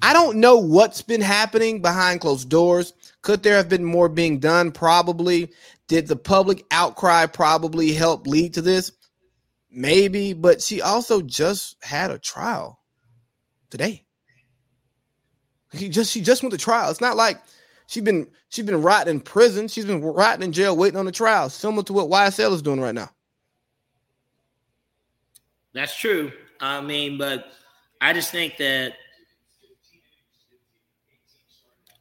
I 0.03 0.12
don't 0.12 0.38
know 0.38 0.59
what's 0.59 1.00
been 1.00 1.20
happening 1.20 1.80
behind 1.80 2.20
closed 2.20 2.48
doors. 2.48 2.92
Could 3.22 3.42
there 3.42 3.57
have 3.57 3.68
been 3.68 3.84
more 3.84 4.09
being 4.09 4.40
done? 4.40 4.72
Probably. 4.72 5.53
Did 5.86 6.09
the 6.09 6.16
public 6.16 6.64
outcry 6.70 7.26
probably 7.26 7.92
help 7.92 8.26
lead 8.26 8.55
to 8.55 8.62
this? 8.62 8.92
Maybe, 9.70 10.32
but 10.32 10.61
she 10.61 10.82
also 10.82 11.22
just 11.22 11.82
had 11.82 12.11
a 12.11 12.18
trial 12.18 12.80
today. 13.70 14.05
He 15.72 15.88
just 15.88 16.12
she 16.12 16.20
just 16.20 16.42
went 16.42 16.53
to 16.53 16.59
trial. 16.59 16.90
It's 16.90 17.00
not 17.00 17.16
like 17.16 17.40
she's 17.86 18.03
been 18.03 18.28
she's 18.48 18.66
been 18.66 18.82
rotting 18.82 19.14
in 19.14 19.20
prison. 19.20 19.68
She's 19.68 19.86
been 19.86 20.03
rotting 20.03 20.42
in 20.42 20.53
jail 20.53 20.76
waiting 20.76 20.98
on 20.98 21.07
the 21.07 21.12
trial, 21.12 21.48
similar 21.48 21.82
to 21.84 21.92
what 21.92 22.09
YSL 22.09 22.53
is 22.53 22.61
doing 22.61 22.80
right 22.80 22.94
now. 22.94 23.11
That's 25.72 25.96
true. 25.96 26.32
I 26.61 26.80
mean, 26.80 27.16
but 27.16 27.46
I 28.00 28.12
just 28.12 28.30
think 28.30 28.57
that, 28.59 28.94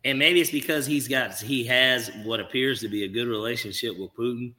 and 0.03 0.17
maybe 0.17 0.41
it's 0.41 0.51
because 0.51 0.85
he's 0.85 1.07
got 1.07 1.39
he 1.39 1.63
has 1.65 2.09
what 2.23 2.39
appears 2.39 2.79
to 2.81 2.87
be 2.87 3.03
a 3.03 3.07
good 3.07 3.27
relationship 3.27 3.97
with 3.97 4.13
Putin. 4.15 4.53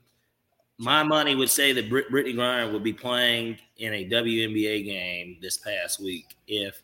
My 0.79 1.03
money 1.03 1.35
would 1.35 1.51
say 1.51 1.73
that 1.73 1.89
Brit- 1.89 2.11
Brittney 2.11 2.35
Griner 2.35 2.73
would 2.73 2.83
be 2.83 2.93
playing 2.93 3.59
in 3.77 3.93
a 3.93 4.09
WNBA 4.09 4.85
game 4.85 5.37
this 5.41 5.57
past 5.59 6.01
week 6.01 6.37
if 6.47 6.83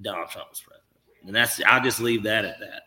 Donald 0.00 0.30
Trump 0.30 0.50
was 0.50 0.60
president, 0.60 1.26
and 1.26 1.34
that's 1.34 1.60
I'll 1.66 1.82
just 1.82 2.00
leave 2.00 2.22
that 2.24 2.44
at 2.44 2.60
that. 2.60 2.82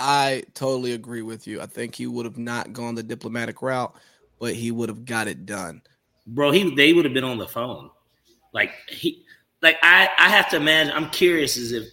I 0.00 0.44
totally 0.54 0.92
agree 0.92 1.22
with 1.22 1.46
you. 1.46 1.60
I 1.60 1.66
think 1.66 1.94
he 1.94 2.06
would 2.06 2.24
have 2.24 2.38
not 2.38 2.72
gone 2.72 2.94
the 2.94 3.02
diplomatic 3.02 3.62
route, 3.62 3.94
but 4.38 4.54
he 4.54 4.70
would 4.70 4.88
have 4.88 5.04
got 5.04 5.26
it 5.26 5.44
done. 5.44 5.82
Bro, 6.26 6.52
he 6.52 6.74
they 6.74 6.92
would 6.92 7.04
have 7.04 7.14
been 7.14 7.24
on 7.24 7.38
the 7.38 7.48
phone. 7.48 7.90
Like 8.52 8.72
he, 8.88 9.24
like 9.62 9.76
I, 9.82 10.08
I 10.18 10.28
have 10.28 10.48
to 10.50 10.56
imagine. 10.56 10.92
I'm 10.94 11.10
curious 11.10 11.56
as 11.56 11.72
if 11.72 11.88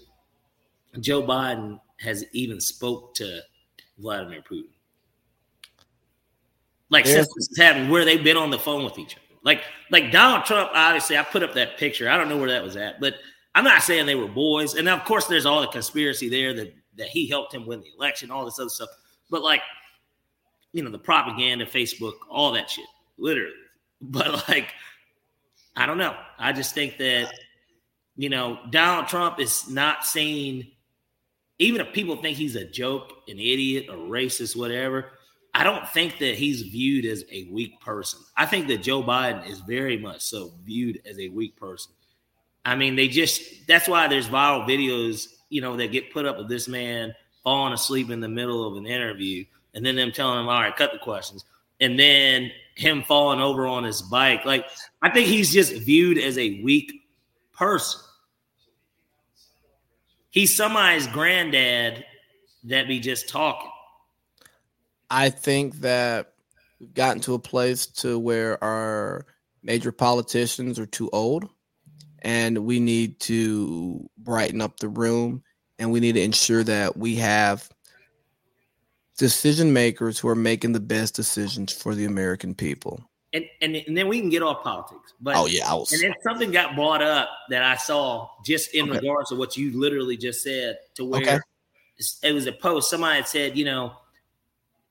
Joe 1.00 1.24
Biden 1.24 1.80
has 2.06 2.26
even 2.32 2.60
spoke 2.60 3.14
to 3.16 3.42
Vladimir 3.98 4.42
Putin. 4.42 4.70
Like 6.90 7.06
since 7.06 7.28
this 7.28 7.50
is 7.50 7.58
happening, 7.58 7.90
where 7.90 8.06
they've 8.06 8.24
been 8.24 8.38
on 8.38 8.52
the 8.52 8.60
phone 8.60 8.86
with 8.86 8.98
each 8.98 9.16
other. 9.16 9.22
Like, 9.44 9.64
like 9.92 10.12
Donald 10.12 10.46
Trump. 10.46 10.72
Obviously, 10.74 11.18
I 11.18 11.24
put 11.24 11.44
up 11.44 11.54
that 11.54 11.78
picture. 11.78 12.10
I 12.10 12.18
don't 12.18 12.30
know 12.30 12.38
where 12.38 12.50
that 12.50 12.64
was 12.64 12.78
at, 12.78 13.00
but 13.00 13.16
I'm 13.54 13.64
not 13.64 13.84
saying 13.84 14.06
they 14.06 14.16
were 14.16 14.28
boys. 14.28 14.76
And 14.76 14.88
of 14.88 15.04
course, 15.06 15.28
there's 15.28 15.46
all 15.46 15.62
the 15.62 15.68
conspiracy 15.68 16.30
there 16.30 16.54
that 16.54 16.74
that 16.98 17.08
he 17.08 17.28
helped 17.28 17.54
him 17.54 17.66
win 17.66 17.82
the 17.82 17.92
election, 17.98 18.32
all 18.32 18.46
this 18.46 18.60
other 18.60 18.70
stuff. 18.70 18.90
But 19.30 19.42
like, 19.42 19.62
you 20.74 20.84
know, 20.84 20.90
the 20.90 21.00
propaganda, 21.00 21.66
Facebook, 21.66 22.14
all 22.30 22.52
that 22.54 22.70
shit, 22.70 22.86
literally. 23.18 23.52
But 24.02 24.48
like, 24.50 24.74
I 25.76 25.86
don't 25.86 25.98
know. 25.98 26.16
I 26.38 26.52
just 26.52 26.76
think 26.76 26.98
that 26.98 27.34
you 28.18 28.30
know 28.30 28.60
Donald 28.70 29.08
Trump 29.08 29.40
is 29.40 29.70
not 29.70 30.06
seen. 30.06 30.68
Even 31.60 31.82
if 31.82 31.94
people 31.94 32.18
think 32.18 32.38
he's 32.38 32.56
a 32.56 32.66
joke, 32.66 33.14
an 33.28 33.40
idiot, 33.40 33.88
a 33.90 33.94
racist, 33.94 34.56
whatever, 34.56 35.12
I 35.54 35.64
don't 35.64 35.88
think 35.90 36.20
that 36.20 36.36
he's 36.36 36.64
viewed 36.64 37.06
as 37.06 37.24
a 37.32 37.48
weak 37.52 37.80
person. 37.80 38.20
I 38.36 38.46
think 38.46 38.68
that 38.68 38.84
Joe 38.84 39.02
Biden 39.02 39.48
is 39.50 39.62
very 39.62 39.98
much 39.98 40.22
so 40.22 40.52
viewed 40.66 41.02
as 41.10 41.18
a 41.18 41.30
weak 41.30 41.56
person. 41.56 41.94
I 42.66 42.76
mean, 42.76 42.96
they 42.96 43.08
just 43.08 43.68
that's 43.68 43.88
why 43.88 44.08
there's 44.08 44.28
viral 44.28 44.68
videos, 44.68 45.28
you 45.50 45.62
know, 45.62 45.78
that 45.78 45.92
get 45.92 46.12
put 46.12 46.26
up 46.26 46.38
of 46.38 46.50
this 46.50 46.68
man 46.68 47.14
falling 47.44 47.74
asleep 47.74 48.10
in 48.10 48.20
the 48.20 48.28
middle 48.28 48.68
of 48.68 48.76
an 48.76 48.86
interview 48.86 49.46
and 49.76 49.86
then 49.86 49.96
them 49.96 50.12
telling 50.12 50.40
him, 50.40 50.50
all 50.50 50.62
right, 50.62 50.76
cut 50.76 50.92
the 50.92 51.00
questions. 51.00 51.46
And 51.80 52.00
then 52.00 52.52
him 52.76 53.04
falling 53.04 53.40
over 53.40 53.68
on 53.68 53.84
his 53.84 54.02
bike. 54.02 54.46
Like, 54.46 54.66
I 55.02 55.10
think 55.10 55.28
he's 55.28 55.54
just 55.54 55.74
viewed 55.74 56.18
as 56.18 56.38
a 56.38 56.62
weak 56.64 57.08
person. 57.54 58.02
He's 60.36 60.54
somebody's 60.54 61.08
granddad 61.08 62.04
that 62.66 62.90
be 62.90 63.00
just 63.00 63.30
talking. 63.30 63.72
I 65.10 65.30
think 65.30 65.76
that 65.76 66.34
we've 66.78 66.94
gotten 66.94 67.22
to 67.22 67.36
a 67.36 67.40
place 67.40 67.86
to 67.86 68.20
where 68.20 68.62
our 68.62 69.26
major 69.64 69.94
politicians 69.94 70.78
are 70.78 70.86
too 70.86 71.10
old 71.14 71.48
and 72.22 72.66
we 72.66 72.82
need 72.82 73.22
to 73.22 74.10
brighten 74.18 74.60
up 74.60 74.78
the 74.82 74.90
room 74.90 75.42
and 75.80 75.90
we 75.90 76.02
need 76.02 76.16
to 76.16 76.22
ensure 76.22 76.66
that 76.66 76.98
we 76.98 77.16
have 77.16 77.70
decision 79.18 79.72
makers 79.72 80.20
who 80.20 80.28
are 80.28 80.36
making 80.36 80.74
the 80.74 80.82
best 80.82 81.16
decisions 81.16 81.72
for 81.72 81.96
the 81.96 82.04
American 82.04 82.54
people. 82.54 83.00
And, 83.36 83.46
and, 83.62 83.76
and 83.76 83.98
then 83.98 84.08
we 84.08 84.22
can 84.22 84.30
get 84.30 84.42
off 84.42 84.64
politics. 84.64 85.14
But 85.20 85.36
oh 85.36 85.46
yeah, 85.46 85.70
I 85.70 85.74
was, 85.74 85.92
and 85.92 86.02
then 86.02 86.14
something 86.24 86.52
got 86.52 86.74
brought 86.74 87.02
up 87.02 87.28
that 87.50 87.64
I 87.64 87.76
saw 87.76 88.30
just 88.46 88.74
in 88.74 88.90
okay. 88.90 89.00
regards 89.00 89.30
to 89.30 89.36
what 89.36 89.58
you 89.58 89.78
literally 89.78 90.16
just 90.16 90.42
said, 90.42 90.78
to 90.96 91.04
where 91.04 91.22
okay. 91.22 91.40
it 92.24 92.32
was 92.32 92.48
a 92.48 92.54
post. 92.54 92.90
Somebody 92.90 93.18
had 93.18 93.28
said, 93.28 93.58
you 93.58 93.66
know, 93.66 93.94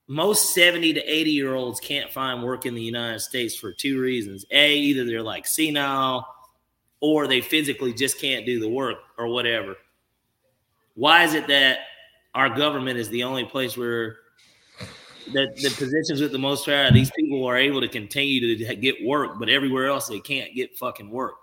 most 0.07 0.53
70 0.53 0.93
to 0.93 1.01
80 1.01 1.31
year 1.31 1.55
olds 1.55 1.79
can't 1.79 2.11
find 2.11 2.43
work 2.43 2.67
in 2.67 2.75
the 2.75 2.83
United 2.83 3.19
States 3.19 3.55
for 3.55 3.71
two 3.73 3.99
reasons. 3.99 4.45
A, 4.51 4.75
either 4.75 5.05
they're 5.05 5.23
like 5.23 5.47
senile 5.47 6.27
or 6.99 7.25
they 7.27 7.41
physically 7.41 7.93
just 7.93 8.21
can't 8.21 8.45
do 8.45 8.59
the 8.59 8.69
work 8.69 8.97
or 9.17 9.27
whatever. 9.27 9.75
Why 10.93 11.23
is 11.23 11.33
it 11.33 11.47
that 11.47 11.79
our 12.35 12.49
government 12.49 12.99
is 12.99 13.09
the 13.09 13.23
only 13.23 13.45
place 13.45 13.75
where 13.75 14.17
the, 15.31 15.47
the 15.55 15.73
positions 15.77 16.21
with 16.21 16.31
the 16.31 16.37
most 16.37 16.65
power, 16.65 16.91
these 16.91 17.11
people 17.17 17.45
are 17.45 17.57
able 17.57 17.81
to 17.81 17.87
continue 17.87 18.57
to 18.57 18.75
get 18.75 18.95
work, 19.03 19.39
but 19.39 19.49
everywhere 19.49 19.87
else 19.87 20.07
they 20.07 20.19
can't 20.19 20.53
get 20.55 20.77
fucking 20.77 21.09
work? 21.09 21.35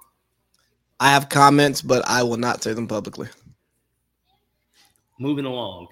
I 1.00 1.10
have 1.10 1.28
comments, 1.28 1.82
but 1.82 2.06
I 2.06 2.22
will 2.22 2.36
not 2.36 2.62
say 2.62 2.72
them 2.74 2.86
publicly. 2.86 3.28
Moving 5.18 5.44
along. 5.44 5.88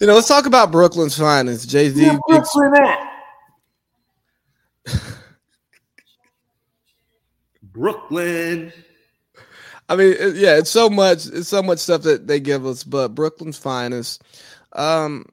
You 0.00 0.06
know, 0.06 0.14
let's 0.14 0.28
talk 0.28 0.46
about 0.46 0.72
Brooklyn's 0.72 1.18
finest. 1.18 1.68
Jay 1.68 1.90
Z. 1.90 2.18
Brooklyn 2.26 2.72
at? 2.76 3.10
Brooklyn. 7.62 8.72
I 9.90 9.96
mean, 9.96 10.14
yeah, 10.36 10.56
it's 10.56 10.70
so 10.70 10.88
much, 10.88 11.26
it's 11.26 11.48
so 11.48 11.64
much 11.64 11.80
stuff 11.80 12.02
that 12.02 12.28
they 12.28 12.38
give 12.38 12.64
us, 12.64 12.84
but 12.84 13.08
Brooklyn's 13.08 13.58
finest. 13.58 14.22
Um, 14.72 15.26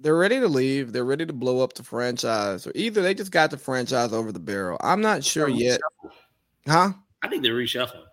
they're 0.00 0.14
ready 0.14 0.38
to 0.38 0.48
leave. 0.48 0.92
They're 0.92 1.02
ready 1.02 1.24
to 1.24 1.32
blow 1.32 1.60
up 1.64 1.72
the 1.72 1.82
franchise, 1.82 2.66
or 2.66 2.72
either 2.74 3.00
they 3.00 3.14
just 3.14 3.32
got 3.32 3.50
the 3.50 3.56
franchise 3.56 4.12
over 4.12 4.32
the 4.32 4.38
barrel. 4.38 4.76
I'm 4.82 5.00
not 5.00 5.24
sure 5.24 5.48
yet. 5.48 5.80
Huh? 6.66 6.92
I 7.22 7.28
think 7.28 7.42
they're 7.42 7.54
reshuffling. 7.54 8.04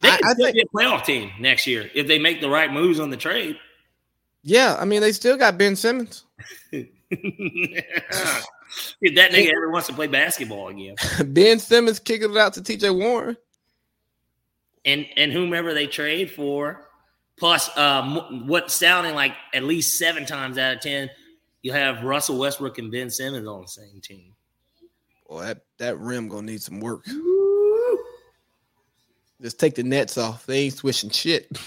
They 0.00 0.08
I, 0.08 0.18
I 0.24 0.32
think, 0.32 0.54
be 0.54 0.62
a 0.62 0.66
playoff 0.74 1.04
team 1.04 1.30
next 1.38 1.66
year 1.66 1.90
if 1.94 2.06
they 2.06 2.18
make 2.18 2.40
the 2.40 2.48
right 2.48 2.72
moves 2.72 2.98
on 3.00 3.10
the 3.10 3.18
trade. 3.18 3.58
Yeah, 4.42 4.78
I 4.80 4.86
mean 4.86 5.02
they 5.02 5.12
still 5.12 5.36
got 5.36 5.58
Ben 5.58 5.76
Simmons. 5.76 6.24
if 9.00 9.14
that 9.16 9.32
nigga 9.32 9.50
ever 9.50 9.70
wants 9.70 9.88
to 9.88 9.94
play 9.94 10.06
basketball 10.06 10.68
again, 10.68 10.96
Ben 11.26 11.58
Simmons 11.58 11.98
kicking 11.98 12.30
it 12.30 12.36
out 12.36 12.54
to 12.54 12.62
T.J. 12.62 12.90
Warren, 12.90 13.36
and 14.84 15.06
and 15.16 15.32
whomever 15.32 15.74
they 15.74 15.86
trade 15.86 16.30
for, 16.30 16.88
plus 17.38 17.76
um, 17.76 18.46
what 18.46 18.70
sounding 18.70 19.14
like 19.14 19.32
at 19.54 19.62
least 19.64 19.98
seven 19.98 20.26
times 20.26 20.58
out 20.58 20.74
of 20.74 20.80
ten, 20.80 21.10
you 21.62 21.72
have 21.72 22.04
Russell 22.04 22.38
Westbrook 22.38 22.78
and 22.78 22.90
Ben 22.90 23.10
Simmons 23.10 23.46
on 23.46 23.62
the 23.62 23.68
same 23.68 24.00
team. 24.00 24.34
Well, 25.28 25.40
that 25.40 25.62
that 25.78 25.98
rim 25.98 26.28
gonna 26.28 26.46
need 26.46 26.62
some 26.62 26.80
work. 26.80 27.04
Just 29.40 29.58
take 29.58 29.74
the 29.74 29.82
nets 29.82 30.18
off. 30.18 30.44
They 30.44 30.64
ain't 30.64 30.74
swishing 30.74 31.10
shit. 31.10 31.50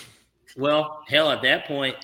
Well, 0.56 1.04
hell, 1.08 1.32
at 1.32 1.42
that 1.42 1.66
point, 1.66 1.96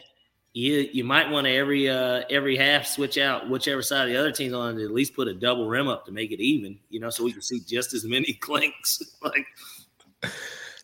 you 0.53 0.89
you 0.91 1.03
might 1.03 1.29
want 1.29 1.45
to 1.45 1.53
every 1.53 1.89
uh 1.89 2.23
every 2.29 2.57
half 2.57 2.85
switch 2.85 3.17
out 3.17 3.49
whichever 3.49 3.81
side 3.81 4.07
the 4.07 4.17
other 4.17 4.31
team's 4.31 4.53
on 4.53 4.75
to 4.75 4.83
at 4.83 4.91
least 4.91 5.15
put 5.15 5.27
a 5.27 5.33
double 5.33 5.67
rim 5.67 5.87
up 5.87 6.05
to 6.05 6.11
make 6.11 6.31
it 6.31 6.41
even, 6.41 6.79
you 6.89 6.99
know, 6.99 7.09
so 7.09 7.23
we 7.23 7.31
can 7.31 7.41
see 7.41 7.59
just 7.67 7.93
as 7.93 8.03
many 8.05 8.33
clinks. 8.41 9.01
like 9.21 9.45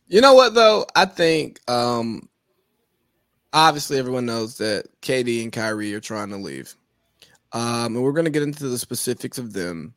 you 0.07 0.21
know 0.21 0.33
what 0.33 0.53
though? 0.53 0.85
I 0.95 1.05
think 1.05 1.59
um 1.69 2.29
obviously 3.53 3.97
everyone 3.97 4.25
knows 4.25 4.57
that 4.57 4.85
KD 5.01 5.41
and 5.43 5.51
Kyrie 5.51 5.93
are 5.93 5.99
trying 5.99 6.29
to 6.29 6.37
leave. 6.37 6.75
Um, 7.53 7.95
and 7.95 8.03
we're 8.03 8.11
gonna 8.11 8.29
get 8.29 8.43
into 8.43 8.67
the 8.67 8.77
specifics 8.77 9.37
of 9.37 9.53
them. 9.53 9.95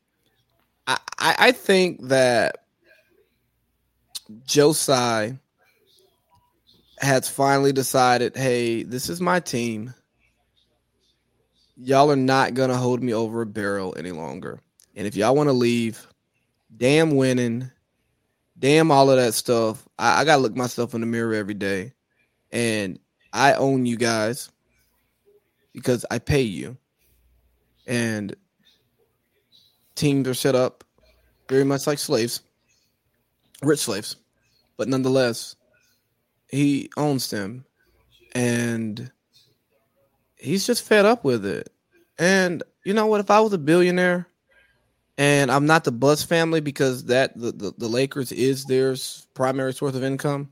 I, 0.87 0.97
I, 1.19 1.35
I 1.39 1.51
think 1.51 2.07
that 2.07 2.65
Joe 4.45 4.73
Tsai 4.73 5.37
has 6.99 7.29
finally 7.29 7.71
decided, 7.71 8.35
hey, 8.35 8.83
this 8.83 9.09
is 9.09 9.21
my 9.21 9.39
team. 9.39 9.93
Y'all 11.77 12.11
are 12.11 12.15
not 12.15 12.53
gonna 12.53 12.75
hold 12.75 13.01
me 13.01 13.13
over 13.13 13.41
a 13.41 13.45
barrel 13.45 13.95
any 13.97 14.11
longer. 14.11 14.59
And 14.95 15.07
if 15.07 15.15
y'all 15.15 15.35
want 15.35 15.47
to 15.47 15.53
leave, 15.53 16.05
damn 16.75 17.15
winning, 17.15 17.71
damn 18.57 18.91
all 18.91 19.09
of 19.09 19.17
that 19.17 19.33
stuff. 19.33 19.87
I, 19.97 20.21
I 20.21 20.25
gotta 20.25 20.41
look 20.41 20.55
myself 20.55 20.93
in 20.93 21.01
the 21.01 21.07
mirror 21.07 21.33
every 21.33 21.53
day. 21.53 21.93
And 22.51 22.99
I 23.31 23.53
own 23.53 23.85
you 23.85 23.95
guys 23.95 24.49
because 25.73 26.05
I 26.11 26.19
pay 26.19 26.41
you. 26.41 26.77
And 27.87 28.35
teams 29.95 30.27
are 30.27 30.33
set 30.33 30.55
up 30.55 30.83
very 31.47 31.63
much 31.63 31.87
like 31.87 31.99
slaves 31.99 32.41
rich 33.61 33.79
slaves, 33.79 34.15
but 34.77 34.87
nonetheless, 34.87 35.55
he 36.49 36.89
owns 36.97 37.29
them, 37.29 37.65
and 38.33 39.11
he's 40.35 40.65
just 40.65 40.83
fed 40.83 41.05
up 41.05 41.23
with 41.23 41.45
it. 41.45 41.71
And 42.17 42.63
you 42.83 42.93
know 42.93 43.05
what? 43.05 43.19
If 43.19 43.31
I 43.31 43.39
was 43.39 43.53
a 43.53 43.57
billionaire, 43.57 44.27
and 45.17 45.51
I'm 45.51 45.65
not 45.65 45.83
the 45.83 45.91
Buss 45.91 46.23
family 46.23 46.61
because 46.61 47.05
that 47.05 47.37
the, 47.37 47.51
the, 47.51 47.73
the 47.77 47.87
Lakers 47.87 48.31
is 48.31 48.65
their 48.65 48.95
primary 49.33 49.73
source 49.73 49.93
of 49.93 50.03
income. 50.03 50.49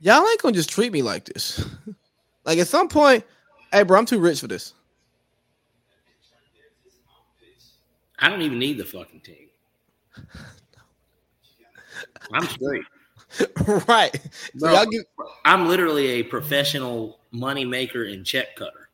Y'all 0.00 0.26
ain't 0.26 0.40
gonna 0.40 0.54
just 0.54 0.70
treat 0.70 0.90
me 0.92 1.02
like 1.02 1.26
this. 1.26 1.64
like 2.44 2.58
at 2.58 2.66
some 2.66 2.88
point, 2.88 3.24
hey 3.72 3.82
bro, 3.82 3.98
I'm 3.98 4.06
too 4.06 4.18
rich 4.18 4.40
for 4.40 4.48
this. 4.48 4.72
I 8.18 8.28
don't 8.28 8.42
even 8.42 8.58
need 8.58 8.78
the 8.78 8.84
fucking 8.84 9.20
team. 9.20 9.48
I'm 12.32 12.46
straight. 12.46 12.84
right. 13.88 14.18
So 14.58 14.66
Bro, 14.66 14.86
get- 14.86 15.06
I'm 15.44 15.68
literally 15.68 16.08
a 16.08 16.22
professional 16.22 17.20
money 17.30 17.64
maker 17.64 18.04
and 18.04 18.24
check 18.24 18.56
cutter. 18.56 18.88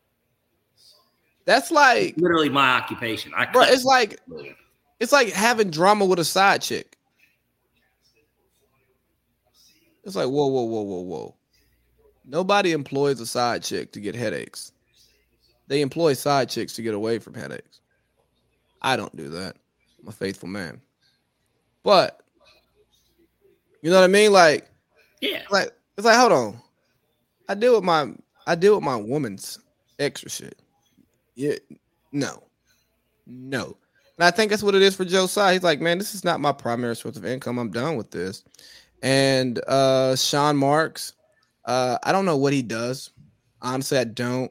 That's 1.44 1.70
like 1.70 2.14
literally 2.16 2.48
my 2.48 2.72
occupation. 2.72 3.32
I 3.36 3.46
bro, 3.46 3.62
it's 3.62 3.84
like 3.84 4.18
it's 5.00 5.12
like 5.12 5.28
having 5.28 5.70
drama 5.70 6.04
with 6.04 6.18
a 6.18 6.24
side 6.24 6.60
chick. 6.60 6.96
It's 10.04 10.16
like 10.16 10.26
whoa, 10.26 10.46
whoa, 10.46 10.62
whoa, 10.62 10.82
whoa, 10.82 11.00
whoa. 11.00 11.34
Nobody 12.24 12.72
employs 12.72 13.20
a 13.20 13.26
side 13.26 13.62
chick 13.62 13.92
to 13.92 14.00
get 14.00 14.16
headaches. 14.16 14.72
They 15.68 15.80
employ 15.80 16.14
side 16.14 16.48
chicks 16.48 16.74
to 16.74 16.82
get 16.82 16.94
away 16.94 17.18
from 17.20 17.34
headaches. 17.34 17.80
I 18.82 18.96
don't 18.96 19.16
do 19.16 19.28
that. 19.30 19.56
I'm 20.00 20.08
a 20.08 20.12
faithful 20.12 20.48
man. 20.48 20.80
But 21.82 22.20
you 23.86 23.92
know 23.92 23.98
what 24.00 24.04
I 24.04 24.08
mean? 24.08 24.32
Like, 24.32 24.68
yeah, 25.20 25.42
like 25.48 25.70
it's 25.96 26.04
like, 26.04 26.16
hold 26.16 26.32
on. 26.32 26.60
I 27.48 27.54
deal 27.54 27.76
with 27.76 27.84
my 27.84 28.08
I 28.44 28.56
deal 28.56 28.74
with 28.74 28.82
my 28.82 28.96
woman's 28.96 29.60
extra 30.00 30.28
shit. 30.28 30.60
Yeah, 31.36 31.54
no, 32.10 32.42
no. 33.28 33.76
And 34.18 34.26
I 34.26 34.32
think 34.32 34.50
that's 34.50 34.64
what 34.64 34.74
it 34.74 34.82
is 34.82 34.96
for 34.96 35.04
Joe 35.04 35.28
Tsai. 35.28 35.52
He's 35.52 35.62
like, 35.62 35.80
man, 35.80 35.98
this 35.98 36.16
is 36.16 36.24
not 36.24 36.40
my 36.40 36.50
primary 36.50 36.96
source 36.96 37.16
of 37.16 37.24
income. 37.24 37.58
I'm 37.58 37.70
done 37.70 37.94
with 37.94 38.10
this. 38.10 38.42
And 39.04 39.60
uh 39.68 40.16
Sean 40.16 40.56
Marks, 40.56 41.12
uh, 41.64 41.96
I 42.02 42.10
don't 42.10 42.24
know 42.24 42.38
what 42.38 42.52
he 42.52 42.62
does. 42.62 43.10
Honestly, 43.62 43.98
I 43.98 44.04
don't. 44.04 44.50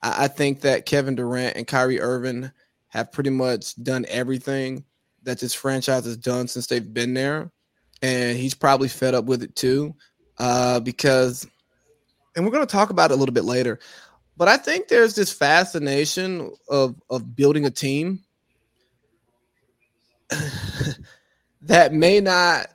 I, 0.00 0.26
I 0.26 0.28
think 0.28 0.60
that 0.60 0.86
Kevin 0.86 1.16
Durant 1.16 1.56
and 1.56 1.66
Kyrie 1.66 2.00
Irving 2.00 2.52
have 2.90 3.10
pretty 3.10 3.30
much 3.30 3.74
done 3.82 4.06
everything 4.08 4.84
that 5.24 5.40
this 5.40 5.54
franchise 5.54 6.04
has 6.04 6.16
done 6.16 6.46
since 6.46 6.68
they've 6.68 6.94
been 6.94 7.14
there, 7.14 7.50
and 8.02 8.36
he's 8.38 8.54
probably 8.54 8.88
fed 8.88 9.14
up 9.14 9.24
with 9.24 9.42
it 9.42 9.54
too, 9.56 9.94
uh, 10.38 10.80
because, 10.80 11.46
and 12.34 12.44
we're 12.44 12.52
going 12.52 12.66
to 12.66 12.72
talk 12.72 12.90
about 12.90 13.10
it 13.10 13.14
a 13.14 13.16
little 13.16 13.34
bit 13.34 13.44
later, 13.44 13.78
but 14.36 14.48
I 14.48 14.56
think 14.56 14.88
there's 14.88 15.14
this 15.14 15.32
fascination 15.32 16.52
of 16.68 16.94
of 17.08 17.34
building 17.34 17.64
a 17.64 17.70
team 17.70 18.20
that 21.62 21.92
may 21.92 22.20
not 22.20 22.68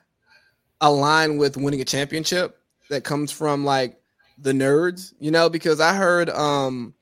align 0.80 1.38
with 1.38 1.56
winning 1.56 1.80
a 1.80 1.84
championship 1.84 2.58
that 2.90 3.04
comes 3.04 3.30
from 3.30 3.64
like 3.64 4.00
the 4.38 4.52
nerds, 4.52 5.14
you 5.20 5.30
know, 5.30 5.48
because 5.48 5.80
I 5.80 5.94
heard 5.94 6.28
um 6.30 6.94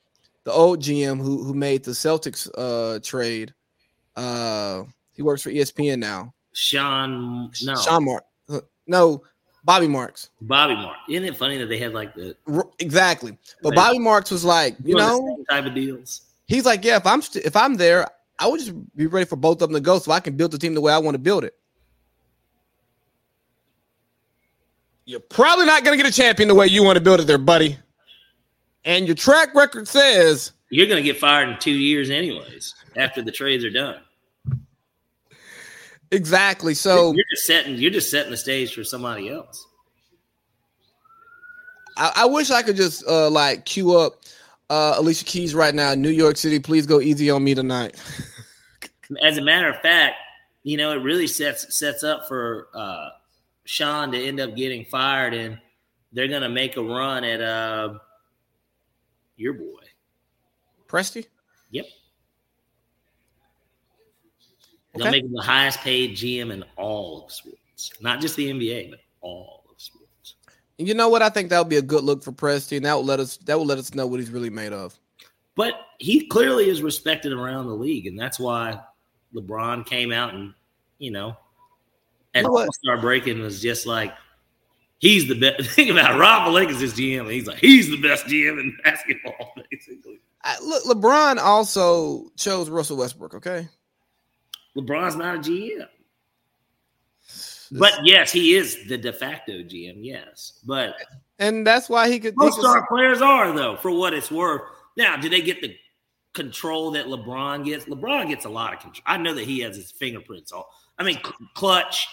the 0.45 0.53
old 0.53 0.81
GM 0.81 1.19
who 1.19 1.43
who 1.43 1.55
made 1.55 1.85
the 1.85 1.93
Celtics 1.93 2.49
uh 2.57 3.01
trade 3.03 3.55
uh 4.17 4.85
he 5.13 5.23
works 5.23 5.43
for 5.43 5.51
ESPN 5.51 5.99
now. 5.99 6.35
Sean, 6.53 7.51
no, 7.63 7.77
Sean 7.77 8.05
Mark, 8.05 8.25
uh, 8.49 8.61
no, 8.87 9.23
Bobby 9.65 9.87
Marks. 9.87 10.31
Bobby 10.41 10.75
Marks. 10.75 10.99
Isn't 11.09 11.25
it 11.25 11.37
funny 11.37 11.59
that 11.59 11.67
they 11.67 11.79
had 11.79 11.93
like 11.93 12.15
the 12.15 12.37
exactly? 12.79 13.37
But 13.63 13.75
Bobby 13.75 13.99
Marks 13.99 14.31
was 14.31 14.45
like, 14.45 14.77
you 14.85 14.97
know, 14.97 15.45
type 15.49 15.67
of 15.67 15.75
deals. 15.75 16.23
He's 16.47 16.65
like, 16.65 16.85
yeah, 16.85 16.97
if 16.97 17.07
I'm 17.07 17.23
st- 17.23 17.45
if 17.45 17.57
I'm 17.57 17.75
there, 17.75 18.07
I 18.39 18.47
would 18.47 18.59
just 18.59 18.73
be 18.97 19.07
ready 19.07 19.27
for 19.27 19.37
both 19.37 19.63
of 19.63 19.69
them 19.69 19.75
to 19.75 19.81
go, 19.81 19.99
so 19.99 20.13
I 20.13 20.21
can 20.21 20.37
build 20.37 20.51
the 20.51 20.59
team 20.59 20.75
the 20.75 20.81
way 20.81 20.93
I 20.93 20.99
want 20.99 21.15
to 21.15 21.19
build 21.19 21.45
it. 21.45 21.55
You're 25.05 25.21
probably 25.21 25.67
not 25.67 25.85
going 25.85 25.97
to 25.97 26.03
get 26.03 26.11
a 26.11 26.17
champion 26.17 26.49
the 26.49 26.55
way 26.55 26.67
you 26.67 26.83
want 26.83 26.97
to 26.97 27.01
build 27.01 27.21
it, 27.21 27.27
there, 27.27 27.39
buddy. 27.39 27.77
And 28.85 29.07
your 29.07 29.17
track 29.17 29.55
record 29.55 29.87
says 29.89 30.53
you're 30.71 30.87
going 30.87 31.03
to 31.03 31.03
get 31.03 31.19
fired 31.19 31.49
in 31.49 31.59
two 31.59 31.73
years, 31.73 32.11
anyways, 32.11 32.75
after 32.97 33.21
the 33.21 33.33
trades 33.33 33.65
are 33.65 33.71
done. 33.71 34.01
Exactly. 36.13 36.75
So 36.75 37.13
you're 37.13 37.25
just 37.31 37.47
setting 37.47 37.77
you're 37.77 37.91
just 37.91 38.11
setting 38.11 38.31
the 38.31 38.37
stage 38.37 38.75
for 38.75 38.85
somebody 38.85 39.29
else. 39.29 39.67
I, 41.97 42.13
I 42.17 42.27
wish 42.27 42.51
I 42.51 42.63
could 42.63 42.77
just 42.77 43.07
uh 43.07 43.31
like 43.31 43.65
queue 43.65 43.97
up 43.97 44.15
uh, 44.71 44.95
Alicia 44.97 45.25
Keys 45.25 45.55
right 45.55 45.75
now. 45.75 45.95
New 45.95 46.11
York 46.11 46.37
City, 46.37 46.61
please 46.61 46.87
go 46.87 47.01
easy 47.01 47.29
on 47.29 47.43
me 47.45 47.55
tonight. 47.55 48.01
As 49.23 49.37
a 49.37 49.43
matter 49.43 49.69
of 49.69 49.81
fact, 49.81 50.15
you 50.63 50.77
know, 50.77 50.93
it 50.93 51.03
really 51.03 51.27
sets 51.27 51.77
sets 51.77 52.05
up 52.05 52.29
for 52.29 52.69
uh, 52.73 53.09
Sean 53.65 54.13
to 54.13 54.25
end 54.25 54.39
up 54.39 54.55
getting 54.55 54.85
fired, 54.85 55.35
and 55.35 55.59
they're 56.13 56.29
going 56.29 56.43
to 56.43 56.49
make 56.49 56.77
a 56.77 56.83
run 56.83 57.25
at 57.25 57.41
uh, 57.41 57.95
your 59.37 59.55
boy, 59.55 59.83
Presti. 60.87 61.27
Yep. 61.71 61.87
They'll 64.95 65.07
okay. 65.07 65.11
make 65.19 65.25
him 65.25 65.33
the 65.33 65.43
highest 65.43 65.81
paid 65.81 66.17
GM 66.17 66.53
in 66.53 66.65
all 66.77 67.25
of 67.25 67.33
sports, 67.33 67.93
not 68.01 68.21
just 68.21 68.37
the 68.37 68.51
NBA, 68.51 68.91
but 68.91 69.01
all 69.21 69.65
of 69.71 69.81
sports. 69.81 70.35
You 70.79 70.95
know 70.95 71.09
what? 71.09 71.23
I 71.23 71.29
think 71.29 71.51
that 71.51 71.59
would 71.59 71.69
be 71.69 71.77
a 71.77 71.83
good 71.83 72.03
look 72.03 72.23
for 72.23 72.33
Presti, 72.33 72.77
and 72.77 72.87
that 72.87 72.95
will 72.95 73.05
let 73.05 73.21
us 73.21 73.37
that 73.39 73.59
will 73.59 73.67
let 73.67 73.79
us 73.79 73.95
know 73.95 74.07
what 74.07 74.21
he's 74.21 74.31
really 74.31 74.51
made 74.51 74.73
of. 74.73 74.99
But 75.55 75.75
he 75.99 76.27
clearly 76.27 76.69
is 76.69 76.83
respected 76.83 77.33
around 77.33 77.67
the 77.67 77.75
league, 77.75 78.07
and 78.07 78.19
that's 78.19 78.41
why 78.41 78.81
LeBron 79.35 79.87
came 79.87 80.13
out 80.13 80.35
and 80.35 80.55
you 81.01 81.11
know, 81.11 81.37
at 82.35 82.45
All 82.45 82.67
Star 82.73 83.01
breaking 83.01 83.41
was 83.41 83.61
just 83.61 83.87
like 83.87 84.15
he's 84.99 85.27
the 85.27 85.39
best. 85.39 85.71
Think 85.75 85.91
about 85.91 86.21
Rob 86.21 86.47
Pelinka's 86.47 86.81
his 86.81 86.95
GM. 86.95 87.31
he's 87.33 87.47
like 87.47 87.59
he's 87.59 87.91
the 87.91 88.01
best 88.01 88.27
GM 88.27 88.61
in 88.61 88.77
basketball, 88.85 89.55
basically. 89.71 90.21
I, 90.43 90.59
look, 90.63 90.85
LeBron 90.85 91.39
also 91.39 92.31
chose 92.37 92.71
Russell 92.71 92.97
Westbrook. 92.99 93.35
Okay, 93.35 93.69
LeBron's 94.77 95.17
not 95.17 95.37
a 95.37 95.39
GM. 95.39 95.87
But 97.73 97.93
yes, 98.05 98.33
he 98.33 98.55
is 98.55 98.89
the 98.89 98.99
de 98.99 99.13
facto 99.13 99.53
GM. 99.53 99.99
Yes, 99.99 100.61
but 100.65 100.97
and 101.39 101.65
that's 101.67 101.89
why 101.89 102.11
he 102.11 102.19
could. 102.19 102.37
Most 102.37 102.59
star 102.59 102.87
players 102.89 103.23
are 103.23 103.53
though, 103.53 103.77
for 103.77 103.91
what 103.93 104.13
it's 104.13 104.31
worth. 104.31 104.63
Now, 104.97 105.17
do 105.17 105.29
they 105.29 105.41
get 105.41 105.61
the 105.61 105.77
control 106.35 106.91
that 106.93 107.07
LeBron 107.07 107.65
gets? 107.65 107.85
LeBron 107.85 108.29
gets 108.29 108.45
a 108.45 108.49
lot 108.49 108.75
of 108.75 108.81
control. 108.81 109.05
I 109.07 109.19
know 109.19 109.35
that 109.35 109.45
he 109.45 109.61
has 109.61 109.77
his 109.77 109.93
fingerprints. 109.93 110.51
All 110.51 110.69
I 110.99 111.05
mean, 111.05 111.19
clutch. 111.55 112.09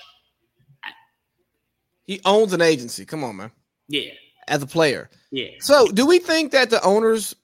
He 2.05 2.22
owns 2.24 2.53
an 2.53 2.62
agency. 2.62 3.05
Come 3.05 3.24
on, 3.24 3.36
man. 3.36 3.51
Yeah. 3.89 4.12
As 4.47 4.64
a 4.64 4.68
player. 4.68 5.10
Yeah. 5.32 5.49
So, 5.60 5.88
do 5.88 6.05
we 6.05 6.20
think 6.20 6.53
that 6.53 6.70
the 6.70 6.82
owners, 6.84 7.36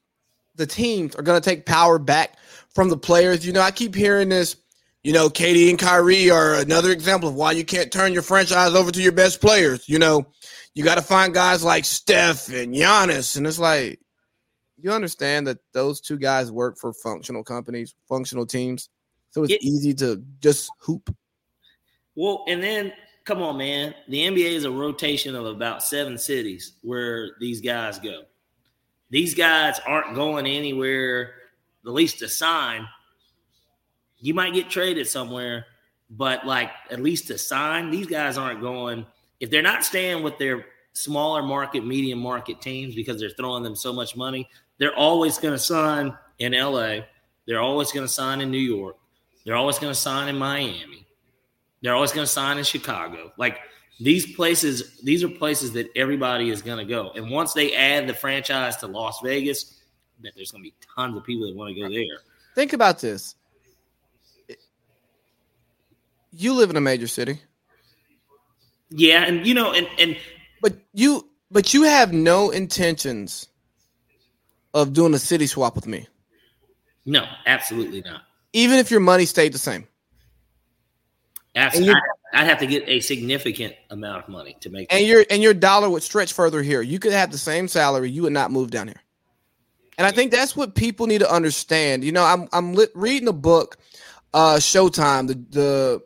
the 0.55 0.65
teams, 0.65 1.15
are 1.15 1.21
going 1.21 1.41
to 1.41 1.49
take 1.49 1.65
power 1.65 1.99
back 1.99 2.37
from 2.69 2.89
the 2.89 2.95
players? 2.95 3.45
You 3.45 3.51
know, 3.51 3.59
I 3.59 3.71
keep 3.71 3.93
hearing 3.93 4.29
this 4.29 4.55
you 5.03 5.11
know, 5.11 5.29
KD 5.29 5.69
and 5.69 5.77
Kyrie 5.77 6.31
are 6.31 6.55
another 6.55 6.91
example 6.91 7.27
of 7.29 7.35
why 7.35 7.51
you 7.51 7.65
can't 7.65 7.91
turn 7.91 8.13
your 8.13 8.21
franchise 8.21 8.73
over 8.73 8.89
to 8.89 9.01
your 9.01 9.11
best 9.11 9.41
players. 9.41 9.87
You 9.89 9.99
know, 9.99 10.25
you 10.73 10.83
got 10.83 10.95
to 10.95 11.01
find 11.01 11.33
guys 11.33 11.63
like 11.63 11.83
Steph 11.83 12.47
and 12.47 12.73
Giannis, 12.73 13.35
and 13.35 13.45
it's 13.45 13.59
like 13.59 13.99
you 14.81 14.91
understand 14.91 15.47
that 15.47 15.59
those 15.73 15.99
two 15.99 16.17
guys 16.17 16.51
work 16.51 16.77
for 16.77 16.93
functional 16.93 17.43
companies, 17.43 17.93
functional 18.07 18.45
teams, 18.45 18.89
so 19.31 19.43
it's 19.43 19.53
it, 19.53 19.61
easy 19.61 19.93
to 19.95 20.23
just 20.39 20.71
hoop. 20.79 21.13
Well, 22.15 22.45
and 22.47 22.63
then 22.63 22.93
come 23.25 23.41
on, 23.41 23.57
man, 23.57 23.93
the 24.07 24.19
NBA 24.19 24.53
is 24.53 24.63
a 24.63 24.71
rotation 24.71 25.35
of 25.35 25.45
about 25.45 25.83
seven 25.83 26.17
cities 26.17 26.73
where 26.81 27.31
these 27.41 27.59
guys 27.59 27.99
go. 27.99 28.21
These 29.09 29.35
guys 29.35 29.79
aren't 29.85 30.15
going 30.15 30.47
anywhere, 30.47 31.33
at 31.85 31.91
least 31.91 32.19
to 32.19 32.29
sign 32.29 32.87
you 34.23 34.33
might 34.33 34.53
get 34.53 34.69
traded 34.69 35.05
somewhere, 35.05 35.65
but 36.09 36.47
like 36.47 36.71
at 36.89 37.01
least 37.01 37.27
to 37.27 37.37
sign, 37.37 37.91
these 37.91 38.07
guys 38.07 38.37
aren't 38.37 38.61
going. 38.61 39.05
If 39.41 39.51
they're 39.51 39.61
not 39.61 39.83
staying 39.83 40.23
with 40.23 40.37
their 40.37 40.65
smaller 40.93 41.43
market, 41.43 41.85
medium 41.85 42.19
market 42.19 42.61
teams 42.61 42.95
because 42.95 43.19
they're 43.19 43.31
throwing 43.31 43.63
them 43.63 43.75
so 43.75 43.91
much 43.91 44.15
money, 44.15 44.47
they're 44.77 44.95
always 44.95 45.37
going 45.37 45.53
to 45.53 45.59
sign 45.59 46.17
in 46.39 46.53
LA. 46.53 46.99
They're 47.45 47.59
always 47.59 47.91
going 47.91 48.05
to 48.07 48.11
sign 48.11 48.39
in 48.39 48.49
New 48.49 48.57
York. 48.57 48.95
They're 49.45 49.57
always 49.57 49.77
going 49.77 49.91
to 49.91 49.99
sign 49.99 50.29
in 50.29 50.37
Miami. 50.37 51.05
They're 51.81 51.93
always 51.93 52.13
going 52.13 52.25
to 52.25 52.31
sign 52.31 52.57
in 52.57 52.63
Chicago. 52.63 53.33
Like 53.37 53.59
these 53.99 54.33
places, 54.37 55.01
these 55.01 55.21
are 55.25 55.27
places 55.27 55.73
that 55.73 55.89
everybody 55.97 56.49
is 56.49 56.61
going 56.61 56.77
to 56.77 56.85
go. 56.85 57.11
And 57.13 57.29
once 57.29 57.51
they 57.51 57.75
add 57.75 58.07
the 58.07 58.13
franchise 58.13 58.77
to 58.77 58.87
Las 58.87 59.19
Vegas, 59.21 59.81
that 60.21 60.31
there's 60.33 60.53
going 60.53 60.63
to 60.63 60.69
be 60.69 60.75
tons 60.95 61.17
of 61.17 61.25
people 61.25 61.45
that 61.47 61.55
want 61.57 61.75
to 61.75 61.81
go 61.81 61.89
there. 61.89 62.19
Think 62.55 62.71
about 62.71 62.99
this 62.99 63.35
you 66.33 66.53
live 66.53 66.69
in 66.69 66.75
a 66.75 66.81
major 66.81 67.07
city. 67.07 67.39
Yeah, 68.89 69.23
and 69.23 69.45
you 69.45 69.53
know, 69.53 69.71
and 69.71 69.87
and 69.97 70.17
but 70.61 70.75
you 70.93 71.29
but 71.51 71.73
you 71.73 71.83
have 71.83 72.13
no 72.13 72.49
intentions 72.49 73.47
of 74.73 74.93
doing 74.93 75.13
a 75.13 75.19
city 75.19 75.47
swap 75.47 75.75
with 75.75 75.87
me. 75.87 76.07
No, 77.05 77.25
absolutely 77.45 78.01
not. 78.01 78.23
Even 78.53 78.79
if 78.79 78.91
your 78.91 78.99
money 78.99 79.25
stayed 79.25 79.53
the 79.53 79.59
same. 79.59 79.87
Absolutely. 81.55 81.95
I'd 82.33 82.45
have 82.45 82.59
to 82.59 82.65
get 82.65 82.87
a 82.87 82.99
significant 82.99 83.75
amount 83.91 84.23
of 84.23 84.29
money 84.29 84.57
to 84.61 84.69
make. 84.69 84.91
And 84.91 85.05
your 85.05 85.23
and 85.29 85.43
your 85.43 85.53
dollar 85.53 85.89
would 85.89 86.01
stretch 86.01 86.33
further 86.33 86.63
here. 86.63 86.81
You 86.81 86.97
could 86.97 87.13
have 87.13 87.31
the 87.31 87.37
same 87.37 87.67
salary, 87.67 88.09
you 88.09 88.23
would 88.23 88.33
not 88.33 88.51
move 88.51 88.71
down 88.71 88.87
here. 88.87 89.01
And 89.97 90.07
I 90.07 90.11
think 90.11 90.31
that's 90.31 90.55
what 90.55 90.73
people 90.73 91.05
need 91.05 91.19
to 91.19 91.31
understand. 91.31 92.03
You 92.03 92.11
know, 92.11 92.23
I'm 92.23 92.47
I'm 92.51 92.73
lit, 92.73 92.91
reading 92.95 93.27
a 93.27 93.33
book, 93.33 93.77
uh, 94.33 94.55
Showtime, 94.55 95.27
the 95.27 95.35
the 95.51 96.03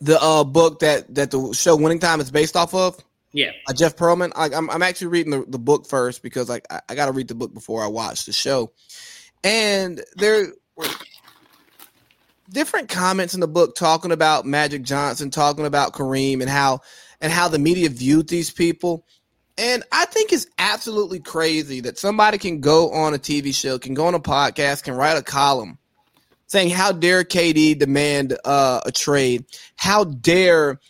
the 0.00 0.20
uh, 0.20 0.44
book 0.44 0.80
that 0.80 1.14
that 1.14 1.30
the 1.30 1.52
show 1.52 1.76
Winning 1.76 1.98
Time 1.98 2.20
is 2.20 2.30
based 2.30 2.56
off 2.56 2.74
of. 2.74 3.02
Yeah, 3.32 3.52
uh, 3.68 3.72
Jeff 3.72 3.96
Pearlman. 3.96 4.32
I, 4.34 4.46
am 4.56 4.70
I'm 4.70 4.82
actually 4.82 5.08
reading 5.08 5.30
the, 5.30 5.44
the 5.46 5.58
book 5.58 5.86
first 5.86 6.22
because 6.22 6.48
like 6.48 6.66
I, 6.70 6.80
I 6.88 6.94
got 6.94 7.06
to 7.06 7.12
read 7.12 7.28
the 7.28 7.34
book 7.34 7.54
before 7.54 7.84
I 7.84 7.86
watch 7.86 8.24
the 8.24 8.32
show, 8.32 8.72
and 9.44 10.02
there 10.16 10.48
were 10.76 10.86
different 12.50 12.88
comments 12.88 13.34
in 13.34 13.40
the 13.40 13.48
book 13.48 13.76
talking 13.76 14.10
about 14.10 14.46
Magic 14.46 14.82
Johnson, 14.82 15.30
talking 15.30 15.66
about 15.66 15.92
Kareem, 15.92 16.40
and 16.40 16.50
how 16.50 16.80
and 17.20 17.32
how 17.32 17.48
the 17.48 17.58
media 17.58 17.88
viewed 17.88 18.28
these 18.28 18.50
people. 18.50 19.06
And 19.58 19.84
I 19.92 20.06
think 20.06 20.32
it's 20.32 20.46
absolutely 20.58 21.20
crazy 21.20 21.80
that 21.80 21.98
somebody 21.98 22.38
can 22.38 22.60
go 22.60 22.90
on 22.92 23.12
a 23.12 23.18
TV 23.18 23.54
show, 23.54 23.78
can 23.78 23.92
go 23.92 24.06
on 24.06 24.14
a 24.14 24.20
podcast, 24.20 24.84
can 24.84 24.94
write 24.94 25.18
a 25.18 25.22
column 25.22 25.78
saying, 26.50 26.70
"How 26.70 26.90
dare 26.90 27.22
KD 27.22 27.78
demand 27.78 28.36
uh, 28.44 28.80
a 28.84 28.90
trade? 28.90 29.44
How 29.76 30.02
dare 30.02 30.80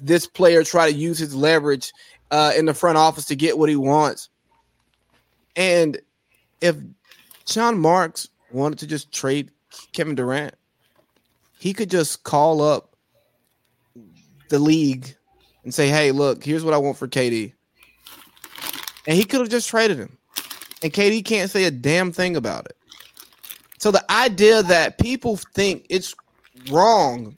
this 0.00 0.26
player 0.26 0.64
try 0.64 0.90
to 0.90 0.96
use 0.96 1.18
his 1.18 1.34
leverage 1.34 1.92
uh, 2.32 2.52
in 2.56 2.64
the 2.66 2.74
front 2.74 2.98
office 2.98 3.26
to 3.26 3.36
get 3.36 3.58
what 3.58 3.68
he 3.68 3.76
wants?" 3.76 4.28
And 5.54 6.00
if 6.60 6.76
Sean 7.46 7.78
Marks 7.78 8.28
wanted 8.50 8.80
to 8.80 8.88
just 8.88 9.12
trade 9.12 9.52
Kevin 9.92 10.16
Durant, 10.16 10.54
he 11.60 11.72
could 11.72 11.90
just 11.90 12.24
call 12.24 12.60
up 12.60 12.96
the 14.48 14.58
league 14.58 15.14
and 15.62 15.72
say, 15.72 15.88
"Hey, 15.88 16.10
look, 16.10 16.42
here's 16.42 16.64
what 16.64 16.74
I 16.74 16.78
want 16.78 16.96
for 16.98 17.06
KD," 17.06 17.52
and 19.06 19.16
he 19.16 19.24
could 19.24 19.40
have 19.40 19.48
just 19.48 19.68
traded 19.68 19.98
him, 19.98 20.18
and 20.82 20.92
KD 20.92 21.24
can't 21.24 21.52
say 21.52 21.64
a 21.64 21.70
damn 21.70 22.10
thing 22.10 22.34
about 22.34 22.66
it. 22.66 22.76
So 23.80 23.90
the 23.90 24.12
idea 24.12 24.62
that 24.62 24.98
people 24.98 25.38
think 25.54 25.86
it's 25.88 26.14
wrong 26.70 27.36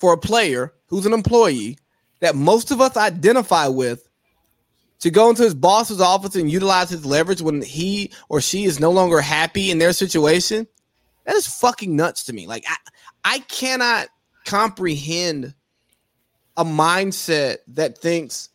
for 0.00 0.12
a 0.12 0.18
player 0.18 0.72
who's 0.86 1.04
an 1.04 1.12
employee 1.12 1.78
that 2.20 2.36
most 2.36 2.70
of 2.70 2.80
us 2.80 2.96
identify 2.96 3.66
with 3.66 4.08
to 5.00 5.10
go 5.10 5.30
into 5.30 5.42
his 5.42 5.54
boss's 5.54 6.00
office 6.00 6.36
and 6.36 6.50
utilize 6.50 6.90
his 6.90 7.04
leverage 7.04 7.42
when 7.42 7.60
he 7.60 8.12
or 8.28 8.40
she 8.40 8.64
is 8.64 8.78
no 8.78 8.92
longer 8.92 9.20
happy 9.20 9.72
in 9.72 9.78
their 9.78 9.92
situation, 9.92 10.66
that 11.24 11.34
is 11.34 11.46
fucking 11.46 11.94
nuts 11.94 12.24
to 12.24 12.32
me. 12.32 12.46
Like 12.46 12.64
I, 12.68 12.76
I 13.24 13.38
cannot 13.40 14.08
comprehend 14.44 15.54
a 16.56 16.64
mindset 16.64 17.58
that 17.68 17.98
thinks 17.98 18.50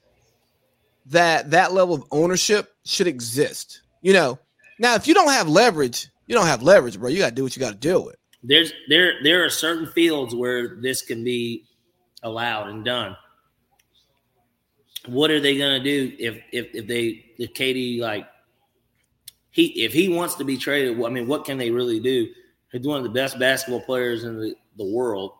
that 1.08 1.51
that 1.51 1.74
level 1.74 1.95
of 1.95 2.06
ownership 2.12 2.74
should 2.86 3.08
exist. 3.08 3.82
You 4.01 4.14
know, 4.14 4.39
now 4.80 4.95
if 4.95 5.06
you 5.06 5.14
don't 5.14 5.32
have 5.32 5.49
leverage, 5.49 6.08
you 6.28 6.36
don't 6.36 6.45
have 6.45 6.63
leverage, 6.63 6.99
bro. 6.99 7.09
You 7.09 7.19
got 7.19 7.30
to 7.30 7.36
do 7.36 7.43
what 7.43 7.55
you 7.55 7.59
got 7.59 7.71
to 7.71 7.78
deal 7.78 8.05
with. 8.05 8.15
There's 8.43 8.74
there 8.89 9.24
there 9.24 9.45
are 9.45 9.49
certain 9.49 9.88
fields 9.88 10.36
where 10.36 10.76
this 10.76 11.01
can 11.01 11.24
be 11.24 11.65
allowed 12.24 12.69
and 12.69 12.84
done. 12.84 13.15
What 15.05 15.32
are 15.32 15.39
they 15.39 15.57
gonna 15.57 15.84
do 15.84 16.13
if 16.19 16.41
if 16.51 16.67
if 16.74 16.88
they 16.88 17.26
if 17.38 17.53
KD 17.53 17.99
like 17.99 18.28
he 19.51 19.67
if 19.84 19.93
he 19.93 20.09
wants 20.09 20.36
to 20.36 20.43
be 20.43 20.57
traded? 20.57 21.01
I 21.01 21.09
mean, 21.09 21.28
what 21.28 21.45
can 21.45 21.57
they 21.57 21.71
really 21.71 21.99
do? 21.99 22.28
He's 22.71 22.86
one 22.86 22.97
of 22.97 23.03
the 23.03 23.09
best 23.09 23.39
basketball 23.39 23.82
players 23.82 24.24
in 24.24 24.39
the, 24.39 24.55
the 24.78 24.86
world, 24.86 25.34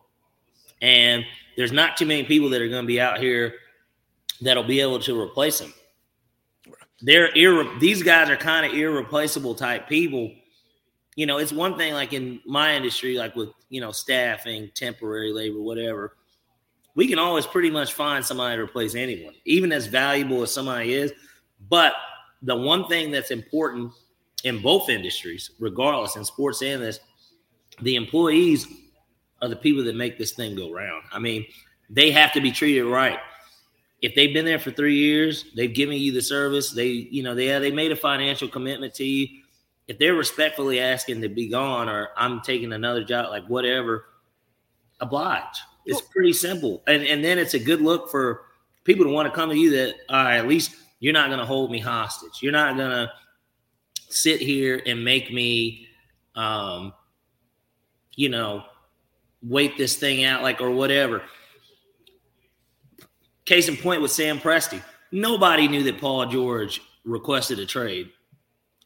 and 0.80 1.24
there's 1.56 1.72
not 1.72 1.96
too 1.96 2.06
many 2.06 2.24
people 2.24 2.48
that 2.50 2.62
are 2.62 2.68
going 2.68 2.84
to 2.84 2.86
be 2.86 3.00
out 3.00 3.18
here 3.18 3.54
that'll 4.40 4.62
be 4.62 4.80
able 4.80 5.00
to 5.00 5.20
replace 5.20 5.60
him. 5.60 5.74
They're 7.00 7.32
irre- 7.32 7.80
these 7.80 8.02
guys 8.02 8.30
are 8.30 8.36
kind 8.36 8.64
of 8.64 8.72
irreplaceable 8.72 9.54
type 9.54 9.88
people 9.88 10.32
you 11.16 11.26
know, 11.26 11.38
it's 11.38 11.52
one 11.52 11.76
thing 11.76 11.94
like 11.94 12.12
in 12.12 12.40
my 12.44 12.74
industry, 12.74 13.16
like 13.16 13.36
with, 13.36 13.50
you 13.68 13.80
know, 13.80 13.92
staffing, 13.92 14.70
temporary 14.74 15.32
labor, 15.32 15.60
whatever, 15.60 16.16
we 16.94 17.06
can 17.06 17.18
always 17.18 17.46
pretty 17.46 17.70
much 17.70 17.92
find 17.92 18.24
somebody 18.24 18.56
to 18.56 18.62
replace 18.62 18.94
anyone, 18.94 19.34
even 19.44 19.72
as 19.72 19.86
valuable 19.86 20.42
as 20.42 20.52
somebody 20.52 20.94
is. 20.94 21.12
But 21.68 21.94
the 22.42 22.56
one 22.56 22.86
thing 22.88 23.10
that's 23.10 23.30
important 23.30 23.92
in 24.44 24.60
both 24.60 24.88
industries, 24.88 25.50
regardless 25.58 26.16
in 26.16 26.24
sports 26.24 26.62
and 26.62 26.82
this, 26.82 27.00
the 27.82 27.96
employees 27.96 28.66
are 29.42 29.48
the 29.48 29.56
people 29.56 29.82
that 29.84 29.96
make 29.96 30.18
this 30.18 30.32
thing 30.32 30.54
go 30.54 30.72
round. 30.72 31.04
I 31.12 31.18
mean, 31.18 31.46
they 31.90 32.10
have 32.12 32.32
to 32.32 32.40
be 32.40 32.52
treated 32.52 32.84
right. 32.84 33.18
If 34.02 34.14
they've 34.14 34.34
been 34.34 34.44
there 34.44 34.58
for 34.58 34.70
three 34.70 34.96
years, 34.96 35.46
they've 35.56 35.72
given 35.72 35.96
you 35.96 36.12
the 36.12 36.20
service. 36.20 36.72
They, 36.72 36.88
you 36.88 37.22
know, 37.22 37.34
they 37.34 37.58
they 37.58 37.70
made 37.70 37.90
a 37.90 37.96
financial 37.96 38.48
commitment 38.48 38.94
to 38.94 39.04
you. 39.04 39.40
If 39.86 39.98
they're 39.98 40.14
respectfully 40.14 40.80
asking 40.80 41.20
to 41.22 41.28
be 41.28 41.48
gone, 41.48 41.88
or 41.88 42.08
I'm 42.16 42.40
taking 42.40 42.72
another 42.72 43.04
job, 43.04 43.30
like 43.30 43.46
whatever, 43.46 44.06
oblige. 45.00 45.60
It's 45.86 46.00
pretty 46.00 46.32
simple, 46.32 46.82
and 46.86 47.02
and 47.02 47.22
then 47.22 47.38
it's 47.38 47.52
a 47.52 47.58
good 47.58 47.82
look 47.82 48.10
for 48.10 48.46
people 48.84 49.04
to 49.04 49.10
want 49.10 49.28
to 49.28 49.34
come 49.34 49.50
to 49.50 49.56
you. 49.56 49.70
That 49.70 49.94
all 50.08 50.24
right, 50.24 50.38
at 50.38 50.48
least 50.48 50.74
you're 51.00 51.12
not 51.12 51.28
going 51.28 51.40
to 51.40 51.44
hold 51.44 51.70
me 51.70 51.78
hostage. 51.78 52.40
You're 52.40 52.52
not 52.52 52.78
going 52.78 52.90
to 52.90 53.12
sit 54.08 54.40
here 54.40 54.80
and 54.86 55.04
make 55.04 55.30
me, 55.30 55.88
um, 56.34 56.94
you 58.14 58.30
know, 58.30 58.64
wait 59.42 59.76
this 59.76 59.96
thing 59.96 60.24
out, 60.24 60.42
like 60.42 60.62
or 60.62 60.70
whatever. 60.70 61.22
Case 63.44 63.68
in 63.68 63.76
point 63.76 64.00
with 64.00 64.10
Sam 64.10 64.38
Presti, 64.38 64.82
nobody 65.12 65.68
knew 65.68 65.82
that 65.82 66.00
Paul 66.00 66.24
George 66.26 66.80
requested 67.04 67.58
a 67.58 67.66
trade 67.66 68.10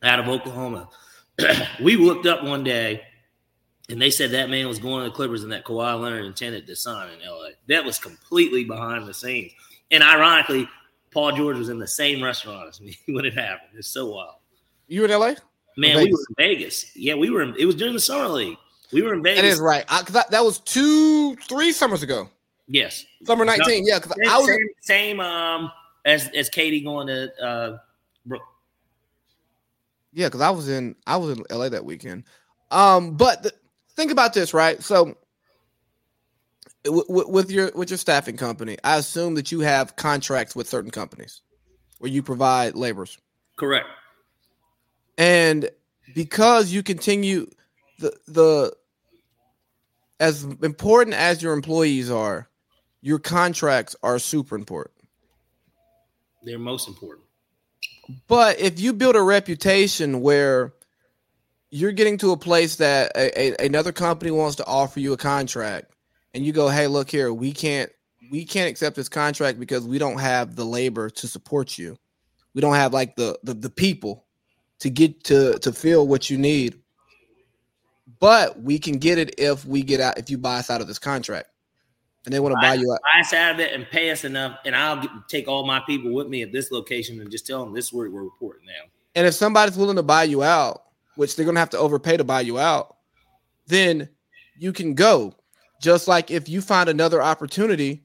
out 0.03 0.21
of 0.21 0.29
Oklahoma. 0.29 0.89
we 1.83 1.97
looked 1.97 2.27
up 2.27 2.45
one 2.45 2.65
day 2.65 3.03
and 3.89 4.01
they 4.01 4.11
said 4.11 4.33
that 4.33 4.51
man 4.51 4.69
was 4.69 4.79
going 4.79 5.05
to 5.05 5.11
the 5.11 5.15
Clippers 5.15 5.43
and 5.43 5.53
that 5.53 5.65
Kawhi 5.65 6.01
Leonard 6.01 6.27
intended 6.27 6.67
to 6.67 6.77
sign 6.77 7.09
in 7.11 7.27
LA. 7.27 7.51
That 7.69 7.85
was 7.85 7.99
completely 7.99 8.65
behind 8.65 9.07
the 9.07 9.15
scenes. 9.15 9.53
And 9.91 10.03
ironically, 10.03 10.69
Paul 11.11 11.33
George 11.33 11.57
was 11.57 11.69
in 11.69 11.79
the 11.79 11.89
same 11.89 12.23
restaurant 12.23 12.69
as 12.69 12.81
me 12.81 12.99
when 13.09 13.25
it 13.25 13.35
happened. 13.35 13.71
It's 13.75 13.89
so 13.89 14.13
wild. 14.13 14.35
You 14.89 15.05
in 15.05 15.11
LA? 15.11 15.35
Man, 15.77 15.97
we 15.97 16.13
were 16.13 16.19
in 16.19 16.35
Vegas. 16.37 16.95
Yeah, 16.97 17.15
we 17.15 17.31
were. 17.31 17.43
In, 17.43 17.55
it 17.57 17.65
was 17.65 17.77
during 17.77 17.95
the 17.95 18.01
summer 18.01 18.29
league. 18.29 18.59
We 18.93 19.03
were 19.03 19.15
in 19.15 19.23
Vegas. 19.23 19.43
That 19.43 19.49
is 19.49 19.61
right. 19.61 19.85
I, 19.89 20.03
that, 20.03 20.31
that 20.31 20.45
was 20.45 20.59
two, 20.61 21.37
three 21.37 21.73
summers 21.73 22.03
ago. 22.03 22.29
Yes, 22.67 23.07
summer 23.25 23.45
nineteen. 23.45 23.85
No, 23.85 23.95
yeah, 23.95 23.99
because 23.99 24.19
I 24.29 24.39
was 24.39 24.47
same, 24.49 24.69
same 24.81 25.21
um 25.21 25.71
as 26.05 26.29
as 26.37 26.51
KD 26.51 26.85
going 26.85 27.07
to 27.07 27.43
uh 27.43 27.79
Brook. 28.27 28.43
Yeah, 30.13 30.27
because 30.27 30.41
I 30.41 30.51
was 30.51 30.69
in 30.69 30.97
I 31.07 31.17
was 31.17 31.37
in 31.39 31.45
LA 31.51 31.69
that 31.69 31.85
weekend. 31.85 32.25
Um, 32.71 33.17
but 33.17 33.43
the, 33.43 33.53
think 33.95 34.11
about 34.11 34.35
this, 34.35 34.55
right? 34.55 34.83
So 34.83 35.17
w- 36.85 37.05
w- 37.07 37.29
with 37.29 37.51
your 37.51 37.71
with 37.75 37.91
your 37.91 37.99
staffing 37.99 38.37
company, 38.37 38.77
I 38.85 38.97
assume 38.97 39.35
that 39.35 39.53
you 39.53 39.61
have 39.61 39.97
contracts 39.97 40.57
with 40.57 40.69
certain 40.69 40.91
companies 40.91 41.43
where 41.99 42.11
you 42.11 42.23
provide 42.23 42.75
laborers. 42.75 43.19
Correct. 43.57 43.87
And 45.17 45.71
because 46.15 46.71
you 46.71 46.83
continue 46.83 47.51
the 47.99 48.17
the 48.27 48.77
as 50.21 50.45
important 50.63 51.15
as 51.15 51.43
your 51.43 51.53
employees 51.53 52.11
are, 52.11 52.49
your 53.03 53.19
contracts 53.19 53.95
are 54.03 54.19
super 54.19 54.57
important. 54.57 54.95
They're 56.43 56.59
most 56.59 56.89
important. 56.89 57.28
But 58.27 58.59
if 58.59 58.81
you 58.81 58.93
build 58.93 59.17
a 59.17 59.23
reputation 59.23 60.21
where 60.21 60.73
you're 61.71 61.93
getting 61.93 62.19
to 62.19 62.33
a 62.33 62.37
place 62.37 62.77
that 62.77 63.13
a, 63.15 63.63
a, 63.63 63.67
another 63.67 63.93
company 63.93 64.31
wants 64.31 64.57
to 64.57 64.67
offer 64.67 65.01
you 65.01 65.13
a 65.13 65.19
contract 65.19 65.93
and 66.33 66.45
you 66.45 66.53
go, 66.53 66.69
"Hey, 66.69 66.87
look 66.87 67.11
here, 67.11 67.33
we 67.33 67.53
can't 67.53 67.91
we 68.31 68.45
can't 68.45 68.71
accept 68.71 68.97
this 68.97 69.09
contract 69.09 69.59
because 69.61 69.87
we 69.87 69.99
don't 69.99 70.21
have 70.21 70.57
the 70.57 70.65
labor 70.65 71.11
to 71.11 71.29
support 71.29 71.79
you. 71.79 71.97
We 72.55 72.61
don't 72.61 72.75
have 72.75 72.95
like 72.95 73.17
the 73.17 73.39
the, 73.43 73.55
the 73.55 73.71
people 73.71 74.25
to 74.81 74.91
get 74.91 75.25
to 75.25 75.59
to 75.59 75.73
fill 75.73 76.07
what 76.07 76.31
you 76.31 76.39
need. 76.39 76.81
But 78.21 78.61
we 78.63 78.79
can 78.79 78.99
get 78.99 79.19
it 79.19 79.39
if 79.39 79.65
we 79.65 79.83
get 79.83 80.01
out 80.01 80.19
if 80.19 80.31
you 80.31 80.39
buy 80.39 80.59
us 80.59 80.71
out 80.71 80.81
of 80.81 80.89
this 80.89 80.99
contract 80.99 81.49
and 82.25 82.35
they 82.35 82.41
want 82.41 82.53
to 82.53 82.61
buy 82.61 82.75
you 82.75 82.93
out. 82.93 83.01
Buy 83.15 83.21
us 83.21 83.33
out 83.33 83.55
of 83.55 83.61
it 83.61 83.73
and 83.73 83.89
pay 83.89 84.11
us 84.11 84.25
enough, 84.25 84.59
and 84.65 84.77
I'll 84.77 85.01
get, 85.01 85.11
take 85.29 85.49
all 85.49 85.67
my 85.67 85.81
people 85.81 86.13
with 86.13 86.29
me 86.29 86.43
at 86.43 86.53
this 86.53 86.71
location 86.71 87.21
and 87.21 87.31
just 87.31 87.47
tell 87.47 87.65
them 87.65 87.75
this 87.75 87.87
is 87.87 87.93
where 87.93 88.11
we're 88.11 88.25
reporting 88.25 88.67
now. 88.67 88.91
And 89.15 89.27
if 89.27 89.35
somebody's 89.35 89.77
willing 89.77 89.97
to 89.97 90.03
buy 90.03 90.25
you 90.25 90.43
out, 90.43 90.83
which 91.17 91.35
they're 91.35 91.47
gonna 91.47 91.61
have 91.61 91.71
to 91.71 91.79
overpay 91.79 92.17
to 92.17 92.25
buy 92.25 92.43
you 92.43 92.59
out, 92.59 92.97
then 93.67 94.09
you 94.59 94.73
can 94.73 94.95
go. 94.95 95.35
Just 95.81 96.09
like 96.09 96.31
if 96.31 96.49
you 96.49 96.61
find 96.61 96.89
another 96.89 97.23
opportunity, 97.23 98.05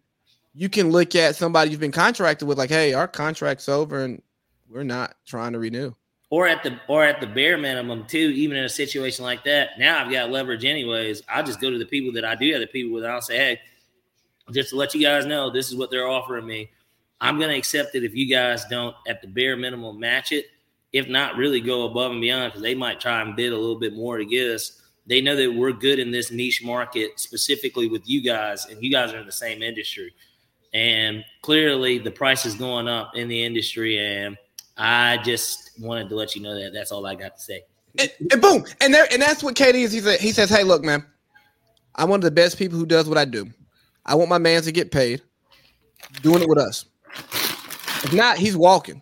you 0.53 0.69
can 0.69 0.91
look 0.91 1.15
at 1.15 1.35
somebody 1.35 1.71
you've 1.71 1.79
been 1.79 1.91
contracted 1.91 2.47
with, 2.47 2.57
like, 2.57 2.69
hey, 2.69 2.93
our 2.93 3.07
contract's 3.07 3.67
over 3.67 4.03
and 4.03 4.21
we're 4.69 4.83
not 4.83 5.15
trying 5.25 5.53
to 5.53 5.59
renew. 5.59 5.93
Or 6.29 6.47
at 6.47 6.63
the 6.63 6.79
or 6.87 7.03
at 7.03 7.21
the 7.21 7.27
bare 7.27 7.57
minimum 7.57 8.05
too, 8.07 8.17
even 8.17 8.57
in 8.57 8.63
a 8.63 8.69
situation 8.69 9.23
like 9.23 9.43
that. 9.43 9.77
Now 9.77 10.03
I've 10.03 10.11
got 10.11 10.31
leverage 10.31 10.65
anyways. 10.65 11.21
I 11.29 11.43
just 11.43 11.61
go 11.61 11.69
to 11.69 11.77
the 11.77 11.85
people 11.85 12.11
that 12.13 12.25
I 12.25 12.33
do 12.33 12.51
have 12.53 12.61
the 12.61 12.67
people 12.67 12.93
with. 12.93 13.05
I'll 13.05 13.21
say, 13.21 13.37
hey, 13.37 13.59
just 14.53 14.69
to 14.69 14.75
let 14.75 14.93
you 14.93 15.01
guys 15.01 15.25
know, 15.25 15.49
this 15.49 15.69
is 15.69 15.75
what 15.75 15.91
they're 15.91 16.07
offering 16.07 16.45
me. 16.45 16.69
I'm 17.21 17.37
going 17.37 17.49
to 17.49 17.57
accept 17.57 17.95
it 17.95 18.03
if 18.03 18.13
you 18.13 18.27
guys 18.27 18.65
don't, 18.65 18.95
at 19.07 19.21
the 19.21 19.27
bare 19.27 19.55
minimum, 19.55 19.99
match 19.99 20.31
it. 20.31 20.47
If 20.91 21.07
not, 21.07 21.37
really 21.37 21.61
go 21.61 21.85
above 21.85 22.11
and 22.11 22.21
beyond 22.21 22.51
because 22.51 22.61
they 22.61 22.75
might 22.75 22.99
try 22.99 23.21
and 23.21 23.35
bid 23.35 23.51
a 23.51 23.57
little 23.57 23.79
bit 23.79 23.93
more 23.95 24.17
to 24.17 24.25
get 24.25 24.49
us. 24.49 24.81
They 25.07 25.21
know 25.21 25.35
that 25.35 25.51
we're 25.51 25.71
good 25.71 25.99
in 25.99 26.11
this 26.11 26.31
niche 26.31 26.63
market, 26.63 27.19
specifically 27.19 27.87
with 27.87 28.03
you 28.05 28.21
guys, 28.21 28.65
and 28.67 28.81
you 28.83 28.91
guys 28.91 29.11
are 29.13 29.19
in 29.19 29.25
the 29.25 29.31
same 29.31 29.63
industry. 29.63 30.13
And 30.73 31.23
clearly, 31.41 31.97
the 31.97 32.11
price 32.11 32.45
is 32.45 32.55
going 32.55 32.87
up 32.87 33.15
in 33.15 33.27
the 33.27 33.43
industry. 33.43 33.97
And 33.97 34.37
I 34.77 35.17
just 35.17 35.71
wanted 35.79 36.09
to 36.09 36.15
let 36.15 36.35
you 36.35 36.41
know 36.41 36.55
that. 36.61 36.73
That's 36.73 36.91
all 36.91 37.05
I 37.05 37.15
got 37.15 37.35
to 37.35 37.41
say. 37.41 37.63
And, 37.99 38.11
and 38.31 38.41
boom, 38.41 38.65
and 38.81 38.93
there, 38.93 39.07
and 39.11 39.21
that's 39.21 39.43
what 39.43 39.55
KD 39.55 39.75
is. 39.75 39.91
He 39.91 39.99
said, 39.99 40.19
he 40.19 40.31
says, 40.31 40.49
"Hey, 40.49 40.63
look, 40.63 40.83
man, 40.83 41.05
I'm 41.95 42.09
one 42.09 42.19
of 42.19 42.23
the 42.23 42.31
best 42.31 42.57
people 42.57 42.77
who 42.77 42.85
does 42.85 43.07
what 43.07 43.17
I 43.17 43.25
do. 43.25 43.47
I 44.05 44.15
want 44.15 44.29
my 44.29 44.37
man 44.37 44.61
to 44.63 44.71
get 44.71 44.91
paid 44.91 45.21
doing 46.21 46.41
it 46.41 46.49
with 46.49 46.57
us. 46.57 46.85
If 48.03 48.13
not, 48.13 48.37
he's 48.37 48.57
walking. 48.57 49.01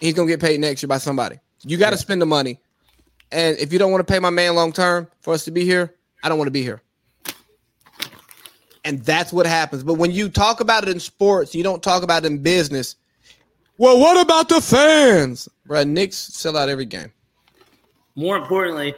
He's 0.00 0.14
gonna 0.14 0.28
get 0.28 0.40
paid 0.40 0.60
next 0.60 0.82
year 0.82 0.88
by 0.88 0.98
somebody. 0.98 1.38
You 1.62 1.76
got 1.76 1.90
to 1.90 1.96
yeah. 1.96 2.00
spend 2.00 2.22
the 2.22 2.26
money. 2.26 2.60
And 3.32 3.58
if 3.58 3.72
you 3.72 3.78
don't 3.78 3.92
want 3.92 4.06
to 4.06 4.12
pay 4.12 4.18
my 4.18 4.30
man 4.30 4.54
long 4.54 4.72
term 4.72 5.08
for 5.20 5.34
us 5.34 5.44
to 5.44 5.50
be 5.50 5.64
here, 5.64 5.94
I 6.22 6.28
don't 6.28 6.38
want 6.38 6.48
to 6.48 6.52
be 6.52 6.62
here. 6.62 6.82
And 8.84 9.04
that's 9.04 9.32
what 9.32 9.46
happens. 9.46 9.84
But 9.84 9.94
when 9.94 10.10
you 10.10 10.28
talk 10.28 10.60
about 10.60 10.84
it 10.84 10.88
in 10.88 10.98
sports, 10.98 11.54
you 11.54 11.62
don't 11.62 11.82
talk 11.82 12.02
about 12.02 12.24
it 12.24 12.28
in 12.28 12.38
business. 12.38 12.96
Well, 13.76 14.00
what 14.00 14.20
about 14.20 14.48
the 14.48 14.60
fans? 14.60 15.48
Bro, 15.66 15.84
Knicks 15.84 16.16
sell 16.16 16.56
out 16.56 16.68
every 16.68 16.86
game. 16.86 17.12
More 18.14 18.36
importantly, 18.36 18.94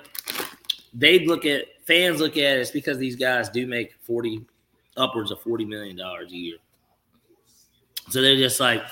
they 0.94 1.26
look 1.26 1.44
at 1.44 1.66
fans 1.84 2.20
look 2.20 2.36
at 2.36 2.56
it, 2.56 2.60
it's 2.60 2.70
because 2.70 2.98
these 2.98 3.16
guys 3.16 3.48
do 3.48 3.66
make 3.66 3.92
40 4.02 4.44
upwards 4.96 5.30
of 5.30 5.40
forty 5.40 5.64
million 5.64 5.96
dollars 5.96 6.32
a 6.32 6.36
year. 6.36 6.56
So 8.10 8.20
they're 8.20 8.36
just 8.36 8.60
like, 8.60 8.82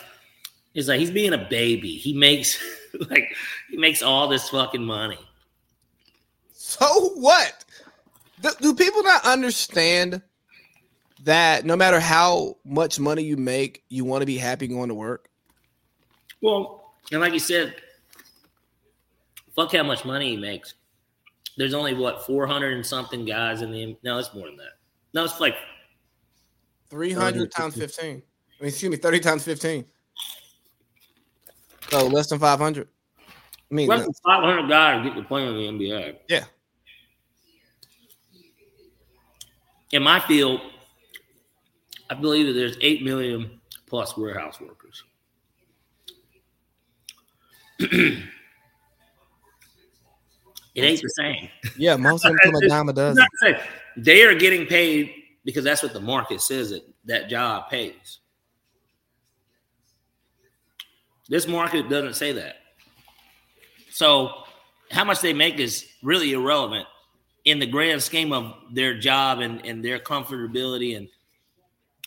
it's 0.74 0.88
like 0.88 1.00
he's 1.00 1.10
being 1.10 1.32
a 1.32 1.46
baby. 1.50 1.96
He 1.96 2.12
makes 2.12 2.62
like 3.10 3.34
he 3.70 3.76
makes 3.76 4.02
all 4.02 4.28
this 4.28 4.48
fucking 4.48 4.84
money. 4.84 5.18
So 6.52 6.86
what? 7.16 7.64
Do, 8.40 8.50
do 8.60 8.74
people 8.74 9.02
not 9.02 9.24
understand 9.26 10.22
that 11.24 11.64
no 11.64 11.76
matter 11.76 12.00
how 12.00 12.56
much 12.64 12.98
money 12.98 13.22
you 13.22 13.36
make, 13.36 13.84
you 13.88 14.04
want 14.04 14.22
to 14.22 14.26
be 14.26 14.38
happy 14.38 14.66
going 14.66 14.88
to 14.88 14.94
work? 14.94 15.28
Well, 16.40 16.94
and 17.12 17.20
like 17.20 17.32
you 17.32 17.38
said, 17.38 17.74
fuck 19.54 19.72
how 19.72 19.82
much 19.82 20.04
money 20.04 20.30
he 20.30 20.36
makes. 20.36 20.74
There's 21.56 21.74
only 21.74 21.92
what 21.92 22.24
400 22.24 22.72
and 22.72 22.86
something 22.86 23.24
guys 23.24 23.60
in 23.62 23.70
the 23.70 23.96
no, 24.02 24.18
it's 24.18 24.32
more 24.32 24.46
than 24.46 24.56
that. 24.56 24.78
No, 25.12 25.24
it's 25.24 25.40
like 25.40 25.56
300 26.90 27.52
times 27.52 27.76
15. 27.76 28.06
I 28.06 28.12
mean, 28.12 28.22
excuse 28.68 28.90
me, 28.90 28.96
30 28.96 29.20
times 29.20 29.44
15. 29.44 29.84
So 31.90 32.06
less 32.06 32.28
than 32.28 32.38
500. 32.38 32.88
I 33.70 33.74
mean, 33.74 33.88
less 33.88 34.00
than 34.00 34.10
uh, 34.26 34.40
500 34.40 34.68
guys 34.68 35.04
get 35.04 35.14
to 35.14 35.22
play 35.22 35.46
in 35.46 35.78
the 35.78 35.84
NBA. 35.86 36.16
Yeah. 36.28 36.44
In 39.92 40.02
my 40.02 40.20
field, 40.20 40.60
I 42.08 42.14
believe 42.14 42.46
that 42.46 42.52
there's 42.52 42.76
8 42.80 43.02
million 43.02 43.60
plus 43.86 44.16
warehouse 44.16 44.60
workers. 44.60 45.04
it 47.78 48.22
ain't 50.76 51.00
the 51.00 51.08
same. 51.08 51.48
Yeah, 51.76 51.96
most 51.96 52.24
of 52.24 52.32
them 52.32 52.38
come 52.42 52.54
a 52.56 52.60
dime 52.68 52.88
a 52.88 52.92
dozen. 52.92 53.26
They 53.96 54.22
are 54.22 54.34
getting 54.34 54.66
paid 54.66 55.19
because 55.44 55.64
that's 55.64 55.82
what 55.82 55.92
the 55.92 56.00
market 56.00 56.40
says 56.40 56.70
that 56.70 56.82
that 57.04 57.28
job 57.28 57.68
pays. 57.70 58.18
This 61.28 61.46
market 61.46 61.88
doesn't 61.88 62.14
say 62.14 62.32
that. 62.32 62.56
So, 63.90 64.44
how 64.90 65.04
much 65.04 65.20
they 65.20 65.32
make 65.32 65.60
is 65.60 65.86
really 66.02 66.32
irrelevant 66.32 66.86
in 67.44 67.58
the 67.58 67.66
grand 67.66 68.02
scheme 68.02 68.32
of 68.32 68.54
their 68.72 68.98
job 68.98 69.38
and, 69.38 69.64
and 69.64 69.84
their 69.84 69.98
comfortability 69.98 70.96
and 70.96 71.08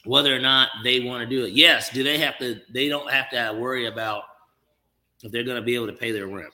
whether 0.06 0.36
or 0.36 0.40
not 0.40 0.70
they 0.84 1.00
want 1.00 1.28
to 1.28 1.30
do 1.30 1.46
it. 1.46 1.54
Yes, 1.54 1.90
do 1.90 2.04
they 2.04 2.18
have 2.18 2.38
to? 2.40 2.60
They 2.74 2.90
don't 2.90 3.10
have 3.10 3.30
to 3.30 3.58
worry 3.58 3.88
about 3.88 4.24
if 5.24 5.32
they're 5.32 5.44
going 5.44 5.56
to 5.56 5.66
be 5.66 5.76
able 5.76 5.88
to 5.88 5.94
pay 5.94 6.12
their 6.12 6.28
rent. 6.28 6.54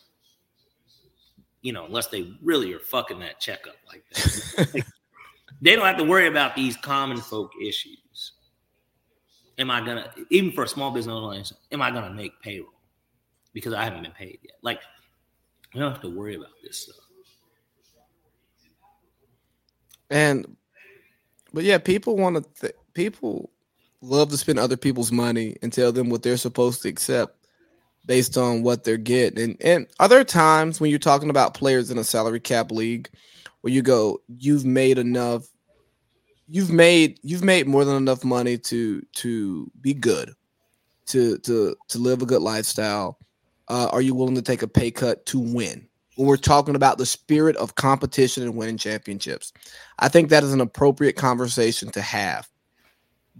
You 1.61 1.73
know, 1.73 1.85
unless 1.85 2.07
they 2.07 2.31
really 2.41 2.73
are 2.73 2.79
fucking 2.79 3.19
that 3.19 3.39
check 3.39 3.67
up 3.67 3.75
like 3.87 4.03
that. 4.13 4.83
they 5.61 5.75
don't 5.75 5.85
have 5.85 5.97
to 5.97 6.03
worry 6.03 6.27
about 6.27 6.55
these 6.55 6.77
common 6.77 7.17
folk 7.17 7.51
issues. 7.61 8.33
Am 9.57 9.69
I 9.69 9.81
gonna 9.81 10.11
even 10.29 10.51
for 10.51 10.63
a 10.63 10.67
small 10.67 10.91
business 10.91 11.13
owner, 11.13 11.43
am 11.71 11.81
I 11.81 11.91
gonna 11.91 12.13
make 12.13 12.39
payroll? 12.41 12.73
Because 13.53 13.73
I 13.73 13.83
haven't 13.83 14.03
been 14.03 14.11
paid 14.11 14.39
yet. 14.43 14.53
Like, 14.61 14.79
I 15.73 15.79
don't 15.79 15.91
have 15.91 16.01
to 16.01 16.09
worry 16.09 16.35
about 16.35 16.51
this 16.63 16.79
stuff. 16.79 16.95
And 20.09 20.55
but 21.53 21.63
yeah, 21.63 21.77
people 21.77 22.15
want 22.15 22.37
to 22.37 22.61
th- 22.61 22.79
people 22.93 23.49
love 24.01 24.29
to 24.29 24.37
spend 24.37 24.59
other 24.59 24.77
people's 24.77 25.11
money 25.11 25.57
and 25.61 25.73
tell 25.73 25.91
them 25.91 26.09
what 26.09 26.23
they're 26.23 26.37
supposed 26.37 26.81
to 26.83 26.89
accept 26.89 27.35
based 28.05 28.37
on 28.37 28.63
what 28.63 28.83
they're 28.83 28.97
getting. 28.97 29.43
And 29.43 29.61
and 29.61 29.87
are 29.99 30.07
there 30.07 30.23
times 30.23 30.79
when 30.79 30.89
you're 30.89 30.99
talking 30.99 31.29
about 31.29 31.53
players 31.53 31.91
in 31.91 31.97
a 31.97 32.03
salary 32.03 32.39
cap 32.39 32.71
league 32.71 33.09
where 33.61 33.73
you 33.73 33.81
go, 33.81 34.21
you've 34.27 34.65
made 34.65 34.97
enough, 34.97 35.47
you've 36.47 36.71
made 36.71 37.19
you've 37.23 37.43
made 37.43 37.67
more 37.67 37.85
than 37.85 37.95
enough 37.95 38.23
money 38.23 38.57
to 38.57 39.01
to 39.15 39.71
be 39.81 39.93
good, 39.93 40.33
to 41.07 41.37
to 41.39 41.75
to 41.87 41.97
live 41.97 42.21
a 42.21 42.25
good 42.25 42.41
lifestyle. 42.41 43.17
Uh, 43.67 43.87
are 43.91 44.01
you 44.01 44.15
willing 44.15 44.35
to 44.35 44.41
take 44.41 44.63
a 44.63 44.67
pay 44.67 44.89
cut 44.89 45.25
to 45.27 45.39
win? 45.39 45.87
When 46.15 46.27
we're 46.27 46.37
talking 46.37 46.75
about 46.75 46.97
the 46.97 47.05
spirit 47.05 47.55
of 47.57 47.75
competition 47.75 48.43
and 48.43 48.55
winning 48.55 48.77
championships, 48.77 49.53
I 49.99 50.09
think 50.09 50.29
that 50.29 50.43
is 50.43 50.53
an 50.53 50.61
appropriate 50.61 51.15
conversation 51.15 51.91
to 51.91 52.01
have. 52.01 52.49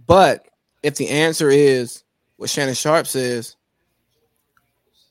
But 0.06 0.46
if 0.82 0.94
the 0.96 1.08
answer 1.08 1.50
is 1.50 2.04
what 2.36 2.48
Shannon 2.48 2.74
Sharpe 2.74 3.06
says, 3.06 3.56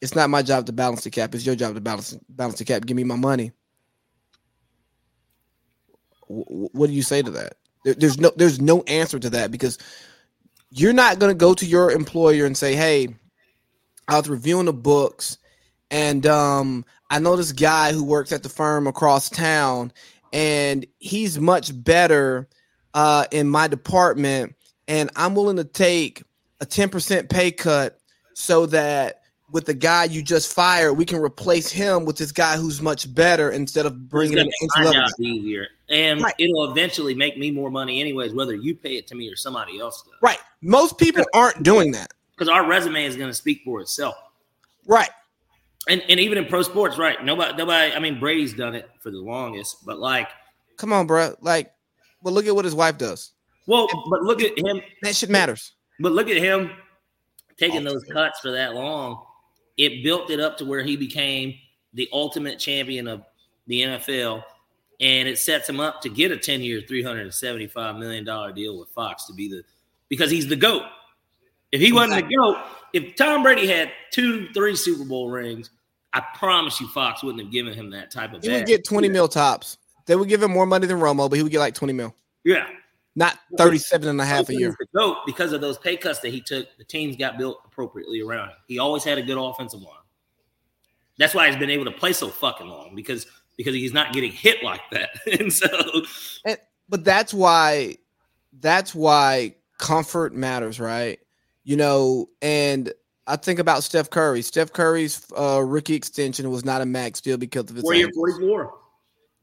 it's 0.01 0.16
not 0.16 0.30
my 0.30 0.41
job 0.41 0.66
to 0.66 0.72
balance 0.72 1.03
the 1.03 1.10
cap. 1.10 1.36
It's 1.36 1.45
your 1.45 1.55
job 1.55 1.76
to 1.76 1.82
balance 1.82 2.18
balance 2.30 2.57
the 2.57 2.66
cap. 2.66 2.86
Give 2.86 2.97
me 2.97 3.03
my 3.03 3.16
money. 3.16 3.51
What 6.30 6.88
do 6.88 6.93
you 6.93 7.01
say 7.01 7.21
to 7.21 7.32
that? 7.32 7.55
There, 7.84 7.93
there's 7.93 8.19
no 8.19 8.32
there's 8.36 8.61
no 8.61 8.82
answer 8.84 9.19
to 9.19 9.30
that 9.32 9.51
because 9.51 9.77
you're 10.71 10.93
not 10.93 11.19
going 11.19 11.32
to 11.32 11.38
go 11.38 11.53
to 11.53 11.65
your 11.65 11.91
employer 11.91 12.45
and 12.45 12.55
say, 12.55 12.75
"Hey, 12.75 13.09
I 14.07 14.17
was 14.17 14.30
reviewing 14.30 14.65
the 14.65 14.73
books, 14.73 15.38
and 15.91 16.25
um, 16.25 16.86
I 17.09 17.19
know 17.19 17.36
this 17.36 17.51
guy 17.51 17.93
who 17.93 18.03
works 18.03 18.32
at 18.32 18.43
the 18.43 18.49
firm 18.49 18.88
across 18.88 19.30
town, 19.30 19.91
and 20.32 20.86
he's 20.99 21.39
much 21.39 21.71
better 21.84 22.47
uh, 22.93 23.25
in 23.32 23.49
my 23.49 23.67
department, 23.67 24.55
and 24.88 25.09
I'm 25.15 25.36
willing 25.36 25.57
to 25.57 25.63
take 25.63 26.23
a 26.61 26.65
10% 26.65 27.30
pay 27.30 27.51
cut 27.51 27.99
so 28.34 28.65
that 28.67 29.21
with 29.52 29.66
the 29.66 29.74
guy 29.74 30.06
you 30.06 30.22
just 30.22 30.54
fired, 30.54 30.93
we 30.93 31.06
can 31.06 31.20
replace 31.20 31.72
him 31.72 32.06
with 32.06 32.18
this 32.18 32.32
guy 32.32 32.58
who's 32.58 32.82
much 32.82 33.14
better 33.14 33.52
instead 33.52 33.86
of 33.86 34.10
bringing 34.10 34.38
him 34.38 34.50
into 34.62 34.91
job 34.91 35.10
easier. 35.20 35.68
And 35.89 36.22
right. 36.22 36.34
it'll 36.38 36.72
eventually 36.72 37.16
make 37.16 37.38
me 37.38 37.52
more 37.52 37.72
money 37.72 38.00
anyways, 38.00 38.34
whether 38.34 38.56
you 38.56 38.76
pay 38.76 38.97
it 38.97 39.08
to 39.08 39.16
me 39.16 39.30
or 39.30 39.36
somebody 39.36 39.80
else 39.80 40.04
does. 40.04 40.16
Right. 40.22 40.39
Most 40.62 40.97
people 40.97 41.26
aren't 41.34 41.64
doing 41.64 41.91
that 41.91 42.14
because 42.36 42.50
our 42.50 42.66
resume 42.68 43.06
is 43.06 43.16
going 43.16 43.30
to 43.30 43.36
speak 43.36 43.62
for 43.66 43.82
itself. 43.82 44.16
Right. 44.86 45.10
And 45.88 46.04
and 46.10 46.20
even 46.20 46.38
in 46.38 46.45
pro 46.45 46.62
sports, 46.62 46.97
right? 46.97 47.24
Nobody, 47.24 47.56
nobody. 47.56 47.93
I 47.93 48.00
mean, 48.00 48.20
Brady's 48.20 48.54
done 48.54 48.76
it 48.76 48.89
for 49.00 49.10
the 49.12 49.18
longest, 49.18 49.86
but 49.86 49.97
like, 49.97 50.28
come 50.78 50.93
on, 50.93 51.08
bro. 51.08 51.36
Like, 51.41 51.72
but 52.22 52.34
look 52.34 52.45
at 52.45 52.54
what 52.54 52.66
his 52.66 52.76
wife 52.76 52.97
does. 52.97 53.32
Well, 53.66 53.88
but 54.10 54.22
look 54.22 54.41
at 54.41 54.58
him. 54.60 54.82
That 55.02 55.16
shit 55.16 55.30
matters. 55.30 55.72
But 56.00 56.12
look 56.12 56.30
at 56.30 56.38
him 56.38 56.72
taking 57.58 57.88
oh, 57.88 57.91
those 57.91 58.04
cuts 58.06 58.39
for 58.39 58.52
that 58.52 58.76
long 58.76 59.24
it 59.80 60.03
built 60.03 60.30
it 60.30 60.41
up 60.41 60.57
to 60.57 60.65
where 60.65 60.84
he 60.84 60.97
became 60.97 61.55
the 61.93 62.09
ultimate 62.11 62.59
champion 62.59 63.07
of 63.07 63.23
the 63.65 63.82
NFL. 63.82 64.43
And 64.99 65.30
it 65.30 65.39
sets 65.39 65.69
him 65.69 65.80
up 65.80 66.01
to 66.01 66.09
get 66.09 66.32
a 66.32 66.38
10 66.38 66.61
year, 66.61 66.82
$375 66.82 67.97
million 67.97 68.25
deal 68.53 68.77
with 68.77 68.89
Fox 68.89 69.25
to 69.27 69.34
be 69.34 69.47
the, 69.47 69.63
because 70.09 70.30
he's 70.30 70.47
the 70.47 70.57
GOAT. 70.57 70.84
If 71.71 71.80
he 71.80 71.93
wasn't 71.93 72.27
the 72.27 72.36
GOAT, 72.36 72.57
if 72.91 73.15
Tom 73.15 73.41
Brady 73.41 73.67
had 73.67 73.89
two, 74.11 74.49
three 74.53 74.75
Super 74.75 75.05
Bowl 75.05 75.30
rings, 75.30 75.69
I 76.11 76.23
promise 76.36 76.82
you 76.82 76.89
Fox 76.89 77.23
wouldn't 77.23 77.41
have 77.41 77.51
given 77.51 77.73
him 77.73 77.91
that 77.91 78.11
type 78.11 78.34
of 78.34 78.43
He 78.43 78.49
would 78.49 78.65
get 78.65 78.84
20 78.84 79.07
yeah. 79.07 79.13
mil 79.13 79.30
tops. 79.30 79.77
They 80.07 80.15
would 80.17 80.27
give 80.27 80.43
him 80.43 80.51
more 80.51 80.65
money 80.65 80.88
than 80.88 80.97
Romo, 80.97 81.30
but 81.30 81.38
he 81.38 81.43
would 81.43 81.51
get 81.53 81.59
like 81.59 81.75
20 81.75 81.93
mil. 81.93 82.13
Yeah. 82.43 82.67
Not 83.16 83.38
37 83.57 84.07
and 84.07 84.22
a 84.22 84.26
half 84.26 84.49
a 84.49 84.53
year. 84.53 84.76
GOAT 84.95 85.18
because 85.26 85.51
of 85.51 85.62
those 85.62 85.78
pay 85.78 85.97
cuts 85.97 86.20
that 86.20 86.30
he 86.30 86.41
took, 86.41 86.68
the 86.78 86.84
teams 86.84 87.16
got 87.16 87.38
built 87.38 87.62
appropriately 87.66 88.22
around 88.22 88.49
him. 88.49 88.55
He 88.68 88.80
always 88.80 89.03
had 89.03 89.18
a 89.18 89.22
good 89.22 89.38
offensive 89.38 89.82
line. 89.82 89.95
That's 91.18 91.34
why 91.34 91.47
he's 91.47 91.57
been 91.57 91.70
able 91.70 91.86
to 91.86 91.91
play 91.91 92.14
so 92.14 92.30
fucking 92.30 92.68
long 92.68 92.95
because 92.95 93.26
because 93.57 93.74
he's 93.74 93.93
not 93.93 94.14
getting 94.14 94.32
hit 94.32 94.64
like 94.64 94.82
that. 94.91 95.10
and 95.39 95.51
so 95.51 95.68
and, 96.45 96.57
but 96.88 97.03
that's 97.03 97.34
why 97.34 97.97
that's 98.60 98.95
why 98.95 99.55
comfort 99.78 100.34
matters, 100.34 100.80
right? 100.80 101.20
You 101.64 101.76
know, 101.76 102.30
and 102.41 102.93
I 103.28 103.36
think 103.36 103.60
about 103.60 103.84
Steph 103.84 104.10
Curry. 104.10 104.41
Steph 104.41 104.72
Curry's 104.72 105.26
uh, 105.38 105.62
rookie 105.62 105.95
extension 105.95 106.49
was 106.49 106.64
not 106.64 106.82
a 106.82 106.86
max 106.86 107.22
deal 107.22 107.38
because 107.38 107.70
of 107.70 107.76
his 107.76 107.84
four 107.84 107.93
year, 107.93 108.10
forty-four, 108.16 108.74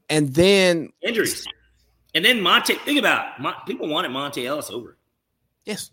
and 0.09 0.33
then 0.35 0.93
injuries. 1.03 1.47
And 2.17 2.25
then 2.25 2.41
Monta, 2.41 2.81
think 2.81 2.99
about 2.99 3.39
it. 3.39 3.67
people 3.67 3.89
wanted 3.89 4.11
Monta 4.11 4.43
Ellis 4.43 4.71
over. 4.71 4.97
Yes. 5.67 5.91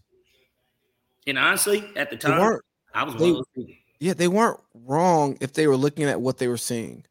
And 1.28 1.38
honestly, 1.38 1.84
at 1.98 2.10
the 2.10 2.16
time, 2.16 2.60
I 2.94 3.04
was 3.04 3.16
they, 3.16 3.76
Yeah, 4.00 4.14
they 4.14 4.30
weren't 4.30 4.62
wrong 4.74 5.38
if 5.42 5.52
they 5.52 5.68
were 5.68 5.76
looking 5.76 6.06
at 6.06 6.22
what 6.22 6.38
they 6.38 6.48
were 6.48 6.56
seeing. 6.56 7.04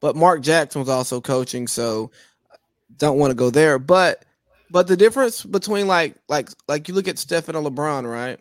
But 0.00 0.16
Mark 0.16 0.40
Jackson 0.40 0.80
was 0.80 0.88
also 0.88 1.20
coaching, 1.20 1.66
so 1.66 2.10
uh, 2.50 2.56
don't 2.96 3.18
want 3.18 3.30
to 3.30 3.34
go 3.34 3.50
there. 3.50 3.78
But 3.78 4.24
but 4.70 4.86
the 4.86 4.96
difference 4.96 5.44
between 5.44 5.86
like 5.86 6.16
like 6.28 6.48
like 6.66 6.88
you 6.88 6.94
look 6.94 7.08
at 7.08 7.18
Steph 7.18 7.50
and 7.50 7.58
LeBron, 7.58 8.10
right? 8.10 8.40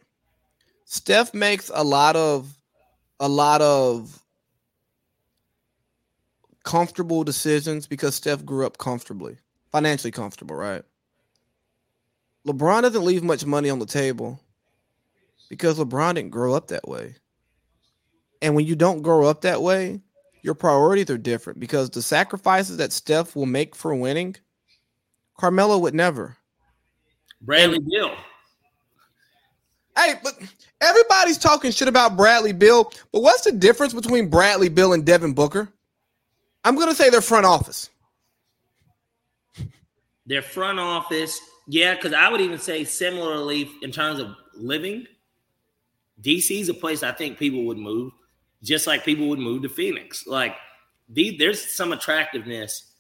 Steph 0.86 1.34
makes 1.34 1.70
a 1.74 1.84
lot 1.84 2.16
of 2.16 2.58
a 3.20 3.28
lot 3.28 3.62
of 3.62 4.24
comfortable 6.64 7.26
decisions 7.26 7.86
because 7.86 8.16
Steph 8.16 8.46
grew 8.46 8.66
up 8.66 8.78
comfortably 8.78 9.40
financially 9.72 10.12
comfortable, 10.12 10.56
right? 10.56 10.84
LeBron 12.48 12.84
doesn't 12.84 13.04
leave 13.04 13.24
much 13.24 13.46
money 13.46 13.70
on 13.70 13.80
the 13.80 13.86
table 13.86 14.40
because 15.50 15.78
LeBron 15.78 16.16
didn't 16.16 16.32
grow 16.32 16.54
up 16.54 16.68
that 16.68 16.88
way. 16.88 17.16
And 18.42 18.56
when 18.56 18.66
you 18.66 18.76
don't 18.76 19.02
grow 19.02 19.28
up 19.28 19.42
that 19.42 19.62
way, 19.62 20.02
your 20.44 20.54
priorities 20.54 21.10
are 21.10 21.18
different 21.18 21.60
because 21.60 21.90
the 21.90 22.02
sacrifices 22.02 22.78
that 22.78 22.94
Steph 22.94 23.36
will 23.36 23.46
make 23.46 23.76
for 23.76 23.94
winning, 23.96 24.36
Carmelo 25.38 25.78
would 25.80 25.94
never. 25.94 26.38
Bradley 27.42 27.80
Beal. 27.80 28.16
Hey, 29.98 30.14
but 30.24 30.36
everybody's 30.80 31.38
talking 31.38 31.72
shit 31.72 31.88
about 31.88 32.16
Bradley 32.16 32.54
Beal, 32.54 32.92
but 33.12 33.22
what's 33.22 33.42
the 33.42 33.52
difference 33.52 33.94
between 33.94 34.30
Bradley 34.30 34.70
Beal 34.70 34.94
and 34.94 35.06
Devin 35.06 35.34
Booker? 35.34 35.70
I'm 36.64 36.76
going 36.76 36.90
to 36.90 36.96
say 36.96 37.10
their 37.10 37.22
front 37.22 37.46
office. 37.46 37.90
Their 40.28 40.42
front 40.42 40.80
office, 40.80 41.40
yeah, 41.68 41.96
because 41.96 42.14
I 42.14 42.30
would 42.30 42.42
even 42.42 42.60
say 42.60 42.84
similarly 42.84 43.72
in 43.82 43.92
terms 43.92 44.20
of 44.20 44.36
living, 44.54 45.08
DC 46.22 46.60
is 46.60 46.70
a 46.70 46.74
place 46.74 47.02
I 47.02 47.14
think 47.14 47.40
people 47.40 47.64
would 47.66 47.78
move, 47.78 48.12
just 48.62 48.88
like 48.88 49.06
people 49.06 49.30
would 49.30 49.40
move 49.40 49.64
to 49.64 49.70
Phoenix. 49.70 50.28
Like 50.28 50.56
the, 51.10 51.38
there's 51.38 51.64
some 51.64 51.94
attractiveness 51.94 52.92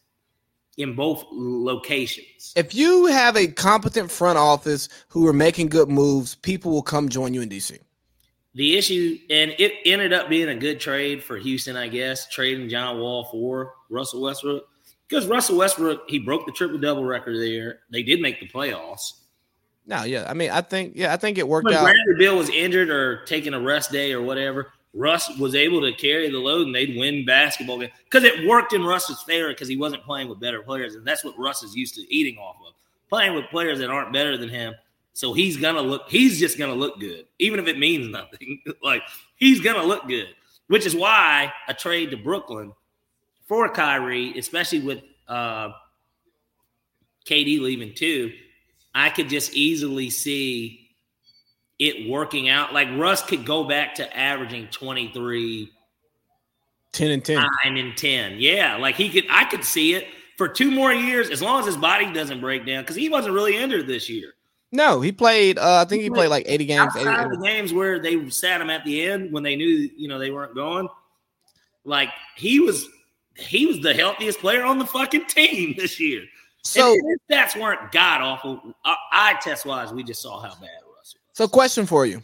in 0.77 0.95
both 0.95 1.25
locations. 1.31 2.53
If 2.55 2.73
you 2.73 3.07
have 3.07 3.35
a 3.35 3.47
competent 3.47 4.09
front 4.11 4.37
office 4.37 4.87
who 5.09 5.27
are 5.27 5.33
making 5.33 5.67
good 5.67 5.89
moves, 5.89 6.35
people 6.35 6.71
will 6.71 6.83
come 6.83 7.09
join 7.09 7.33
you 7.33 7.41
in 7.41 7.49
DC. 7.49 7.77
The 8.53 8.77
issue, 8.77 9.19
and 9.29 9.53
it 9.59 9.73
ended 9.85 10.13
up 10.13 10.29
being 10.29 10.49
a 10.49 10.55
good 10.55 10.79
trade 10.79 11.23
for 11.23 11.37
Houston, 11.37 11.75
I 11.75 11.89
guess, 11.89 12.27
trading 12.29 12.69
John 12.69 12.99
Wall 12.99 13.25
for 13.25 13.73
Russell 13.89 14.21
Westbrook 14.21 14.63
because 15.07 15.27
Russell 15.27 15.57
Westbrook 15.57 16.09
he 16.09 16.19
broke 16.19 16.45
the 16.45 16.51
triple 16.51 16.77
double 16.77 17.03
record 17.03 17.37
there. 17.37 17.79
They 17.89 18.03
did 18.03 18.21
make 18.21 18.39
the 18.39 18.47
playoffs. 18.47 19.13
No, 19.85 20.03
yeah, 20.03 20.25
I 20.29 20.33
mean, 20.33 20.51
I 20.51 20.61
think 20.61 20.93
yeah, 20.95 21.13
I 21.13 21.17
think 21.17 21.37
it 21.37 21.47
worked 21.47 21.65
when 21.65 21.73
out. 21.73 21.83
Bradley 21.83 22.15
Beal 22.17 22.37
was 22.37 22.49
injured 22.49 22.89
or 22.89 23.23
taking 23.25 23.53
a 23.53 23.59
rest 23.59 23.91
day 23.91 24.11
or 24.11 24.21
whatever. 24.21 24.73
Russ 24.93 25.37
was 25.37 25.53
able 25.53 25.81
to 25.81 25.93
carry 25.93 26.29
the 26.29 26.39
load 26.39 26.65
and 26.65 26.75
they'd 26.75 26.97
win 26.97 27.25
basketball 27.25 27.79
games 27.79 27.91
because 28.05 28.23
it 28.23 28.47
worked 28.47 28.73
in 28.73 28.83
Russ's 28.83 29.21
favor 29.21 29.49
because 29.49 29.67
he 29.67 29.77
wasn't 29.77 30.03
playing 30.03 30.27
with 30.27 30.39
better 30.39 30.61
players, 30.61 30.95
and 30.95 31.05
that's 31.05 31.23
what 31.23 31.37
Russ 31.37 31.63
is 31.63 31.75
used 31.75 31.95
to 31.95 32.13
eating 32.13 32.37
off 32.37 32.57
of 32.67 32.73
playing 33.09 33.33
with 33.33 33.45
players 33.49 33.79
that 33.79 33.89
aren't 33.89 34.11
better 34.11 34.37
than 34.37 34.49
him. 34.49 34.73
So 35.13 35.33
he's 35.33 35.57
gonna 35.57 35.81
look. 35.81 36.03
He's 36.09 36.39
just 36.39 36.59
gonna 36.59 36.75
look 36.75 36.99
good, 36.99 37.25
even 37.39 37.59
if 37.59 37.67
it 37.67 37.79
means 37.79 38.07
nothing. 38.07 38.61
like 38.83 39.01
he's 39.35 39.59
gonna 39.61 39.83
look 39.83 40.07
good, 40.07 40.27
which 40.67 40.85
is 40.85 40.95
why 40.95 41.51
a 41.67 41.73
trade 41.73 42.11
to 42.11 42.17
Brooklyn 42.17 42.71
for 43.47 43.69
Kyrie, 43.69 44.37
especially 44.37 44.81
with 44.81 45.01
uh, 45.27 45.69
KD 47.25 47.59
leaving 47.59 47.93
too, 47.93 48.31
I 48.93 49.09
could 49.09 49.29
just 49.29 49.53
easily 49.53 50.09
see 50.09 50.89
it 51.79 52.09
working 52.09 52.49
out. 52.49 52.73
Like 52.73 52.87
Russ 52.97 53.21
could 53.21 53.45
go 53.45 53.63
back 53.63 53.95
to 53.95 54.17
averaging 54.17 54.67
23, 54.67 55.71
10 56.91 57.11
and 57.11 57.23
10. 57.23 57.35
9 57.65 57.77
and 57.77 57.97
10. 57.97 58.35
Yeah, 58.37 58.77
like 58.77 58.95
he 58.95 59.09
could, 59.09 59.25
I 59.29 59.45
could 59.45 59.63
see 59.63 59.93
it 59.93 60.07
for 60.37 60.47
two 60.47 60.71
more 60.71 60.93
years 60.93 61.29
as 61.29 61.41
long 61.41 61.59
as 61.59 61.65
his 61.65 61.77
body 61.77 62.11
doesn't 62.11 62.41
break 62.41 62.65
down 62.65 62.83
because 62.83 62.95
he 62.95 63.09
wasn't 63.09 63.33
really 63.33 63.57
injured 63.57 63.87
this 63.87 64.09
year. 64.09 64.33
No, 64.71 64.99
he 64.99 65.13
played. 65.13 65.57
Uh, 65.57 65.81
I 65.81 65.85
think 65.85 66.03
he 66.03 66.09
played 66.09 66.27
like 66.27 66.43
eighty 66.45 66.65
games. 66.65 66.93
80, 66.93 67.07
Outside 67.07 67.31
the 67.31 67.37
games 67.37 67.71
where 67.71 67.99
they 67.99 68.29
sat 68.29 68.59
him 68.59 68.69
at 68.69 68.83
the 68.83 69.01
end 69.01 69.31
when 69.31 69.41
they 69.41 69.55
knew 69.55 69.89
you 69.95 70.09
know 70.09 70.19
they 70.19 70.29
weren't 70.29 70.55
going, 70.55 70.89
like 71.85 72.09
he 72.35 72.59
was 72.59 72.85
he 73.37 73.65
was 73.65 73.79
the 73.81 73.93
healthiest 73.93 74.39
player 74.39 74.63
on 74.63 74.79
the 74.79 74.85
fucking 74.85 75.25
team 75.25 75.75
this 75.77 75.99
year. 75.99 76.23
So 76.63 76.93
and 76.93 77.01
his 77.09 77.19
stats 77.29 77.59
weren't 77.59 77.91
god 77.91 78.21
awful. 78.21 78.61
Uh, 78.83 78.95
eye 79.11 79.37
test 79.41 79.65
wise, 79.65 79.93
we 79.93 80.03
just 80.03 80.21
saw 80.21 80.41
how 80.41 80.53
bad 80.55 80.69
Russ. 80.85 81.13
was. 81.13 81.15
So, 81.33 81.47
question 81.47 81.85
for 81.85 82.05
you: 82.05 82.21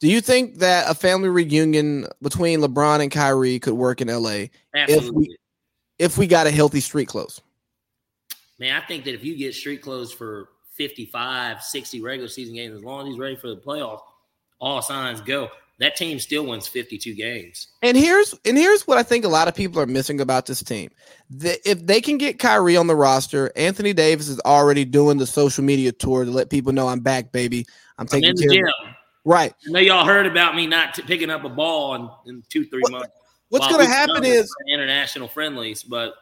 Do 0.00 0.08
you 0.08 0.20
think 0.20 0.58
that 0.58 0.90
a 0.90 0.94
family 0.94 1.28
reunion 1.28 2.06
between 2.20 2.60
LeBron 2.60 3.00
and 3.00 3.10
Kyrie 3.10 3.60
could 3.60 3.74
work 3.74 4.00
in 4.00 4.08
LA 4.08 4.46
Absolutely. 4.74 5.36
if 5.98 6.18
we 6.18 6.26
got 6.26 6.46
a 6.46 6.50
healthy 6.50 6.80
street 6.80 7.06
close? 7.06 7.40
Man, 8.58 8.80
I 8.80 8.84
think 8.86 9.04
that 9.04 9.14
if 9.14 9.22
you 9.22 9.36
get 9.36 9.54
street 9.54 9.82
clothes 9.82 10.12
for 10.12 10.48
55, 10.72 11.62
60 11.62 12.00
regular 12.00 12.28
season 12.28 12.54
games, 12.54 12.74
as 12.74 12.82
long 12.82 13.06
as 13.06 13.12
he's 13.12 13.18
ready 13.18 13.36
for 13.36 13.48
the 13.48 13.56
playoffs, 13.56 14.00
all 14.58 14.80
signs 14.82 15.20
go. 15.20 15.50
That 15.78 15.94
team 15.94 16.18
still 16.18 16.46
wins 16.46 16.66
52 16.66 17.14
games. 17.14 17.68
And 17.82 17.96
here's 17.98 18.34
and 18.46 18.56
here's 18.56 18.86
what 18.86 18.96
I 18.96 19.02
think 19.02 19.26
a 19.26 19.28
lot 19.28 19.46
of 19.46 19.54
people 19.54 19.80
are 19.80 19.86
missing 19.86 20.20
about 20.22 20.46
this 20.46 20.62
team. 20.62 20.90
The, 21.28 21.58
if 21.68 21.84
they 21.86 22.00
can 22.00 22.16
get 22.16 22.38
Kyrie 22.38 22.78
on 22.78 22.86
the 22.86 22.96
roster, 22.96 23.52
Anthony 23.56 23.92
Davis 23.92 24.28
is 24.28 24.40
already 24.40 24.86
doing 24.86 25.18
the 25.18 25.26
social 25.26 25.62
media 25.64 25.92
tour 25.92 26.24
to 26.24 26.30
let 26.30 26.48
people 26.48 26.72
know 26.72 26.88
I'm 26.88 27.00
back, 27.00 27.30
baby. 27.30 27.66
I'm 27.98 28.02
I'm 28.04 28.06
taking 28.06 28.30
in 28.30 28.36
the 28.36 28.48
care. 28.48 28.70
right. 29.26 29.52
I 29.68 29.70
know 29.70 29.80
y'all 29.80 30.06
heard 30.06 30.24
about 30.26 30.54
me 30.54 30.66
not 30.66 30.94
t- 30.94 31.02
picking 31.02 31.28
up 31.28 31.44
a 31.44 31.48
ball 31.50 31.94
in, 31.94 32.08
in 32.26 32.42
two, 32.48 32.64
three 32.66 32.80
What- 32.80 32.92
months. 32.92 33.08
What's 33.48 33.68
going 33.68 33.84
to 33.86 33.90
happen 33.90 34.24
is 34.24 34.52
international 34.68 35.28
friendlies, 35.28 35.84
but 35.84 36.14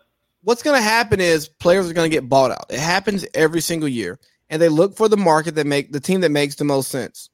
what's 0.42 0.62
going 0.62 0.76
to 0.76 0.82
happen 0.82 1.20
is 1.20 1.48
players 1.48 1.88
are 1.88 1.94
going 1.94 2.10
to 2.10 2.14
get 2.14 2.28
bought 2.28 2.50
out. 2.50 2.66
It 2.68 2.78
happens 2.78 3.24
every 3.32 3.62
single 3.62 3.88
year, 3.88 4.18
and 4.50 4.60
they 4.60 4.68
look 4.68 4.94
for 4.94 5.08
the 5.08 5.16
market 5.16 5.54
that 5.54 5.66
make 5.66 5.90
the 5.90 6.00
team 6.00 6.20
that 6.20 6.30
makes 6.30 6.56
the 6.56 6.64
most 6.64 6.90
sense. 6.90 7.30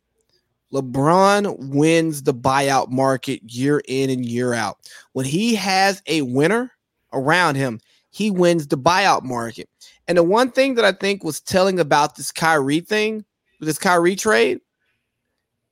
LeBron 0.72 1.56
wins 1.58 2.22
the 2.22 2.34
buyout 2.34 2.90
market 2.90 3.40
year 3.44 3.82
in 3.88 4.10
and 4.10 4.24
year 4.24 4.54
out. 4.54 4.78
When 5.12 5.26
he 5.26 5.54
has 5.56 6.02
a 6.06 6.22
winner 6.22 6.72
around 7.12 7.56
him, 7.56 7.80
he 8.10 8.30
wins 8.30 8.66
the 8.66 8.78
buyout 8.78 9.24
market. 9.24 9.68
And 10.06 10.18
the 10.18 10.22
one 10.22 10.50
thing 10.50 10.74
that 10.74 10.84
I 10.84 10.92
think 10.92 11.24
was 11.24 11.40
telling 11.40 11.80
about 11.80 12.16
this 12.16 12.32
Kyrie 12.32 12.80
thing, 12.80 13.24
this 13.60 13.78
Kyrie 13.78 14.16
trade, 14.16 14.60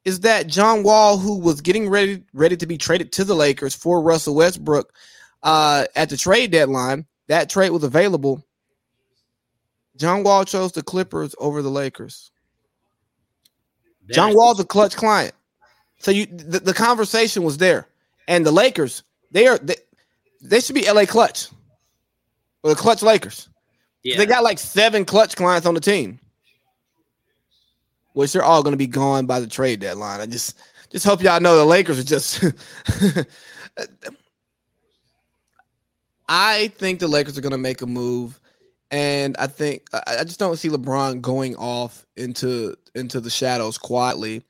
is 0.05 0.21
that 0.21 0.47
John 0.47 0.83
Wall, 0.83 1.19
who 1.19 1.39
was 1.39 1.61
getting 1.61 1.89
ready 1.89 2.23
ready 2.33 2.57
to 2.57 2.67
be 2.67 2.79
traded 2.79 3.13
to 3.13 3.25
the 3.25 3.35
Lakers 3.35 3.75
for 3.75 4.01
Russell 4.01 4.37
Westbrook 4.37 4.93
uh, 5.43 5.87
at 5.97 6.09
the 6.09 6.17
trade 6.17 6.51
deadline, 6.51 7.07
that 7.27 7.51
trade 7.51 7.71
was 7.71 7.85
available. 7.85 8.45
John 9.97 10.23
Wall 10.23 10.45
chose 10.45 10.73
the 10.73 10.83
Clippers 10.83 11.35
over 11.39 11.61
the 11.61 11.71
Lakers. 11.71 12.31
John 14.15 14.35
Wall's 14.35 14.61
a 14.61 14.65
Klutch 14.65 14.97
client. 14.97 15.35
So 15.99 16.11
you 16.11 16.27
the, 16.27 16.61
the 16.61 16.75
conversation 16.75 17.43
was 17.43 17.59
there. 17.59 17.89
And 18.27 18.45
the 18.45 18.53
Lakers, 18.53 19.03
they 19.31 19.47
are 19.47 19.59
they, 19.59 19.77
they 20.43 20.61
should 20.61 20.75
be 20.75 20.91
LA 20.91 21.07
Klutch. 21.07 21.49
Or 22.63 22.71
the 22.71 22.77
Klutch 22.77 23.03
Lakers. 23.03 23.49
yeah. 24.03 24.17
They 24.17 24.27
got 24.27 24.43
like 24.45 24.59
seven 24.59 25.05
Klutch 25.05 25.37
clients 25.37 25.67
on 25.67 25.75
the 25.75 25.81
team. 25.81 26.19
Which 28.13 28.33
they're 28.33 28.43
all 28.43 28.63
gonna 28.63 28.77
be 28.77 28.87
gone 28.87 29.27
by 29.27 29.41
the 29.41 29.47
trade 29.47 29.81
deadline. 29.81 30.21
I 30.21 30.27
just 30.27 30.57
just 30.91 31.05
hope 31.05 31.23
y'all 31.23 31.41
know 31.41 31.57
the 31.57 31.65
Lakers 31.65 31.99
are 31.99 32.05
just 32.05 32.45
I 36.29 36.69
think 36.69 37.01
the 37.01 37.09
Lakers 37.09 37.39
are 37.39 37.43
gonna 37.43 37.59
make 37.59 37.83
a 37.83 37.87
move. 37.87 38.41
And 38.91 39.37
I 39.39 39.47
think 39.47 39.85
I 39.93 40.19
I 40.21 40.25
just 40.25 40.39
don't 40.39 40.57
see 40.57 40.69
LeBron 40.69 41.21
going 41.21 41.57
off 41.57 42.07
into 42.17 42.75
into 42.99 43.21
the 43.21 43.31
shadows 43.31 43.79
quietly. 43.79 44.45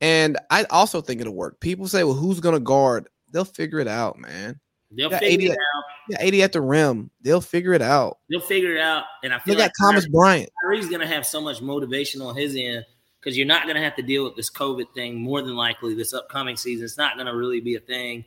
And 0.00 0.36
I 0.50 0.64
also 0.64 1.00
think 1.00 1.20
it'll 1.20 1.34
work. 1.34 1.60
People 1.60 1.86
say, 1.88 2.04
"Well, 2.04 2.14
who's 2.14 2.40
going 2.40 2.54
to 2.54 2.60
guard?" 2.60 3.08
They'll 3.30 3.44
figure 3.44 3.78
it 3.78 3.88
out, 3.88 4.18
man. 4.18 4.60
They'll 4.90 5.10
figure 5.10 5.26
80 5.26 5.46
it 5.46 5.52
out. 5.52 5.84
Yeah, 6.08 6.16
80 6.20 6.42
at 6.42 6.52
the 6.52 6.60
rim. 6.60 7.10
They'll 7.22 7.40
figure 7.40 7.72
it 7.72 7.82
out. 7.82 8.18
They'll 8.28 8.40
figure 8.40 8.74
it 8.74 8.80
out. 8.80 9.04
And 9.22 9.32
I 9.32 9.38
They 9.38 9.52
feel 9.52 9.54
got 9.54 9.62
like 9.64 9.72
Thomas 9.80 10.06
Bryant. 10.08 10.50
Kyrie's 10.62 10.88
going 10.88 11.00
to 11.00 11.06
have 11.06 11.24
so 11.24 11.40
much 11.40 11.62
motivation 11.62 12.20
on 12.20 12.36
his 12.36 12.56
end 12.56 12.84
because 13.20 13.38
you're 13.38 13.46
not 13.46 13.64
going 13.64 13.76
to 13.76 13.82
have 13.82 13.96
to 13.96 14.02
deal 14.02 14.24
with 14.24 14.36
this 14.36 14.50
COVID 14.50 14.92
thing 14.94 15.20
more 15.20 15.40
than 15.40 15.54
likely 15.54 15.94
this 15.94 16.12
upcoming 16.12 16.56
season. 16.56 16.84
It's 16.84 16.98
not 16.98 17.14
going 17.14 17.26
to 17.26 17.36
really 17.36 17.60
be 17.60 17.76
a 17.76 17.80
thing. 17.80 18.24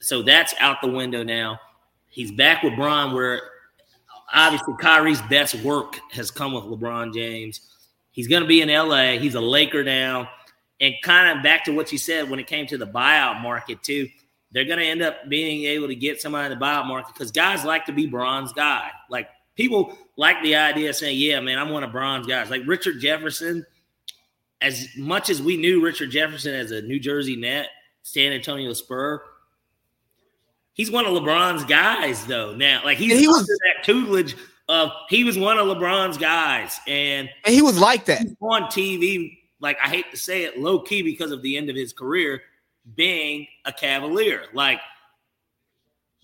So 0.00 0.22
that's 0.22 0.54
out 0.60 0.82
the 0.82 0.90
window 0.90 1.22
now. 1.24 1.58
He's 2.08 2.30
back 2.30 2.62
with 2.62 2.76
Bron, 2.76 3.14
where 3.14 3.40
obviously 4.32 4.74
Kyrie's 4.78 5.22
best 5.22 5.54
work 5.62 5.98
has 6.12 6.30
come 6.30 6.52
with 6.52 6.64
LeBron 6.64 7.14
James. 7.14 7.73
He's 8.14 8.28
going 8.28 8.42
to 8.42 8.48
be 8.48 8.62
in 8.62 8.68
LA. 8.68 9.18
He's 9.18 9.34
a 9.34 9.40
Laker 9.40 9.84
now. 9.84 10.30
And 10.80 10.94
kind 11.02 11.36
of 11.36 11.42
back 11.44 11.64
to 11.64 11.72
what 11.72 11.92
you 11.92 11.98
said 11.98 12.30
when 12.30 12.38
it 12.40 12.46
came 12.46 12.66
to 12.68 12.78
the 12.78 12.86
buyout 12.86 13.42
market, 13.42 13.82
too. 13.82 14.08
They're 14.52 14.64
going 14.64 14.78
to 14.78 14.84
end 14.84 15.02
up 15.02 15.28
being 15.28 15.64
able 15.64 15.88
to 15.88 15.96
get 15.96 16.20
somebody 16.22 16.52
in 16.52 16.58
the 16.58 16.64
buyout 16.64 16.86
market 16.86 17.12
because 17.12 17.32
guys 17.32 17.64
like 17.64 17.86
to 17.86 17.92
be 17.92 18.06
Bron's 18.06 18.52
guy. 18.52 18.88
Like 19.10 19.28
people 19.56 19.98
like 20.16 20.40
the 20.44 20.54
idea 20.54 20.90
of 20.90 20.96
saying, 20.96 21.18
yeah, 21.18 21.40
man, 21.40 21.58
I'm 21.58 21.70
one 21.70 21.82
of 21.82 21.90
Bron's 21.90 22.26
guys. 22.26 22.50
Like 22.50 22.62
Richard 22.66 23.00
Jefferson, 23.00 23.66
as 24.60 24.86
much 24.96 25.28
as 25.28 25.42
we 25.42 25.56
knew 25.56 25.82
Richard 25.84 26.10
Jefferson 26.12 26.54
as 26.54 26.70
a 26.70 26.82
New 26.82 27.00
Jersey 27.00 27.34
net, 27.34 27.68
San 28.02 28.32
Antonio 28.32 28.72
Spur, 28.74 29.22
he's 30.72 30.90
one 30.90 31.04
of 31.04 31.12
LeBron's 31.12 31.64
guys, 31.64 32.24
though. 32.26 32.54
Now, 32.54 32.80
like 32.84 32.98
he's 32.98 33.10
And 33.12 33.20
he 33.20 33.26
was- 33.28 33.46
that 33.46 33.82
tutelage 33.84 34.36
of 34.68 34.90
he 35.08 35.24
was 35.24 35.36
one 35.38 35.58
of 35.58 35.66
LeBron's 35.66 36.16
guys, 36.18 36.78
and 36.86 37.28
And 37.44 37.54
he 37.54 37.62
was 37.62 37.78
like 37.78 38.04
that. 38.06 38.26
on 38.40 38.62
TV. 38.64 39.38
Like 39.60 39.78
I 39.82 39.88
hate 39.88 40.10
to 40.10 40.16
say 40.16 40.44
it, 40.44 40.58
low 40.58 40.80
key 40.80 41.02
because 41.02 41.30
of 41.30 41.42
the 41.42 41.56
end 41.56 41.70
of 41.70 41.76
his 41.76 41.92
career, 41.92 42.42
being 42.94 43.46
a 43.64 43.72
Cavalier. 43.72 44.44
Like 44.52 44.80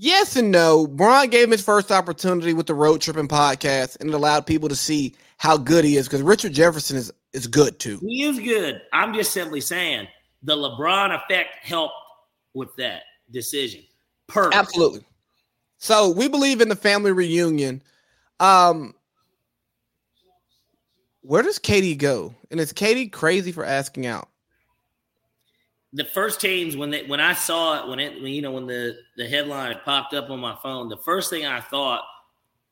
Yes 0.03 0.37
and 0.37 0.51
no. 0.51 0.87
Bron 0.87 1.29
gave 1.29 1.45
him 1.45 1.51
his 1.51 1.63
first 1.63 1.93
opportunity 1.93 2.55
with 2.55 2.67
the 2.67 2.75
Road 2.75 3.03
Tripping 3.03 3.29
podcast, 3.29 4.01
and 4.01 4.09
it 4.09 4.15
allowed 4.15 4.47
people 4.47 4.69
to 4.71 4.77
see 4.77 5.15
how 5.37 5.59
good 5.59 5.85
he 5.85 5.97
is 5.97 6.07
because 6.07 6.23
Richard 6.23 6.53
Jefferson 6.55 6.97
is 6.97 7.13
is 7.33 7.47
good 7.47 7.79
too. 7.79 7.99
he 8.01 8.23
is 8.25 8.39
good. 8.41 8.83
I'm 8.93 9.15
just 9.15 9.33
simply 9.33 9.61
saying 9.61 10.09
the 10.43 10.57
LeBron 10.57 11.15
effect 11.23 11.55
helped 11.63 11.95
with 12.55 12.75
that 12.77 13.03
decision. 13.31 13.83
Perfect. 14.27 14.55
Absolutely. 14.57 15.05
So 15.79 16.11
we 16.11 16.29
believe 16.29 16.61
in 16.61 16.69
the 16.69 16.77
family 16.77 17.13
reunion. 17.13 17.83
Um, 18.41 18.95
where 21.21 21.43
does 21.43 21.59
KD 21.59 21.97
go? 21.99 22.35
And 22.51 22.59
is 22.59 22.73
KD 22.73 23.13
crazy 23.13 23.53
for 23.53 23.65
asking 23.65 24.07
out? 24.07 24.29
the 25.93 26.05
first 26.05 26.41
teams 26.41 26.77
when 26.77 26.91
they 26.91 27.05
when 27.05 27.21
I 27.21 27.33
saw 27.33 27.83
it 27.83 27.89
when 27.89 27.99
it 27.99 28.23
when 28.23 28.33
you 28.33 28.43
know 28.43 28.53
when 28.53 28.67
the 28.67 28.97
the 29.17 29.27
headline 29.27 29.77
popped 29.85 30.15
up 30.15 30.31
on 30.31 30.39
my 30.41 30.57
phone, 30.63 30.89
the 30.89 30.97
first 30.97 31.31
thing 31.31 31.47
I 31.47 31.61
thought 31.61 32.03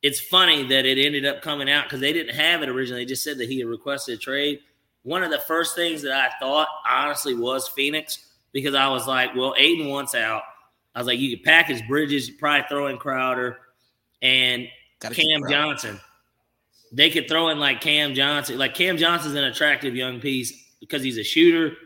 it's 0.03 0.21
funny 0.21 0.63
that 0.69 0.87
it 0.87 1.05
ended 1.05 1.25
up 1.25 1.43
coming 1.43 1.69
out 1.69 1.85
because 1.85 2.01
they 2.01 2.13
didn't 2.13 2.37
have 2.37 2.63
it 2.63 2.69
originally. 2.69 3.03
They 3.03 3.09
just 3.09 3.25
said 3.25 3.39
that 3.39 3.49
he 3.49 3.59
had 3.59 3.67
requested 3.67 4.15
a 4.15 4.19
trade. 4.19 4.61
One 5.03 5.25
of 5.25 5.31
the 5.31 5.41
first 5.41 5.75
things 5.75 6.03
that 6.03 6.13
I 6.13 6.31
thought 6.39 6.69
honestly 6.89 7.35
was 7.35 7.67
Phoenix 7.67 8.25
because 8.53 8.75
I 8.75 8.89
was 8.89 9.09
like, 9.09 9.35
well, 9.35 9.55
Ayton 9.59 9.89
wants 9.89 10.15
out. 10.15 10.43
I 10.95 11.01
was 11.01 11.09
like, 11.09 11.19
you 11.19 11.37
could 11.37 11.45
package 11.45 11.87
Bridges, 11.89 12.29
you 12.29 12.35
probably 12.39 12.67
throw 12.69 12.87
in 12.87 12.99
Crowder 12.99 13.59
and 14.23 14.69
Gotta 15.01 15.15
Cam 15.15 15.43
Johnson. 15.49 16.01
They 16.93 17.11
could 17.11 17.29
throw 17.29 17.49
in 17.49 17.59
like 17.59 17.81
Cam 17.81 18.15
Johnson. 18.15 18.59
Like 18.59 18.75
Cam 18.75 18.97
Johnson's 18.97 19.35
an 19.35 19.45
attractive 19.45 19.95
young 19.95 20.21
piece 20.21 20.53
because 20.81 21.03
he's 21.03 21.19
a 21.19 21.25
shooter. 21.25 21.77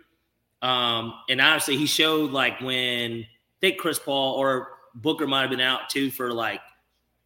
Um, 0.63 1.15
and 1.29 1.41
obviously 1.41 1.77
he 1.77 1.87
showed 1.87 2.31
like 2.31 2.61
when 2.61 3.21
I 3.23 3.27
think 3.61 3.79
Chris 3.79 3.99
Paul 3.99 4.37
or 4.37 4.69
Booker 4.95 5.27
might 5.27 5.41
have 5.43 5.51
been 5.51 5.61
out 5.61 5.91
too 5.91 6.11
for 6.11 6.33
like 6.33 6.61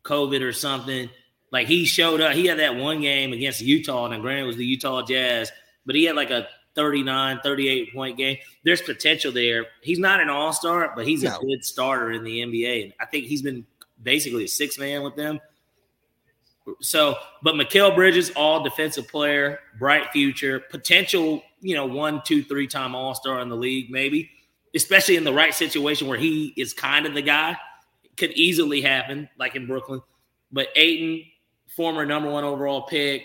COVID 0.04 0.40
or 0.40 0.52
something. 0.52 1.10
Like 1.52 1.66
he 1.68 1.84
showed 1.84 2.20
up. 2.20 2.32
He 2.34 2.46
had 2.46 2.58
that 2.58 2.76
one 2.76 3.00
game 3.00 3.32
against 3.32 3.60
Utah, 3.60 4.06
and 4.06 4.22
granted 4.22 4.44
it 4.44 4.46
was 4.46 4.56
the 4.56 4.64
Utah 4.64 5.02
Jazz, 5.02 5.52
but 5.84 5.94
he 5.94 6.04
had 6.04 6.16
like 6.16 6.30
a 6.30 6.48
39, 6.74 7.40
38 7.42 7.94
point 7.94 8.16
game. 8.18 8.36
There's 8.64 8.82
potential 8.82 9.32
there. 9.32 9.66
He's 9.82 9.98
not 9.98 10.20
an 10.20 10.28
all 10.28 10.52
star, 10.52 10.92
but 10.96 11.06
he's 11.06 11.22
No. 11.22 11.36
a 11.36 11.40
good 11.40 11.64
starter 11.64 12.10
in 12.12 12.24
the 12.24 12.40
NBA. 12.40 12.84
And 12.84 12.92
I 13.00 13.06
think 13.06 13.26
he's 13.26 13.42
been 13.42 13.64
basically 14.02 14.44
a 14.44 14.48
six 14.48 14.78
man 14.78 15.02
with 15.02 15.14
them. 15.16 15.40
So, 16.80 17.16
but 17.42 17.54
Mikal 17.54 17.94
Bridges, 17.94 18.30
all 18.30 18.62
defensive 18.62 19.08
player, 19.08 19.60
bright 19.78 20.10
future, 20.12 20.60
potential, 20.70 21.42
you 21.60 21.74
know, 21.74 21.86
one, 21.86 22.22
two, 22.24 22.42
three 22.42 22.66
time 22.66 22.94
All 22.94 23.14
Star 23.14 23.40
in 23.40 23.48
the 23.48 23.56
league, 23.56 23.90
maybe, 23.90 24.30
especially 24.74 25.16
in 25.16 25.24
the 25.24 25.32
right 25.32 25.54
situation 25.54 26.08
where 26.08 26.18
he 26.18 26.52
is 26.56 26.72
kind 26.72 27.06
of 27.06 27.14
the 27.14 27.22
guy. 27.22 27.56
Could 28.16 28.32
easily 28.32 28.80
happen, 28.80 29.28
like 29.38 29.56
in 29.56 29.66
Brooklyn. 29.66 30.00
But 30.50 30.68
Ayton, 30.74 31.22
former 31.76 32.06
number 32.06 32.30
one 32.30 32.44
overall 32.44 32.82
pick, 32.82 33.24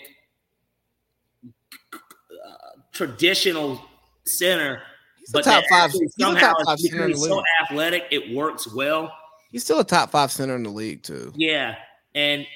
uh, 1.44 2.56
traditional 2.92 3.80
center, 4.24 4.82
He's 5.18 5.30
but 5.32 5.46
a 5.46 5.50
top 5.50 5.64
five. 5.70 5.84
actually 5.84 6.00
He's 6.00 6.14
a 6.18 6.22
somehow 6.22 6.52
top 6.52 6.66
five 6.66 6.80
center 6.80 7.04
in 7.04 7.12
the 7.12 7.16
he's 7.16 7.26
so 7.26 7.42
athletic, 7.62 8.04
it 8.10 8.34
works 8.34 8.72
well. 8.74 9.12
He's 9.50 9.64
still 9.64 9.80
a 9.80 9.84
top 9.84 10.10
five 10.10 10.32
center 10.32 10.56
in 10.56 10.62
the 10.62 10.70
league 10.70 11.02
too. 11.02 11.32
Yeah, 11.36 11.76
and 12.14 12.46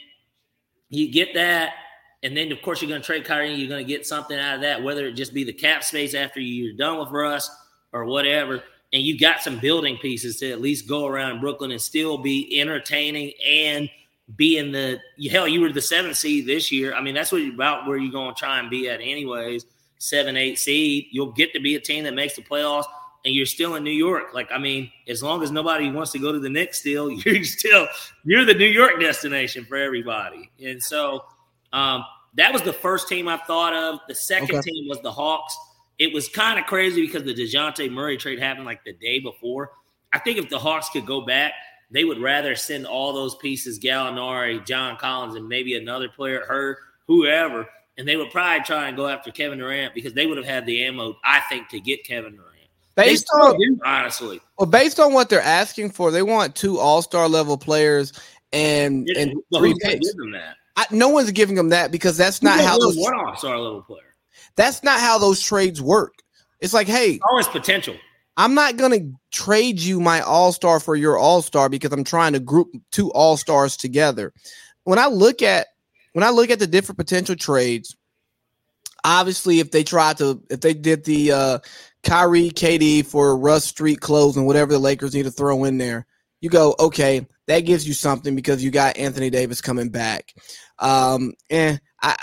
you 0.89 1.11
get 1.11 1.35
that, 1.35 1.75
and 2.23 2.37
then 2.37 2.53
of 2.53 2.63
course 2.63 2.81
you're 2.81 2.89
going 2.89 3.01
to 3.01 3.07
trade 3.07 3.25
Kyrie. 3.25 3.55
You're 3.55 3.69
going 3.69 3.85
to 3.85 3.93
get 3.93 4.07
something 4.07 4.39
out 4.39 4.57
of 4.57 4.61
that, 4.63 4.83
whether 4.83 5.07
it 5.07 5.13
just 5.13 5.35
be 5.35 5.45
the 5.45 5.53
cap 5.53 5.85
space 5.85 6.15
after 6.15 6.41
you're 6.41 6.77
done 6.77 6.99
with 6.99 7.11
Russ 7.11 7.51
or 7.93 8.05
whatever. 8.05 8.63
And 8.93 9.03
you 9.03 9.19
got 9.19 9.43
some 9.43 9.59
building 9.59 9.99
pieces 9.99 10.39
to 10.39 10.51
at 10.51 10.61
least 10.61 10.89
go 10.89 11.07
around 11.07 11.41
Brooklyn 11.41 11.73
and 11.73 11.81
still 11.81 12.19
be 12.19 12.61
entertaining 12.61 13.33
and 13.45 13.91
be 14.37 14.59
in 14.59 14.73
the 14.73 15.01
hell. 15.31 15.47
You 15.47 15.61
were 15.61 15.73
the 15.73 15.81
seventh 15.81 16.17
seed 16.17 16.47
this 16.47 16.73
year. 16.73 16.95
I 16.95 17.01
mean, 17.01 17.15
that's 17.15 17.33
what 17.33 17.43
about 17.43 17.87
where 17.87 17.97
you're 17.97 18.13
going 18.13 18.35
to 18.35 18.39
try 18.39 18.59
and 18.59 18.71
be 18.71 18.89
at, 18.89 19.01
anyways. 19.01 19.67
Seven, 19.99 20.37
eight 20.37 20.59
seed. 20.59 21.07
You'll 21.11 21.33
get 21.33 21.53
to 21.55 21.61
be 21.61 21.75
a 21.75 21.81
team 21.81 22.05
that 22.05 22.15
makes 22.15 22.37
the 22.37 22.43
playoffs 22.43 22.87
and 23.27 23.35
you're 23.35 23.45
still 23.45 23.75
in 23.75 23.83
New 23.83 23.91
York. 23.91 24.33
Like, 24.33 24.51
I 24.53 24.59
mean, 24.59 24.91
as 25.09 25.21
long 25.21 25.43
as 25.43 25.51
nobody 25.51 25.91
wants 25.91 26.13
to 26.13 26.19
go 26.21 26.31
to 26.31 26.39
the 26.39 26.49
Knicks 26.49 26.79
still, 26.79 27.11
you're 27.25 27.43
still 27.45 27.89
you're 28.25 28.45
the 28.45 28.55
New 28.55 28.65
York 28.69 29.01
destination 29.01 29.65
for 29.65 29.77
everybody. 29.77 30.51
And 30.65 30.81
so 30.83 31.25
um, 31.73 32.05
that 32.37 32.53
was 32.53 32.63
the 32.63 32.73
first 32.73 33.09
team 33.09 33.27
I 33.29 33.37
thought 33.39 33.75
of. 33.75 33.99
The 34.09 34.15
second 34.15 34.57
Okay. 34.57 34.71
team 34.71 34.89
was 34.89 35.01
the 35.03 35.11
Hawks. 35.11 35.59
It 35.99 36.15
was 36.15 36.29
kind 36.29 36.59
of 36.59 36.67
crazy 36.67 37.01
because 37.05 37.25
the 37.25 37.35
DeJounte 37.35 37.91
Murray 37.91 38.17
trade 38.17 38.39
happened 38.39 38.65
like 38.65 38.85
the 38.85 38.93
day 38.93 39.19
before. 39.19 39.73
I 40.13 40.21
think 40.21 40.39
if 40.39 40.49
the 40.49 40.59
Hawks 40.59 40.89
could 40.91 41.05
go 41.05 41.23
back, 41.23 41.53
they 41.91 42.05
would 42.05 42.21
rather 42.21 42.55
send 42.55 42.87
all 42.87 43.13
those 43.13 43.35
pieces, 43.37 43.81
Gallinari, 43.81 44.65
John 44.65 44.97
Collins, 44.99 45.35
and 45.35 45.49
maybe 45.49 45.75
another 45.75 46.09
player, 46.09 46.45
her, 46.47 46.79
whoever, 47.09 47.67
and 47.99 48.07
they 48.07 48.17
would 48.17 48.31
probably 48.31 48.63
try 48.65 48.87
and 48.89 48.97
go 48.97 49.09
after 49.09 49.31
Kevin 49.33 49.59
Durant 49.59 49.95
because 49.95 50.13
they 50.13 50.27
would 50.27 50.37
have 50.37 50.47
had 50.47 50.65
the 50.67 50.85
ammo, 50.85 51.17
I 51.25 51.41
think, 51.49 51.69
to 51.71 51.81
get 51.81 52.05
Kevin 52.05 52.37
Durant. 52.37 52.56
They 52.97 53.05
Based 53.11 53.27
on 53.35 53.59
do, 53.59 53.79
honestly. 53.85 54.41
well, 54.59 54.67
based 54.67 54.99
on 54.99 55.13
what 55.13 55.29
they're 55.29 55.41
asking 55.43 55.91
for, 55.91 56.11
they 56.11 56.23
want 56.23 56.55
two 56.55 56.79
All 56.79 57.03
Star 57.03 57.29
level 57.29 57.59
players 57.59 58.13
and 58.53 59.07
and 59.19 59.35
But 59.51 59.59
three 59.59 59.71
who's 59.73 59.79
going 59.81 59.93
to 59.93 59.99
picks. 59.99 60.15
them 60.15 60.31
that? 60.33 60.57
I, 60.77 60.87
no 60.91 61.09
one's 61.09 61.31
giving 61.31 61.57
them 61.57 61.69
that 61.71 61.91
because 61.93 62.17
that's 62.17 62.43
not 62.43 62.61
how 62.61 62.79
those 62.79 62.97
one 62.99 63.15
all-star 63.15 63.59
level 63.59 63.83
player. 63.83 64.15
that's 64.57 64.83
not 64.83 65.01
how 65.01 65.19
those 65.19 65.41
trades 65.43 65.81
work. 65.81 66.13
It's 66.61 66.73
like, 66.75 66.87
hey, 66.87 67.19
Always 67.31 67.49
potential. 67.49 67.97
I'm 68.39 68.53
not 68.55 68.77
gonna 68.77 69.01
trade 69.33 69.81
you 69.81 70.01
my 70.01 70.21
All 70.21 70.53
Star 70.53 70.79
for 70.81 70.95
your 70.97 71.17
All 71.19 71.41
Star 71.43 71.69
because 71.71 71.93
I'm 71.93 72.05
trying 72.05 72.33
to 72.35 72.41
group 72.41 72.69
two 72.93 73.11
All 73.13 73.37
Stars 73.39 73.77
together. 73.77 74.33
When 74.85 74.99
I 74.99 75.07
look 75.07 75.41
at 75.43 75.67
when 76.13 76.23
I 76.25 76.31
look 76.31 76.51
at 76.51 76.59
the 76.59 76.67
different 76.67 76.99
potential 76.99 77.37
trades, 77.37 77.95
obviously 79.05 79.61
if 79.61 79.71
they 79.71 79.83
tried 79.85 80.19
to 80.19 80.43
if 80.51 80.61
they 80.61 80.75
did 80.75 81.05
the 81.05 81.33
uh 81.33 81.59
Kyrie 82.07 82.51
KD 82.51 83.05
for 83.05 83.37
Russ 83.37 83.65
Street 83.65 84.01
clothes 84.01 84.37
and 84.37 84.47
whatever 84.47 84.73
the 84.73 84.79
Lakers 84.79 85.15
need 85.15 85.25
to 85.25 85.31
throw 85.31 85.65
in 85.65 85.77
there, 85.77 86.07
you 86.41 86.49
go, 86.49 86.75
okay, 86.79 87.27
that 87.47 87.61
gives 87.61 87.87
you 87.87 87.95
something 87.95 88.37
because 88.37 88.63
you 88.63 88.71
got 88.71 88.97
Anthony 88.97 89.29
Davis 89.29 89.61
coming 89.61 89.89
back. 89.89 90.35
Um 90.79 91.35
and 91.51 91.81
I 92.01 92.17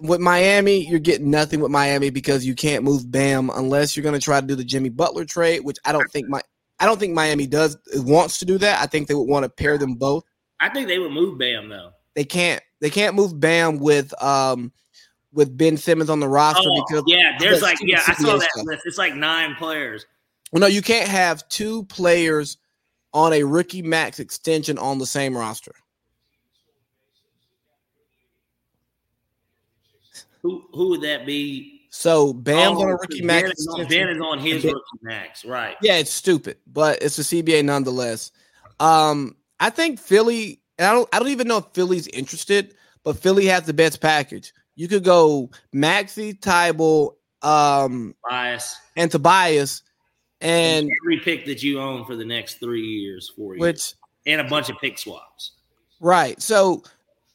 with 0.00 0.20
Miami, 0.20 0.88
you're 0.88 0.98
getting 0.98 1.30
nothing 1.30 1.60
with 1.60 1.70
Miami 1.70 2.10
because 2.10 2.44
you 2.44 2.54
can't 2.54 2.84
move 2.84 3.10
Bam 3.10 3.50
unless 3.54 3.96
you're 3.96 4.04
going 4.04 4.18
to 4.18 4.24
try 4.24 4.40
to 4.40 4.46
do 4.46 4.54
the 4.54 4.64
Jimmy 4.64 4.90
Butler 4.90 5.24
trade, 5.24 5.60
which 5.60 5.78
I 5.84 5.92
don't 5.92 6.10
think 6.12 6.28
my 6.28 6.40
I 6.80 6.86
don't 6.86 7.00
think 7.00 7.14
Miami 7.14 7.46
does 7.46 7.76
wants 7.94 8.38
to 8.38 8.44
do 8.44 8.58
that. 8.58 8.80
I 8.80 8.86
think 8.86 9.08
they 9.08 9.14
would 9.14 9.28
want 9.28 9.44
to 9.44 9.48
pair 9.48 9.78
them 9.78 9.94
both. 9.94 10.24
I 10.60 10.68
think 10.68 10.88
they 10.88 10.98
would 10.98 11.12
move 11.12 11.38
Bam 11.38 11.68
though. 11.68 11.90
They 12.14 12.24
can't 12.24 12.62
they 12.80 12.90
can't 12.90 13.14
move 13.14 13.38
Bam 13.38 13.78
with 13.78 14.20
um 14.22 14.72
with 15.32 15.56
Ben 15.56 15.76
Simmons 15.76 16.10
on 16.10 16.20
the 16.20 16.28
roster 16.28 16.68
Oh, 16.68 16.84
because 16.88 17.04
yeah, 17.06 17.36
there's 17.38 17.62
like 17.62 17.78
yeah, 17.82 18.02
I 18.06 18.14
saw 18.14 18.36
that 18.38 18.50
stuff. 18.52 18.66
list. 18.66 18.82
It's 18.86 18.98
like 18.98 19.14
nine 19.14 19.54
players. 19.56 20.06
well, 20.52 20.60
no, 20.60 20.66
you 20.66 20.82
can't 20.82 21.08
have 21.08 21.46
two 21.48 21.84
players 21.84 22.56
on 23.12 23.32
a 23.32 23.42
rookie 23.42 23.82
max 23.82 24.20
extension 24.20 24.78
on 24.78 24.98
the 24.98 25.06
same 25.06 25.36
roster. 25.36 25.72
Who 30.42 30.64
who 30.72 30.90
would 30.90 31.02
that 31.02 31.26
be? 31.26 31.86
So 31.90 32.32
Bam's 32.32 32.78
Oh, 32.78 32.82
on 32.82 32.88
a 32.88 32.92
rookie 32.92 33.18
Ben 33.20 33.26
max 33.26 33.50
is 33.58 33.66
on- 33.66 33.86
Ben 33.88 34.08
is 34.08 34.20
on 34.20 34.38
his 34.38 34.62
Ben- 34.62 34.74
rookie 34.74 34.98
max, 35.02 35.44
right? 35.44 35.76
Yeah, 35.82 35.96
it's 35.96 36.12
stupid, 36.12 36.58
but 36.66 37.02
it's 37.02 37.18
a 37.18 37.22
CBA 37.24 37.64
nonetheless. 37.64 38.30
Um, 38.80 39.36
I 39.60 39.70
think 39.70 39.98
Philly. 39.98 40.60
And 40.78 40.86
I 40.86 40.92
don't. 40.92 41.08
I 41.12 41.18
don't 41.18 41.28
even 41.28 41.48
know 41.48 41.56
if 41.58 41.64
Philly's 41.72 42.06
interested, 42.08 42.74
but 43.02 43.18
Philly 43.18 43.46
has 43.46 43.64
the 43.64 43.72
best 43.74 44.00
package. 44.00 44.52
You 44.78 44.86
could 44.86 45.02
go 45.02 45.50
Maxey, 45.72 46.34
Thybulle, 46.34 47.14
um, 47.42 48.14
Bias 48.30 48.76
and 48.94 49.10
Tobias, 49.10 49.82
and 50.40 50.88
every 51.02 51.18
pick 51.18 51.46
that 51.46 51.64
you 51.64 51.80
own 51.80 52.04
for 52.04 52.14
the 52.14 52.24
next 52.24 52.60
three 52.60 52.86
years, 52.86 53.28
four 53.34 53.56
years, 53.56 53.60
which 53.60 53.94
and 54.24 54.40
a 54.40 54.44
bunch 54.44 54.70
of 54.70 54.76
pick 54.80 54.96
swaps. 54.96 55.56
right. 55.98 56.40
So, 56.40 56.84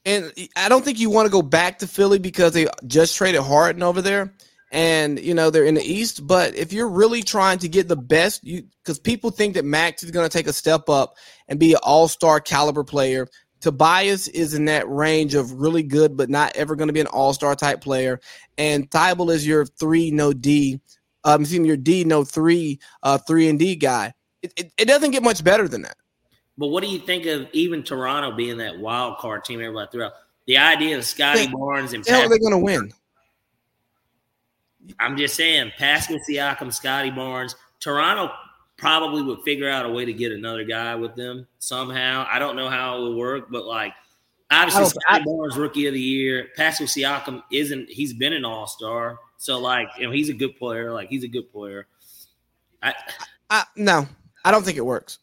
and 0.06 0.32
I 0.56 0.70
don't 0.70 0.86
think 0.86 1.00
you 1.00 1.10
want 1.10 1.26
to 1.26 1.32
go 1.32 1.42
back 1.42 1.80
to 1.80 1.88
Philly 1.88 2.18
because 2.18 2.54
they 2.54 2.66
just 2.88 3.18
traded 3.18 3.42
Harden 3.42 3.84
over 3.84 4.02
there, 4.02 4.34
and 4.72 5.20
you 5.20 5.34
know 5.34 5.50
they're 5.50 5.66
in 5.66 5.76
the 5.76 5.84
East. 5.84 6.26
But 6.26 6.56
if 6.56 6.72
you're 6.72 6.88
really 6.88 7.24
trying 7.24 7.60
to 7.60 7.68
get 7.68 7.90
the 7.90 7.98
best, 7.98 8.42
you 8.46 8.64
because 8.82 9.00
people 9.00 9.32
think 9.32 9.56
that 9.56 9.66
Max 9.66 10.02
is 10.02 10.12
going 10.12 10.30
to 10.30 10.32
take 10.32 10.48
a 10.48 10.54
step 10.54 10.88
up 10.88 11.16
and 11.50 11.60
be 11.60 11.74
an 11.74 11.80
All 11.84 12.08
Star 12.08 12.40
caliber 12.40 12.86
player. 12.86 13.28
Tobias 13.64 14.28
is 14.28 14.54
in 14.54 14.66
that 14.66 14.90
range 14.90 15.36
of 15.36 15.54
really 15.54 15.84
good, 15.84 16.18
but 16.18 16.30
not 16.30 16.54
ever 16.54 16.76
going 16.76 16.90
to 16.90 16.94
be 16.94 17.00
an 17.00 17.08
All 17.08 17.32
Star 17.32 17.56
type 17.56 17.80
player. 17.80 18.20
And 18.58 18.92
Thybulle 18.92 19.34
is 19.34 19.48
your 19.48 19.66
three 19.66 20.12
no 20.12 20.34
D, 20.34 20.82
um, 21.24 21.42
excuse 21.42 21.62
me, 21.62 21.68
your 21.70 21.78
D 21.78 22.04
no 22.04 22.26
three, 22.26 22.82
uh, 23.04 23.18
three 23.20 23.48
and 23.48 23.58
D 23.58 23.78
guy. 23.78 24.14
It, 24.42 24.52
it, 24.58 24.74
it 24.78 24.86
doesn't 24.86 25.12
get 25.12 25.24
much 25.24 25.46
better 25.46 25.70
than 25.70 25.84
that. 25.84 25.96
But 26.58 26.68
what 26.68 26.84
do 26.84 26.90
you 26.90 27.00
think 27.00 27.26
of 27.26 27.48
even 27.54 27.84
Toronto 27.84 28.36
being 28.36 28.58
that 28.58 28.78
wild 28.78 29.18
card 29.20 29.46
team 29.46 29.62
everybody 29.62 29.90
threw 29.90 30.04
out? 30.04 30.14
The 30.46 30.58
idea 30.58 30.98
of 30.98 31.06
Scottie. 31.06 31.48
Barnes 31.48 31.94
and 31.94 32.06
How 32.06 32.20
are 32.20 32.28
they 32.28 32.40
going 32.40 32.52
to 32.52 32.58
win? 32.58 32.92
I'm 35.00 35.16
just 35.16 35.36
saying, 35.36 35.72
Pascal 35.78 36.20
Siakam, 36.30 36.74
Scottie 36.74 37.12
Barnes, 37.12 37.56
Toronto 37.80 38.30
probably 38.78 39.22
would 39.22 39.42
figure 39.44 39.70
out 39.70 39.86
a 39.86 39.90
way 39.90 40.06
to 40.06 40.14
get 40.14 40.32
another 40.32 40.64
guy 40.64 40.96
with 40.96 41.16
them 41.16 41.48
somehow. 41.60 42.26
I 42.30 42.40
don't 42.40 42.56
know 42.56 42.70
how 42.70 42.98
it 42.98 43.10
would 43.10 43.16
work, 43.18 43.48
but 43.50 43.66
like 43.66 43.94
obviously 44.52 44.86
Scottie 44.86 45.24
Barnes 45.26 45.58
rookie 45.58 45.88
of 45.88 45.94
the 45.94 46.02
year. 46.02 46.50
Pascal 46.56 46.88
Siakam 46.88 47.44
isn't 47.52 47.90
he's 47.90 48.14
been 48.14 48.34
an 48.34 48.46
all 48.46 48.68
star. 48.68 49.20
So 49.38 49.60
like 49.60 49.88
you 49.98 50.06
know, 50.06 50.12
he's 50.12 50.30
a 50.30 50.34
good 50.34 50.56
player. 50.58 50.92
Like 50.94 51.10
he's 51.10 51.24
a 51.24 51.28
good 51.28 51.52
player. 51.52 51.88
I 52.82 52.94
I, 53.50 53.64
no, 53.76 54.08
I 54.44 54.52
don't 54.52 54.64
think 54.64 54.78
it 54.78 54.86
works. 54.86 55.20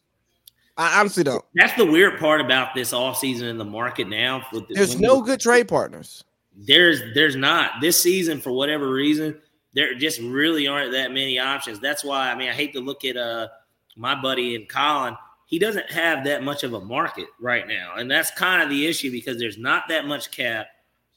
I 0.77 0.99
honestly 0.99 1.23
don't. 1.23 1.43
that's 1.53 1.75
the 1.75 1.85
weird 1.85 2.17
part 2.19 2.41
about 2.41 2.73
this 2.73 2.93
offseason 2.93 3.43
in 3.43 3.57
the 3.57 3.65
market 3.65 4.07
now. 4.07 4.43
With 4.51 4.67
the, 4.67 4.73
There's 4.73 4.99
no 4.99 5.21
good 5.21 5.39
trade 5.39 5.67
partners. 5.67 6.23
there's 6.55 7.01
there's 7.13 7.35
not 7.35 7.73
this 7.81 8.01
season 8.01 8.39
for 8.39 8.51
whatever 8.51 8.89
reason 8.91 9.37
there 9.73 9.93
just 9.95 10.19
really 10.19 10.67
aren't 10.67 10.91
that 10.91 11.11
many 11.11 11.39
options 11.39 11.79
that's 11.79 12.03
why 12.03 12.31
i 12.31 12.35
mean 12.35 12.49
i 12.49 12.53
hate 12.53 12.73
to 12.73 12.79
look 12.79 13.05
at 13.05 13.17
uh 13.17 13.47
my 13.95 14.19
buddy 14.19 14.55
and 14.55 14.69
Collin 14.69 15.17
he 15.45 15.59
doesn't 15.59 15.91
have 15.91 16.23
that 16.23 16.43
much 16.43 16.63
of 16.63 16.73
a 16.73 16.79
market 16.79 17.27
right 17.39 17.67
now 17.67 17.95
and 17.97 18.09
that's 18.09 18.31
kind 18.31 18.61
of 18.61 18.69
the 18.69 18.87
issue 18.87 19.11
because 19.11 19.37
there's 19.37 19.57
not 19.57 19.83
that 19.89 20.05
much 20.05 20.31
cap 20.31 20.67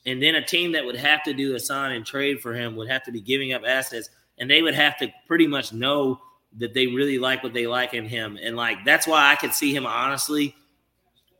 and 0.07 0.23
then 0.23 0.35
a 0.35 0.45
team 0.45 0.73
that 0.73 0.85
would 0.85 0.97
have 0.97 1.23
to 1.23 1.33
do 1.33 1.55
a 1.55 1.61
sign 1.61 1.93
and 1.93 2.05
trade 2.05 2.41
for 2.41 2.53
him 2.53 2.77
would 2.77 2.89
have 2.89 3.05
to 3.05 3.13
be 3.13 3.21
giving 3.21 3.53
up 3.53 3.63
assets 3.67 4.11
and 4.39 4.51
they 4.51 4.61
would 4.61 4.75
have 4.75 4.97
to 4.99 5.13
pretty 5.27 5.47
much 5.47 5.73
know 5.73 6.21
that 6.57 6.75
they 6.75 6.87
really 6.89 7.19
like 7.19 7.43
what 7.43 7.55
they 7.55 7.67
like 7.67 7.95
in 7.95 8.07
him 8.07 8.39
and 8.43 8.57
like 8.57 8.85
that's 8.85 9.07
why 9.07 9.31
i 9.31 9.37
could 9.37 9.55
see 9.55 9.75
him 9.75 9.87
honestly 9.87 10.55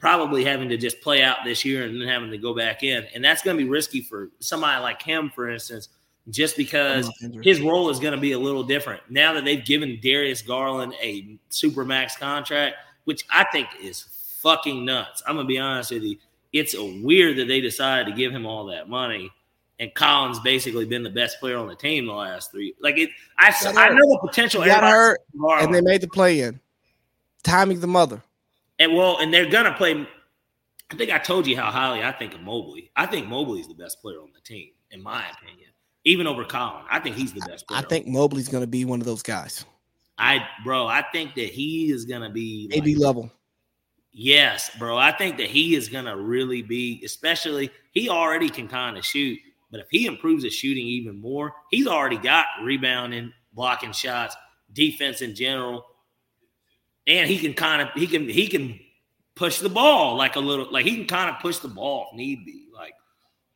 probably 0.05 0.45
having 0.45 0.69
to 0.69 0.77
just 0.77 1.01
play 1.01 1.23
out 1.23 1.39
this 1.47 1.65
year 1.65 1.85
and 1.85 1.99
then 1.99 2.07
having 2.07 2.31
to 2.31 2.37
go 2.37 2.55
back 2.55 2.83
in. 2.83 3.07
And 3.15 3.25
that's 3.25 3.43
going 3.43 3.57
to 3.57 3.63
be 3.63 3.69
risky 3.69 4.03
for 4.03 4.29
somebody 4.39 4.79
like 4.83 5.01
him, 5.01 5.33
for 5.35 5.49
instance, 5.49 5.89
just 6.31 6.57
because 6.57 7.11
his 7.43 7.61
role 7.61 7.91
is 7.91 7.99
going 7.99 8.15
to 8.15 8.21
be 8.21 8.33
a 8.33 8.39
little 8.39 8.63
different. 8.63 9.03
Now 9.11 9.35
that 9.35 9.45
they've 9.45 9.65
given 9.65 9.99
Darius 10.03 10.43
Garland 10.43 10.95
a 11.03 11.39
super 11.51 11.85
max 11.85 12.17
contract, 12.17 12.77
which 13.05 13.25
I 13.31 13.45
think 13.45 13.69
is 13.83 14.07
fucking 14.41 14.85
nuts. 14.85 15.23
I'm 15.27 15.35
going 15.37 15.47
to 15.47 15.49
be 15.49 15.59
honest 15.59 15.91
with 15.91 16.03
you. 16.03 16.17
It's 16.53 16.75
weird 16.79 17.37
that 17.39 17.49
they 17.49 17.61
decided 17.61 18.07
to 18.11 18.17
give 18.17 18.33
him 18.33 18.47
all 18.47 18.67
that 18.67 18.89
money. 18.89 19.31
And 19.81 19.93
Collins 19.93 20.39
basically 20.39 20.85
been 20.85 21.03
the 21.03 21.11
best 21.11 21.41
player 21.41 21.59
on 21.59 21.67
the 21.67 21.75
team 21.75 22.07
the 22.07 22.13
last 22.13 22.53
three. 22.53 22.75
Like 22.81 22.97
it, 22.97 23.11
I, 23.37 23.51
Got 23.51 23.77
I 23.77 23.89
hurt. 23.89 23.95
know 23.95 24.09
the 24.11 24.29
potential. 24.29 24.63
He 24.63 24.69
got 24.69 24.85
hurt, 24.85 25.21
and 25.35 25.75
they 25.75 25.81
made 25.81 26.01
the 26.01 26.07
play 26.07 26.41
in. 26.41 26.61
Timing 27.43 27.81
the 27.81 27.89
mother. 27.89 28.23
And 28.79 28.95
well, 28.95 29.19
and 29.19 29.35
they're 29.35 29.51
gonna 29.51 29.75
play. 29.75 30.07
I 30.91 30.97
think 30.97 31.11
I 31.11 31.19
told 31.19 31.49
you 31.49 31.57
how 31.57 31.73
highly 31.73 32.05
I 32.05 32.13
think 32.13 32.35
of 32.35 32.41
Mobley. 32.41 32.93
I 32.95 33.07
think 33.07 33.27
Mobley 33.27 33.61
is 33.61 33.67
the 33.67 33.75
best 33.75 34.01
player 34.01 34.21
on 34.21 34.31
the 34.33 34.41
team, 34.41 34.71
in 34.93 35.03
my 35.03 35.25
opinion, 35.31 35.64
even 36.05 36.27
over 36.27 36.45
Collin. 36.45 36.85
I 36.91 37.01
think 37.01 37.17
he's 37.17 37.33
the 37.33 37.41
best 37.41 37.67
player. 37.67 37.81
I 37.81 37.83
think 37.83 38.07
Mobley's 38.07 38.49
going 38.49 38.63
to 38.63 38.69
be 38.69 38.85
one 38.85 39.01
of 39.01 39.07
those 39.07 39.23
guys. 39.23 39.65
I, 40.19 40.47
bro, 40.63 40.87
I 40.87 41.03
think 41.13 41.35
that 41.35 41.49
he 41.49 41.91
is 41.91 42.05
gonna 42.05 42.31
be. 42.31 42.71
like- 42.73 42.99
level. 42.99 43.33
yes, 44.13 44.71
bro. 44.79 44.97
I 44.97 45.13
think 45.13 45.39
that 45.39 45.49
he 45.49 45.75
is 45.75 45.89
gonna 45.89 46.17
really 46.17 46.63
be, 46.63 47.03
especially 47.05 47.71
he 47.93 48.09
already 48.09 48.49
can 48.49 48.69
kind 48.69 48.97
of 48.97 49.05
shoot, 49.05 49.39
But 49.71 49.81
if 49.81 49.87
he 49.91 50.07
improves 50.07 50.45
his 50.45 50.55
shooting 50.55 50.87
even 50.87 51.21
more, 51.21 51.53
he's 51.71 51.89
already 51.89 52.19
got 52.19 52.47
rebounding, 52.63 53.33
blocking 53.53 53.93
shots, 53.93 54.37
defense 54.73 55.21
in 55.21 55.35
general, 55.35 55.85
and 57.09 57.29
he 57.29 57.39
can 57.39 57.55
kind 57.55 57.83
of 57.83 57.89
he 57.95 58.07
can 58.07 58.29
he 58.29 58.47
can 58.47 58.79
push 59.35 59.59
the 59.59 59.69
ball 59.69 60.17
like 60.17 60.37
a 60.37 60.41
little 60.41 60.71
like 60.71 60.87
he 60.87 60.97
can 60.97 61.07
kind 61.07 61.35
of 61.35 61.43
push 61.43 61.59
the 61.59 61.69
ball 61.69 62.09
if 62.13 62.17
need 62.17 62.45
be. 62.47 62.64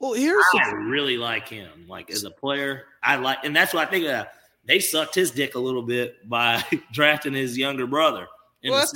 Well, 0.00 0.12
here's 0.12 0.44
I 0.54 0.70
really 0.72 1.16
like 1.16 1.48
him. 1.48 1.86
Like 1.88 2.10
as 2.10 2.24
a 2.24 2.30
player, 2.30 2.84
I 3.02 3.16
like, 3.16 3.38
and 3.44 3.54
that's 3.54 3.74
why 3.74 3.82
I 3.82 3.86
think 3.86 4.06
uh, 4.06 4.26
they 4.64 4.78
sucked 4.78 5.14
his 5.14 5.30
dick 5.30 5.54
a 5.54 5.58
little 5.58 5.82
bit 5.82 6.28
by 6.28 6.62
drafting 6.92 7.32
his 7.32 7.58
younger 7.58 7.86
brother. 7.86 8.28
Well, 8.64 8.86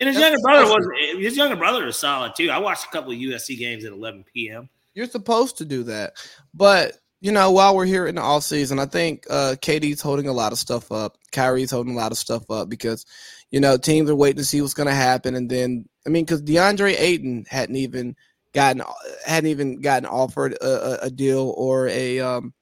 and 0.00 0.08
his 0.08 0.18
younger 0.18 0.38
brother 0.42 0.66
was 0.66 0.86
his 1.16 1.36
younger 1.36 1.56
brother 1.56 1.86
is 1.86 1.96
solid 1.96 2.34
too. 2.36 2.50
I 2.50 2.58
watched 2.58 2.84
a 2.84 2.88
couple 2.88 3.12
of 3.12 3.18
USC 3.18 3.58
games 3.58 3.84
at 3.84 3.92
11 3.92 4.24
p.m. 4.32 4.68
You're 4.94 5.06
supposed 5.06 5.58
to 5.58 5.64
do 5.64 5.82
that, 5.84 6.14
but 6.52 6.98
you 7.20 7.32
know, 7.32 7.50
while 7.52 7.74
we're 7.74 7.86
here 7.86 8.06
in 8.06 8.16
the 8.16 8.20
off 8.20 8.42
season, 8.42 8.78
I 8.78 8.84
think 8.84 9.26
uh, 9.30 9.54
KD's 9.62 10.02
holding 10.02 10.28
a 10.28 10.32
lot 10.32 10.52
of 10.52 10.58
stuff 10.58 10.92
up. 10.92 11.16
Kyrie's 11.32 11.70
holding 11.70 11.94
a 11.94 11.96
lot 11.96 12.12
of 12.12 12.18
stuff 12.18 12.50
up 12.50 12.68
because 12.68 13.06
you 13.50 13.60
know 13.60 13.78
teams 13.78 14.10
are 14.10 14.14
waiting 14.14 14.36
to 14.36 14.44
see 14.44 14.60
what's 14.60 14.74
going 14.74 14.88
to 14.88 14.94
happen, 14.94 15.34
and 15.34 15.50
then 15.50 15.88
I 16.06 16.10
mean, 16.10 16.24
because 16.24 16.42
DeAndre 16.42 16.94
Ayton 16.98 17.46
hadn't 17.48 17.76
even 17.76 18.14
gotten 18.54 18.82
hadn't 19.26 19.50
even 19.50 19.80
gotten 19.80 20.06
offered 20.06 20.54
a, 20.54 21.04
a 21.04 21.10
deal 21.10 21.52
or 21.56 21.88
a 21.88 22.20
um 22.20 22.54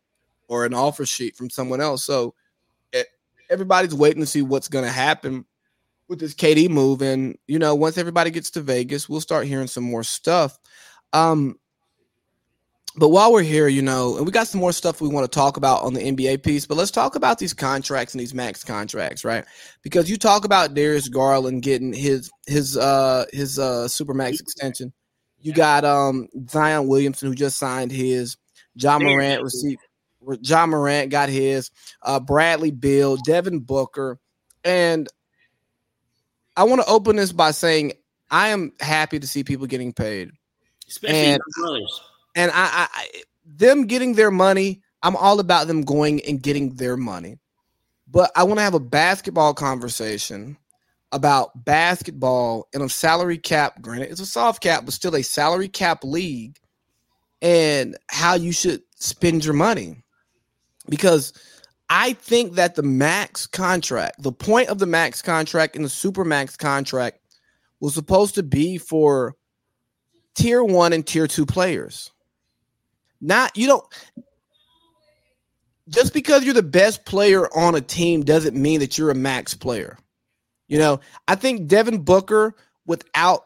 or 0.49 0.67
an 0.67 0.75
offer 0.75 1.07
sheet 1.07 1.37
from 1.37 1.49
someone 1.49 1.81
else, 1.81 2.05
so 2.05 2.35
it, 2.93 3.07
everybody's 3.49 3.95
waiting 3.95 4.21
to 4.21 4.27
see 4.27 4.43
what's 4.43 4.69
going 4.69 4.85
to 4.85 4.91
happen 4.91 5.45
with 6.09 6.21
this 6.21 6.35
KD 6.35 6.69
move. 6.69 7.01
And, 7.01 7.39
you 7.47 7.59
know, 7.59 7.75
once 7.75 7.97
everybody 7.97 8.31
gets 8.31 8.51
to 8.51 8.61
Vegas, 8.61 9.09
we'll 9.09 9.21
start 9.21 9.47
hearing 9.47 9.67
some 9.67 9.85
more 9.85 10.05
stuff. 10.05 10.59
Um, 11.13 11.59
but 12.97 13.09
while 13.09 13.33
we're 13.33 13.43
here, 13.43 13.69
you 13.69 13.81
know, 13.81 14.19
and 14.19 14.27
we 14.27 14.33
got 14.33 14.47
some 14.47 14.61
more 14.61 14.73
stuff 14.73 15.01
we 15.01 15.09
want 15.09 15.25
to 15.25 15.35
talk 15.35 15.57
about 15.57 15.83
on 15.83 15.95
the 15.95 16.01
NBA 16.01 16.43
piece, 16.43 16.67
but 16.67 16.77
let's 16.77 16.91
talk 16.91 17.15
about 17.15 17.39
these 17.39 17.55
contracts 17.55 18.13
and 18.13 18.21
these 18.21 18.35
max 18.35 18.63
contracts, 18.63 19.25
right? 19.25 19.47
Because 19.83 20.11
you 20.11 20.19
talk 20.19 20.45
about 20.45 20.75
Darius 20.75 21.09
Garland 21.09 21.63
getting 21.63 21.95
his 21.95 22.31
his 22.47 22.77
uh 22.77 23.25
his 23.33 23.59
uh 23.59 23.89
super 23.89 24.13
max 24.13 24.41
extension. 24.41 24.93
You 25.43 25.53
got 25.53 25.85
um 25.85 26.29
Zion 26.49 26.87
Williamson 26.87 27.29
who 27.29 27.35
just 27.35 27.59
signed 27.59 27.93
his. 27.93 28.37
Ja 28.75 28.99
Morant 28.99 29.43
received 29.43 29.81
Ja 30.41 30.67
Morant 30.67 31.11
got 31.11 31.29
his. 31.29 31.71
Uh 32.03 32.21
Bradley 32.21 32.71
Beal, 32.71 33.17
Devin 33.17 33.61
Booker, 33.61 34.19
and 34.65 35.09
I 36.57 36.65
want 36.65 36.81
to 36.83 36.89
open 36.89 37.17
this 37.17 37.33
by 37.33 37.51
saying 37.51 37.93
I 38.31 38.49
am 38.49 38.73
happy 38.81 39.19
to 39.19 39.27
see 39.27 39.45
people 39.45 39.67
getting 39.67 39.93
paid, 39.93 40.31
especially 40.89 41.33
and, 41.33 41.43
brothers. 41.59 42.01
And 42.35 42.51
I, 42.55 42.89
I, 42.95 43.23
them 43.45 43.87
getting 43.87 44.15
their 44.15 44.31
money, 44.31 44.81
I'm 45.03 45.17
all 45.17 45.41
about 45.41 45.67
them 45.67 45.83
going 45.83 46.23
and 46.25 46.43
getting 46.43 46.75
their 46.77 46.97
money. 46.97 47.39
But 48.09 48.31
I 48.37 48.45
want 48.45 48.59
to 48.59 48.63
have 48.63 48.75
a 48.75 48.81
basketball 48.81 49.55
conversation 49.55 50.57
about 51.13 51.65
basketball 51.65 52.69
in 52.73 52.83
a 52.83 52.89
salary 52.89 53.39
cap. 53.39 53.81
Granted, 53.81 54.11
it's 54.11 54.21
a 54.21 54.27
soft 54.27 54.63
cap, 54.63 54.85
but 54.85 54.95
still 54.95 55.15
a 55.15 55.23
salary 55.23 55.69
cap 55.69 56.03
league, 56.03 56.59
and 57.41 57.97
how 58.09 58.35
you 58.35 58.53
should 58.53 58.83
spend 58.97 59.45
your 59.45 59.55
money. 59.55 60.03
Because 60.89 61.33
I 61.89 62.15
think 62.15 62.55
that 62.55 62.75
the 62.75 62.83
max 62.83 63.47
contract, 63.47 64.23
the 64.23 64.33
point 64.33 64.69
of 64.69 64.79
the 64.79 64.87
max 64.87 65.23
contract 65.23 65.77
and 65.77 65.85
the 65.85 65.91
super 65.91 66.25
max 66.25 66.57
contract 66.57 67.19
was 67.81 67.95
supposed 67.95 68.35
to 68.37 68.43
be 68.43 68.79
for 68.79 69.37
tier 70.35 70.65
one 70.65 70.93
and 70.93 71.07
tier 71.07 71.27
two 71.27 71.45
players. 71.45 72.11
Not, 73.21 73.57
you 73.57 73.67
don't, 73.67 73.85
just 75.89 76.15
because 76.15 76.45
you're 76.45 76.55
the 76.55 76.63
best 76.63 77.05
player 77.05 77.47
on 77.57 77.75
a 77.75 77.81
team 77.81 78.25
doesn't 78.25 78.57
mean 78.57 78.81
that 78.81 78.97
you're 78.97 79.11
a 79.11 79.15
max 79.15 79.55
player. 79.55 79.99
You 80.73 80.79
know, 80.79 81.01
I 81.29 81.35
think 81.35 81.67
Devin 81.67 81.99
Booker 81.99 82.55
without 82.87 83.45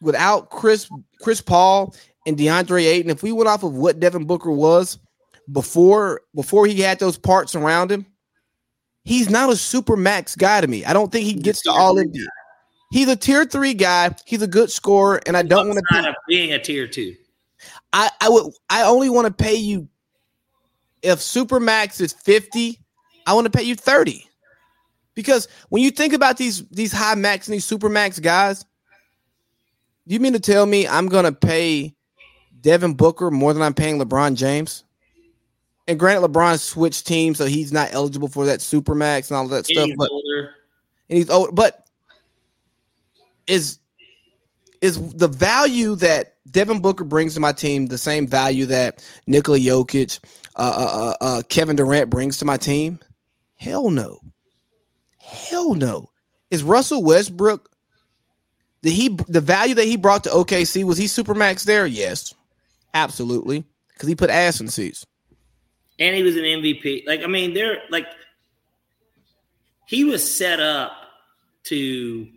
without 0.00 0.48
Chris 0.48 0.88
Chris 1.20 1.42
Paul 1.42 1.94
and 2.26 2.38
DeAndre 2.38 2.86
Ayton, 2.86 3.10
if 3.10 3.22
we 3.22 3.32
went 3.32 3.50
off 3.50 3.64
of 3.64 3.74
what 3.74 4.00
Devin 4.00 4.24
Booker 4.24 4.50
was, 4.50 4.98
before 5.52 6.22
before 6.34 6.66
he 6.66 6.80
had 6.80 6.98
those 6.98 7.18
parts 7.18 7.54
around 7.54 7.92
him, 7.92 8.06
he's 9.04 9.28
not 9.28 9.52
a 9.52 9.56
super 9.56 9.94
max 9.94 10.34
guy 10.34 10.62
to 10.62 10.66
me. 10.66 10.86
I 10.86 10.94
don't 10.94 11.12
think 11.12 11.26
he 11.26 11.34
gets 11.34 11.60
to 11.64 11.70
all 11.70 11.96
NBA. 11.96 12.24
He's 12.92 13.08
a 13.08 13.16
tier 13.16 13.44
three 13.44 13.74
guy. 13.74 14.16
He's 14.24 14.40
a 14.40 14.46
good 14.46 14.70
scorer, 14.70 15.20
and 15.26 15.36
I 15.36 15.42
don't 15.42 15.68
want 15.68 15.80
to 15.86 16.14
be 16.28 16.34
being 16.34 16.54
a 16.54 16.58
tier 16.58 16.88
two. 16.88 17.14
I 17.92 18.08
I 18.22 18.30
would 18.30 18.54
I 18.70 18.84
only 18.84 19.10
want 19.10 19.26
to 19.26 19.34
pay 19.34 19.56
you 19.56 19.86
if 21.02 21.20
super 21.20 21.60
max 21.60 22.00
is 22.00 22.14
fifty. 22.14 22.80
I 23.26 23.34
want 23.34 23.44
to 23.44 23.50
pay 23.50 23.64
you 23.64 23.76
thirty 23.76 24.30
because 25.14 25.48
when 25.68 25.82
you 25.82 25.90
think 25.90 26.12
about 26.12 26.36
these 26.36 26.66
these 26.68 26.92
high 26.92 27.14
max 27.14 27.48
and 27.48 27.54
these 27.54 27.64
super 27.64 27.88
max 27.88 28.18
guys, 28.18 28.64
you 30.06 30.20
mean 30.20 30.32
to 30.32 30.40
tell 30.40 30.66
me 30.66 30.86
I'm 30.86 31.08
gonna 31.08 31.32
pay 31.32 31.94
Devin 32.60 32.94
Booker 32.94 33.30
more 33.30 33.52
than 33.52 33.62
I'm 33.62 33.74
paying 33.74 33.98
LeBron 33.98 34.36
James? 34.36 34.84
and 35.88 35.98
granted, 35.98 36.28
LeBron 36.28 36.58
switched 36.58 37.06
teams, 37.06 37.38
so 37.38 37.46
he's 37.46 37.72
not 37.72 37.92
eligible 37.92 38.28
for 38.28 38.46
that 38.46 38.60
super 38.60 38.94
max 38.94 39.30
and 39.30 39.36
all 39.36 39.48
that 39.48 39.66
stuff. 39.66 39.90
But 39.96 40.10
older. 40.10 40.54
and 41.08 41.18
he's 41.18 41.30
old, 41.30 41.54
but 41.54 41.86
is 43.46 43.78
is 44.80 45.14
the 45.14 45.28
value 45.28 45.94
that 45.96 46.36
Devin 46.50 46.80
Booker 46.80 47.04
brings 47.04 47.34
to 47.34 47.40
my 47.40 47.52
team 47.52 47.86
the 47.86 47.98
same 47.98 48.26
value 48.26 48.66
that 48.66 49.04
Nikola 49.26 49.58
Jokic, 49.58 50.20
uh, 50.56 50.58
uh, 50.58 51.14
uh, 51.20 51.24
uh, 51.24 51.42
Kevin 51.48 51.76
Durant 51.76 52.10
brings 52.10 52.38
to 52.38 52.44
my 52.44 52.56
team? 52.56 52.98
Hell 53.56 53.90
no, 53.90 54.18
hell 55.32 55.74
no. 55.74 56.10
Is 56.50 56.62
Russell 56.62 57.02
Westbrook 57.02 57.70
the 58.82 58.90
he 58.90 59.16
the 59.28 59.40
value 59.40 59.74
that 59.74 59.86
he 59.86 59.96
brought 59.96 60.24
to 60.24 60.30
OKC 60.30 60.84
was 60.84 60.98
he 60.98 61.06
super 61.06 61.34
max 61.34 61.64
there? 61.64 61.86
Yes, 61.86 62.34
absolutely, 62.94 63.64
because 63.92 64.08
he 64.08 64.14
put 64.14 64.30
ass 64.30 64.60
in 64.60 64.68
seats 64.68 65.06
and 65.98 66.16
he 66.16 66.22
was 66.22 66.36
an 66.36 66.42
MVP. 66.42 67.06
Like, 67.06 67.22
I 67.22 67.26
mean, 67.26 67.54
they're 67.54 67.78
like, 67.90 68.06
he 69.86 70.04
was 70.04 70.22
set 70.22 70.60
up 70.60 70.92
to 71.64 72.28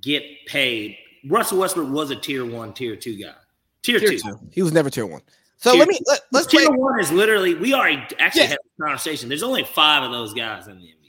get 0.00 0.24
paid. 0.46 0.96
Russell 1.28 1.58
Westbrook 1.58 1.90
was 1.90 2.10
a 2.10 2.16
tier 2.16 2.44
one, 2.44 2.72
tier 2.72 2.96
two 2.96 3.16
guy. 3.16 3.34
Tier, 3.82 4.00
tier 4.00 4.10
two. 4.10 4.18
two. 4.18 4.38
He 4.52 4.62
was 4.62 4.72
never 4.72 4.90
tier 4.90 5.06
one. 5.06 5.20
So 5.58 5.72
tier 5.72 5.78
let 5.78 5.88
me 5.88 6.00
let, 6.06 6.20
us 6.34 6.46
tier 6.46 6.66
play. 6.66 6.76
one 6.76 6.98
is 7.00 7.12
literally 7.12 7.54
we 7.54 7.74
already 7.74 8.02
actually 8.18 8.42
yeah. 8.42 8.48
had 8.48 8.58
a 8.58 8.82
conversation. 8.82 9.28
There's 9.28 9.42
only 9.42 9.64
five 9.64 10.02
of 10.02 10.10
those 10.10 10.32
guys 10.34 10.66
in 10.66 10.78
the 10.78 10.86
NBA. 10.86 10.99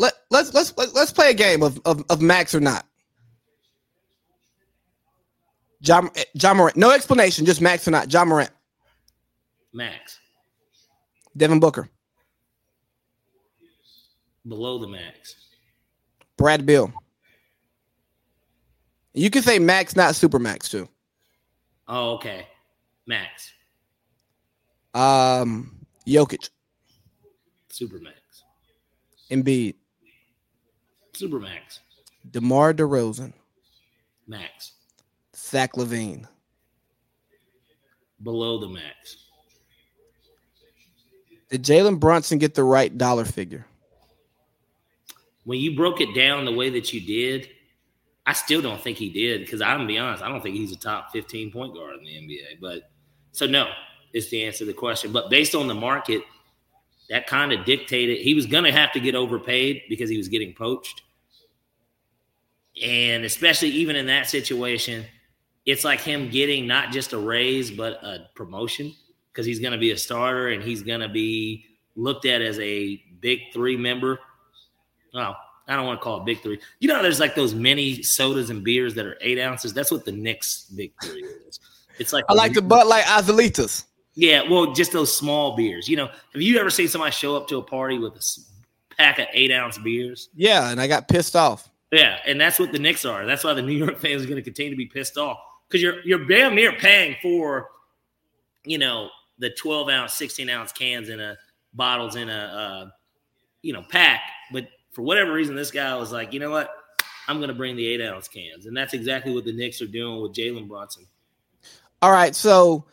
Let 0.00 0.14
let's 0.30 0.54
let's 0.54 0.72
let's 0.94 1.12
play 1.12 1.30
a 1.30 1.34
game 1.34 1.62
of 1.62 1.78
of, 1.84 2.02
of 2.08 2.22
max 2.22 2.54
or 2.54 2.60
not. 2.60 2.86
John 5.82 6.10
Ja 6.32 6.54
Morant. 6.54 6.76
No 6.76 6.90
explanation, 6.90 7.44
just 7.44 7.60
max 7.60 7.86
or 7.86 7.90
not. 7.90 8.10
Ja 8.10 8.24
Morant. 8.24 8.50
Max. 9.74 10.18
Devin 11.36 11.60
Booker. 11.60 11.88
Below 14.48 14.78
the 14.78 14.88
max. 14.88 15.36
Brad 16.38 16.64
Beal. 16.64 16.90
You 19.12 19.28
can 19.28 19.42
say 19.42 19.58
max, 19.58 19.96
not 19.96 20.14
super 20.14 20.38
max, 20.38 20.68
too. 20.68 20.88
Oh, 21.86 22.12
okay. 22.14 22.46
Max. 23.06 23.52
Um, 24.94 25.84
Jokic. 26.06 26.48
Super 27.68 27.98
max. 27.98 28.16
Embiid. 29.30 29.74
Super 31.20 31.38
max. 31.38 31.80
DeMar 32.30 32.72
DeRozan. 32.72 33.34
Max. 34.26 34.72
Zach 35.36 35.74
LaVine. 35.74 36.26
Below 38.22 38.58
the 38.58 38.68
max. 38.68 39.26
Did 41.50 41.62
Jalen 41.62 42.00
Brunson 42.00 42.38
get 42.38 42.54
the 42.54 42.64
right 42.64 42.96
dollar 42.96 43.26
figure? 43.26 43.66
When 45.44 45.60
you 45.60 45.76
broke 45.76 46.00
it 46.00 46.14
down 46.14 46.46
the 46.46 46.54
way 46.54 46.70
that 46.70 46.90
you 46.94 47.02
did, 47.02 47.50
I 48.24 48.32
still 48.32 48.62
don't 48.62 48.80
think 48.80 48.96
he 48.96 49.10
did 49.10 49.42
because 49.42 49.60
I'm 49.60 49.76
gonna 49.76 49.88
be 49.88 49.98
honest, 49.98 50.22
I 50.22 50.28
don't 50.30 50.40
think 50.40 50.56
he's 50.56 50.72
a 50.72 50.78
top 50.78 51.12
15 51.12 51.52
point 51.52 51.74
guard 51.74 51.96
in 51.98 52.04
the 52.04 52.12
NBA. 52.12 52.62
But 52.62 52.90
so 53.32 53.44
no, 53.44 53.68
is 54.14 54.30
the 54.30 54.42
answer 54.42 54.60
to 54.60 54.64
the 54.64 54.72
question. 54.72 55.12
But 55.12 55.28
based 55.28 55.54
on 55.54 55.68
the 55.68 55.74
market, 55.74 56.22
that 57.10 57.26
kind 57.26 57.52
of 57.52 57.66
dictated 57.66 58.22
he 58.22 58.32
was 58.32 58.46
gonna 58.46 58.72
have 58.72 58.90
to 58.92 59.00
get 59.00 59.14
overpaid 59.14 59.82
because 59.90 60.08
he 60.08 60.16
was 60.16 60.28
getting 60.28 60.54
poached. 60.54 61.02
And 62.82 63.24
especially 63.24 63.68
even 63.70 63.96
in 63.96 64.06
that 64.06 64.28
situation, 64.28 65.04
it's 65.66 65.84
like 65.84 66.00
him 66.00 66.30
getting 66.30 66.66
not 66.66 66.92
just 66.92 67.12
a 67.12 67.18
raise, 67.18 67.70
but 67.70 67.94
a 68.02 68.28
promotion 68.34 68.94
because 69.32 69.46
he's 69.46 69.60
going 69.60 69.72
to 69.72 69.78
be 69.78 69.90
a 69.90 69.96
starter 69.96 70.48
and 70.48 70.62
he's 70.62 70.82
going 70.82 71.00
to 71.00 71.08
be 71.08 71.66
looked 71.96 72.24
at 72.24 72.40
as 72.40 72.58
a 72.58 73.02
big 73.20 73.40
three 73.52 73.76
member. 73.76 74.18
Oh, 75.14 75.34
I 75.68 75.76
don't 75.76 75.86
want 75.86 76.00
to 76.00 76.04
call 76.04 76.20
it 76.20 76.24
big 76.24 76.40
three. 76.42 76.58
You 76.80 76.88
know, 76.88 77.02
there's 77.02 77.20
like 77.20 77.34
those 77.34 77.54
mini 77.54 78.02
sodas 78.02 78.50
and 78.50 78.64
beers 78.64 78.94
that 78.94 79.06
are 79.06 79.16
eight 79.20 79.38
ounces. 79.38 79.72
That's 79.72 79.90
what 79.90 80.04
the 80.04 80.12
Knicks 80.12 80.64
big 80.74 80.92
three 81.02 81.22
is. 81.22 81.60
It's 81.98 82.12
like 82.12 82.24
I 82.28 82.32
like 82.32 82.54
the 82.54 82.62
Bud 82.62 82.86
Light 82.86 83.04
Azulitas. 83.04 83.84
Yeah, 84.14 84.42
well, 84.42 84.72
just 84.72 84.92
those 84.92 85.16
small 85.16 85.54
beers. 85.54 85.88
You 85.88 85.96
know, 85.96 86.06
have 86.06 86.42
you 86.42 86.58
ever 86.58 86.70
seen 86.70 86.88
somebody 86.88 87.12
show 87.12 87.36
up 87.36 87.46
to 87.48 87.58
a 87.58 87.62
party 87.62 87.98
with 87.98 88.14
a 88.14 88.94
pack 88.96 89.18
of 89.18 89.26
eight 89.32 89.52
ounce 89.52 89.78
beers? 89.78 90.28
Yeah, 90.34 90.70
and 90.70 90.80
I 90.80 90.88
got 90.88 91.08
pissed 91.08 91.36
off. 91.36 91.69
Yeah, 91.92 92.18
and 92.24 92.40
that's 92.40 92.58
what 92.58 92.72
the 92.72 92.78
Knicks 92.78 93.04
are. 93.04 93.26
That's 93.26 93.42
why 93.42 93.54
the 93.54 93.62
New 93.62 93.72
York 93.72 93.98
fans 93.98 94.22
are 94.22 94.26
going 94.26 94.36
to 94.36 94.42
continue 94.42 94.70
to 94.70 94.76
be 94.76 94.86
pissed 94.86 95.16
off 95.16 95.38
because 95.68 95.82
you're 95.82 96.00
you're 96.04 96.24
damn 96.24 96.54
near 96.54 96.72
paying 96.72 97.16
for, 97.20 97.68
you 98.64 98.78
know, 98.78 99.08
the 99.38 99.50
12 99.50 99.88
ounce, 99.88 100.14
16 100.14 100.48
ounce 100.48 100.72
cans 100.72 101.08
in 101.08 101.20
a 101.20 101.36
bottles 101.72 102.16
in 102.16 102.28
a, 102.28 102.32
uh, 102.32 102.90
you 103.62 103.72
know, 103.72 103.82
pack. 103.88 104.20
But 104.52 104.68
for 104.92 105.02
whatever 105.02 105.32
reason, 105.32 105.56
this 105.56 105.70
guy 105.70 105.94
was 105.96 106.12
like, 106.12 106.32
you 106.32 106.40
know 106.40 106.50
what, 106.50 106.70
I'm 107.26 107.38
going 107.38 107.48
to 107.48 107.54
bring 107.54 107.76
the 107.76 107.86
eight 107.86 108.00
ounce 108.00 108.28
cans, 108.28 108.66
and 108.66 108.76
that's 108.76 108.94
exactly 108.94 109.32
what 109.34 109.44
the 109.44 109.52
Knicks 109.52 109.82
are 109.82 109.86
doing 109.86 110.22
with 110.22 110.32
Jalen 110.32 110.68
Brunson. 110.68 111.06
All 112.02 112.12
right, 112.12 112.34
so 112.34 112.84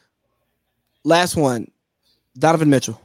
last 1.04 1.36
one, 1.36 1.70
Donovan 2.38 2.70
Mitchell. 2.70 3.02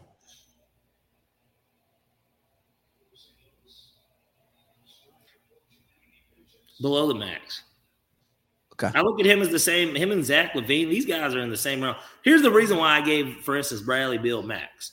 Below 6.83 7.09
the 7.09 7.15
max. 7.15 7.63
Okay. 8.73 8.91
I 8.95 9.03
look 9.03 9.21
at 9.21 9.27
him 9.27 9.41
as 9.41 9.49
the 9.49 9.59
same. 9.59 9.95
Him 9.95 10.11
and 10.11 10.25
Zach 10.25 10.53
LaVine, 10.53 10.91
these 10.91 11.07
guys 11.07 11.35
are 11.35 11.41
in 11.41 11.51
the 11.51 11.57
same 11.57 11.81
round. 11.81 11.97
Here's 12.23 12.43
the 12.43 12.51
reason 12.51 12.77
why 12.77 12.99
I 12.99 13.01
gave, 13.01 13.39
for 13.43 13.57
instance, 13.57 13.81
Bradley 13.81 14.19
Beal 14.19 14.43
max. 14.43 14.93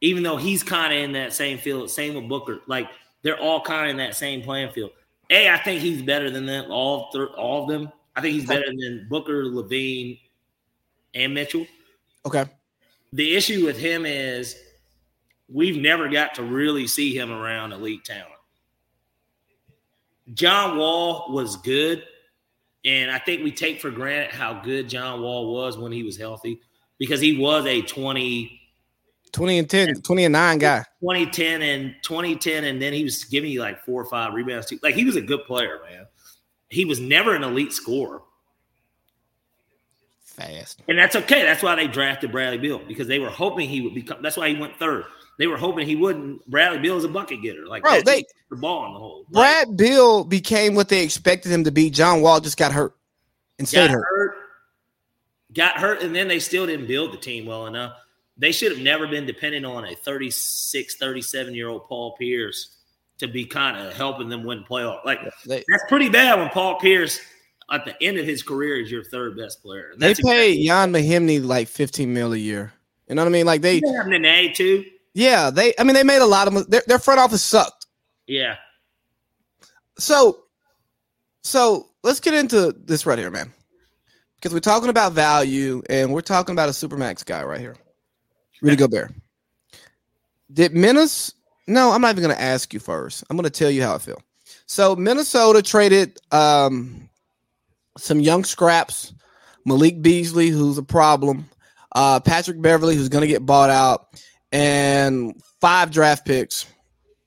Even 0.00 0.22
though 0.22 0.36
he's 0.36 0.62
kind 0.62 0.92
of 0.92 0.98
in 0.98 1.12
that 1.12 1.32
same 1.32 1.58
field, 1.58 1.90
same 1.90 2.14
with 2.14 2.28
Booker. 2.28 2.60
Like 2.66 2.88
they're 3.22 3.38
all 3.38 3.60
kind 3.60 3.84
of 3.84 3.90
in 3.90 3.96
that 3.98 4.16
same 4.16 4.42
playing 4.42 4.72
field. 4.72 4.90
A, 5.30 5.48
I 5.48 5.58
think 5.58 5.80
he's 5.80 6.02
better 6.02 6.30
than 6.30 6.46
them. 6.46 6.70
All 6.70 7.10
th- 7.10 7.30
all 7.36 7.62
of 7.62 7.68
them. 7.68 7.92
I 8.16 8.20
think 8.20 8.34
he's 8.34 8.46
better 8.46 8.66
than 8.66 9.06
Booker, 9.10 9.44
LaVine, 9.44 10.20
and 11.14 11.34
Mitchell. 11.34 11.66
Okay. 12.26 12.44
The 13.12 13.34
issue 13.34 13.64
with 13.64 13.78
him 13.78 14.06
is 14.06 14.56
we've 15.48 15.80
never 15.80 16.08
got 16.08 16.34
to 16.36 16.42
really 16.42 16.86
see 16.86 17.16
him 17.16 17.30
around 17.30 17.72
elite 17.72 18.04
talent. 18.04 18.33
John 20.32 20.78
Wall 20.78 21.26
was 21.30 21.56
good. 21.58 22.04
And 22.84 23.10
I 23.10 23.18
think 23.18 23.42
we 23.42 23.50
take 23.50 23.80
for 23.80 23.90
granted 23.90 24.30
how 24.30 24.60
good 24.62 24.88
John 24.88 25.22
Wall 25.22 25.52
was 25.52 25.78
when 25.78 25.90
he 25.90 26.02
was 26.02 26.16
healthy 26.16 26.60
because 26.98 27.20
he 27.20 27.38
was 27.38 27.64
a 27.66 27.80
20, 27.82 28.60
20 29.32 29.58
and 29.58 29.70
10, 29.70 30.02
20 30.02 30.24
and 30.24 30.32
9 30.32 30.58
guy. 30.58 30.84
2010 31.00 31.62
and 31.62 31.94
2010. 32.02 32.64
And 32.64 32.80
then 32.80 32.92
he 32.92 33.04
was 33.04 33.24
giving 33.24 33.50
you 33.50 33.60
like 33.60 33.84
four 33.84 34.02
or 34.02 34.06
five 34.06 34.34
rebounds. 34.34 34.66
Too. 34.66 34.78
Like 34.82 34.94
he 34.94 35.04
was 35.04 35.16
a 35.16 35.22
good 35.22 35.44
player, 35.44 35.80
man. 35.90 36.06
He 36.68 36.84
was 36.84 37.00
never 37.00 37.34
an 37.34 37.42
elite 37.42 37.72
scorer. 37.72 38.22
Fast. 40.20 40.82
And 40.88 40.98
that's 40.98 41.14
okay. 41.14 41.42
That's 41.42 41.62
why 41.62 41.76
they 41.76 41.86
drafted 41.86 42.32
Bradley 42.32 42.58
Beal 42.58 42.80
because 42.86 43.06
they 43.06 43.20
were 43.20 43.30
hoping 43.30 43.68
he 43.68 43.80
would 43.80 43.94
become. 43.94 44.20
That's 44.20 44.36
why 44.36 44.48
he 44.48 44.56
went 44.56 44.76
third. 44.78 45.04
They 45.38 45.46
were 45.46 45.56
hoping 45.56 45.86
he 45.86 45.96
wouldn't. 45.96 46.48
Bradley 46.48 46.78
Beal 46.78 46.96
is 46.96 47.04
a 47.04 47.08
bucket 47.08 47.42
getter. 47.42 47.66
Like 47.66 47.82
Bro, 47.82 48.02
they 48.02 48.24
the 48.50 48.56
ball 48.56 48.86
in 48.86 48.92
the 48.94 48.98
hole. 48.98 49.26
Brad 49.30 49.68
like, 49.68 49.76
Beal 49.76 50.24
became 50.24 50.74
what 50.74 50.88
they 50.88 51.02
expected 51.02 51.50
him 51.50 51.64
to 51.64 51.70
be. 51.70 51.90
John 51.90 52.20
Wall 52.20 52.40
just 52.40 52.56
got 52.56 52.72
hurt 52.72 52.94
and 53.58 53.66
stayed 53.66 53.88
got 53.88 53.90
hurt. 53.90 54.04
hurt. 54.08 54.36
Got 55.52 55.76
hurt, 55.76 56.02
and 56.02 56.14
then 56.14 56.28
they 56.28 56.40
still 56.40 56.66
didn't 56.66 56.86
build 56.86 57.12
the 57.12 57.16
team 57.16 57.46
well 57.46 57.66
enough. 57.66 57.96
They 58.36 58.50
should 58.50 58.72
have 58.72 58.80
never 58.80 59.06
been 59.06 59.26
dependent 59.26 59.64
on 59.64 59.84
a 59.84 59.94
36, 59.94 60.96
37 60.96 61.54
year 61.54 61.68
old 61.68 61.86
Paul 61.86 62.16
Pierce 62.16 62.76
to 63.18 63.28
be 63.28 63.44
kind 63.44 63.76
of 63.76 63.94
helping 63.94 64.28
them 64.28 64.42
win 64.44 64.64
playoff. 64.64 65.04
Like 65.04 65.20
They, 65.46 65.62
that's 65.68 65.84
pretty 65.88 66.08
bad 66.08 66.38
when 66.38 66.48
Paul 66.48 66.80
Pierce 66.80 67.20
at 67.70 67.84
the 67.84 68.00
end 68.02 68.18
of 68.18 68.26
his 68.26 68.42
career 68.42 68.80
is 68.80 68.90
your 68.90 69.04
third 69.04 69.36
best 69.36 69.62
player. 69.62 69.90
And 69.92 70.00
they 70.00 70.08
that's 70.08 70.20
paid 70.20 70.58
Ian 70.58 70.92
Mahinmi 70.92 71.44
like 71.44 71.68
15 71.68 72.12
mil 72.12 72.32
a 72.32 72.36
year. 72.36 72.72
You 73.08 73.14
know 73.14 73.22
what 73.22 73.28
I 73.28 73.32
mean? 73.32 73.46
Like 73.46 73.60
they, 73.60 73.76
exactly- 73.76 73.96
happened 73.96 74.14
in 74.14 74.24
A 74.24 74.52
too. 74.52 74.84
Yeah, 75.14 75.50
they. 75.50 75.72
I 75.78 75.84
mean, 75.84 75.94
they 75.94 76.02
made 76.02 76.20
a 76.20 76.26
lot 76.26 76.48
of 76.48 76.68
their, 76.68 76.82
their 76.86 76.98
front 76.98 77.20
office 77.20 77.42
sucked. 77.42 77.86
Yeah, 78.26 78.56
So, 79.98 80.44
so 81.42 81.88
let's 82.02 82.20
get 82.20 82.32
into 82.34 82.72
this 82.72 83.04
right 83.04 83.18
here, 83.18 83.30
man, 83.30 83.52
because 84.36 84.52
we're 84.54 84.60
talking 84.60 84.88
about 84.88 85.12
value 85.12 85.82
and 85.90 86.12
we're 86.12 86.22
talking 86.22 86.54
about 86.54 86.70
a 86.70 86.72
supermax 86.72 87.24
guy 87.24 87.44
right 87.44 87.60
here, 87.60 87.76
Rudy 88.62 88.76
Gobert. 88.76 89.12
Did 90.52 90.72
Minnesota? 90.74 91.36
No, 91.66 91.92
I'm 91.92 92.00
not 92.00 92.12
even 92.12 92.24
going 92.24 92.36
to 92.36 92.42
ask 92.42 92.72
you 92.72 92.80
first. 92.80 93.24
I'm 93.28 93.36
going 93.36 93.44
to 93.44 93.50
tell 93.50 93.70
you 93.70 93.82
how 93.82 93.94
I 93.94 93.98
feel. 93.98 94.20
So 94.66 94.96
Minnesota 94.96 95.62
traded 95.62 96.18
um, 96.30 97.08
some 97.98 98.20
young 98.20 98.44
scraps, 98.44 99.12
Malik 99.64 100.00
Beasley, 100.02 100.48
who's 100.48 100.78
a 100.78 100.82
problem, 100.82 101.48
uh, 101.94 102.20
Patrick 102.20 102.60
Beverley, 102.60 102.96
who's 102.96 103.08
going 103.08 103.22
to 103.22 103.28
get 103.28 103.44
bought 103.46 103.70
out, 103.70 104.08
and 104.54 105.34
five 105.60 105.90
draft 105.90 106.24
picks 106.24 106.64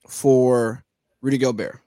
for 0.08 0.82
Rudy 1.20 1.36
Gobert. 1.36 1.78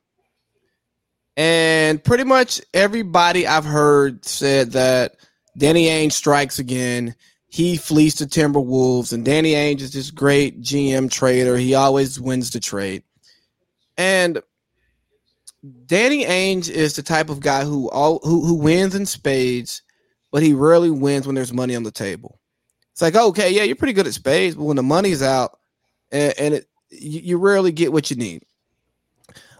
And 1.35 2.01
pretty 2.03 2.23
much 2.23 2.61
everybody 2.75 3.47
I've 3.47 3.65
heard 3.65 4.23
said 4.23 4.73
that 4.73 5.15
Danny 5.57 5.87
Ainge 5.87 6.11
strikes 6.11 6.59
again. 6.59 7.15
He 7.47 7.75
flees 7.75 8.15
the 8.15 8.25
Timberwolves, 8.25 9.11
and 9.11 9.25
Danny 9.25 9.53
Ainge 9.53 9.81
is 9.81 9.91
this 9.91 10.11
great 10.11 10.61
GM 10.61 11.09
trader. 11.09 11.57
He 11.57 11.73
always 11.73 12.19
wins 12.19 12.51
the 12.51 12.59
trade. 12.59 13.03
And 13.97 14.41
Danny 15.87 16.23
Ainge 16.23 16.69
is 16.69 16.95
the 16.95 17.01
type 17.01 17.29
of 17.29 17.39
guy 17.39 17.65
who 17.65 17.89
all 17.89 18.19
who, 18.23 18.45
who 18.45 18.53
wins 18.53 18.93
in 18.93 19.07
spades, 19.07 19.81
but 20.31 20.43
he 20.43 20.53
rarely 20.53 20.91
wins 20.91 21.25
when 21.25 21.35
there's 21.35 21.51
money 21.51 21.75
on 21.75 21.83
the 21.83 21.91
table. 21.91 22.40
It's 23.01 23.15
like, 23.15 23.23
okay, 23.29 23.49
yeah, 23.51 23.63
you're 23.63 23.75
pretty 23.75 23.93
good 23.93 24.05
at 24.05 24.13
spades, 24.13 24.55
but 24.55 24.63
when 24.63 24.75
the 24.75 24.83
money's 24.83 25.23
out, 25.23 25.57
and, 26.11 26.35
and 26.37 26.53
it, 26.53 26.67
you, 26.91 27.19
you 27.21 27.37
rarely 27.39 27.71
get 27.71 27.91
what 27.91 28.11
you 28.11 28.15
need. 28.15 28.43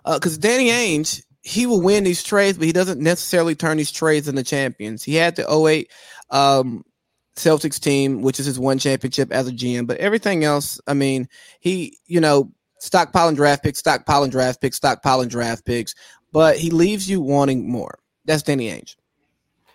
Because 0.06 0.38
Danny 0.38 0.70
Ainge, 0.70 1.24
he 1.42 1.66
will 1.66 1.82
win 1.82 2.04
these 2.04 2.22
trades, 2.22 2.60
but 2.60 2.68
he 2.68 2.72
doesn't 2.72 3.02
necessarily 3.02 3.56
turn 3.56 3.78
these 3.78 3.92
trades 3.92 4.28
into 4.28 4.44
champions. 4.44 5.02
He 5.02 5.16
had 5.16 5.38
the 5.38 5.52
08 5.52 5.90
um, 6.30 6.86
Celtics 7.36 7.80
team, 7.80 8.22
which 8.22 8.40
is 8.40 8.46
his 8.46 8.60
one 8.60 8.78
championship 8.78 9.32
as 9.32 9.48
a 9.48 9.52
GM, 9.52 9.88
but 9.88 9.98
everything 9.98 10.44
else, 10.44 10.80
I 10.86 10.94
mean, 10.94 11.28
he, 11.62 11.98
you 12.06 12.20
know, 12.20 12.52
stockpiling 12.80 13.36
draft 13.36 13.64
picks, 13.64 13.82
stockpiling 13.82 14.30
draft 14.30 14.62
picks, 14.62 14.80
stockpiling 14.80 15.30
draft 15.30 15.66
picks, 15.66 15.96
but 16.32 16.58
he 16.58 16.70
leaves 16.70 17.10
you 17.10 17.22
wanting 17.22 17.68
more. 17.68 17.98
That's 18.24 18.44
Danny 18.44 18.68
Ainge. 18.70 18.98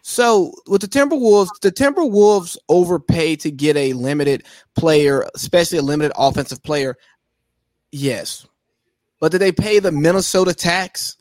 So 0.09 0.53
with 0.69 0.83
the 0.83 0.87
Timberwolves, 0.87 1.49
the 1.63 1.73
Timberwolves 1.73 2.57
overpay 2.69 3.35
to 3.37 3.51
get 3.51 3.77
a 3.77 3.93
limited 3.95 4.45
player, 4.77 5.27
especially 5.35 5.79
a 5.79 5.83
limited 5.83 6.13
offensive 6.17 6.63
player. 6.63 6.97
Yes. 7.91 8.47
But 9.21 9.33
did 9.33 9.41
they 9.41 9.51
pay 9.51 9.81
the 9.81 9.91
Minnesota 9.91 10.55
tax? 10.55 11.17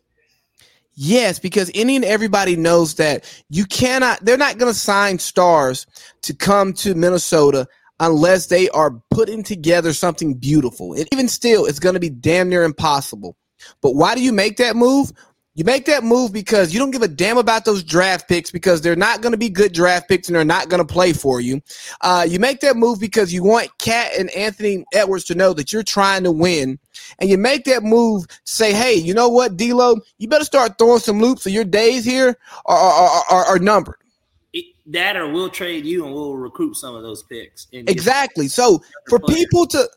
Yes, 0.94 1.40
because 1.40 1.72
any 1.74 1.96
and 1.96 2.06
everybody 2.06 2.56
knows 2.56 2.94
that 2.96 3.26
you 3.50 3.66
cannot, 3.66 4.24
they're 4.24 4.38
not 4.38 4.60
going 4.60 4.72
to 4.72 4.80
sign 4.80 5.18
stars 5.18 5.88
to 6.22 6.36
come 6.36 6.72
to 6.74 6.94
Minnesota 6.94 7.68
unless 8.00 8.46
they 8.46 8.70
are 8.70 9.02
putting 9.10 9.42
together 9.42 9.94
something 9.94 10.36
beautiful. 10.36 10.94
And 10.94 11.08
even 11.12 11.28
still, 11.28 11.66
it's 11.66 11.80
going 11.80 11.96
to 11.96 12.00
be 12.00 12.12
damn 12.12 12.50
near 12.50 12.64
impossible. 12.64 13.36
But 13.82 13.96
why 13.96 14.14
do 14.14 14.22
you 14.22 14.32
make 14.32 14.58
that 14.58 14.76
move? 14.76 15.12
You 15.56 15.64
make 15.64 15.86
that 15.86 16.04
move 16.04 16.34
because 16.34 16.74
you 16.74 16.80
don't 16.80 16.92
give 16.92 17.02
a 17.02 17.08
damn 17.08 17.38
about 17.38 17.64
those 17.64 17.82
draft 17.82 18.28
picks 18.28 18.52
because 18.52 18.82
they're 18.82 18.98
not 18.98 19.22
going 19.22 19.32
to 19.32 19.38
be 19.38 19.50
good 19.50 19.72
draft 19.72 20.10
picks 20.10 20.28
and 20.28 20.36
they're 20.36 20.44
not 20.44 20.68
going 20.68 20.86
to 20.86 20.94
play 20.94 21.14
for 21.14 21.40
you. 21.40 21.62
Uh, 22.02 22.26
you 22.28 22.40
make 22.40 22.60
that 22.60 22.76
move 22.76 23.00
because 23.00 23.34
you 23.34 23.42
want 23.42 23.70
KAT 23.78 24.12
and 24.20 24.30
Anthony 24.32 24.84
Edwards 24.94 25.24
to 25.26 25.36
know 25.36 25.54
that 25.54 25.72
you're 25.72 25.82
trying 25.82 26.26
to 26.26 26.32
win. 26.32 26.78
And 27.20 27.30
you 27.30 27.38
make 27.38 27.64
that 27.66 27.84
move 27.84 28.28
to 28.28 28.36
say, 28.44 28.74
hey, 28.74 28.96
you 28.96 29.14
know 29.14 29.30
what, 29.30 29.56
D'Lo, 29.56 29.96
you 30.18 30.28
better 30.28 30.44
start 30.44 30.78
throwing 30.78 31.00
some 31.00 31.22
loops 31.22 31.48
or 31.48 31.52
your 31.52 31.64
days 31.64 32.04
here 32.04 32.38
are, 32.66 32.78
are, 32.78 33.24
are, 33.32 33.46
are 33.46 33.60
numbered. 33.60 33.96
It- 34.52 34.66
that 34.88 35.16
or 35.16 35.32
we'll 35.32 35.50
trade 35.50 35.86
you 35.86 36.06
and 36.06 36.14
we'll 36.14 36.36
recruit 36.36 36.76
some 36.76 36.96
of 36.96 37.02
those 37.02 37.24
picks. 37.24 37.68
Exactly. 37.72 38.50
So 38.50 38.84
for 39.08 39.20
people 39.20 39.66
to, 39.68 39.90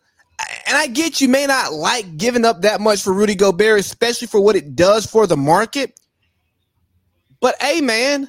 and 0.69 0.77
I 0.77 0.87
get 0.87 1.21
you 1.21 1.29
may 1.29 1.47
not 1.47 1.73
like 1.73 2.17
giving 2.19 2.45
up 2.45 2.63
that 2.63 2.81
much 2.81 3.03
for 3.03 3.13
Rudy 3.13 3.35
Gobert, 3.35 3.81
especially 3.81 4.29
for 4.29 4.41
what 4.41 4.55
it 4.55 4.77
does 4.77 5.07
for 5.07 5.27
the 5.27 5.37
market. 5.37 5.99
But 7.41 7.55
hey, 7.61 7.81
man, 7.81 8.29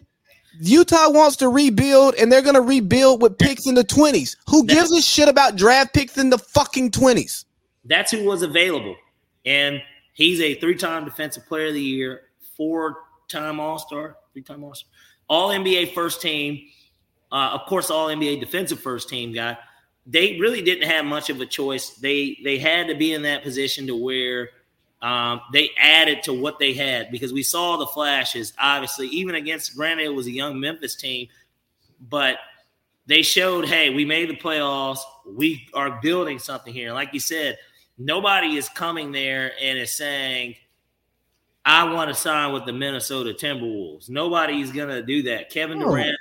Utah 0.61 1.10
wants 1.10 1.36
to 1.38 1.49
rebuild, 1.49 2.16
and 2.16 2.32
they're 2.32 2.41
going 2.41 2.56
to 2.56 2.61
rebuild 2.61 3.22
with 3.22 3.38
picks 3.38 3.68
in 3.68 3.76
the 3.76 3.84
twenties. 3.84 4.38
Who 4.49 4.66
gives 4.66 4.91
a 4.91 5.02
shit 5.02 5.28
about 5.28 5.57
draft 5.57 5.94
picks 5.94 6.18
in 6.18 6.30
the 6.30 6.38
fucking 6.38 6.91
twenties? 6.91 7.45
That's 7.86 8.11
who 8.11 8.24
was 8.24 8.41
available. 8.41 8.95
And 9.45 9.82
he's 10.14 10.40
a 10.40 10.56
three 10.56 10.76
time 10.76 11.06
defensive 11.06 11.45
player 11.48 11.68
of 11.68 11.74
the 11.74 11.82
year, 11.82 12.22
four 12.56 12.98
time 13.28 13.60
All 13.60 13.80
Star, 13.80 14.18
three 14.34 14.44
time 14.44 14.64
All 14.64 14.76
Star, 14.76 14.90
All 15.28 15.49
NBA 15.49 15.94
first 15.94 16.22
team, 16.22 16.61
uh, 17.32 17.52
of 17.53 17.68
course, 17.68 17.90
All 17.90 18.07
NBA 18.07 18.40
defensive 18.40 18.80
first 18.80 19.10
team 19.10 19.34
guy. 19.34 19.57
They 20.06 20.40
really 20.40 20.62
didn't 20.62 20.90
have 20.90 21.06
much 21.06 21.30
of 21.30 21.40
a 21.40 21.46
choice. 21.46 21.92
They 21.92 22.40
they 22.44 22.58
had 22.58 22.88
to 22.88 22.96
be 22.96 23.14
in 23.14 23.24
that 23.24 23.44
position 23.44 23.88
to 23.88 23.96
where 23.96 24.50
um, 25.02 25.42
they 25.54 25.70
added 25.80 26.24
to 26.24 26.34
what 26.34 26.60
they 26.60 26.74
had 26.74 27.12
because 27.12 27.32
we 27.32 27.44
saw 27.44 27.78
the 27.78 27.88
flashes. 27.88 28.54
Obviously, 28.60 29.08
even 29.08 29.36
against 29.36 29.76
granted 29.76 30.06
it 30.06 30.14
was 30.14 30.28
a 30.28 30.32
young 30.32 30.60
Memphis 30.60 30.96
team, 30.96 31.28
but 32.10 32.38
they 33.06 33.22
showed, 33.22 33.66
hey, 33.66 33.90
we 33.90 34.06
made 34.06 34.30
the 34.30 34.36
playoffs. 34.36 35.00
We 35.26 35.68
are 35.74 36.00
building 36.02 36.38
something 36.38 36.74
here. 36.74 36.94
Like 36.94 37.14
you 37.14 37.20
said, 37.20 37.58
nobody 37.98 38.56
is 38.56 38.70
coming 38.70 39.12
there 39.12 39.52
and 39.62 39.80
is 39.80 39.94
saying, 39.94 40.56
I 41.66 41.92
want 41.92 42.10
to 42.10 42.16
sign 42.16 42.54
with 42.54 42.66
the 42.66 42.74
Minnesota 42.74 43.34
Timberwolves. 43.34 44.10
Nobody's 44.10 44.72
going 44.72 44.90
to 44.90 45.02
do 45.02 45.24
that. 45.24 45.50
Kevin 45.50 45.80
Durant 45.80 46.18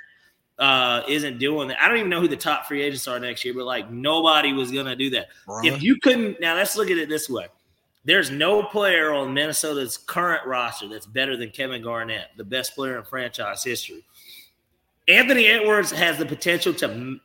uh, 0.59 1.03
isn't 1.07 1.39
doing 1.39 1.69
that. 1.69 1.81
I 1.81 1.87
don't 1.87 1.97
even 1.97 2.09
know 2.09 2.19
who 2.19 2.27
the 2.27 2.35
top 2.35 2.65
free 2.67 2.81
agents 2.81 3.07
are 3.07 3.19
next 3.19 3.45
year, 3.45 3.53
but 3.53 3.65
like 3.65 3.89
nobody 3.89 4.53
was 4.53 4.71
going 4.71 4.85
to 4.85 4.95
do 4.95 5.09
that. 5.11 5.27
If 5.63 5.81
you 5.81 5.97
couldn't, 5.99 6.39
now 6.41 6.55
let's 6.55 6.75
look 6.75 6.91
at 6.91 6.97
it 6.97 7.09
this 7.09 7.29
way. 7.29 7.47
There's 8.05 8.31
no 8.31 8.63
player 8.63 9.13
on 9.13 9.33
Minnesota's 9.33 9.97
current 9.97 10.45
roster 10.45 10.87
that's 10.87 11.05
better 11.05 11.37
than 11.37 11.49
Kevin 11.49 11.81
Garnett, 11.81 12.27
the 12.37 12.43
best 12.43 12.75
player 12.75 12.97
in 12.97 13.03
franchise 13.03 13.63
history. 13.63 14.03
Anthony 15.07 15.45
Edwards 15.47 15.91
has 15.91 16.17
the 16.17 16.25
potential 16.25 16.73
to. 16.75 17.19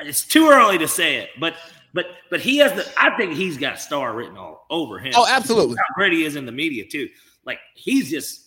It's 0.00 0.26
too 0.26 0.48
early 0.48 0.78
to 0.78 0.88
say 0.88 1.16
it, 1.16 1.30
but 1.38 1.54
but 1.94 2.06
but 2.30 2.40
he 2.40 2.58
has 2.58 2.72
the. 2.72 2.86
I 2.98 3.16
think 3.16 3.34
he's 3.34 3.56
got 3.56 3.80
star 3.80 4.14
written 4.14 4.36
all 4.36 4.66
over 4.70 4.98
him. 4.98 5.12
Oh, 5.16 5.26
absolutely. 5.28 5.76
How 5.76 5.94
great 5.94 6.12
he 6.12 6.24
is 6.24 6.36
in 6.36 6.44
the 6.44 6.52
media 6.52 6.84
too. 6.86 7.08
Like 7.44 7.58
he's 7.74 8.10
just 8.10 8.46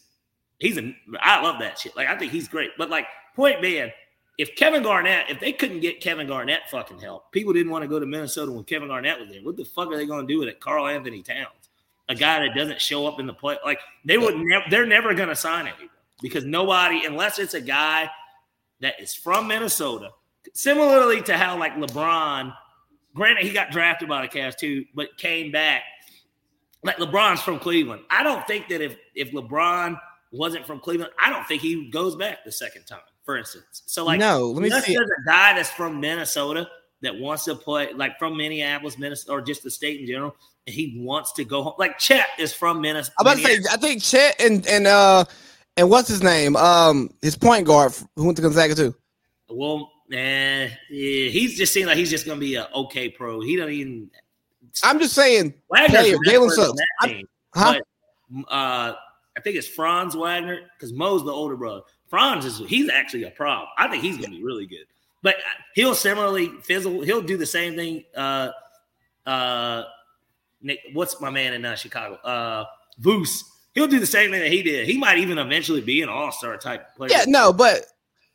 he's 0.59 0.77
a. 0.77 0.95
I 1.19 1.41
love 1.41 1.59
that 1.59 1.79
shit. 1.79 1.95
Like 1.95 2.07
I 2.07 2.17
think 2.17 2.31
he's 2.31 2.47
great. 2.47 2.71
But 2.77 2.89
like 2.89 3.05
point 3.35 3.61
being, 3.61 3.91
if 4.37 4.55
Kevin 4.55 4.83
Garnett, 4.83 5.29
if 5.29 5.39
they 5.39 5.51
couldn't 5.51 5.81
get 5.81 6.01
Kevin 6.01 6.27
Garnett 6.27 6.61
fucking 6.69 6.99
help, 6.99 7.31
people 7.31 7.53
didn't 7.53 7.71
want 7.71 7.83
to 7.83 7.87
go 7.87 7.99
to 7.99 8.05
Minnesota 8.05 8.51
when 8.51 8.63
Kevin 8.63 8.87
Garnett 8.87 9.19
was 9.19 9.29
there. 9.29 9.41
What 9.41 9.57
the 9.57 9.65
fuck 9.65 9.89
are 9.89 9.97
they 9.97 10.05
going 10.05 10.25
to 10.25 10.33
do 10.33 10.39
with 10.39 10.47
it? 10.47 10.59
Karl-Anthony 10.59 11.21
Towns, 11.21 11.69
a 12.07 12.15
guy 12.15 12.39
that 12.39 12.55
doesn't 12.55 12.79
show 12.79 13.05
up 13.05 13.19
in 13.19 13.27
the 13.27 13.33
play. 13.33 13.57
Like 13.65 13.79
they 14.05 14.17
would 14.17 14.37
never. 14.37 14.65
They're 14.69 14.85
never 14.85 15.13
going 15.13 15.29
to 15.29 15.35
sign 15.35 15.67
anyone 15.67 15.89
because 16.21 16.45
nobody, 16.45 17.05
unless 17.05 17.37
it's 17.39 17.53
a 17.53 17.61
guy 17.61 18.09
that 18.79 18.99
is 18.99 19.13
from 19.13 19.47
Minnesota. 19.47 20.11
Similarly 20.53 21.21
to 21.23 21.37
how 21.37 21.59
like 21.59 21.75
LeBron 21.75 22.53
Granted, 23.15 23.45
he 23.45 23.51
got 23.51 23.71
drafted 23.71 24.07
by 24.07 24.21
the 24.21 24.27
Cavs 24.27 24.55
too, 24.55 24.85
but 24.93 25.17
came 25.17 25.51
back. 25.51 25.83
Like 26.83 26.97
LeBron's 26.97 27.41
from 27.41 27.59
Cleveland. 27.59 28.03
I 28.09 28.23
don't 28.23 28.45
think 28.47 28.69
that 28.69 28.81
if 28.81 28.95
if 29.15 29.31
LeBron 29.31 29.99
wasn't 30.31 30.65
from 30.65 30.79
Cleveland, 30.79 31.11
I 31.19 31.29
don't 31.29 31.45
think 31.47 31.61
he 31.61 31.89
goes 31.89 32.15
back 32.15 32.45
the 32.45 32.51
second 32.51 32.85
time. 32.85 32.99
For 33.29 33.37
instance, 33.37 33.83
so 33.85 34.05
like 34.05 34.19
no, 34.19 34.47
let 34.47 34.63
me 34.63 34.71
see. 34.71 34.95
There's 34.95 35.07
a 35.07 35.23
guy 35.23 35.53
that's 35.53 35.69
from 35.69 35.99
Minnesota 35.99 36.67
that 37.01 37.15
wants 37.15 37.43
to 37.43 37.53
play, 37.53 37.93
like 37.93 38.17
from 38.17 38.35
Minneapolis, 38.35 38.97
Minnesota, 38.97 39.33
or 39.33 39.39
just 39.39 39.61
the 39.61 39.69
state 39.69 39.99
in 39.99 40.07
general, 40.07 40.35
and 40.65 40.73
he 40.73 40.95
wants 40.97 41.33
to 41.33 41.43
go 41.43 41.61
home. 41.61 41.73
Like 41.77 41.99
Chet 41.99 42.25
is 42.39 42.55
from 42.55 42.81
Minnesota. 42.81 43.13
I'm 43.19 43.27
about 43.27 43.37
to 43.37 43.43
say, 43.43 43.59
I 43.71 43.77
think 43.77 44.01
Chet 44.01 44.41
and 44.41 44.65
and 44.65 44.87
uh 44.87 45.25
and 45.77 45.91
what's 45.91 46.07
his 46.07 46.23
name? 46.23 46.55
Um, 46.55 47.11
his 47.21 47.37
point 47.37 47.67
guard 47.67 47.93
who 48.15 48.25
went 48.25 48.35
to 48.37 48.41
Gonzaga 48.41 48.73
too. 48.73 48.95
Well, 49.47 49.91
Nah, 50.09 50.17
yeah, 50.17 50.69
he's 50.89 51.55
just 51.55 51.71
seems 51.71 51.85
like 51.85 51.97
he's 51.97 52.09
just 52.09 52.25
gonna 52.25 52.39
be 52.39 52.55
an 52.55 52.65
okay 52.73 53.09
pro. 53.09 53.41
He 53.41 53.55
doesn't 53.57 53.73
even. 53.73 54.09
I'm 54.83 54.97
just 54.97 55.13
saying, 55.13 55.53
player 55.71 55.87
Jalen 55.87 56.49
Suggs. 56.49 56.81
Huh? 57.53 57.79
But, 58.31 58.51
uh, 58.51 58.95
I 59.37 59.41
think 59.41 59.55
it's 59.55 59.67
Franz 59.67 60.15
Wagner 60.15 60.61
because 60.75 60.91
Mo's 60.91 61.23
the 61.23 61.31
older 61.31 61.55
brother. 61.55 61.81
Franz 62.09 62.45
is 62.45 62.59
he's 62.67 62.89
actually 62.89 63.23
a 63.23 63.31
problem. 63.31 63.69
I 63.77 63.87
think 63.87 64.03
he's 64.03 64.17
gonna 64.17 64.29
be 64.29 64.43
really 64.43 64.65
good. 64.65 64.85
But 65.21 65.35
he'll 65.75 65.95
similarly 65.95 66.47
fizzle. 66.63 67.01
He'll 67.01 67.21
do 67.21 67.37
the 67.37 67.45
same 67.45 67.75
thing. 67.75 68.05
Uh, 68.15 68.49
uh, 69.25 69.83
Nick, 70.61 70.79
what's 70.93 71.19
my 71.19 71.29
man 71.29 71.53
in 71.53 71.65
uh, 71.65 71.75
Chicago? 71.75 72.15
Uh, 72.15 72.65
Voos. 72.99 73.43
He'll 73.75 73.87
do 73.87 73.99
the 73.99 74.05
same 74.05 74.31
thing 74.31 74.41
that 74.41 74.51
he 74.51 74.63
did. 74.63 74.87
He 74.87 74.97
might 74.97 75.19
even 75.19 75.37
eventually 75.37 75.81
be 75.81 76.01
an 76.01 76.09
all 76.09 76.31
star 76.31 76.57
type 76.57 76.95
player. 76.95 77.11
Yeah, 77.11 77.25
no, 77.27 77.53
but 77.53 77.85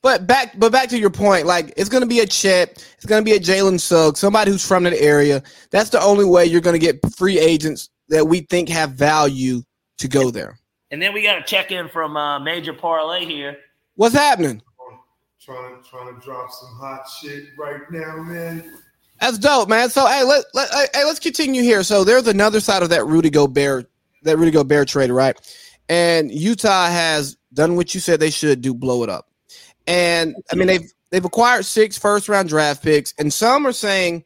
but 0.03 0.27
back, 0.27 0.59
but 0.59 0.71
back 0.71 0.91
to 0.91 0.99
your 0.99 1.11
point, 1.11 1.47
like 1.47 1.73
it's 1.77 1.89
going 1.89 2.03
to 2.03 2.07
be 2.07 2.21
a 2.21 2.27
Chet, 2.27 2.87
it's 2.97 3.07
going 3.07 3.23
to 3.23 3.25
be 3.25 3.37
a 3.37 3.41
Jalen 3.41 3.81
Suggs, 3.81 4.21
somebody 4.21 4.51
who's 4.51 4.67
from 4.67 4.85
that 4.85 4.93
area. 4.95 5.43
That's 5.71 5.91
the 5.91 6.01
only 6.03 6.27
way 6.27 6.45
you're 6.45 6.61
going 6.61 6.79
to 6.79 6.87
get 6.87 7.01
free 7.17 7.39
agents 7.39 7.89
that 8.11 8.27
we 8.27 8.41
think 8.41 8.69
have 8.69 8.93
value 8.93 9.63
to 9.99 10.09
go 10.09 10.31
there. 10.31 10.59
And 10.95 11.03
then 11.03 11.13
we 11.13 11.25
got 11.25 11.35
to 11.35 11.43
check 11.43 11.73
in 11.73 11.89
from 11.89 12.17
uh, 12.17 12.39
Major 12.39 12.73
Parlay 12.73 13.25
here. 13.25 13.57
What's 13.97 14.15
happening? 14.15 14.63
Trying 15.41 15.83
to 15.83 15.89
trying 15.91 16.15
to 16.15 16.21
drop 16.25 16.53
some 16.53 16.73
hot 16.77 17.09
shit 17.21 17.47
right 17.59 17.81
now, 17.91 18.23
man. 18.23 18.79
That's 19.21 19.37
dope, 19.37 19.69
man. 19.69 19.91
So 19.91 20.07
hey, 20.07 20.23
let, 20.23 20.45
let 20.55 20.71
hey, 20.95 21.05
let's 21.05 21.19
continue 21.19 21.65
here. 21.65 21.83
So 21.83 22.05
there's 22.05 22.29
another 22.29 22.61
side 22.61 22.85
of 22.85 22.91
that 22.91 23.07
Rudy 23.07 23.29
Gobert, 23.29 23.91
that 24.23 24.39
Rudy 24.39 24.53
Gobert 24.53 24.87
trade, 24.87 25.11
right? 25.11 25.37
And 25.89 26.31
Utah 26.31 26.87
has 26.87 27.37
done 27.53 27.75
what 27.75 27.93
you 27.93 27.99
said 27.99 28.21
they 28.21 28.31
should 28.31 28.61
do, 28.61 28.73
blow 28.73 29.03
it 29.03 29.11
up. 29.11 29.29
And 29.89 30.37
I 30.53 30.55
mean, 30.55 30.69
they've 30.69 30.93
they've 31.11 31.25
acquired 31.25 31.65
six 31.65 31.99
first 31.99 32.29
round 32.29 32.49
draft 32.49 32.85
picks, 32.85 33.13
and 33.19 33.33
some 33.33 33.67
are 33.67 33.73
saying 33.73 34.23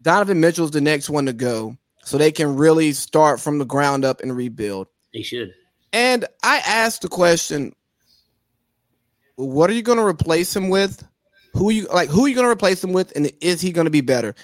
Donovan 0.00 0.40
Mitchell's 0.40 0.70
the 0.70 0.80
next 0.80 1.10
one 1.10 1.26
to 1.26 1.34
go, 1.34 1.76
so 2.04 2.16
they 2.16 2.32
can 2.32 2.56
really 2.56 2.92
start 2.92 3.38
from 3.38 3.58
the 3.58 3.66
ground 3.66 4.06
up 4.06 4.22
and 4.22 4.34
rebuild. 4.34 4.88
They 5.12 5.22
should. 5.22 5.52
And 5.92 6.24
I 6.42 6.58
asked 6.66 7.02
the 7.02 7.08
question, 7.08 7.74
what 9.36 9.70
are 9.70 9.72
you 9.72 9.82
going 9.82 9.98
to 9.98 10.04
replace 10.04 10.54
him 10.54 10.68
with? 10.68 11.06
Who 11.54 11.70
you 11.70 11.86
like? 11.92 12.08
Who 12.08 12.24
are 12.24 12.28
you 12.28 12.34
going 12.34 12.46
to 12.46 12.52
replace 12.52 12.82
him 12.82 12.92
with? 12.92 13.14
And 13.16 13.30
is 13.40 13.60
he 13.60 13.72
going 13.72 13.86
to 13.86 13.90
be 13.90 14.02
better? 14.02 14.34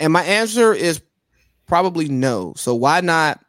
And 0.00 0.12
my 0.12 0.22
answer 0.22 0.72
is 0.72 1.02
probably 1.66 2.08
no. 2.08 2.54
So 2.56 2.74
why 2.74 3.00
not 3.00 3.44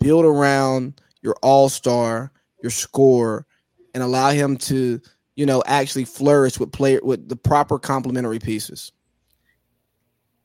build 0.00 0.24
around 0.24 1.00
your 1.22 1.36
all 1.42 1.68
star, 1.68 2.32
your 2.62 2.70
score, 2.70 3.46
and 3.94 4.02
allow 4.02 4.30
him 4.30 4.56
to, 4.56 5.00
you 5.36 5.46
know, 5.46 5.62
actually 5.66 6.04
flourish 6.04 6.58
with 6.58 6.72
player 6.72 7.00
with 7.02 7.28
the 7.28 7.36
proper 7.36 7.78
complementary 7.78 8.38
pieces. 8.38 8.92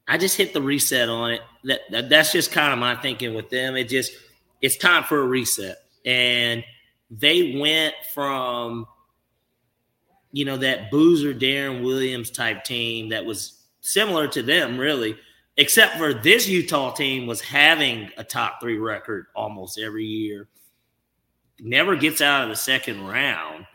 I 0.07 0.17
just 0.17 0.35
hit 0.35 0.53
the 0.53 0.61
reset 0.61 1.07
on 1.07 1.31
it. 1.31 1.41
That, 1.63 1.79
that 1.91 2.09
that's 2.09 2.31
just 2.31 2.51
kind 2.51 2.73
of 2.73 2.79
my 2.79 2.95
thinking 2.95 3.33
with 3.33 3.49
them. 3.49 3.75
It 3.75 3.85
just 3.85 4.11
it's 4.63 4.77
time 4.77 5.03
for 5.03 5.19
a 5.19 5.27
reset, 5.27 5.77
and 6.05 6.63
they 7.11 7.57
went 7.59 7.93
from 8.15 8.87
you 10.31 10.45
know 10.45 10.57
that 10.57 10.89
Boozer 10.89 11.35
Deron 11.35 11.83
Williams 11.83 12.31
type 12.31 12.63
team 12.63 13.09
that 13.09 13.25
was 13.25 13.63
similar 13.81 14.27
to 14.29 14.41
them, 14.41 14.79
really, 14.79 15.15
except 15.57 15.97
for 15.97 16.15
this 16.15 16.47
Utah 16.47 16.91
team 16.93 17.27
was 17.27 17.41
having 17.41 18.09
a 18.17 18.23
top 18.23 18.59
three 18.59 18.79
record 18.79 19.27
almost 19.35 19.77
every 19.77 20.05
year 20.05 20.47
never 21.59 21.95
gets 21.95 22.21
out 22.21 22.43
of 22.43 22.49
the 22.49 22.55
second 22.55 23.05
round. 23.05 23.65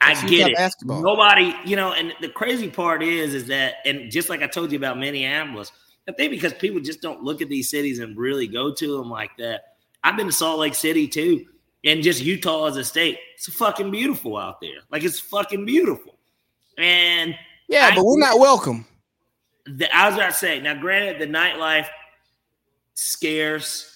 I 0.00 0.14
get 0.26 0.50
it. 0.50 0.56
Basketball. 0.56 1.02
Nobody, 1.02 1.54
you 1.64 1.76
know, 1.76 1.92
and 1.92 2.12
the 2.20 2.28
crazy 2.28 2.68
part 2.68 3.02
is, 3.02 3.34
is 3.34 3.46
that, 3.46 3.76
and 3.86 4.10
just 4.10 4.28
like 4.28 4.42
I 4.42 4.46
told 4.46 4.70
you 4.70 4.78
about 4.78 4.98
Minneapolis, 4.98 5.72
I 6.08 6.12
think 6.12 6.30
because 6.30 6.52
people 6.52 6.80
just 6.80 7.00
don't 7.00 7.22
look 7.22 7.40
at 7.40 7.48
these 7.48 7.70
cities 7.70 7.98
and 8.00 8.16
really 8.16 8.46
go 8.46 8.74
to 8.74 8.98
them 8.98 9.10
like 9.10 9.30
that. 9.38 9.73
I've 10.04 10.16
been 10.16 10.26
to 10.26 10.32
Salt 10.32 10.60
Lake 10.60 10.76
City 10.76 11.08
too, 11.08 11.46
and 11.84 12.02
just 12.02 12.22
Utah 12.22 12.66
as 12.66 12.76
a 12.76 12.84
state. 12.84 13.18
It's 13.34 13.52
fucking 13.52 13.90
beautiful 13.90 14.36
out 14.36 14.60
there. 14.60 14.78
Like 14.92 15.02
it's 15.02 15.18
fucking 15.18 15.66
beautiful. 15.66 16.16
And 16.78 17.34
yeah, 17.68 17.90
I, 17.90 17.96
but 17.96 18.04
we're 18.04 18.20
not 18.20 18.38
welcome. 18.38 18.86
The, 19.66 19.92
I 19.94 20.06
was 20.06 20.14
about 20.14 20.30
to 20.30 20.36
say, 20.36 20.60
now 20.60 20.74
granted, 20.74 21.20
the 21.20 21.26
nightlife 21.26 21.88
scarce 22.92 23.90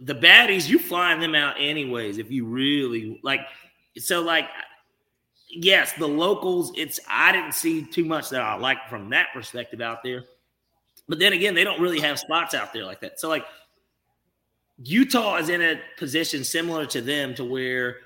the 0.00 0.14
baddies, 0.14 0.68
you 0.68 0.78
flying 0.78 1.20
them 1.20 1.34
out 1.34 1.56
anyways 1.58 2.18
if 2.18 2.30
you 2.30 2.44
really 2.44 3.20
like. 3.22 3.40
So 3.98 4.20
like, 4.20 4.48
yes, 5.48 5.92
the 5.94 6.06
locals. 6.06 6.72
It's 6.76 7.00
I 7.08 7.32
didn't 7.32 7.52
see 7.52 7.84
too 7.84 8.04
much 8.04 8.30
that 8.30 8.42
I 8.42 8.56
like 8.56 8.88
from 8.88 9.10
that 9.10 9.28
perspective 9.32 9.80
out 9.80 10.02
there. 10.02 10.24
But 11.08 11.18
then 11.18 11.32
again, 11.32 11.54
they 11.54 11.64
don't 11.64 11.80
really 11.80 12.00
have 12.00 12.18
spots 12.18 12.52
out 12.52 12.72
there 12.72 12.84
like 12.84 13.00
that. 13.00 13.20
So 13.20 13.28
like, 13.28 13.46
Utah 14.82 15.36
is 15.36 15.48
in 15.48 15.62
a 15.62 15.80
position 15.96 16.44
similar 16.44 16.86
to 16.86 17.00
them 17.00 17.34
to 17.34 17.44
where 17.44 17.96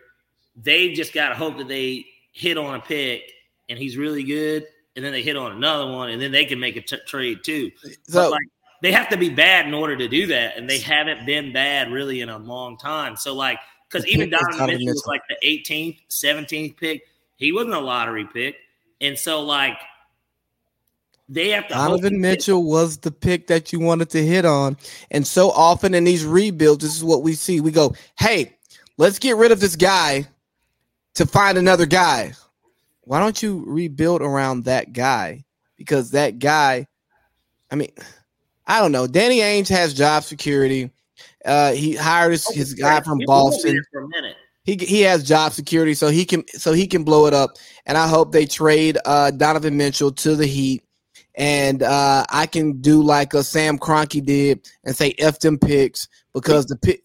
they've 0.56 0.94
just 0.94 1.12
got 1.12 1.30
to 1.30 1.34
hope 1.34 1.58
that 1.58 1.68
they 1.68 2.06
hit 2.32 2.56
on 2.56 2.74
a 2.74 2.80
pick 2.80 3.32
and 3.68 3.78
he's 3.78 3.96
really 3.96 4.24
good, 4.24 4.66
and 4.96 5.04
then 5.04 5.12
they 5.12 5.22
hit 5.22 5.36
on 5.36 5.52
another 5.52 5.90
one, 5.90 6.10
and 6.10 6.20
then 6.20 6.32
they 6.32 6.44
can 6.44 6.58
make 6.58 6.76
a 6.76 6.80
t- 6.80 6.98
trade 7.06 7.38
too. 7.44 7.70
So, 7.82 7.90
but 8.12 8.30
like 8.32 8.46
they 8.82 8.92
have 8.92 9.08
to 9.10 9.16
be 9.16 9.28
bad 9.28 9.66
in 9.66 9.74
order 9.74 9.96
to 9.96 10.08
do 10.08 10.26
that, 10.26 10.56
and 10.56 10.68
they 10.68 10.78
haven't 10.78 11.26
been 11.26 11.52
bad 11.52 11.90
really 11.92 12.20
in 12.20 12.28
a 12.28 12.38
long 12.38 12.76
time. 12.76 13.16
So 13.16 13.34
like, 13.34 13.58
because 13.88 14.06
even 14.06 14.30
Donovan 14.30 14.66
Mitchell 14.66 14.86
was 14.86 15.06
like 15.06 15.22
the 15.28 15.36
18th, 15.46 15.98
17th 16.10 16.76
pick, 16.76 17.02
he 17.36 17.52
wasn't 17.52 17.74
a 17.74 17.80
lottery 17.80 18.26
pick, 18.32 18.56
and 19.00 19.18
so 19.18 19.40
like 19.42 19.78
they 21.30 21.50
have 21.50 21.68
to. 21.68 21.74
Donovan 21.74 22.20
Mitchell 22.20 22.64
was 22.64 22.98
the 22.98 23.10
pick 23.10 23.46
that 23.46 23.72
you 23.72 23.80
wanted 23.80 24.10
to 24.10 24.24
hit 24.24 24.44
on, 24.44 24.76
and 25.10 25.26
so 25.26 25.50
often 25.50 25.94
in 25.94 26.04
these 26.04 26.24
rebuilds, 26.24 26.84
this 26.84 26.96
is 26.96 27.04
what 27.04 27.22
we 27.22 27.34
see. 27.34 27.60
We 27.60 27.70
go, 27.70 27.94
"Hey, 28.18 28.56
let's 28.98 29.18
get 29.18 29.36
rid 29.36 29.52
of 29.52 29.60
this 29.60 29.76
guy 29.76 30.26
to 31.14 31.26
find 31.26 31.56
another 31.56 31.86
guy." 31.86 32.32
Why 33.02 33.20
don't 33.20 33.42
you 33.42 33.64
rebuild 33.66 34.22
around 34.22 34.64
that 34.64 34.92
guy? 34.92 35.44
Because 35.76 36.10
that 36.10 36.38
guy, 36.38 36.86
I 37.70 37.76
mean 37.76 37.90
I 38.70 38.78
don't 38.78 38.92
know. 38.92 39.08
Danny 39.08 39.38
Ainge 39.38 39.68
has 39.68 39.92
job 39.92 40.22
security. 40.22 40.92
Uh, 41.44 41.72
he 41.72 41.96
hired 41.96 42.30
his, 42.30 42.48
his 42.54 42.74
guy 42.74 43.00
from 43.00 43.20
Boston. 43.26 43.82
For 43.90 44.02
a 44.02 44.08
minute. 44.08 44.36
He 44.62 44.76
he 44.76 45.00
has 45.00 45.24
job 45.24 45.52
security, 45.52 45.94
so 45.94 46.06
he 46.06 46.24
can 46.24 46.46
so 46.48 46.72
he 46.72 46.86
can 46.86 47.02
blow 47.02 47.26
it 47.26 47.34
up. 47.34 47.56
And 47.86 47.98
I 47.98 48.06
hope 48.06 48.30
they 48.30 48.46
trade 48.46 48.96
uh, 49.04 49.32
Donovan 49.32 49.76
Mitchell 49.76 50.12
to 50.12 50.36
the 50.36 50.46
Heat, 50.46 50.84
and 51.40 51.82
uh, 51.82 52.26
I 52.28 52.44
can 52.44 52.82
do 52.82 53.02
like 53.02 53.32
a 53.32 53.42
Stan 53.42 53.78
Kroenke 53.78 54.22
did 54.22 54.68
and 54.84 54.94
say 54.94 55.14
f 55.18 55.40
them 55.40 55.58
picks 55.58 56.06
because 56.34 56.66
the 56.66 56.76
pick. 56.76 57.02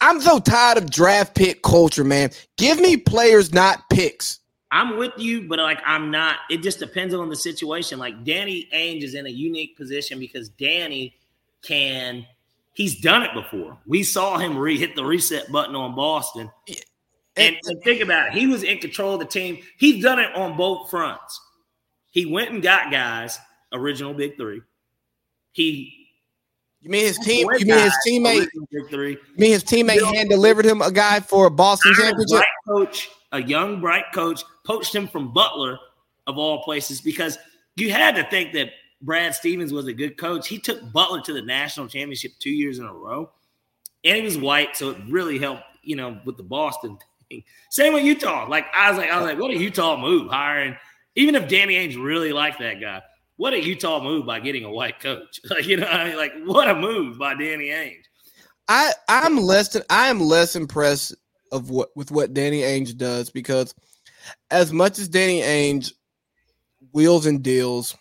I'm 0.00 0.20
so 0.20 0.38
tired 0.38 0.78
of 0.78 0.90
draft 0.90 1.34
pick 1.34 1.62
culture, 1.62 2.04
man. 2.04 2.30
Give 2.56 2.80
me 2.80 2.96
players, 2.96 3.52
not 3.52 3.90
picks. 3.90 4.38
I'm 4.70 4.96
with 4.96 5.12
you, 5.16 5.48
but 5.48 5.58
like 5.58 5.80
I'm 5.84 6.12
not. 6.12 6.36
It 6.50 6.62
just 6.62 6.78
depends 6.78 7.12
on 7.12 7.28
the 7.28 7.34
situation. 7.34 7.98
Like 7.98 8.24
Danny 8.24 8.68
Ainge 8.72 9.02
is 9.02 9.16
in 9.16 9.26
a 9.26 9.30
unique 9.30 9.76
position 9.76 10.20
because 10.20 10.48
Danny 10.48 11.16
can. 11.62 12.24
He's 12.74 13.00
done 13.00 13.24
it 13.24 13.34
before. 13.34 13.76
We 13.88 14.04
saw 14.04 14.38
him 14.38 14.56
re- 14.56 14.78
hit 14.78 14.94
the 14.94 15.04
reset 15.04 15.50
button 15.50 15.74
on 15.74 15.96
Boston. 15.96 16.48
And, 17.36 17.56
and 17.64 17.82
think 17.82 18.00
about 18.02 18.28
it. 18.28 18.34
He 18.34 18.46
was 18.46 18.62
in 18.62 18.78
control 18.78 19.14
of 19.14 19.20
the 19.20 19.26
team. 19.26 19.58
He's 19.78 20.02
done 20.02 20.20
it 20.20 20.32
on 20.36 20.56
both 20.56 20.88
fronts. 20.88 21.40
He 22.10 22.26
went 22.26 22.50
and 22.50 22.62
got 22.62 22.90
guys, 22.90 23.38
original 23.72 24.14
big 24.14 24.36
three. 24.36 24.62
He 25.52 26.00
you 26.80 26.88
mean 26.88 27.04
his 27.04 27.18
team? 27.18 27.46
You 27.58 27.66
mean 27.66 27.78
his 27.78 27.96
teammate? 28.06 28.48
You 28.54 29.18
mean 29.36 29.52
his 29.52 29.64
teammate 29.64 30.02
hand 30.14 30.30
delivered 30.30 30.64
him 30.64 30.80
a 30.80 30.90
guy 30.90 31.20
for 31.20 31.46
a 31.46 31.50
Boston 31.50 31.92
championship? 31.94 32.46
Coach, 32.66 33.10
a 33.32 33.42
young 33.42 33.80
bright 33.80 34.06
coach, 34.14 34.42
poached 34.64 34.94
him 34.94 35.06
from 35.06 35.32
Butler 35.32 35.78
of 36.26 36.38
all 36.38 36.62
places 36.62 37.00
because 37.00 37.38
you 37.76 37.92
had 37.92 38.14
to 38.16 38.24
think 38.30 38.54
that 38.54 38.70
Brad 39.02 39.34
Stevens 39.34 39.72
was 39.72 39.86
a 39.88 39.92
good 39.92 40.16
coach. 40.16 40.48
He 40.48 40.58
took 40.58 40.90
Butler 40.92 41.20
to 41.22 41.32
the 41.34 41.42
national 41.42 41.86
championship 41.86 42.32
two 42.38 42.50
years 42.50 42.78
in 42.78 42.86
a 42.86 42.92
row, 42.92 43.30
and 44.04 44.16
he 44.16 44.22
was 44.22 44.38
white, 44.38 44.74
so 44.76 44.90
it 44.90 44.98
really 45.08 45.38
helped. 45.38 45.64
You 45.82 45.96
know, 45.96 46.20
with 46.26 46.36
the 46.36 46.42
Boston 46.42 46.98
thing. 47.30 47.42
Same 47.68 47.92
with 47.92 48.04
Utah. 48.04 48.46
Like 48.48 48.66
I 48.74 48.90
was 48.90 48.98
like, 48.98 49.10
I 49.10 49.16
was 49.16 49.26
like, 49.26 49.38
what 49.38 49.50
a 49.50 49.56
Utah 49.56 50.00
move 50.00 50.30
hiring. 50.30 50.76
Even 51.16 51.34
if 51.34 51.48
Danny 51.48 51.74
Ainge 51.74 52.02
really 52.02 52.32
liked 52.32 52.60
that 52.60 52.80
guy, 52.80 53.02
what 53.36 53.52
a 53.52 53.62
Utah 53.62 54.02
move 54.02 54.26
by 54.26 54.38
getting 54.38 54.64
a 54.64 54.70
white 54.70 55.00
coach. 55.00 55.40
Like, 55.50 55.66
you 55.66 55.76
know, 55.76 55.86
I 55.86 56.08
mean, 56.08 56.16
like 56.16 56.32
what 56.44 56.68
a 56.68 56.74
move 56.74 57.18
by 57.18 57.34
Danny 57.34 57.68
Ainge. 57.68 58.02
I 58.68 58.92
I'm 59.08 59.36
less 59.38 59.70
than 59.70 59.82
I 59.90 60.08
am 60.08 60.20
less 60.20 60.54
impressed 60.54 61.14
of 61.50 61.70
what 61.70 61.88
with 61.96 62.10
what 62.10 62.34
Danny 62.34 62.60
Ainge 62.60 62.96
does 62.96 63.30
because 63.30 63.74
as 64.50 64.72
much 64.72 64.98
as 64.98 65.08
Danny 65.08 65.40
Ainge 65.40 65.92
wheels 66.92 67.26
and 67.26 67.42
deals, 67.42 67.96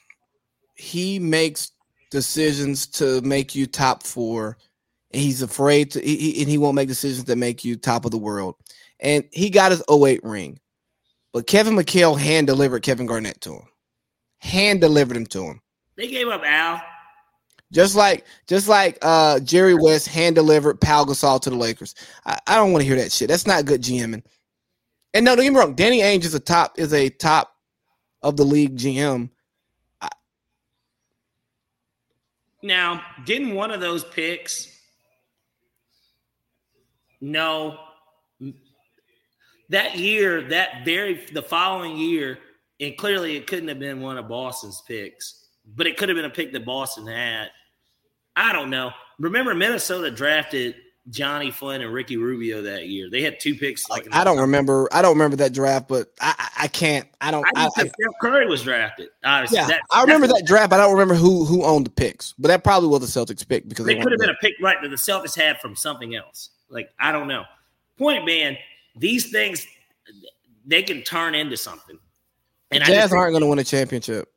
he 0.75 1.19
makes 1.19 1.71
decisions 2.11 2.87
to 2.87 3.21
make 3.21 3.55
you 3.55 3.65
top 3.65 4.03
four, 4.03 4.57
and 5.11 5.21
he's 5.21 5.41
afraid 5.41 5.91
to 5.91 6.01
he, 6.01 6.41
and 6.41 6.49
he 6.49 6.57
won't 6.57 6.75
make 6.75 6.87
decisions 6.87 7.25
that 7.25 7.37
make 7.37 7.63
you 7.63 7.75
top 7.75 8.05
of 8.05 8.11
the 8.11 8.17
world. 8.17 8.55
And 8.99 9.23
he 9.31 9.49
got 9.49 9.71
his 9.71 9.83
08 9.89 10.21
ring, 10.23 10.59
but 11.33 11.47
Kevin 11.47 11.75
McHale 11.75 12.19
hand 12.19 12.47
delivered 12.47 12.83
Kevin 12.83 13.05
Garnett 13.05 13.41
to 13.41 13.53
him 13.53 13.67
hand 14.39 14.81
delivered 14.81 15.17
him 15.17 15.25
to 15.27 15.43
him. 15.43 15.61
They 15.95 16.07
gave 16.07 16.27
up 16.27 16.43
Al. 16.43 16.81
Just 17.71 17.95
like 17.95 18.25
just 18.47 18.67
like 18.67 18.97
uh, 19.01 19.39
Jerry 19.41 19.75
West 19.75 20.07
hand 20.07 20.35
delivered 20.35 20.81
Pau 20.81 21.05
Gasol 21.05 21.39
to 21.41 21.49
the 21.51 21.55
Lakers. 21.55 21.93
I, 22.25 22.37
I 22.47 22.55
don't 22.55 22.71
want 22.71 22.81
to 22.81 22.87
hear 22.87 22.97
that 22.97 23.11
shit. 23.11 23.27
That's 23.27 23.45
not 23.45 23.65
good 23.65 23.81
GMing. 23.81 24.23
And 25.13 25.25
no, 25.25 25.35
don't 25.35 25.43
get 25.43 25.53
me 25.53 25.59
wrong. 25.59 25.75
Danny 25.75 25.99
Ainge 25.99 26.25
is 26.25 26.33
a 26.33 26.39
top 26.39 26.79
is 26.79 26.93
a 26.93 27.09
top 27.09 27.53
of 28.23 28.37
the 28.37 28.43
league 28.43 28.75
GM. 28.75 29.29
I, 30.01 30.09
now, 32.63 33.03
didn't 33.25 33.53
one 33.53 33.69
of 33.69 33.81
those 33.81 34.03
picks? 34.03 34.75
No, 37.21 37.77
that 39.69 39.97
year, 39.97 40.41
that 40.49 40.83
very 40.85 41.25
the 41.31 41.43
following 41.43 41.97
year, 41.97 42.39
and 42.79 42.97
clearly 42.97 43.35
it 43.35 43.47
couldn't 43.47 43.67
have 43.69 43.79
been 43.79 44.01
one 44.01 44.17
of 44.17 44.27
Boston's 44.27 44.81
picks, 44.87 45.47
but 45.75 45.87
it 45.87 45.97
could 45.97 46.09
have 46.09 46.15
been 46.15 46.25
a 46.25 46.29
pick 46.29 46.51
that 46.53 46.65
Boston 46.65 47.07
had. 47.07 47.49
I 48.35 48.53
don't 48.53 48.69
know. 48.69 48.91
Remember, 49.19 49.53
Minnesota 49.53 50.09
drafted 50.09 50.75
Johnny 51.09 51.51
Flynn 51.51 51.81
and 51.81 51.93
Ricky 51.93 52.17
Rubio 52.17 52.61
that 52.61 52.87
year. 52.87 53.09
They 53.09 53.21
had 53.21 53.39
two 53.39 53.55
picks. 53.55 53.89
Like 53.89 54.07
I 54.11 54.23
don't 54.23 54.39
remember. 54.39 54.87
I 54.91 55.01
don't 55.01 55.13
remember 55.13 55.37
that 55.37 55.53
draft, 55.53 55.87
but 55.87 56.11
I, 56.21 56.49
I 56.57 56.67
can't. 56.67 57.07
I 57.19 57.31
don't. 57.31 57.45
I, 57.55 57.65
I, 57.65 57.69
Steph 57.69 57.91
Curry 58.21 58.47
was 58.47 58.63
drafted. 58.63 59.09
Obviously, 59.23 59.57
yeah, 59.57 59.67
that, 59.67 59.81
I 59.91 60.01
remember 60.01 60.27
that 60.27 60.43
draft. 60.45 60.69
But 60.69 60.79
I 60.79 60.83
don't 60.83 60.93
remember 60.93 61.15
who 61.15 61.45
who 61.45 61.63
owned 61.63 61.85
the 61.85 61.91
picks. 61.91 62.33
But 62.37 62.49
that 62.49 62.63
probably 62.63 62.89
was 62.89 63.01
the 63.01 63.19
Celtics 63.19 63.47
pick 63.47 63.67
because 63.67 63.85
they 63.85 63.95
could 63.95 64.11
have 64.11 64.19
been 64.19 64.29
a 64.29 64.37
pick 64.41 64.53
right 64.61 64.77
that 64.81 64.89
the 64.89 64.95
Celtics 64.95 65.35
had 65.35 65.59
from 65.59 65.75
something 65.75 66.15
else. 66.15 66.49
Like 66.69 66.89
I 66.99 67.11
don't 67.11 67.27
know. 67.27 67.43
Point 67.97 68.25
being, 68.25 68.57
these 68.99 69.31
things 69.31 69.65
they 70.65 70.83
can 70.83 71.01
turn 71.01 71.35
into 71.35 71.57
something. 71.57 71.97
And 72.71 72.83
Jazz 72.83 73.11
aren't 73.11 73.31
going 73.31 73.41
to 73.41 73.47
win 73.47 73.59
a 73.59 73.63
championship. 73.63 74.31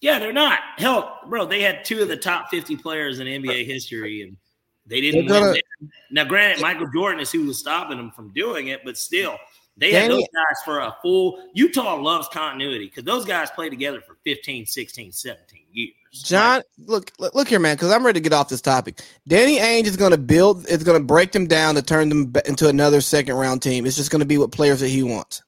Yeah, 0.00 0.18
they're 0.18 0.32
not. 0.32 0.60
Hell, 0.76 1.20
bro, 1.28 1.44
they 1.46 1.60
had 1.60 1.84
two 1.84 2.02
of 2.02 2.08
the 2.08 2.16
top 2.16 2.50
50 2.50 2.76
players 2.76 3.18
in 3.18 3.26
NBA 3.26 3.66
history, 3.66 4.22
and 4.22 4.36
they 4.86 5.00
didn't 5.00 5.26
gonna. 5.26 5.54
Now, 6.10 6.24
granted, 6.24 6.62
Michael 6.62 6.88
Jordan 6.92 7.20
is 7.20 7.30
who 7.30 7.46
was 7.46 7.58
stopping 7.58 7.98
them 7.98 8.10
from 8.12 8.32
doing 8.32 8.68
it, 8.68 8.80
but 8.84 8.96
still, 8.96 9.36
they 9.78 9.92
had 9.92 10.10
those 10.10 10.26
guys 10.34 10.56
for 10.64 10.80
a 10.80 10.96
full. 11.02 11.40
Utah 11.54 11.94
loves 11.94 12.28
continuity 12.28 12.86
because 12.86 13.04
those 13.04 13.24
guys 13.24 13.50
play 13.50 13.70
together 13.70 14.00
for 14.00 14.16
15, 14.24 14.66
16, 14.66 15.12
17 15.12 15.60
years. 15.72 15.94
John, 16.12 16.62
look, 16.78 17.12
look 17.18 17.48
here, 17.48 17.60
man, 17.60 17.76
because 17.76 17.92
I'm 17.92 18.04
ready 18.04 18.18
to 18.18 18.22
get 18.22 18.32
off 18.32 18.48
this 18.48 18.60
topic. 18.60 19.00
Danny 19.28 19.58
Ainge 19.58 19.86
is 19.86 19.96
going 19.96 20.10
to 20.10 20.18
build, 20.18 20.66
is 20.68 20.82
going 20.82 20.98
to 20.98 21.04
break 21.04 21.32
them 21.32 21.46
down 21.46 21.76
to 21.76 21.82
turn 21.82 22.08
them 22.08 22.32
into 22.46 22.68
another 22.68 23.00
second 23.00 23.36
round 23.36 23.62
team. 23.62 23.86
It's 23.86 23.96
just 23.96 24.10
going 24.10 24.20
to 24.20 24.26
be 24.26 24.38
what 24.38 24.50
players 24.50 24.80
that 24.80 24.88
he 24.88 25.02
wants. 25.02 25.42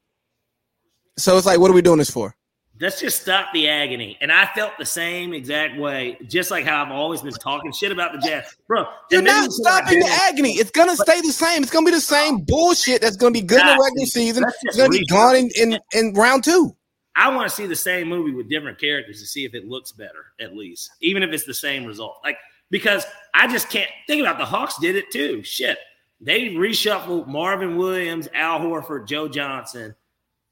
So 1.18 1.36
it's 1.36 1.46
like, 1.46 1.58
what 1.58 1.70
are 1.70 1.74
we 1.74 1.82
doing 1.82 1.98
this 1.98 2.10
for? 2.10 2.34
Let's 2.80 2.98
just 2.98 3.20
stop 3.20 3.52
the 3.52 3.68
agony. 3.68 4.16
And 4.22 4.32
I 4.32 4.46
felt 4.54 4.72
the 4.78 4.86
same 4.86 5.34
exact 5.34 5.78
way, 5.78 6.16
just 6.26 6.50
like 6.50 6.64
how 6.64 6.82
I've 6.82 6.90
always 6.90 7.20
been 7.20 7.34
talking 7.34 7.72
shit 7.72 7.92
about 7.92 8.12
the 8.12 8.18
Jazz. 8.18 8.56
Bro, 8.66 8.86
you're 9.10 9.20
not 9.20 9.52
stopping 9.52 10.00
the 10.00 10.18
agony. 10.22 10.52
It's 10.52 10.70
gonna 10.70 10.96
stay 10.96 11.20
the 11.20 11.32
same. 11.32 11.62
It's 11.62 11.70
gonna 11.70 11.84
be 11.84 11.92
the 11.92 12.00
same 12.00 12.38
bullshit 12.38 13.02
that's 13.02 13.16
gonna 13.16 13.32
be 13.32 13.42
good 13.42 13.60
in 13.60 13.66
the 13.66 13.82
regular 13.82 14.06
season. 14.06 14.44
It's 14.62 14.76
gonna 14.78 14.88
be 14.88 15.04
gone 15.06 15.36
in, 15.36 15.50
in, 15.56 15.78
in 15.92 16.14
round 16.14 16.44
two. 16.44 16.74
I 17.16 17.28
want 17.34 17.50
to 17.50 17.54
see 17.54 17.66
the 17.66 17.76
same 17.76 18.08
movie 18.08 18.32
with 18.32 18.48
different 18.48 18.80
characters 18.80 19.20
to 19.20 19.26
see 19.26 19.44
if 19.44 19.54
it 19.54 19.66
looks 19.66 19.92
better, 19.92 20.26
at 20.40 20.56
least, 20.56 20.90
even 21.02 21.22
if 21.22 21.30
it's 21.32 21.44
the 21.44 21.52
same 21.52 21.84
result. 21.84 22.18
Like, 22.24 22.38
because 22.70 23.04
I 23.34 23.46
just 23.46 23.68
can't 23.68 23.90
think 24.06 24.22
about 24.22 24.38
the 24.38 24.46
Hawks 24.46 24.78
did 24.78 24.96
it 24.96 25.10
too. 25.10 25.42
Shit. 25.42 25.76
They 26.22 26.50
reshuffled 26.50 27.26
Marvin 27.26 27.76
Williams, 27.76 28.28
Al 28.34 28.60
Horford, 28.60 29.06
Joe 29.06 29.26
Johnson, 29.26 29.94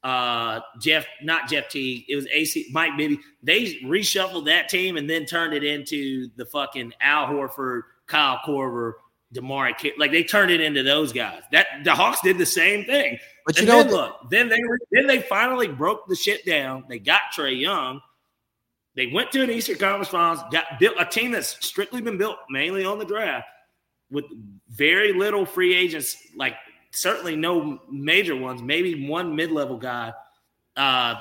uh 0.03 0.61
Jeff, 0.79 1.05
not 1.21 1.49
Jeff 1.49 1.69
T. 1.69 2.05
It 2.07 2.15
was 2.15 2.27
AC 2.31 2.67
Mike 2.71 2.97
Bibby. 2.97 3.19
They 3.43 3.75
reshuffled 3.83 4.45
that 4.45 4.69
team 4.69 4.97
and 4.97 5.09
then 5.09 5.25
turned 5.25 5.53
it 5.53 5.63
into 5.63 6.29
the 6.35 6.45
fucking 6.45 6.93
Al 7.01 7.27
Horford, 7.27 7.81
Kyle 8.07 8.39
Korver, 8.45 8.93
DeMarre. 9.33 9.91
Like 9.97 10.11
they 10.11 10.23
turned 10.23 10.51
it 10.51 10.61
into 10.61 10.83
those 10.83 11.11
guys. 11.11 11.43
That 11.51 11.67
the 11.83 11.93
Hawks 11.93 12.21
did 12.21 12.37
the 12.37 12.45
same 12.45 12.85
thing. 12.85 13.17
But 13.45 13.59
you 13.59 13.65
know, 13.65 13.83
then, 13.83 13.91
look, 13.91 14.29
then 14.29 14.49
they 14.49 14.61
then 14.91 15.07
they 15.07 15.21
finally 15.21 15.67
broke 15.67 16.07
the 16.07 16.15
shit 16.15 16.45
down. 16.45 16.85
They 16.87 16.99
got 16.99 17.21
Trae 17.35 17.59
Young. 17.59 17.99
They 18.95 19.07
went 19.07 19.31
to 19.31 19.43
an 19.43 19.49
Eastern 19.49 19.77
Conference 19.77 20.09
Finals, 20.09 20.43
got 20.51 20.79
built 20.79 20.95
a 20.99 21.05
team 21.05 21.31
that's 21.31 21.65
strictly 21.65 22.01
been 22.01 22.17
built 22.17 22.37
mainly 22.49 22.83
on 22.83 22.99
the 22.99 23.05
draft 23.05 23.47
with 24.11 24.25
very 24.69 25.13
little 25.13 25.45
free 25.45 25.75
agents 25.75 26.17
like 26.35 26.55
certainly 26.91 27.35
no 27.35 27.79
major 27.89 28.35
ones, 28.35 28.61
maybe 28.61 29.07
one 29.07 29.35
mid 29.35 29.51
level 29.51 29.77
guy. 29.77 30.13
Uh, 30.75 31.15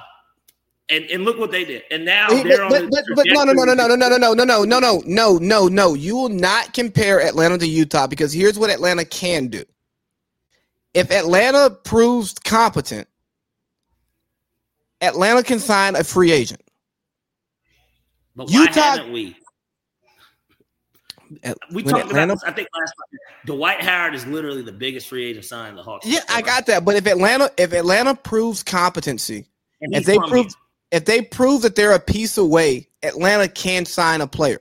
and, 0.91 1.05
and 1.07 1.25
look 1.25 1.39
what 1.39 1.51
they 1.51 1.65
did. 1.65 1.83
And 1.91 2.05
now 2.05 2.29
they're 2.29 2.69
but, 2.69 2.83
on 2.83 2.91
but, 2.91 3.05
but, 3.09 3.17
but 3.17 3.27
no, 3.29 3.45
no, 3.45 3.53
no, 3.53 3.65
no, 3.65 3.75
no, 3.75 3.87
no, 3.87 3.97
no, 3.97 4.17
no, 4.17 4.35
no, 4.35 4.35
no, 4.35 4.65
no, 4.65 4.77
no, 4.77 5.03
no, 5.05 5.39
no, 5.39 5.69
no. 5.69 5.95
You 5.95 6.17
will 6.17 6.29
not 6.31 6.73
compare 6.73 7.21
Atlanta 7.21 7.59
to 7.59 7.67
Utah 7.67 8.07
because 8.07 8.33
here's 8.33 8.59
what 8.59 8.71
Atlanta 8.71 9.05
can 9.05 9.49
do. 9.49 9.65
If 10.95 11.11
Atlanta 11.11 11.71
proves 11.71 12.35
competent, 12.35 13.07
Atlanta 15.01 15.43
can 15.43 15.61
sign 15.61 15.95
a 15.95 16.05
free 16.05 16.33
agent. 16.33 16.63
But 18.35 18.49
why 18.51 18.63
Utah, 18.63 18.81
haven't 18.81 19.13
we? 21.31 21.39
we 21.73 21.83
talked 21.83 22.07
Atlanta, 22.07 22.33
about 22.33 22.43
this, 22.43 22.45
I 22.45 22.53
think 22.53 22.69
last 22.79 22.91
time. 22.91 23.19
Dwight 23.47 23.81
Howard 23.81 24.15
is 24.15 24.27
literally 24.27 24.63
the 24.63 24.73
biggest 24.73 25.09
free 25.09 25.27
agent 25.27 25.45
sign 25.45 25.75
the 25.77 25.83
Hawks. 25.83 26.07
Yeah, 26.07 26.21
I 26.29 26.43
got 26.43 26.67
that. 26.67 26.85
But 26.85 26.97
if 26.97 27.07
Atlanta, 27.07 27.51
if 27.57 27.73
Atlanta 27.73 28.15
proves 28.15 28.63
competency, 28.63 29.47
if 29.81 30.05
they 30.05 30.19
prove, 30.19 30.47
if 30.91 31.05
they 31.05 31.23
prove 31.23 31.63
that 31.63 31.75
they're 31.77 31.93
a 31.93 32.01
piece 32.01 32.39
away, 32.39 32.89
Atlanta 33.03 33.49
can 33.49 33.85
sign 33.85 34.21
a 34.21 34.27
player. 34.27 34.61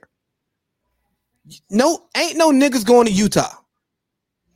No, 1.70 2.04
ain't 2.16 2.36
no 2.36 2.50
niggas 2.50 2.84
going 2.84 3.06
to 3.06 3.12
Utah. 3.12 3.54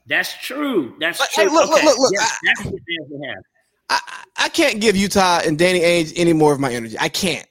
That's 0.06 0.36
true. 0.44 0.94
That's 1.00 1.18
true. 1.32 1.44
Hey, 1.44 1.50
look, 1.50 1.70
okay. 1.70 1.86
look, 1.86 1.98
look, 1.98 1.98
look. 1.98 2.12
Yes, 2.12 2.30
I, 2.30 2.46
that's 2.46 2.64
what 2.66 2.80
they 2.86 3.28
have. 3.28 3.42
I, 3.88 4.00
I 4.36 4.48
can't 4.48 4.80
give 4.80 4.96
Utah 4.96 5.40
and 5.44 5.58
Danny 5.58 5.80
Ainge 5.80 6.12
any 6.16 6.32
more 6.32 6.52
of 6.52 6.60
my 6.60 6.72
energy. 6.72 6.96
I 6.98 7.08
can't 7.08 7.46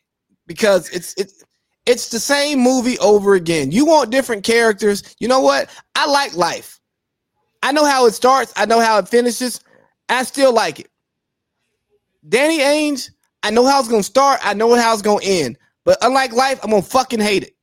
because 0.47 0.89
it's 0.89 1.13
it's 1.15 1.43
it's 1.86 2.10
the 2.10 2.20
same 2.20 2.60
movie 2.60 2.98
over 2.99 3.36
again. 3.36 3.72
You 3.72 3.86
want 3.86 4.12
different 4.12 4.44
characters. 4.44 5.16
You 5.20 5.28
know 5.28 5.40
what? 5.40 5.70
I 5.95 6.06
like 6.08 6.36
life. 6.36 6.80
I 7.64 7.72
know 7.72 7.86
how 7.86 8.06
it 8.06 8.14
starts. 8.14 8.53
I 8.56 8.66
know 8.66 8.80
how 8.80 8.98
it 8.99 9.08
finishes. 9.08 9.62
I 10.10 10.24
still 10.24 10.53
like 10.53 10.80
it. 10.80 10.90
Danny 12.28 12.60
Ainge, 12.60 13.10
I 13.44 13.49
know 13.49 13.66
how 13.66 13.80
it's 13.80 13.90
gonna 13.90 14.03
start. 14.03 14.40
I 14.44 14.53
know 14.53 14.76
how 14.76 14.94
it's 14.94 15.02
gonna 15.02 15.24
end. 15.24 15.58
But 15.84 15.98
unlike 16.02 16.34
life, 16.34 16.60
I'm 16.64 16.70
gonna 16.70 16.82
fucking 16.82 17.20
hate 17.20 17.44
it. 17.44 17.56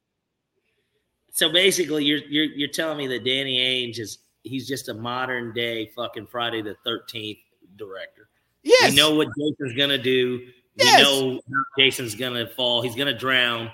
So 1.33 1.53
basically, 1.53 2.05
you're 2.05 2.21
you're 2.29 2.47
you're 2.47 2.69
telling 2.69 2.99
me 2.99 3.07
that 3.09 3.25
Danny 3.25 3.59
Ainge 3.59 4.01
is 4.01 4.19
he's 4.43 4.67
just 4.67 4.89
a 4.89 4.95
modern 4.95 5.53
day 5.53 5.87
fucking 5.95 6.27
Friday 6.27 6.63
the 6.63 6.77
Thirteenth 6.85 7.39
director. 7.77 8.29
Yes. 8.65 8.91
We 8.91 8.97
know 8.97 9.15
what 9.15 9.29
Jason's 9.39 9.77
gonna 9.77 9.99
do. 9.99 10.49
Yes. 10.75 10.99
We 10.99 11.03
know 11.03 11.35
how 11.35 11.63
Jason's 11.79 12.15
gonna 12.17 12.49
fall. 12.49 12.83
He's 12.83 12.97
gonna 12.97 13.17
drown. 13.17 13.71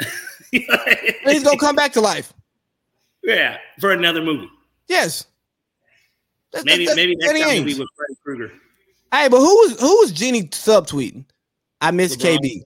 He's 0.50 1.42
gonna 1.42 1.58
come 1.58 1.76
back 1.76 1.92
to 1.92 2.00
life. 2.00 2.32
yeah, 3.22 3.58
for 3.80 3.92
another 3.92 4.22
movie. 4.22 4.48
Yes. 4.88 5.26
That- 6.52 6.64
Maybe 6.64 6.86
that- 6.86 6.96
maybe 6.96 7.14
next 7.16 7.32
time 7.40 7.48
Ainge. 7.64 7.78
with 7.78 7.88
Freddy 7.96 8.14
Krueger. 8.24 8.52
Hey, 9.12 9.28
but 9.28 9.38
who 9.38 9.44
was 9.44 9.80
who 9.80 9.98
was 10.00 10.12
Jeanie 10.12 10.44
subtweeting? 10.44 11.24
I 11.80 11.90
miss 11.90 12.16
LeBron. 12.16 12.38
KB. 12.38 12.60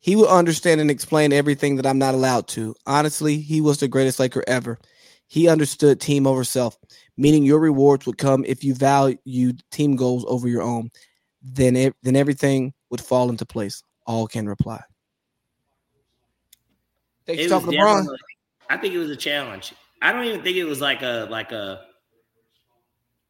He 0.00 0.16
will 0.16 0.28
understand 0.28 0.80
and 0.80 0.90
explain 0.90 1.32
everything 1.32 1.76
that 1.76 1.86
I'm 1.86 1.98
not 1.98 2.14
allowed 2.14 2.48
to. 2.48 2.74
Honestly, 2.86 3.38
he 3.38 3.60
was 3.60 3.78
the 3.78 3.88
greatest 3.88 4.18
Laker 4.18 4.42
ever. 4.46 4.78
He 5.26 5.48
understood 5.48 6.00
team 6.00 6.26
over 6.26 6.42
self, 6.42 6.78
meaning 7.16 7.44
your 7.44 7.58
rewards 7.60 8.06
would 8.06 8.16
come 8.18 8.44
if 8.46 8.64
you 8.64 8.74
valued 8.74 9.62
team 9.70 9.96
goals 9.96 10.24
over 10.26 10.48
your 10.48 10.62
own. 10.62 10.90
Then, 11.42 11.76
it, 11.76 11.94
then 12.02 12.16
everything 12.16 12.72
would 12.90 13.00
fall 13.00 13.28
into 13.30 13.44
place. 13.46 13.82
All 14.06 14.26
can 14.26 14.48
reply. 14.48 14.82
It 17.26 17.48
for 17.48 17.56
was 17.56 17.64
LeBron. 17.64 18.06
I 18.68 18.76
think 18.76 18.94
it 18.94 18.98
was 18.98 19.10
a 19.10 19.16
challenge. 19.16 19.74
I 20.02 20.12
don't 20.12 20.24
even 20.24 20.42
think 20.42 20.56
it 20.56 20.64
was 20.64 20.80
like 20.80 21.02
a 21.02 21.26
like 21.30 21.52
a. 21.52 21.82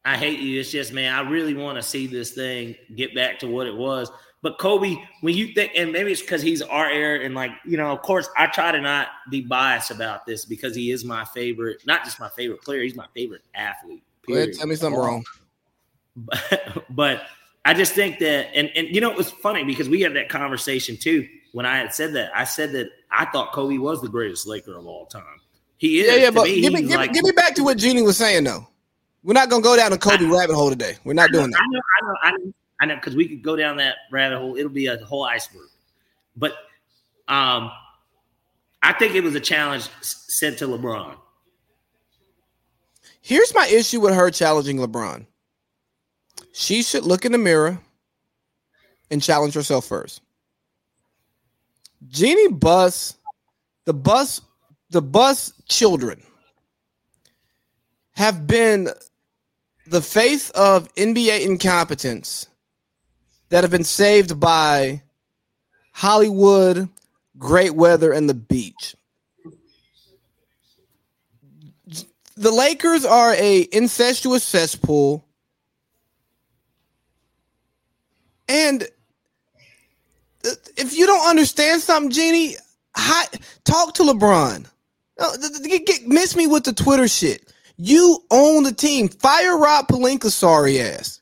I 0.03 0.17
hate 0.17 0.39
you. 0.39 0.59
It's 0.59 0.71
just 0.71 0.93
man, 0.93 1.13
I 1.13 1.29
really 1.29 1.53
want 1.53 1.77
to 1.77 1.83
see 1.83 2.07
this 2.07 2.31
thing 2.31 2.75
get 2.95 3.13
back 3.13 3.39
to 3.39 3.47
what 3.47 3.67
it 3.67 3.75
was. 3.75 4.11
But 4.43 4.57
Kobe, 4.57 4.95
when 5.21 5.35
you 5.35 5.53
think, 5.53 5.73
and 5.75 5.91
maybe 5.91 6.11
it's 6.11 6.21
because 6.21 6.41
he's 6.41 6.63
our 6.63 6.89
heir, 6.89 7.21
and 7.21 7.35
like 7.35 7.51
you 7.63 7.77
know, 7.77 7.91
of 7.91 8.01
course, 8.01 8.27
I 8.35 8.47
try 8.47 8.71
to 8.71 8.81
not 8.81 9.09
be 9.29 9.41
biased 9.41 9.91
about 9.91 10.25
this 10.25 10.45
because 10.45 10.75
he 10.75 10.89
is 10.89 11.05
my 11.05 11.25
favorite, 11.25 11.85
not 11.85 12.03
just 12.03 12.19
my 12.19 12.29
favorite 12.29 12.61
player, 12.61 12.81
he's 12.81 12.95
my 12.95 13.05
favorite 13.13 13.43
athlete. 13.53 14.03
Period. 14.25 14.53
tell 14.57 14.67
me 14.67 14.75
something 14.75 14.99
wrong. 14.99 15.17
Um, 15.17 15.23
but, 16.49 16.85
but 16.89 17.21
I 17.65 17.73
just 17.75 17.93
think 17.93 18.17
that, 18.19 18.47
and 18.55 18.71
and 18.75 18.87
you 18.87 18.99
know, 18.99 19.11
it 19.11 19.17
was 19.17 19.29
funny 19.29 19.63
because 19.63 19.87
we 19.87 20.01
had 20.01 20.15
that 20.15 20.29
conversation 20.29 20.97
too. 20.97 21.27
When 21.51 21.65
I 21.65 21.77
had 21.77 21.93
said 21.93 22.13
that, 22.13 22.31
I 22.35 22.45
said 22.45 22.71
that 22.71 22.89
I 23.11 23.25
thought 23.25 23.51
Kobe 23.53 23.77
was 23.77 24.01
the 24.01 24.07
greatest 24.09 24.47
Laker 24.47 24.77
of 24.77 24.85
all 24.87 25.05
time. 25.05 25.23
He 25.77 26.01
is. 26.01 26.07
Yeah, 26.07 26.15
yeah, 26.15 26.31
but 26.31 26.43
me, 26.43 26.61
give 26.61 26.73
me, 26.73 26.81
give, 26.83 26.91
like- 26.91 27.13
give 27.13 27.23
me 27.23 27.31
back 27.31 27.55
to 27.55 27.63
what 27.63 27.77
Jeanie 27.77 28.01
was 28.03 28.17
saying 28.17 28.43
though. 28.43 28.67
We're 29.23 29.33
not 29.33 29.49
gonna 29.49 29.61
go 29.63 29.75
down 29.75 29.93
a 29.93 29.97
Kobe 29.97 30.25
rabbit 30.25 30.55
hole 30.55 30.69
today. 30.69 30.97
We're 31.03 31.13
not 31.13 31.31
doing 31.31 31.51
that. 31.51 31.59
I 31.61 31.65
know, 31.69 31.79
I 31.79 32.01
know, 32.05 32.15
I 32.23 32.31
know, 32.31 32.53
I 32.81 32.85
know, 32.87 32.95
because 32.95 33.15
we 33.15 33.27
could 33.27 33.43
go 33.43 33.55
down 33.55 33.77
that 33.77 33.95
rabbit 34.11 34.37
hole. 34.39 34.55
It'll 34.57 34.69
be 34.71 34.87
a 34.87 34.97
whole 35.05 35.23
iceberg. 35.23 35.67
But 36.35 36.53
um, 37.27 37.71
I 38.81 38.93
think 38.93 39.13
it 39.15 39.23
was 39.23 39.35
a 39.35 39.39
challenge 39.39 39.89
sent 40.01 40.57
to 40.59 40.67
LeBron. 40.67 41.15
Here's 43.21 43.53
my 43.53 43.67
issue 43.67 43.99
with 43.99 44.15
her 44.15 44.31
challenging 44.31 44.77
LeBron. 44.77 45.27
She 46.53 46.81
should 46.81 47.03
look 47.03 47.23
in 47.25 47.31
the 47.31 47.37
mirror 47.37 47.79
and 49.11 49.21
challenge 49.21 49.53
herself 49.53 49.85
first. 49.85 50.21
Jeanie 52.07 52.49
Buss, 52.49 53.15
the 53.85 53.93
Buss, 53.93 54.41
the 54.89 55.01
Buss 55.01 55.53
children 55.69 56.21
have 58.13 58.45
been 58.47 58.89
the 59.87 60.01
face 60.01 60.49
of 60.51 60.93
NBA 60.95 61.45
incompetence 61.45 62.47
that 63.49 63.63
have 63.63 63.71
been 63.71 63.83
saved 63.83 64.39
by 64.39 65.01
Hollywood, 65.93 66.89
great 67.37 67.75
weather, 67.75 68.11
and 68.11 68.29
the 68.29 68.33
beach. 68.33 68.95
the 72.41 72.51
Lakers 72.51 73.05
are 73.05 73.35
a 73.35 73.67
incestuous 73.71 74.43
cesspool, 74.43 75.23
and 78.49 78.87
if 80.77 80.97
you 80.97 81.05
don't 81.05 81.27
understand 81.27 81.81
something, 81.81 82.11
Jeanie, 82.11 82.55
hi, 82.95 83.25
talk 83.63 83.93
to 83.95 84.03
LeBron. 84.03 84.65
Get, 85.63 85.85
get, 85.85 86.07
miss 86.07 86.35
me 86.35 86.47
with 86.47 86.63
the 86.63 86.73
Twitter 86.73 87.07
shit. 87.07 87.53
You 87.77 88.23
own 88.31 88.63
the 88.63 88.71
team. 88.71 89.07
Fire 89.07 89.57
Rob 89.57 89.87
Pelinka, 89.87 90.31
sorry 90.31 90.79
ass. 90.79 91.21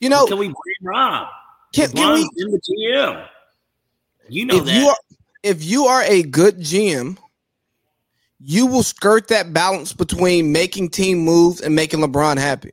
You 0.00 0.08
know, 0.08 0.26
Can 0.26 0.38
we 0.38 0.46
blame 0.46 0.54
Rob? 0.82 1.28
can, 1.74 1.90
can 1.90 2.14
we? 2.14 2.30
in 2.36 2.50
the 2.50 2.60
GM. 2.60 3.26
You 4.28 4.46
know 4.46 4.56
if 4.56 4.64
that. 4.64 4.74
you 4.74 4.88
are 4.88 4.96
if 5.42 5.64
you 5.64 5.84
are 5.86 6.02
a 6.02 6.22
good 6.22 6.58
GM, 6.58 7.18
you 8.38 8.66
will 8.66 8.82
skirt 8.82 9.28
that 9.28 9.52
balance 9.52 9.92
between 9.92 10.52
making 10.52 10.90
team 10.90 11.18
moves 11.18 11.60
and 11.60 11.74
making 11.74 12.00
LeBron 12.00 12.38
happy. 12.38 12.70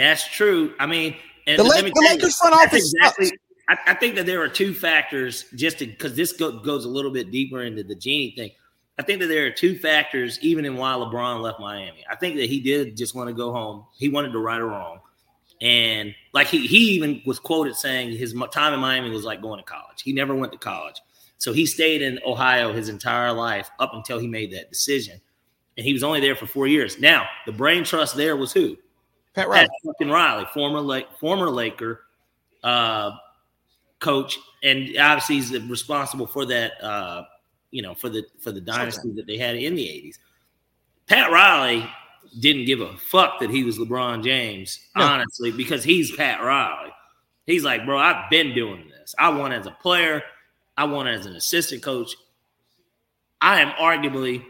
That's 0.00 0.26
true. 0.26 0.72
I 0.78 0.86
mean, 0.86 1.14
and 1.46 1.58
The, 1.58 1.64
Lake, 1.64 1.84
me 1.84 1.92
the 1.94 2.00
Lakers 2.00 2.36
front 2.36 2.54
office 2.54 2.94
exactly. 2.94 3.32
I, 3.68 3.76
I 3.88 3.94
think 3.94 4.14
that 4.14 4.24
there 4.24 4.40
are 4.40 4.48
two 4.48 4.72
factors, 4.72 5.44
just 5.54 5.78
because 5.78 6.14
this 6.14 6.32
go, 6.32 6.58
goes 6.58 6.86
a 6.86 6.88
little 6.88 7.10
bit 7.10 7.30
deeper 7.30 7.62
into 7.62 7.84
the 7.84 7.94
Jeanie 7.94 8.32
thing. 8.34 8.50
I 8.98 9.02
think 9.02 9.20
that 9.20 9.26
there 9.26 9.46
are 9.46 9.50
two 9.50 9.78
factors, 9.78 10.38
even 10.40 10.64
in 10.64 10.76
why 10.76 10.92
LeBron 10.92 11.42
left 11.42 11.60
Miami. 11.60 12.02
I 12.10 12.16
think 12.16 12.36
that 12.36 12.48
he 12.48 12.60
did 12.60 12.96
just 12.96 13.14
want 13.14 13.28
to 13.28 13.34
go 13.34 13.52
home. 13.52 13.84
He 13.98 14.08
wanted 14.08 14.32
to 14.32 14.38
right 14.38 14.60
a 14.60 14.64
wrong, 14.64 15.00
and 15.60 16.14
like 16.32 16.46
he 16.46 16.66
he 16.66 16.92
even 16.92 17.20
was 17.26 17.38
quoted 17.38 17.76
saying 17.76 18.16
his 18.16 18.34
time 18.52 18.72
in 18.72 18.80
Miami 18.80 19.10
was 19.10 19.24
like 19.24 19.42
going 19.42 19.58
to 19.58 19.64
college. 19.64 20.00
He 20.02 20.14
never 20.14 20.34
went 20.34 20.52
to 20.52 20.58
college, 20.58 20.96
so 21.36 21.52
he 21.52 21.66
stayed 21.66 22.00
in 22.00 22.18
Ohio 22.26 22.72
his 22.72 22.88
entire 22.88 23.32
life 23.32 23.70
up 23.78 23.90
until 23.92 24.18
he 24.18 24.26
made 24.26 24.50
that 24.54 24.70
decision, 24.70 25.20
and 25.76 25.84
he 25.84 25.92
was 25.92 26.02
only 26.02 26.20
there 26.20 26.36
for 26.36 26.46
four 26.46 26.66
years. 26.66 26.98
Now 26.98 27.26
the 27.44 27.52
brain 27.52 27.84
trust 27.84 28.16
there 28.16 28.36
was 28.36 28.50
who 28.52 28.78
Pat 29.34 29.48
Riley. 29.48 29.66
Pat 29.68 29.70
fucking 29.84 30.10
Riley, 30.10 30.44
former 30.52 30.80
Lake, 30.80 31.06
former 31.18 31.48
Laker 31.50 32.02
uh, 32.64 33.12
coach, 34.00 34.38
and 34.62 34.96
obviously 34.98 35.36
he's 35.36 35.58
responsible 35.62 36.26
for 36.26 36.44
that. 36.46 36.72
Uh, 36.82 37.24
you 37.70 37.82
know, 37.82 37.94
for 37.94 38.08
the 38.08 38.24
for 38.40 38.50
the 38.50 38.60
dynasty 38.60 39.12
that 39.12 39.26
they 39.26 39.38
had 39.38 39.54
in 39.56 39.74
the 39.74 39.84
'80s. 39.84 40.16
Pat 41.06 41.30
Riley 41.30 41.88
didn't 42.40 42.64
give 42.64 42.80
a 42.80 42.96
fuck 42.96 43.40
that 43.40 43.50
he 43.50 43.64
was 43.64 43.78
LeBron 43.78 44.22
James, 44.22 44.78
No. 44.96 45.04
honestly, 45.04 45.50
because 45.50 45.82
he's 45.82 46.14
Pat 46.14 46.40
Riley. 46.40 46.90
He's 47.46 47.64
like, 47.64 47.84
bro, 47.84 47.98
I've 47.98 48.30
been 48.30 48.54
doing 48.54 48.88
this. 48.88 49.14
I 49.18 49.28
won 49.30 49.52
as 49.52 49.66
a 49.66 49.72
player. 49.82 50.22
I 50.76 50.84
won 50.84 51.08
as 51.08 51.26
an 51.26 51.34
assistant 51.34 51.82
coach. 51.82 52.14
I 53.40 53.60
am 53.60 53.70
arguably, 53.70 54.44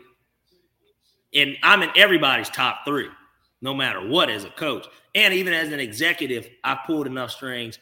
and 1.35 1.57
I'm 1.63 1.83
in 1.83 1.91
everybody's 1.97 2.51
top 2.51 2.81
three 2.85 3.09
no 3.61 3.75
matter 3.75 4.07
what 4.07 4.31
as 4.31 4.45
a 4.45 4.51
coach. 4.51 4.87
And 5.15 5.35
even 5.35 5.53
as 5.53 5.73
an 5.73 5.81
executive, 5.81 6.49
I 6.65 6.79
pulled 6.87 7.07
enough 7.07 7.31
strings. 7.31 7.79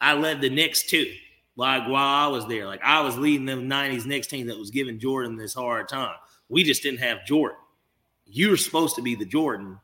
I 0.00 0.14
led 0.14 0.40
the 0.40 0.50
Knicks 0.50 0.82
too. 0.84 1.10
Like 1.56 1.88
while 1.88 2.28
I 2.28 2.30
was 2.30 2.46
there, 2.46 2.66
like 2.66 2.82
I 2.84 3.00
was 3.00 3.16
leading 3.16 3.46
them 3.46 3.68
90s 3.68 4.04
Knicks 4.04 4.26
team 4.26 4.46
that 4.48 4.58
was 4.58 4.70
giving 4.70 4.98
Jordan 4.98 5.36
this 5.36 5.54
hard 5.54 5.88
time. 5.88 6.14
We 6.48 6.64
just 6.64 6.82
didn't 6.82 7.00
have 7.00 7.24
Jordan. 7.24 7.58
You 8.26 8.50
were 8.50 8.56
supposed 8.56 8.96
to 8.96 9.02
be 9.02 9.14
the 9.14 9.24
Jordan 9.24 9.78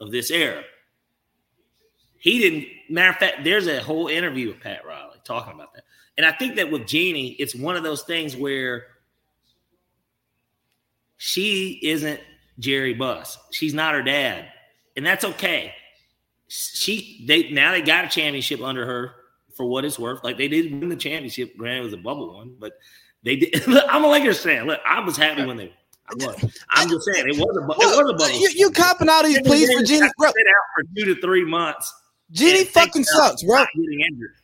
of 0.00 0.10
this 0.10 0.30
era. 0.30 0.62
He 2.18 2.38
didn't. 2.38 2.66
Matter 2.90 3.10
of 3.10 3.16
fact, 3.16 3.44
there's 3.44 3.68
a 3.68 3.80
whole 3.80 4.08
interview 4.08 4.48
with 4.48 4.60
Pat 4.60 4.84
Riley 4.84 5.18
talking 5.24 5.54
about 5.54 5.74
that. 5.74 5.84
And 6.16 6.26
I 6.26 6.32
think 6.32 6.56
that 6.56 6.70
with 6.70 6.86
Jeanie, 6.86 7.36
it's 7.38 7.54
one 7.54 7.76
of 7.76 7.82
those 7.82 8.02
things 8.02 8.36
where 8.36 8.86
she 11.16 11.78
isn't 11.82 12.20
Jerry 12.58 12.94
Buss. 12.94 13.38
She's 13.50 13.74
not 13.74 13.94
her 13.94 14.02
dad 14.02 14.46
and 14.96 15.04
that's 15.04 15.24
okay. 15.24 15.74
She 16.48 17.24
they 17.26 17.50
now 17.50 17.72
they 17.72 17.82
got 17.82 18.04
a 18.04 18.08
championship 18.08 18.60
under 18.60 18.84
her 18.84 19.12
for 19.56 19.66
what 19.66 19.84
it's 19.84 19.98
worth. 19.98 20.22
Like 20.22 20.36
they 20.38 20.48
did 20.48 20.70
win 20.72 20.88
the 20.88 20.96
championship. 20.96 21.56
Granted, 21.56 21.80
it 21.80 21.84
was 21.84 21.92
a 21.94 21.98
bubble 21.98 22.34
one, 22.34 22.54
but 22.58 22.74
they 23.22 23.36
did. 23.36 23.66
Look, 23.66 23.84
I'm 23.88 24.04
a 24.04 24.08
Lakers 24.08 24.42
fan. 24.42 24.66
Look, 24.66 24.80
I 24.86 25.00
was 25.00 25.16
happy 25.16 25.44
when 25.44 25.56
they. 25.56 25.72
I 26.06 26.26
was. 26.26 26.60
I'm 26.70 26.88
just 26.88 27.06
saying 27.06 27.28
it 27.28 27.36
was 27.36 27.56
a 27.56 27.60
bu- 27.66 27.72
it 27.72 28.04
was 28.04 28.10
a 28.10 28.14
bubble. 28.14 28.40
you, 28.40 28.50
you 28.54 28.70
copping 28.70 29.08
all 29.08 29.22
these 29.22 29.40
pleas 29.42 29.72
for 29.72 29.82
Jeanie, 29.84 30.10
bro. 30.18 30.28
Sit 30.28 30.46
out 30.46 30.64
for 30.74 30.84
two 30.96 31.14
to 31.14 31.20
three 31.20 31.44
months. 31.44 31.92
Jeanie 32.30 32.64
fucking 32.64 33.04
sucks, 33.04 33.42
bro. 33.44 33.64
Getting 33.76 34.00
injured. 34.00 34.34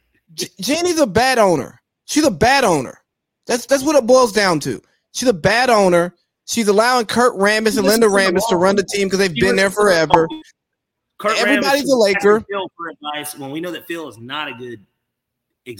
Jeanie's 0.60 1.00
a 1.00 1.06
bad 1.06 1.38
owner. 1.38 1.80
She's 2.04 2.24
a 2.24 2.30
bad 2.30 2.64
owner. 2.64 3.02
That's 3.46 3.66
that's 3.66 3.82
what 3.82 3.96
it 3.96 4.06
boils 4.06 4.32
down 4.32 4.60
to. 4.60 4.80
She's 5.12 5.28
a 5.28 5.34
bad 5.34 5.70
owner. 5.70 6.14
She's 6.48 6.68
allowing 6.68 7.06
Kurt 7.06 7.36
Rambis 7.36 7.76
and 7.76 7.86
Linda 7.86 8.06
Rambis 8.06 8.48
to 8.48 8.56
run 8.56 8.76
the 8.76 8.82
team 8.82 9.06
because 9.06 9.18
they've 9.18 9.34
She 9.34 9.40
been 9.40 9.56
there 9.56 9.70
forever. 9.70 10.26
Kurt 11.18 11.38
Everybody's 11.38 11.84
Rambis 11.84 11.92
a 11.92 11.96
Laker. 11.96 12.44
Phil 12.48 12.70
for 12.76 12.88
advice 12.88 13.38
when 13.38 13.50
we 13.50 13.60
know 13.60 13.70
that 13.70 13.86
Phil 13.86 14.08
is 14.08 14.18
not 14.18 14.48
a 14.48 14.54
good 14.54 14.80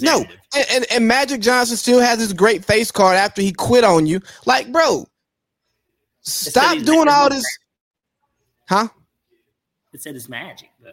No, 0.03 0.25
and, 0.55 0.67
and, 0.71 0.87
and 0.91 1.09
Magic 1.09 1.41
Johnson 1.41 1.77
still 1.77 2.01
has 2.01 2.19
his 2.19 2.33
great 2.33 2.65
face 2.65 2.91
card 2.91 3.17
after 3.17 3.41
he 3.41 3.53
quit 3.53 3.83
on 3.83 4.07
you. 4.07 4.21
Like, 4.45 4.71
bro, 4.71 5.07
Stop 6.29 6.79
doing 6.81 7.09
all 7.09 7.31
this. 7.31 7.45
Huh? 8.69 8.89
It 9.93 10.03
said 10.03 10.15
it's 10.15 10.29
magic 10.29 10.71
though. 10.83 10.91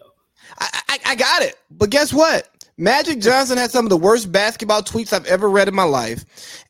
I, 0.59 0.81
I, 0.89 0.99
I 1.07 1.15
got 1.15 1.41
it. 1.41 1.55
But 1.69 1.89
guess 1.89 2.13
what? 2.13 2.49
Magic 2.77 3.21
Johnson 3.21 3.57
had 3.57 3.71
some 3.71 3.85
of 3.85 3.89
the 3.89 3.97
worst 3.97 4.31
basketball 4.31 4.81
tweets 4.81 5.13
I've 5.13 5.25
ever 5.25 5.49
read 5.49 5.67
in 5.67 5.75
my 5.75 5.83
life. 5.83 6.25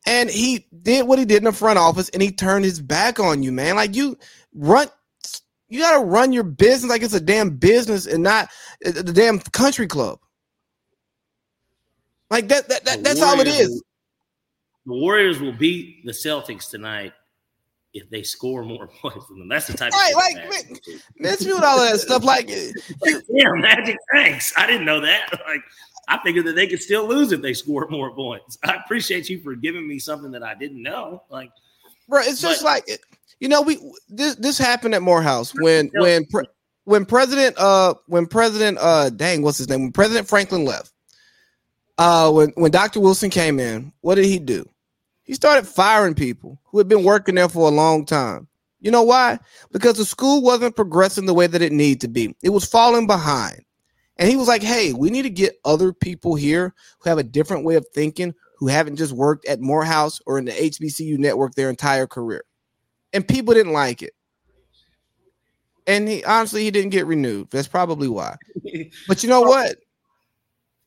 And 0.05 0.29
he 0.29 0.67
did 0.83 1.07
what 1.07 1.17
he 1.17 1.25
did 1.25 1.39
in 1.39 1.45
the 1.45 1.51
front 1.51 1.79
office 1.79 2.09
and 2.09 2.21
he 2.21 2.31
turned 2.31 2.63
his 2.65 2.79
back 2.79 3.19
on 3.19 3.41
you, 3.41 3.51
man. 3.51 3.75
Like 3.75 3.95
you 3.95 4.17
run 4.53 4.87
you 5.67 5.79
gotta 5.79 6.05
run 6.05 6.31
your 6.31 6.43
business 6.43 6.89
like 6.89 7.01
it's 7.01 7.15
a 7.15 7.19
damn 7.19 7.49
business 7.57 8.05
and 8.05 8.21
not 8.21 8.49
uh, 8.85 8.91
the 8.91 9.11
damn 9.13 9.39
country 9.39 9.87
club. 9.87 10.19
Like 12.29 12.47
that, 12.49 12.69
that, 12.69 12.85
that 12.85 13.03
that's 13.03 13.21
all 13.21 13.39
it 13.39 13.47
is. 13.47 13.83
The 14.85 14.93
Warriors 14.93 15.39
will 15.39 15.53
beat 15.53 16.05
the 16.05 16.11
Celtics 16.11 16.69
tonight 16.69 17.13
if 17.93 18.09
they 18.09 18.21
score 18.21 18.63
more 18.63 18.87
points 19.01 19.25
than 19.27 19.39
them. 19.39 19.47
That's 19.49 19.67
the 19.67 19.73
type 19.77 19.91
Right, 19.93 20.11
of 20.11 20.15
like, 20.15 20.35
man, 20.69 20.79
Miss 21.17 21.43
me 21.43 21.53
with 21.53 21.63
all 21.63 21.79
that 21.79 21.99
stuff. 21.99 22.23
Like 22.23 22.49
you, 22.49 22.71
Yeah, 23.29 23.51
Magic, 23.55 23.97
thanks. 24.13 24.53
I 24.57 24.67
didn't 24.67 24.85
know 24.85 24.99
that. 25.01 25.29
Like, 25.47 25.61
I 26.07 26.19
figured 26.23 26.45
that 26.45 26.55
they 26.55 26.67
could 26.67 26.81
still 26.81 27.07
lose 27.07 27.31
if 27.31 27.41
they 27.41 27.53
scored 27.53 27.89
more 27.91 28.13
points. 28.13 28.57
I 28.63 28.75
appreciate 28.75 29.29
you 29.29 29.39
for 29.41 29.55
giving 29.55 29.87
me 29.87 29.99
something 29.99 30.31
that 30.31 30.43
I 30.43 30.55
didn't 30.55 30.81
know. 30.81 31.23
Like, 31.29 31.51
bro, 32.07 32.21
it's 32.21 32.41
just 32.41 32.63
like 32.63 32.87
you 33.39 33.49
know, 33.49 33.61
we 33.61 33.79
this 34.07 34.35
this 34.35 34.57
happened 34.57 34.95
at 34.95 35.01
Morehouse 35.01 35.53
when 35.53 35.91
when 35.95 36.25
pre, 36.25 36.45
when 36.85 37.05
President 37.05 37.55
uh 37.57 37.93
when 38.07 38.27
President 38.27 38.77
uh 38.79 39.09
dang 39.09 39.41
what's 39.41 39.57
his 39.57 39.69
name 39.69 39.81
when 39.81 39.91
President 39.91 40.27
Franklin 40.27 40.65
left. 40.65 40.91
Uh, 41.97 42.29
when 42.29 42.49
when 42.55 42.71
Dr. 42.71 42.99
Wilson 42.99 43.29
came 43.29 43.59
in, 43.59 43.93
what 44.01 44.15
did 44.15 44.25
he 44.25 44.37
do? 44.37 44.67
He 45.23 45.33
started 45.33 45.65
firing 45.65 46.13
people 46.13 46.59
who 46.65 46.77
had 46.77 46.87
been 46.87 47.03
working 47.03 47.35
there 47.35 47.49
for 47.49 47.67
a 47.67 47.73
long 47.73 48.05
time. 48.05 48.47
You 48.79 48.91
know 48.91 49.03
why? 49.03 49.39
Because 49.71 49.97
the 49.97 50.05
school 50.05 50.43
wasn't 50.43 50.75
progressing 50.75 51.25
the 51.25 51.33
way 51.33 51.47
that 51.47 51.61
it 51.61 51.71
needed 51.71 52.01
to 52.01 52.07
be. 52.07 52.35
It 52.43 52.49
was 52.49 52.65
falling 52.65 53.07
behind. 53.07 53.64
And 54.17 54.29
he 54.29 54.35
was 54.35 54.47
like, 54.47 54.63
hey, 54.63 54.93
we 54.93 55.09
need 55.09 55.23
to 55.23 55.29
get 55.29 55.59
other 55.65 55.91
people 55.91 56.35
here 56.35 56.73
who 56.99 57.09
have 57.09 57.17
a 57.17 57.23
different 57.23 57.65
way 57.65 57.75
of 57.75 57.85
thinking, 57.93 58.33
who 58.57 58.67
haven't 58.67 58.95
just 58.95 59.11
worked 59.11 59.45
at 59.45 59.59
Morehouse 59.59 60.19
or 60.25 60.37
in 60.37 60.45
the 60.45 60.51
HBCU 60.51 61.17
network 61.17 61.55
their 61.55 61.69
entire 61.69 62.07
career. 62.07 62.45
And 63.13 63.27
people 63.27 63.53
didn't 63.53 63.73
like 63.73 64.01
it. 64.01 64.13
And 65.87 66.07
he 66.07 66.23
honestly 66.23 66.63
he 66.63 66.71
didn't 66.71 66.89
get 66.89 67.05
renewed. 67.05 67.49
That's 67.51 67.67
probably 67.67 68.07
why. 68.07 68.37
But 69.07 69.23
you 69.23 69.29
know 69.29 69.41
what? 69.41 69.77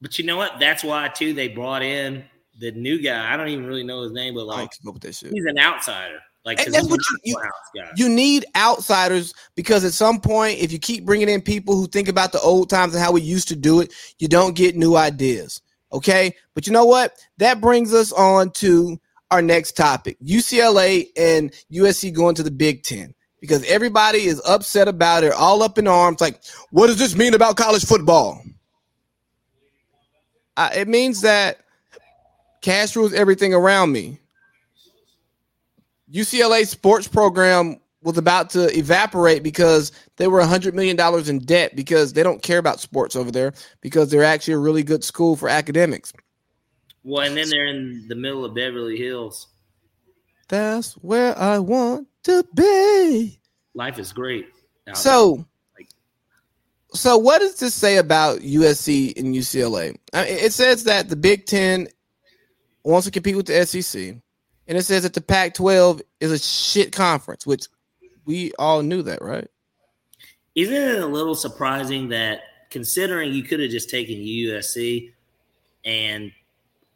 but 0.01 0.19
you 0.19 0.25
know 0.25 0.37
what? 0.37 0.59
That's 0.61 0.85
why 0.85 1.09
too 1.09 1.33
they 1.33 1.49
brought 1.49 1.83
in 1.83 2.25
the 2.59 2.73
new 2.73 3.01
guy. 3.01 3.33
I 3.33 3.37
don't 3.37 3.49
even 3.49 3.67
really 3.67 3.85
know 3.85 4.03
his 4.03 4.13
name, 4.13 4.35
but 4.35 4.47
like 4.47 4.71
don't 4.85 4.95
with 4.95 5.03
that 5.03 5.15
shit. 5.15 5.33
he's 5.33 5.45
an 5.45 5.59
outsider. 5.59 6.21
Like, 6.49 6.65
And 6.65 6.75
that's 6.75 6.89
what 6.89 7.01
you- 7.25 7.37
guy. 7.77 7.91
You 7.95 8.09
need 8.09 8.47
outsiders 8.57 9.35
because 9.55 9.85
at 9.85 9.93
some 9.93 10.19
point, 10.19 10.59
if 10.61 10.73
you 10.73 10.79
keep 10.79 11.05
bringing 11.05 11.29
in 11.29 11.43
people 11.43 11.77
who 11.77 11.87
think 11.87 12.09
about 12.09 12.33
the 12.33 12.41
old 12.41 12.71
times 12.71 12.95
and 12.95 13.05
how 13.05 13.13
we 13.13 13.21
used 13.21 13.49
to 13.49 13.57
do 13.57 13.81
it, 13.81 13.93
you 14.19 14.29
don't 14.29 14.57
get 14.57 14.75
new 14.75 14.97
ideas. 14.97 15.61
Okay. 15.93 16.35
But 16.55 16.67
you 16.67 16.73
know 16.73 16.87
what? 16.87 17.19
That 17.37 17.61
brings 17.61 17.93
us 17.93 18.13
on 18.13 18.51
to 18.53 18.99
our 19.31 19.43
next 19.43 19.73
topic 19.77 20.17
UCLA 20.25 21.09
and 21.19 21.53
USC 21.71 22.11
going 22.11 22.35
to 22.37 22.43
the 22.43 22.51
Big 22.51 22.83
Ten 22.83 23.15
because 23.43 23.63
everybody 23.65 24.25
is 24.25 24.41
upset 24.49 24.89
about 24.89 25.25
it, 25.25 25.35
all 25.35 25.63
up 25.63 25.77
in 25.77 25.87
arms. 25.87 26.23
Like, 26.23 26.41
what 26.71 26.87
does 26.87 26.99
this 26.99 27.15
mean 27.15 27.35
about 27.35 27.59
college 27.59 27.85
football? 27.85 28.43
Uh, 30.57 30.71
it 30.75 30.89
means 30.89 31.21
that 31.21 31.59
cash 32.63 32.97
rules 32.97 33.13
everything 33.13 33.53
around 33.53 33.93
me. 33.93 34.19
UCLA 36.13 36.67
sports 36.67 37.09
program 37.09 37.81
was 38.03 38.17
about 38.17 38.51
to 38.51 38.77
evaporate 38.77 39.43
because 39.43 39.93
they 40.17 40.29
were 40.29 40.41
$100 40.41 40.73
million 40.73 40.99
in 41.29 41.39
debt 41.41 41.75
because 41.75 42.13
they 42.13 42.23
don't 42.23 42.43
care 42.43 42.59
about 42.59 42.81
sports 42.81 43.17
over 43.17 43.31
there 43.31 43.53
because 43.81 44.11
they're 44.11 44.25
actually 44.25 44.55
a 44.55 44.59
really 44.59 44.83
good 44.83 45.03
school 45.03 45.37
for 45.37 45.49
academics. 45.49 46.13
Well, 47.03 47.27
and 47.27 47.37
then 47.37 47.49
they're 47.49 47.67
in 47.67 48.07
the 48.09 48.15
middle 48.15 48.45
of 48.45 48.55
Beverly 48.55 48.97
Hills. 48.97 49.49
That's 50.49 50.95
where 50.95 51.37
I 51.39 51.59
want 51.59 52.09
to 52.25 52.45
be. 52.55 53.41
Life 53.75 53.99
is 53.99 54.13
great. 54.13 54.47
So, 54.95 55.45
so 56.95 57.19
what 57.19 57.41
does 57.41 57.59
this 57.59 57.75
say 57.75 57.99
about 57.99 58.41
USC 58.41 59.19
and 59.19 59.35
UCLA? 59.35 59.97
I 60.13 60.25
mean, 60.25 60.39
it 60.39 60.53
says 60.53 60.85
that 60.85 61.09
the 61.09 61.17
Big 61.17 61.47
Ten 61.47 61.89
wants 62.85 63.07
to 63.07 63.11
compete 63.11 63.37
with 63.37 63.47
the 63.47 63.67
SEC, 63.67 64.17
and 64.69 64.77
it 64.77 64.83
says 64.83 65.03
that 65.03 65.15
the 65.15 65.21
Pac-12 65.21 66.03
is 66.21 66.31
a 66.31 66.39
shit 66.39 66.93
conference, 66.93 67.47
which 67.47 67.67
we 68.27 68.53
all 68.59 68.83
knew 68.83 69.03
that, 69.03 69.23
right? 69.23 69.49
Isn't 70.55 70.75
it 70.75 71.01
a 71.01 71.07
little 71.07 71.35
surprising 71.35 72.09
that 72.11 72.41
considering 72.71 73.33
you 73.33 73.43
could 73.43 73.61
have 73.61 73.71
just 73.71 73.89
taken 73.89 74.17
USC 74.17 75.13
and 75.85 76.31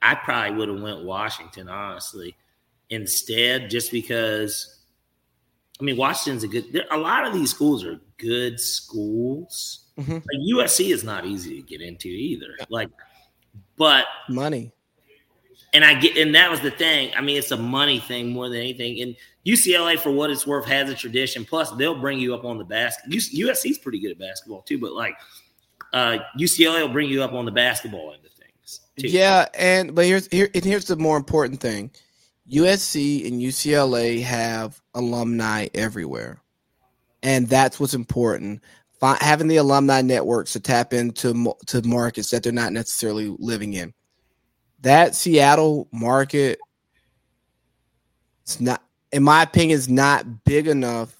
I 0.02 0.14
probably 0.16 0.56
would 0.56 0.68
have 0.68 0.80
went 0.80 1.04
Washington, 1.04 1.68
honestly, 1.68 2.36
instead, 2.90 3.70
just 3.70 3.90
because 3.90 4.80
I 5.80 5.84
mean 5.84 5.96
Washington's 5.96 6.44
a 6.44 6.48
good 6.48 6.72
there, 6.72 6.84
a 6.90 6.98
lot 6.98 7.26
of 7.26 7.32
these 7.32 7.50
schools 7.50 7.84
are 7.84 8.00
good 8.18 8.60
schools. 8.60 9.86
Mhm. 9.98 10.14
Like 10.14 10.66
USC 10.66 10.92
is 10.92 11.04
not 11.04 11.24
easy 11.24 11.56
to 11.60 11.66
get 11.66 11.80
into 11.80 12.08
either. 12.08 12.56
Like 12.68 12.90
but 13.76 14.06
Money. 14.28 14.72
And 15.72 15.84
I 15.84 15.94
get, 15.94 16.16
and 16.16 16.34
that 16.34 16.50
was 16.50 16.60
the 16.60 16.70
thing. 16.70 17.12
I 17.16 17.20
mean, 17.20 17.38
it's 17.38 17.50
a 17.50 17.56
money 17.56 17.98
thing 17.98 18.32
more 18.32 18.48
than 18.48 18.58
anything. 18.58 19.00
And 19.00 19.16
UCLA, 19.46 19.98
for 19.98 20.10
what 20.10 20.30
it's 20.30 20.46
worth, 20.46 20.66
has 20.66 20.90
a 20.90 20.94
tradition. 20.94 21.44
Plus, 21.44 21.70
they'll 21.72 21.98
bring 21.98 22.18
you 22.18 22.34
up 22.34 22.44
on 22.44 22.58
the 22.58 22.64
basket. 22.64 23.10
USC's 23.10 23.78
pretty 23.78 23.98
good 23.98 24.12
at 24.12 24.18
basketball 24.18 24.62
too, 24.62 24.78
but 24.78 24.92
like 24.92 25.16
uh, 25.92 26.18
UCLA 26.38 26.82
will 26.82 26.92
bring 26.92 27.08
you 27.08 27.22
up 27.22 27.32
on 27.32 27.44
the 27.44 27.50
basketball 27.50 28.12
end 28.12 28.24
of 28.24 28.32
things. 28.32 28.80
Too. 28.98 29.08
Yeah, 29.08 29.46
and 29.58 29.94
but 29.94 30.04
here's 30.04 30.26
here 30.28 30.48
and 30.54 30.64
here's 30.64 30.86
the 30.86 30.96
more 30.96 31.16
important 31.16 31.60
thing. 31.60 31.90
USC 32.50 33.26
and 33.26 33.40
UCLA 33.40 34.22
have 34.22 34.80
alumni 34.94 35.68
everywhere. 35.74 36.42
And 37.22 37.48
that's 37.48 37.78
what's 37.78 37.94
important. 37.94 38.62
Having 39.00 39.48
the 39.48 39.56
alumni 39.56 40.02
networks 40.02 40.52
to 40.52 40.60
tap 40.60 40.92
into 40.92 41.54
to 41.66 41.82
markets 41.82 42.30
that 42.30 42.42
they're 42.42 42.52
not 42.52 42.72
necessarily 42.72 43.34
living 43.38 43.74
in. 43.74 43.94
That 44.82 45.14
Seattle 45.14 45.88
market 45.92 46.58
it's 48.42 48.60
not 48.60 48.82
in 49.12 49.22
my 49.22 49.42
opinion 49.42 49.76
is 49.76 49.88
not 49.88 50.44
big 50.44 50.66
enough 50.66 51.16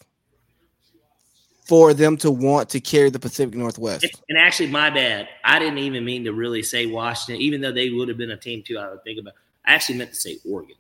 for 1.64 1.94
them 1.94 2.16
to 2.18 2.30
want 2.30 2.68
to 2.70 2.80
carry 2.80 3.09
the 3.09 3.18
Pacific 3.18 3.55
Northwest. 3.55 4.05
And 4.28 4.36
actually, 4.36 4.68
my 4.68 4.90
bad. 4.90 5.28
I 5.44 5.59
didn't 5.59 5.78
even 5.78 6.05
mean 6.05 6.24
to 6.24 6.32
really 6.32 6.62
say 6.62 6.86
Washington, 6.86 7.40
even 7.40 7.60
though 7.60 7.72
they 7.72 7.90
would 7.90 8.09
have 8.09 8.18
been 8.18 8.32
a 8.32 8.36
team 8.36 8.62
too. 8.62 8.78
I 8.78 8.90
would 8.90 9.02
think 9.05 9.20
about. 9.20 9.34
I 9.64 9.74
actually 9.74 9.98
meant 9.98 10.10
to 10.10 10.16
say 10.16 10.39
Oregon, 10.48 10.76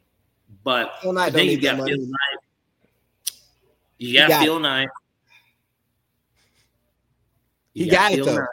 but 0.64 0.90
Phil 1.00 1.12
Knight 1.12 1.22
I 1.22 1.30
don't 1.30 1.38
think 1.38 1.52
you 1.52 1.60
got. 1.60 1.76
Phil 1.76 1.98
Knight. 1.98 2.38
You 3.98 4.18
got, 4.18 4.42
Phil 4.42 4.58
Knight. 4.58 4.88
He 7.72 7.88
got 7.88 8.12
it, 8.12 8.24
though. 8.24 8.34
Knight. 8.34 8.48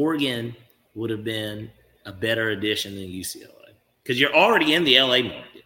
Oregon 0.00 0.54
would 0.94 1.10
have 1.10 1.24
been 1.24 1.70
a 2.04 2.12
better 2.12 2.50
addition 2.50 2.94
than 2.94 3.04
UCLA 3.04 3.50
because 4.02 4.20
you're 4.20 4.34
already 4.34 4.74
in 4.74 4.84
the 4.84 4.98
LA 4.98 5.22
market 5.22 5.64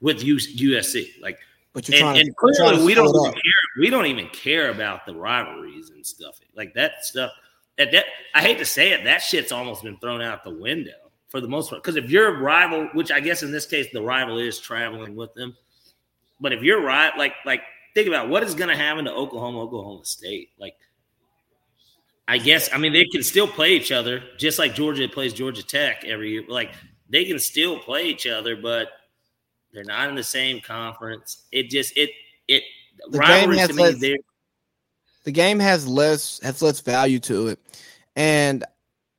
with 0.00 0.22
USC. 0.22 1.20
Like, 1.20 1.38
But 1.72 1.88
you're 1.88 1.96
and, 1.96 2.02
trying 2.02 2.14
to, 2.16 2.20
and 2.20 2.36
clearly 2.36 2.84
we 2.84 2.94
don't 2.94 3.08
even 3.08 3.32
care. 3.32 3.42
We 3.78 3.90
don't 3.90 4.06
even 4.06 4.28
care 4.28 4.70
about 4.70 5.06
the 5.06 5.14
rivalries 5.14 5.90
and 5.90 6.04
stuff 6.04 6.38
like 6.56 6.74
that 6.74 7.04
stuff. 7.04 7.32
That, 7.76 7.92
that 7.92 8.06
I 8.34 8.42
hate 8.42 8.58
to 8.58 8.64
say 8.64 8.92
it, 8.92 9.04
that 9.04 9.22
shit's 9.22 9.52
almost 9.52 9.82
been 9.82 9.96
thrown 9.98 10.20
out 10.20 10.44
the 10.44 10.50
window 10.50 10.92
for 11.28 11.40
the 11.40 11.48
most 11.48 11.70
part. 11.70 11.82
Because 11.82 11.96
if 11.96 12.10
you're 12.10 12.40
rival, 12.40 12.88
which 12.92 13.12
I 13.12 13.20
guess 13.20 13.42
in 13.42 13.52
this 13.52 13.66
case 13.66 13.86
the 13.92 14.02
rival 14.02 14.38
is 14.38 14.58
traveling 14.58 15.14
with 15.14 15.32
them, 15.34 15.56
but 16.40 16.52
if 16.52 16.62
you're 16.62 16.82
right, 16.82 17.16
like 17.16 17.34
like 17.44 17.62
think 17.94 18.08
about 18.08 18.28
what 18.28 18.44
is 18.44 18.54
going 18.54 18.70
to 18.70 18.76
happen 18.76 19.04
to 19.04 19.12
Oklahoma, 19.12 19.60
Oklahoma 19.60 20.04
State. 20.04 20.50
Like, 20.58 20.74
I 22.28 22.38
guess 22.38 22.68
I 22.72 22.78
mean 22.78 22.92
they 22.92 23.06
can 23.06 23.22
still 23.22 23.48
play 23.48 23.72
each 23.74 23.90
other 23.90 24.22
just 24.36 24.58
like 24.58 24.74
Georgia 24.74 25.08
plays 25.08 25.32
Georgia 25.32 25.62
Tech 25.64 26.04
every 26.04 26.30
year. 26.32 26.44
Like 26.46 26.74
they 27.08 27.24
can 27.24 27.38
still 27.38 27.78
play 27.80 28.04
each 28.06 28.26
other, 28.26 28.54
but 28.54 28.88
they're 29.72 29.82
not 29.84 30.08
in 30.10 30.14
the 30.14 30.22
same 30.22 30.60
conference. 30.60 31.44
It 31.50 31.70
just 31.70 31.96
it 31.96 32.10
it 32.46 32.62
The 33.10 33.18
game 33.18 33.50
has 33.52 33.68
to 33.70 33.74
me. 33.74 33.82
less- 33.82 34.18
the 35.24 35.32
game 35.32 35.58
has 35.58 35.86
less 35.86 36.40
has 36.42 36.62
less 36.62 36.80
value 36.80 37.18
to 37.18 37.48
it 37.48 37.58
and 38.16 38.64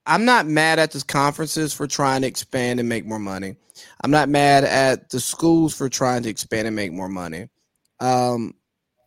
i'm 0.08 0.26
not 0.26 0.48
mad 0.48 0.80
at 0.80 0.90
the 0.90 1.04
conferences 1.08 1.72
for 1.72 1.86
trying 1.86 2.22
to 2.22 2.28
expand 2.28 2.80
and 2.80 2.90
make 2.90 3.06
more 3.06 3.20
money 3.20 3.56
i'm 4.02 4.10
not 4.10 4.28
mad 4.28 4.64
at 4.64 5.10
the 5.12 5.20
schools 5.20 5.76
for 5.76 5.88
trying 5.88 6.24
to 6.24 6.30
expand 6.30 6.66
and 6.66 6.76
make 6.76 6.92
more 6.92 7.10
money 7.10 7.48
um, 8.00 8.56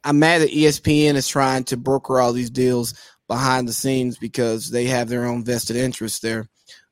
i'm 0.05 0.21
mad 0.21 0.43
that 0.43 0.51
espn 0.53 1.15
is 1.15 1.27
trying 1.27 1.65
to 1.65 1.77
broker 1.77 2.21
all 2.21 2.33
these 2.33 2.51
deals 2.51 2.95
behind 3.33 3.67
the 3.67 3.73
scenes 3.73 4.19
because 4.19 4.71
they 4.71 4.85
have 4.85 5.09
their 5.09 5.25
own 5.25 5.45
vested 5.45 5.77
interests 5.77 6.21
there 6.21 6.49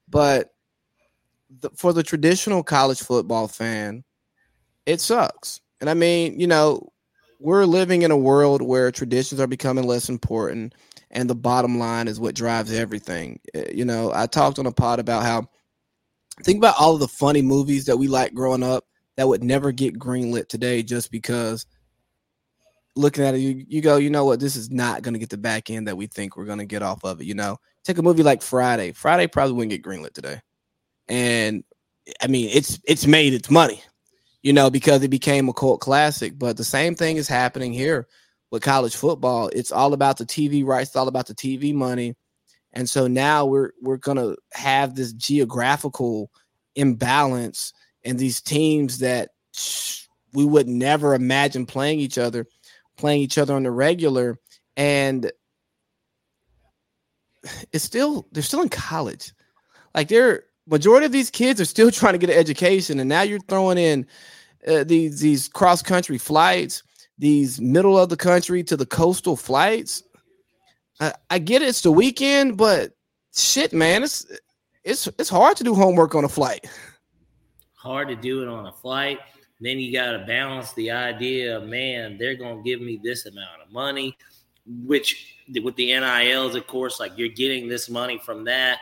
but 0.09 0.51
the, 1.61 1.71
for 1.77 1.93
the 1.93 2.03
traditional 2.03 2.63
college 2.63 3.01
football 3.01 3.49
fan 3.49 4.05
it 4.87 5.01
sucks. 5.01 5.61
And 5.81 5.89
I 5.89 5.95
mean, 5.95 6.39
you 6.39 6.47
know, 6.47 6.93
we're 7.39 7.65
living 7.65 8.03
in 8.03 8.11
a 8.11 8.17
world 8.17 8.61
where 8.61 8.91
traditions 8.91 9.41
are 9.41 9.47
becoming 9.47 9.87
less 9.87 10.09
important 10.09 10.75
and 11.11 11.29
the 11.29 11.35
bottom 11.35 11.79
line 11.79 12.09
is 12.09 12.21
what 12.21 12.35
drives 12.35 12.73
everything. 12.73 13.41
Eh, 13.55 13.71
you 13.75 13.85
know, 13.85 14.13
I 14.15 14.27
talked 14.27 14.59
on 14.59 14.67
a 14.67 14.73
pod 14.73 14.99
about 14.99 15.23
how 15.23 15.49
think 16.43 16.59
about 16.59 16.77
all 16.79 16.95
of 16.95 17.01
the 17.01 17.09
funny 17.09 17.43
movies 17.43 17.87
that 17.87 17.97
we 17.97 18.09
like 18.09 18.35
growing 18.35 18.63
up 18.63 18.85
that 19.17 19.29
would 19.29 19.43
never 19.43 19.73
get 19.73 19.99
greenlit 19.99 20.49
today 20.49 20.83
just 20.83 21.11
because 21.11 21.67
looking 23.01 23.25
at 23.25 23.35
it, 23.35 23.39
you, 23.39 23.65
you 23.69 23.81
go, 23.81 23.97
you 23.97 24.11
know 24.11 24.25
what, 24.25 24.41
this 24.41 24.57
is 24.57 24.71
not 24.71 25.03
going 25.03 25.15
to 25.15 25.21
get 25.21 25.31
the 25.31 25.37
back 25.37 25.71
end 25.71 25.89
that 25.89 25.97
we 25.97 26.07
think 26.07 26.37
we're 26.37 26.45
going 26.45 26.59
to 26.59 26.65
get 26.65 26.83
off 26.83 27.05
of 27.05 27.21
it. 27.21 27.25
You 27.25 27.35
know, 27.35 27.59
take 27.85 27.99
a 27.99 28.03
movie 28.03 28.23
like 28.23 28.43
Friday. 28.43 28.93
Friday 28.93 29.27
probably 29.27 29.55
wouldn't 29.55 29.71
get 29.71 29.83
greenlit 29.83 30.13
today. 30.13 30.41
And 31.09 31.65
I 32.23 32.29
mean, 32.29 32.51
it's 32.53 32.79
it's 32.85 33.07
made 33.07 33.35
its 33.35 33.51
money 33.51 33.83
you 34.43 34.53
know, 34.53 34.71
because 34.71 35.03
it 35.03 35.09
became 35.09 35.49
a 35.49 35.53
cult 35.53 35.81
classic. 35.81 36.39
But 36.39 36.57
the 36.57 36.65
same 36.65 36.95
thing 36.95 37.17
is 37.17 37.29
happening 37.29 37.73
here 37.73 38.09
with 38.51 38.63
college 38.63 38.97
football. 38.97 39.51
It's 39.53 39.73
all 39.73 39.93
about 39.93 40.19
the 40.19 40.27
TV 40.27 40.65
rights, 40.65 40.91
it's 40.91 40.97
all 40.97 41.09
about 41.09 41.27
the 41.27 41.35
TV 41.35 41.75
money. 41.75 42.17
And 42.73 42.89
so 42.89 43.07
now 43.07 43.47
we're 43.47 43.73
we're 43.83 43.97
gonna 43.97 44.37
have 44.53 44.95
this 44.95 45.13
geographical 45.13 46.31
imbalance 46.77 47.73
and 48.05 48.19
these 48.19 48.41
teams 48.41 48.99
that 49.01 49.31
we 50.33 50.45
would 50.45 50.69
never 50.69 51.15
imagine 51.15 51.67
playing 51.67 51.99
each 51.99 52.17
other, 52.17 52.47
playing 53.01 53.23
each 53.23 53.39
other 53.39 53.55
on 53.55 53.65
the 53.65 53.71
regular. 53.71 54.39
And 54.77 55.31
it's 57.73 57.85
still 57.85 58.27
they're 58.33 58.43
still 58.43 58.63
in 58.63 58.69
college. 58.69 59.33
Like 59.95 60.09
they're 60.09 60.45
majority 60.67 61.07
of 61.07 61.13
these 61.13 61.31
kids 61.31 61.61
are 61.61 61.65
still 61.65 61.91
trying 62.01 62.15
to 62.15 62.19
get 62.19 62.31
an 62.31 62.39
education, 62.39 63.01
and 63.01 63.09
now 63.09 63.23
you're 63.23 63.41
throwing 63.41 63.79
in 63.79 64.07
uh, 64.67 64.85
these 64.85 65.21
these 65.21 65.49
cross 65.49 65.83
country 65.83 66.19
flights, 66.19 66.83
these 67.19 67.61
middle 67.61 67.99
of 67.99 68.09
the 68.09 68.17
country 68.17 68.63
to 68.65 68.77
the 68.77 68.87
coastal 68.87 69.37
flights. 69.37 70.03
I, 71.01 71.15
I 71.31 71.39
get 71.39 71.63
it, 71.63 71.69
it's 71.69 71.81
the 71.81 71.93
weekend, 71.93 72.57
but 72.57 72.93
shit, 73.35 73.73
man, 73.73 74.03
it's 74.03 74.27
it's 74.85 75.07
it's 75.19 75.31
hard 75.31 75.57
to 75.57 75.65
do 75.65 75.75
homework 75.75 76.15
on 76.15 76.25
a 76.25 76.29
flight. 76.29 76.67
Hard 77.75 78.09
to 78.09 78.17
do 78.17 78.43
it 78.43 78.49
on 78.49 78.67
a 78.67 78.73
flight. 78.73 79.19
Then 79.61 79.79
you 79.79 79.93
got 79.93 80.13
to 80.13 80.21
balance 80.21 80.73
the 80.73 80.91
idea 80.91 81.57
of 81.59 81.65
man, 81.65 82.17
they're 82.19 82.35
gonna 82.35 82.63
give 82.63 82.81
me 82.81 83.01
this 83.03 83.27
amount 83.27 83.63
of 83.65 83.71
money, 83.71 84.17
which 84.85 85.37
with 85.63 85.77
the 85.77 85.93
NILs, 85.93 86.55
of 86.55 86.67
course, 86.67 86.99
like 87.01 87.13
you're 87.17 87.29
getting 87.29 87.69
this 87.69 87.89
money 87.89 88.19
from 88.19 88.45
that. 88.45 88.79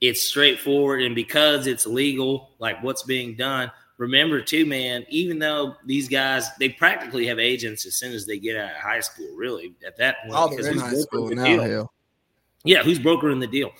It's 0.00 0.22
straightforward 0.22 1.02
and 1.02 1.14
because 1.14 1.66
it's 1.66 1.86
legal 1.86 2.50
like 2.58 2.82
what's 2.82 3.04
being 3.04 3.36
done. 3.36 3.70
Remember 3.98 4.40
too 4.40 4.66
man 4.66 5.06
even 5.10 5.38
though 5.38 5.76
these 5.86 6.08
guys 6.08 6.48
they 6.58 6.70
practically 6.70 7.24
have 7.26 7.38
agents 7.38 7.86
as 7.86 7.94
soon 7.94 8.12
as 8.12 8.26
they 8.26 8.36
get 8.36 8.56
out 8.56 8.70
of 8.70 8.76
high 8.78 8.98
school 8.98 9.28
really 9.36 9.76
at 9.86 9.96
that 9.98 10.22
point 10.22 10.34
oh, 10.34 10.48
they're 10.48 10.72
in 10.72 10.78
high 10.78 10.94
school 10.94 11.28
now, 11.28 11.44
hell. 11.44 11.92
yeah 12.64 12.82
who's 12.82 12.98
brokering 12.98 13.38
the 13.38 13.46
deal 13.46 13.70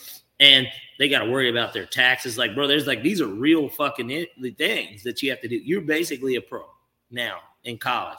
and 0.42 0.66
they 0.98 1.08
got 1.08 1.20
to 1.20 1.30
worry 1.30 1.48
about 1.48 1.72
their 1.72 1.86
taxes 1.86 2.36
like 2.36 2.54
bro 2.54 2.66
there's 2.66 2.86
like 2.86 3.02
these 3.02 3.20
are 3.20 3.26
real 3.26 3.68
fucking 3.68 4.26
things 4.56 5.02
that 5.02 5.22
you 5.22 5.30
have 5.30 5.40
to 5.40 5.48
do 5.48 5.56
you're 5.56 5.80
basically 5.80 6.36
a 6.36 6.40
pro 6.40 6.64
now 7.10 7.38
in 7.64 7.78
college 7.78 8.18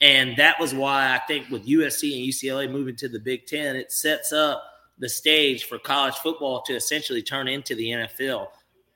and 0.00 0.36
that 0.36 0.58
was 0.58 0.74
why 0.74 1.14
i 1.14 1.18
think 1.26 1.48
with 1.50 1.66
usc 1.66 2.02
and 2.02 2.28
ucla 2.32 2.70
moving 2.70 2.96
to 2.96 3.08
the 3.08 3.18
big 3.18 3.46
ten 3.46 3.76
it 3.76 3.92
sets 3.92 4.32
up 4.32 4.64
the 5.00 5.08
stage 5.08 5.64
for 5.64 5.78
college 5.78 6.14
football 6.16 6.62
to 6.62 6.74
essentially 6.74 7.22
turn 7.22 7.48
into 7.48 7.74
the 7.74 7.86
NFL. 7.86 8.48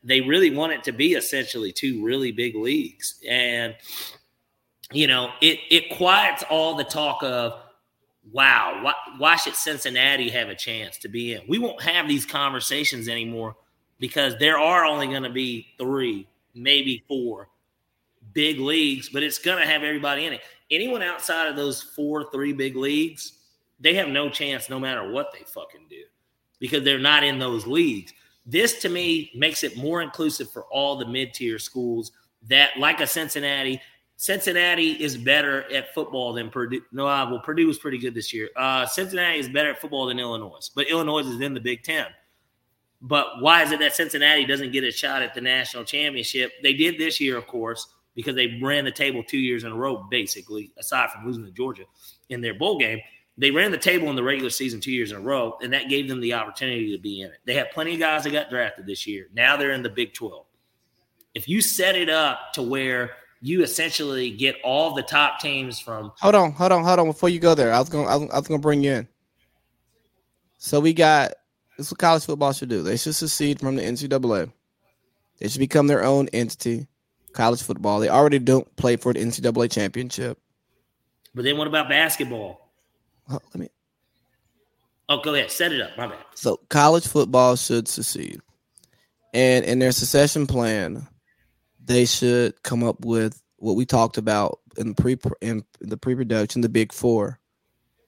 They 0.05 0.21
really 0.21 0.55
want 0.55 0.75
it 0.75 0.85
to 0.85 0.93
be 0.93 1.15
essentially 1.15 1.73
two 1.73 2.05
really 2.05 2.31
big 2.31 2.55
leagues. 2.55 3.19
And, 3.29 3.75
you 4.93 5.07
know, 5.07 5.31
it, 5.41 5.59
it 5.71 5.97
quiets 5.97 6.45
all 6.51 6.77
the 6.77 6.85
talk 6.85 7.23
of, 7.23 7.63
wow, 8.33 8.81
why, 8.83 8.95
why 9.19 9.37
should 9.37 9.55
Cincinnati 9.55 10.31
have 10.31 10.49
a 10.49 10.55
chance 10.55 10.99
to 10.99 11.09
be 11.09 11.35
in? 11.35 11.43
We 11.49 11.59
won't 11.59 11.83
have 11.83 12.09
these 12.09 12.27
conversations 12.27 13.09
anymore 13.09 13.57
because 13.99 14.37
there 14.39 14.59
are 14.59 14.85
only 14.85 15.07
going 15.07 15.23
to 15.23 15.31
be 15.31 15.69
three, 15.79 16.27
maybe 16.55 17.05
four 17.09 17.49
big 18.33 18.59
leagues, 18.59 19.09
but 19.09 19.23
it's 19.23 19.39
going 19.39 19.63
to 19.63 19.69
have 19.69 19.83
everybody 19.83 20.27
in 20.27 20.33
it. 20.33 20.41
Anyone 20.71 21.03
outside 21.03 21.49
of 21.49 21.57
those 21.57 21.83
four, 21.83 22.31
three 22.31 22.53
big 22.53 22.77
leagues– 22.77 23.33
they 23.81 23.95
have 23.95 24.09
no 24.09 24.29
chance 24.29 24.71
no 24.71 24.79
matter 24.81 25.11
what 25.11 25.33
they 25.33 25.45
fucking 25.45 25.87
do 25.89 26.05
because 26.59 26.85
they're 26.85 26.99
not 26.99 27.25
in 27.25 27.39
those 27.39 27.67
leagues. 27.67 28.13
This 28.47 28.81
to 28.81 28.89
me 28.89 29.31
makes 29.35 29.65
it 29.65 29.77
more 29.77 30.03
inclusive 30.03 30.51
for 30.51 30.65
all 30.65 30.97
the 30.97 31.07
mid 31.07 31.35
tier 31.35 31.59
schools 31.59 32.13
that, 32.49 32.71
like 32.79 33.01
a 33.01 33.07
Cincinnati, 33.07 33.81
Cincinnati 34.17 34.93
is 34.93 35.17
better 35.17 35.71
at 35.73 35.93
football 35.93 36.33
than 36.33 36.51
Purdue. 36.51 36.83
No, 36.93 37.07
uh, 37.07 37.29
well, 37.29 37.41
Purdue 37.41 37.67
was 37.67 37.79
pretty 37.79 37.99
good 37.99 38.15
this 38.15 38.33
year. 38.33 38.49
Uh, 38.57 38.87
Cincinnati 38.87 39.39
is 39.39 39.49
better 39.49 39.71
at 39.71 39.81
football 39.81 40.07
than 40.07 40.19
Illinois, 40.19 40.71
but 40.75 40.89
Illinois 40.89 41.21
is 41.21 41.41
in 41.41 41.55
the 41.55 41.61
Big 41.61 41.83
Ten. 41.83 42.07
But 43.03 43.41
why 43.41 43.63
is 43.63 43.73
it 43.73 43.81
that 43.81 43.95
Cincinnati 43.95 44.47
doesn't 44.47 44.73
get 44.73 44.85
a 44.85 44.91
shot 44.91 45.21
at 45.21 45.35
the 45.35 45.41
national 45.41 45.85
championship? 45.85 46.53
They 46.63 46.73
did 46.73 46.97
this 46.97 47.21
year, 47.21 47.37
of 47.37 47.47
course, 47.47 47.89
because 48.15 48.35
they 48.35 48.59
ran 48.63 48.85
the 48.85 48.91
table 48.91 49.23
two 49.23 49.39
years 49.39 49.65
in 49.65 49.73
a 49.73 49.77
row, 49.77 50.07
basically, 50.11 50.73
aside 50.79 51.11
from 51.11 51.27
losing 51.27 51.45
to 51.45 51.51
Georgia 51.51 51.85
in 52.31 52.41
their 52.41 52.55
bowl 52.55 52.79
game. 52.79 53.01
They 53.37 53.51
ran 53.51 53.73
the 53.73 53.79
table 53.79 54.09
in 54.11 54.17
the 54.17 54.23
regular 54.23 54.49
season 54.49 54.81
two 54.81 54.93
years 54.93 55.11
in 55.11 55.17
a 55.19 55.21
row, 55.21 55.59
and 55.61 55.73
that 55.73 55.89
gave 55.89 56.09
them 56.09 56.21
the 56.21 56.35
opportunity 56.35 56.97
to 56.97 57.03
be 57.03 57.21
in 57.21 57.31
it. 57.31 57.39
They 57.45 57.55
had 57.55 57.73
plenty 57.73 57.95
of 57.95 58.01
guys 58.01 58.25
that 58.25 58.31
got 58.31 58.49
drafted 58.49 58.87
this 58.87 59.07
year. 59.07 59.27
Now 59.35 59.57
they're 59.57 59.73
in 59.73 59.83
the 59.83 59.91
Big 59.91 60.15
12. 60.15 60.47
If 61.35 61.49
you 61.49 61.61
set 61.61 61.97
it 61.97 62.09
up 62.09 62.53
to 62.55 62.63
where 62.63 63.11
you 63.45 63.63
essentially 63.63 64.31
get 64.31 64.57
all 64.65 64.95
the 64.95 65.03
top 65.03 65.39
teams 65.39 65.79
from. 65.79 66.11
Hold 66.19 66.35
on, 66.35 66.53
hold 66.53 66.73
on, 66.73 66.83
hold 66.83 66.99
on. 66.99 67.07
Before 67.07 67.29
you 67.29 67.39
go 67.39 67.55
there, 67.55 67.75
I 67.75 67.79
was 67.79 67.91
going, 67.91 68.09
I 68.09 68.17
was, 68.17 68.49
going 68.49 68.59
to 68.59 68.63
bring 68.63 68.83
you 68.83 68.93
in. 68.93 69.09
So 70.57 70.81
we 70.81 70.95
got 70.95 71.35
this. 71.77 71.89
Is 71.89 71.93
what 71.93 71.99
college 71.99 72.25
football 72.25 72.55
should 72.55 72.71
do. 72.71 72.83
They 72.83 72.97
should 72.97 73.15
secede 73.15 73.61
from 73.61 73.77
the 73.77 73.83
NCAA. 73.83 74.51
They 75.41 75.49
should 75.49 75.59
become 75.59 75.89
their 75.89 76.03
own 76.03 76.29
entity. 76.29 76.87
College 77.35 77.63
football. 77.63 78.01
They 78.01 78.09
already 78.09 78.39
don't 78.39 78.75
play 78.77 78.97
for 78.97 79.13
the 79.13 79.21
NCAA 79.21 79.71
championship. 79.71 80.39
But 81.35 81.45
then 81.45 81.59
what 81.59 81.67
about 81.67 81.91
basketball? 81.91 82.71
well, 83.29 83.43
let 83.53 83.61
me. 83.61 83.69
Oh, 85.11 85.21
go 85.21 85.35
ahead. 85.35 85.51
Set 85.51 85.71
it 85.71 85.83
up. 85.83 85.91
My 85.99 86.07
bad. 86.07 86.25
So 86.35 86.61
college 86.71 87.07
football 87.07 87.57
should 87.57 87.89
secede, 87.89 88.41
and 89.35 89.67
in 89.67 89.81
their 89.81 89.93
secession 89.93 90.47
plan, 90.47 91.07
they 91.85 92.05
should 92.05 92.63
come 92.63 92.83
up 92.83 93.05
with 93.05 93.41
what 93.57 93.77
we 93.77 93.87
talked 93.87 94.19
about 94.19 94.61
in 94.77 94.89
the 94.89 94.95
pre 94.95 95.17
in 95.41 95.65
the 95.81 95.97
pre-production, 95.97 96.61
the 96.61 96.69
Big 96.69 96.93
Four. 96.93 97.39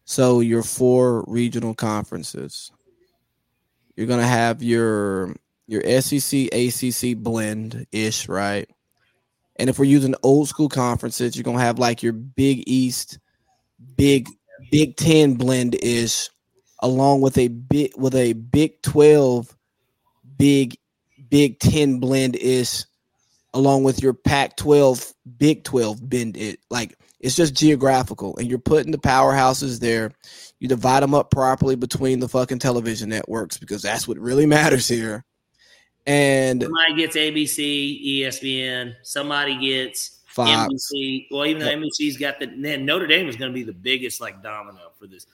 So 0.05 0.41
your 0.41 0.63
four 0.63 1.25
regional 1.27 1.75
conferences. 1.75 2.71
You're 3.97 4.07
gonna 4.07 4.27
have 4.27 4.63
your 4.63 5.35
your 5.67 5.83
SEC 6.01 6.49
ACC 6.53 7.17
blend 7.17 7.87
ish, 7.93 8.29
right? 8.29 8.69
And 9.57 9.71
if 9.71 9.79
we're 9.79 9.87
using 9.87 10.15
old 10.23 10.49
school 10.49 10.69
conferences, 10.69 11.35
you're 11.35 11.45
gonna 11.45 11.61
have 11.61 11.79
like 11.79 12.03
your 12.03 12.13
Big 12.13 12.63
East, 12.67 13.19
Big 13.97 14.29
Big 14.71 14.97
Ten 14.97 15.35
blend 15.35 15.77
ish, 15.83 16.29
along 16.81 17.21
with 17.23 17.39
a 17.39 17.49
bit 17.49 17.99
with 17.99 18.15
a 18.15 18.35
Big 18.35 18.83
Twelve, 18.83 19.57
Big 20.37 20.77
Big 21.31 21.59
Ten 21.59 21.99
blend 21.99 22.37
is 22.37 22.87
along 23.57 23.83
with 23.83 24.03
your 24.03 24.13
Pac 24.15 24.57
twelve, 24.57 25.13
Big 25.39 25.65
Twelve 25.65 26.09
blend. 26.09 26.37
It 26.37 26.61
like 26.71 26.97
it's 27.21 27.35
just 27.35 27.55
geographical, 27.55 28.37
and 28.37 28.49
you're 28.49 28.59
putting 28.59 28.93
the 28.93 28.99
powerhouses 28.99 29.81
there. 29.81 30.13
You 30.61 30.69
divide 30.69 31.03
them 31.03 31.15
up 31.15 31.31
properly 31.31 31.75
between 31.75 32.21
the 32.21 32.29
fucking 32.29 32.59
television 32.59 33.09
networks 33.09 33.59
because 33.59 33.83
that's 33.83 34.07
what 34.07 34.19
really 34.19 34.47
matters 34.59 34.87
here. 34.87 35.25
And 36.07 36.63
somebody 36.63 36.95
gets 36.95 37.17
ABC, 37.17 38.21
ESPN. 38.21 38.95
Somebody 39.03 39.59
gets 39.59 40.21
Fox. 40.27 40.51
NBC. 40.51 41.27
Well, 41.31 41.47
even 41.47 41.63
though 41.63 41.75
NBC's 41.75 42.17
got 42.17 42.39
the 42.39 42.47
then 42.47 42.85
Notre 42.85 43.07
Dame 43.07 43.29
is 43.29 43.37
going 43.37 43.51
to 43.51 43.55
be 43.55 43.65
the 43.65 43.73
biggest 43.73 44.21
like 44.21 44.43
domino 44.43 44.93
for 44.99 45.07
this, 45.07 45.27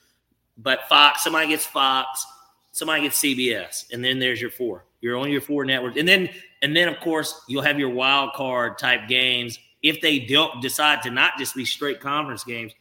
but 0.57 0.87
Fox, 0.89 1.23
somebody 1.23 1.49
gets 1.49 1.65
Fox, 1.65 2.25
somebody 2.71 3.03
gets 3.03 3.21
CBS, 3.21 3.91
and 3.91 4.03
then 4.03 4.17
there's 4.17 4.41
your 4.41 4.49
four. 4.49 4.85
You're 5.01 5.17
on 5.17 5.29
your 5.29 5.41
four 5.41 5.65
networks, 5.65 5.97
and 5.97 6.07
then 6.07 6.29
and 6.63 6.75
then 6.75 6.87
of 6.87 6.99
course 7.01 7.39
you'll 7.47 7.61
have 7.61 7.77
your 7.77 7.89
wild 7.89 8.33
card 8.33 8.79
type 8.79 9.07
games 9.07 9.59
if 9.83 10.01
they 10.01 10.17
don't 10.17 10.61
decide 10.61 11.03
to 11.03 11.11
not 11.11 11.37
just 11.37 11.55
be 11.55 11.65
straight 11.65 11.99
conference 11.99 12.43
games. 12.43 12.71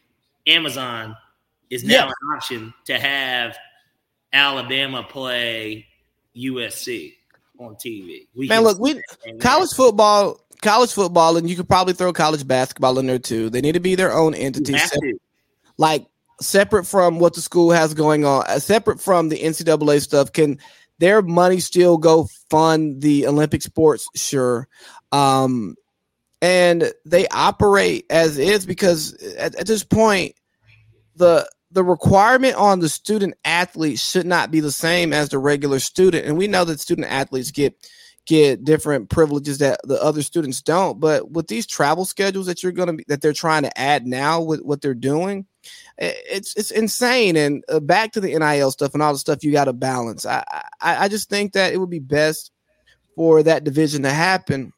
Amazon 0.46 1.16
is 1.68 1.84
now 1.84 1.94
yeah. 1.94 2.06
an 2.06 2.36
option 2.36 2.74
to 2.84 2.98
have 2.98 3.58
Alabama 4.32 5.02
play 5.02 5.86
USC 6.36 7.14
on 7.58 7.74
TV. 7.74 8.28
We 8.34 8.48
Man, 8.48 8.62
look, 8.62 8.78
we 8.78 9.02
college 9.40 9.70
football 9.72 10.40
college 10.62 10.92
football, 10.92 11.36
and 11.36 11.50
you 11.50 11.56
could 11.56 11.68
probably 11.68 11.92
throw 11.92 12.12
college 12.12 12.46
basketball 12.46 12.98
in 12.98 13.06
there 13.06 13.18
too. 13.18 13.50
They 13.50 13.60
need 13.60 13.72
to 13.72 13.80
be 13.80 13.94
their 13.94 14.12
own 14.12 14.34
entity, 14.34 14.78
separate, 14.78 15.20
like 15.76 16.06
separate 16.40 16.86
from 16.86 17.18
what 17.18 17.34
the 17.34 17.40
school 17.40 17.72
has 17.72 17.94
going 17.94 18.24
on, 18.24 18.44
uh, 18.46 18.58
separate 18.58 19.00
from 19.00 19.28
the 19.28 19.38
NCAA 19.38 20.00
stuff. 20.00 20.32
Can 20.32 20.58
their 21.02 21.20
money 21.20 21.58
still 21.58 21.98
go 21.98 22.28
fund 22.48 23.02
the 23.02 23.26
Olympic 23.26 23.60
sports? 23.60 24.06
Sure. 24.14 24.68
Um, 25.10 25.74
and 26.40 26.92
they 27.04 27.26
operate 27.28 28.06
as 28.08 28.38
is 28.38 28.64
because 28.64 29.12
at, 29.36 29.56
at 29.56 29.66
this 29.66 29.82
point, 29.82 30.36
the 31.16 31.48
the 31.72 31.82
requirement 31.82 32.54
on 32.54 32.80
the 32.80 32.88
student 32.88 33.34
athlete 33.44 33.98
should 33.98 34.26
not 34.26 34.50
be 34.52 34.60
the 34.60 34.70
same 34.70 35.12
as 35.12 35.30
the 35.30 35.38
regular 35.38 35.80
student, 35.80 36.24
and 36.24 36.36
we 36.36 36.46
know 36.46 36.64
that 36.64 36.78
student 36.78 37.08
athletes 37.08 37.50
get 37.50 37.74
get 38.24 38.64
different 38.64 39.10
privileges 39.10 39.58
that 39.58 39.80
the 39.82 40.00
other 40.00 40.22
students 40.22 40.62
don't. 40.62 41.00
But 41.00 41.32
with 41.32 41.48
these 41.48 41.66
travel 41.66 42.04
schedules 42.04 42.46
that 42.46 42.62
you're 42.62 42.70
to 42.72 42.92
be 42.92 43.04
that 43.08 43.20
they're 43.22 43.32
trying 43.32 43.64
to 43.64 43.78
add 43.78 44.06
now 44.06 44.40
with 44.40 44.60
what 44.60 44.80
they're 44.80 44.94
doing, 44.94 45.46
it's 45.98 46.56
it's 46.56 46.70
insane. 46.70 47.36
And 47.36 47.64
uh, 47.68 47.80
back 47.80 48.12
to 48.12 48.20
the 48.20 48.36
NIL 48.38 48.70
stuff 48.70 48.94
and 48.94 49.02
all 49.02 49.12
the 49.12 49.18
stuff 49.18 49.44
you 49.44 49.52
got 49.52 49.64
to 49.64 49.72
balance. 49.72 50.26
I, 50.26 50.44
I 50.80 51.04
I 51.04 51.08
just 51.08 51.28
think 51.28 51.52
that 51.52 51.72
it 51.72 51.78
would 51.78 51.90
be 51.90 51.98
best 51.98 52.50
for 53.16 53.42
that 53.42 53.64
division 53.64 54.02
to 54.02 54.10
happen. 54.10 54.72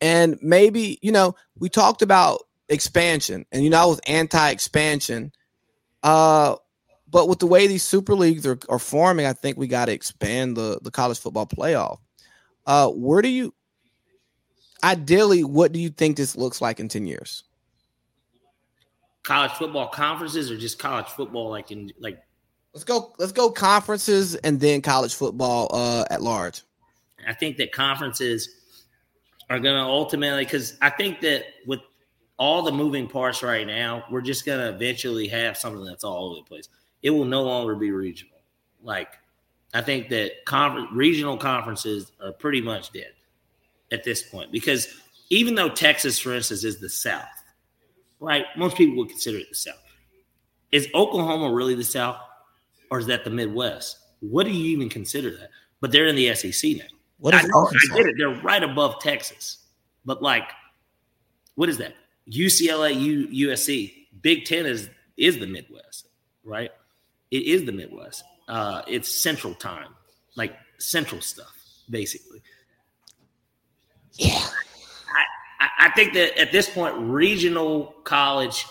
And 0.00 0.38
maybe 0.42 0.98
you 1.02 1.12
know 1.12 1.34
we 1.58 1.68
talked 1.68 2.02
about 2.02 2.42
expansion, 2.68 3.46
and 3.52 3.64
you 3.64 3.70
know 3.70 3.80
I 3.80 3.86
was 3.86 4.00
anti-expansion. 4.06 5.32
Uh, 6.02 6.56
but 7.08 7.28
with 7.28 7.38
the 7.38 7.46
way 7.46 7.66
these 7.66 7.84
super 7.84 8.14
leagues 8.14 8.46
are, 8.46 8.58
are 8.68 8.78
forming, 8.78 9.26
I 9.26 9.34
think 9.34 9.58
we 9.58 9.66
got 9.66 9.86
to 9.86 9.92
expand 9.92 10.56
the 10.56 10.80
the 10.82 10.90
college 10.90 11.18
football 11.18 11.46
playoff. 11.46 11.98
Uh, 12.66 12.88
where 12.88 13.22
do 13.22 13.28
you 13.28 13.54
ideally 14.84 15.44
what 15.44 15.72
do 15.72 15.80
you 15.80 15.90
think 15.90 16.16
this 16.16 16.36
looks 16.36 16.60
like 16.60 16.80
in 16.80 16.88
10 16.88 17.06
years? 17.06 17.44
College 19.22 19.52
football 19.52 19.88
conferences 19.88 20.50
or 20.50 20.56
just 20.56 20.78
college 20.78 21.06
football 21.06 21.50
like 21.50 21.70
in 21.70 21.92
like 22.00 22.20
let's 22.74 22.84
go 22.84 23.14
let's 23.18 23.32
go 23.32 23.50
conferences 23.50 24.34
and 24.36 24.58
then 24.58 24.82
college 24.82 25.14
football 25.14 25.68
uh 25.72 26.04
at 26.10 26.22
large. 26.22 26.62
I 27.26 27.32
think 27.32 27.56
that 27.58 27.70
conferences 27.72 28.48
are 29.48 29.60
going 29.60 29.76
to 29.76 29.82
ultimately 29.82 30.44
cuz 30.44 30.76
I 30.80 30.90
think 30.90 31.20
that 31.20 31.44
with 31.66 31.80
all 32.36 32.62
the 32.62 32.72
moving 32.72 33.06
parts 33.06 33.42
right 33.42 33.66
now, 33.66 34.04
we're 34.10 34.22
just 34.22 34.44
going 34.44 34.58
to 34.58 34.74
eventually 34.74 35.28
have 35.28 35.56
something 35.56 35.84
that's 35.84 36.02
all 36.02 36.30
over 36.30 36.36
the 36.36 36.42
place. 36.42 36.68
It 37.02 37.10
will 37.10 37.24
no 37.24 37.44
longer 37.44 37.76
be 37.76 37.92
regional. 37.92 38.40
Like 38.82 39.18
I 39.74 39.80
think 39.80 40.08
that 40.08 40.44
conference, 40.44 40.88
regional 40.92 41.36
conferences 41.36 42.12
are 42.20 42.32
pretty 42.32 42.60
much 42.60 42.92
dead 42.92 43.12
at 43.92 44.04
this 44.04 44.22
point 44.22 44.50
because 44.52 44.88
even 45.30 45.54
though 45.54 45.68
Texas, 45.68 46.18
for 46.18 46.34
instance, 46.34 46.64
is 46.64 46.78
the 46.78 46.90
South, 46.90 47.24
right? 48.22 48.44
Most 48.56 48.76
people 48.76 48.96
would 48.96 49.08
consider 49.08 49.38
it 49.38 49.48
the 49.48 49.54
South. 49.54 49.74
Is 50.70 50.88
Oklahoma 50.94 51.52
really 51.52 51.74
the 51.74 51.84
South 51.84 52.18
or 52.90 52.98
is 52.98 53.06
that 53.06 53.24
the 53.24 53.30
Midwest? 53.30 53.98
What 54.20 54.44
do 54.44 54.52
you 54.52 54.64
even 54.70 54.88
consider 54.88 55.30
that? 55.30 55.50
But 55.80 55.92
they're 55.92 56.06
in 56.06 56.16
the 56.16 56.34
SEC 56.34 56.76
now. 56.76 56.84
What 57.18 57.34
is 57.34 57.44
I, 57.44 57.46
I 57.46 57.96
get 57.96 58.06
it. 58.06 58.14
They're 58.16 58.40
right 58.42 58.62
above 58.62 59.00
Texas. 59.00 59.58
But 60.04 60.22
like, 60.22 60.48
what 61.54 61.68
is 61.68 61.78
that? 61.78 61.94
UCLA, 62.30 62.98
U, 62.98 63.48
USC, 63.48 63.92
Big 64.22 64.44
Ten 64.44 64.66
is 64.66 64.88
is 65.16 65.38
the 65.38 65.46
Midwest, 65.46 66.08
right? 66.44 66.70
It 67.30 67.42
is 67.42 67.64
the 67.64 67.72
Midwest 67.72 68.24
uh, 68.48 68.82
it's 68.86 69.22
central 69.22 69.54
time, 69.54 69.94
like 70.36 70.54
central 70.78 71.20
stuff, 71.20 71.54
basically. 71.88 72.42
Yeah. 74.14 74.46
I, 75.86 75.90
think 75.90 76.14
that 76.14 76.38
at 76.38 76.52
this 76.52 76.68
point, 76.68 76.94
regional 76.98 77.94
college, 78.04 78.66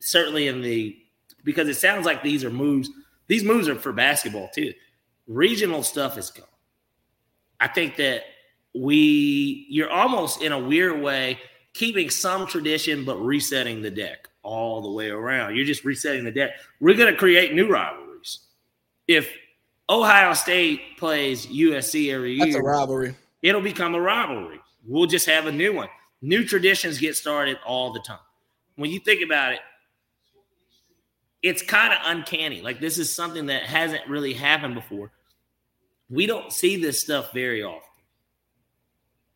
certainly 0.00 0.48
in 0.48 0.62
the 0.62 0.96
because 1.44 1.68
it 1.68 1.74
sounds 1.74 2.06
like 2.06 2.22
these 2.22 2.44
are 2.44 2.50
moves. 2.50 2.90
These 3.28 3.44
moves 3.44 3.68
are 3.68 3.76
for 3.76 3.92
basketball 3.92 4.48
too. 4.54 4.72
Regional 5.26 5.82
stuff 5.82 6.18
is 6.18 6.30
gone. 6.30 6.46
I 7.60 7.68
think 7.68 7.96
that 7.96 8.22
we 8.74 9.66
you're 9.68 9.90
almost 9.90 10.42
in 10.42 10.52
a 10.52 10.58
weird 10.58 11.00
way 11.00 11.38
keeping 11.72 12.10
some 12.10 12.46
tradition 12.46 13.04
but 13.04 13.16
resetting 13.18 13.82
the 13.82 13.90
deck 13.90 14.28
all 14.42 14.82
the 14.82 14.90
way 14.90 15.10
around. 15.10 15.56
You're 15.56 15.64
just 15.64 15.84
resetting 15.84 16.24
the 16.24 16.30
deck. 16.30 16.52
We're 16.80 16.96
going 16.96 17.12
to 17.12 17.18
create 17.18 17.54
new 17.54 17.68
rivalries 17.68 18.06
if 19.08 19.32
Ohio 19.88 20.32
State 20.34 20.96
plays 20.98 21.46
USC 21.46 22.12
every 22.12 22.34
year, 22.34 22.46
that's 22.46 22.56
a 22.56 22.62
rivalry. 22.62 23.14
It'll 23.42 23.60
become 23.60 23.94
a 23.94 24.00
rivalry. 24.00 24.60
We'll 24.84 25.06
just 25.06 25.26
have 25.26 25.46
a 25.46 25.52
new 25.52 25.72
one. 25.72 25.88
New 26.22 26.44
traditions 26.44 26.98
get 26.98 27.16
started 27.16 27.58
all 27.64 27.92
the 27.92 28.00
time. 28.00 28.18
When 28.76 28.90
you 28.90 28.98
think 29.00 29.22
about 29.22 29.52
it, 29.52 29.60
it's 31.42 31.62
kind 31.62 31.92
of 31.92 31.98
uncanny. 32.04 32.62
Like 32.62 32.80
this 32.80 32.98
is 32.98 33.12
something 33.12 33.46
that 33.46 33.62
hasn't 33.64 34.08
really 34.08 34.32
happened 34.32 34.74
before. 34.74 35.12
We 36.08 36.26
don't 36.26 36.52
see 36.52 36.76
this 36.80 37.00
stuff 37.00 37.32
very 37.32 37.62
often. 37.62 37.82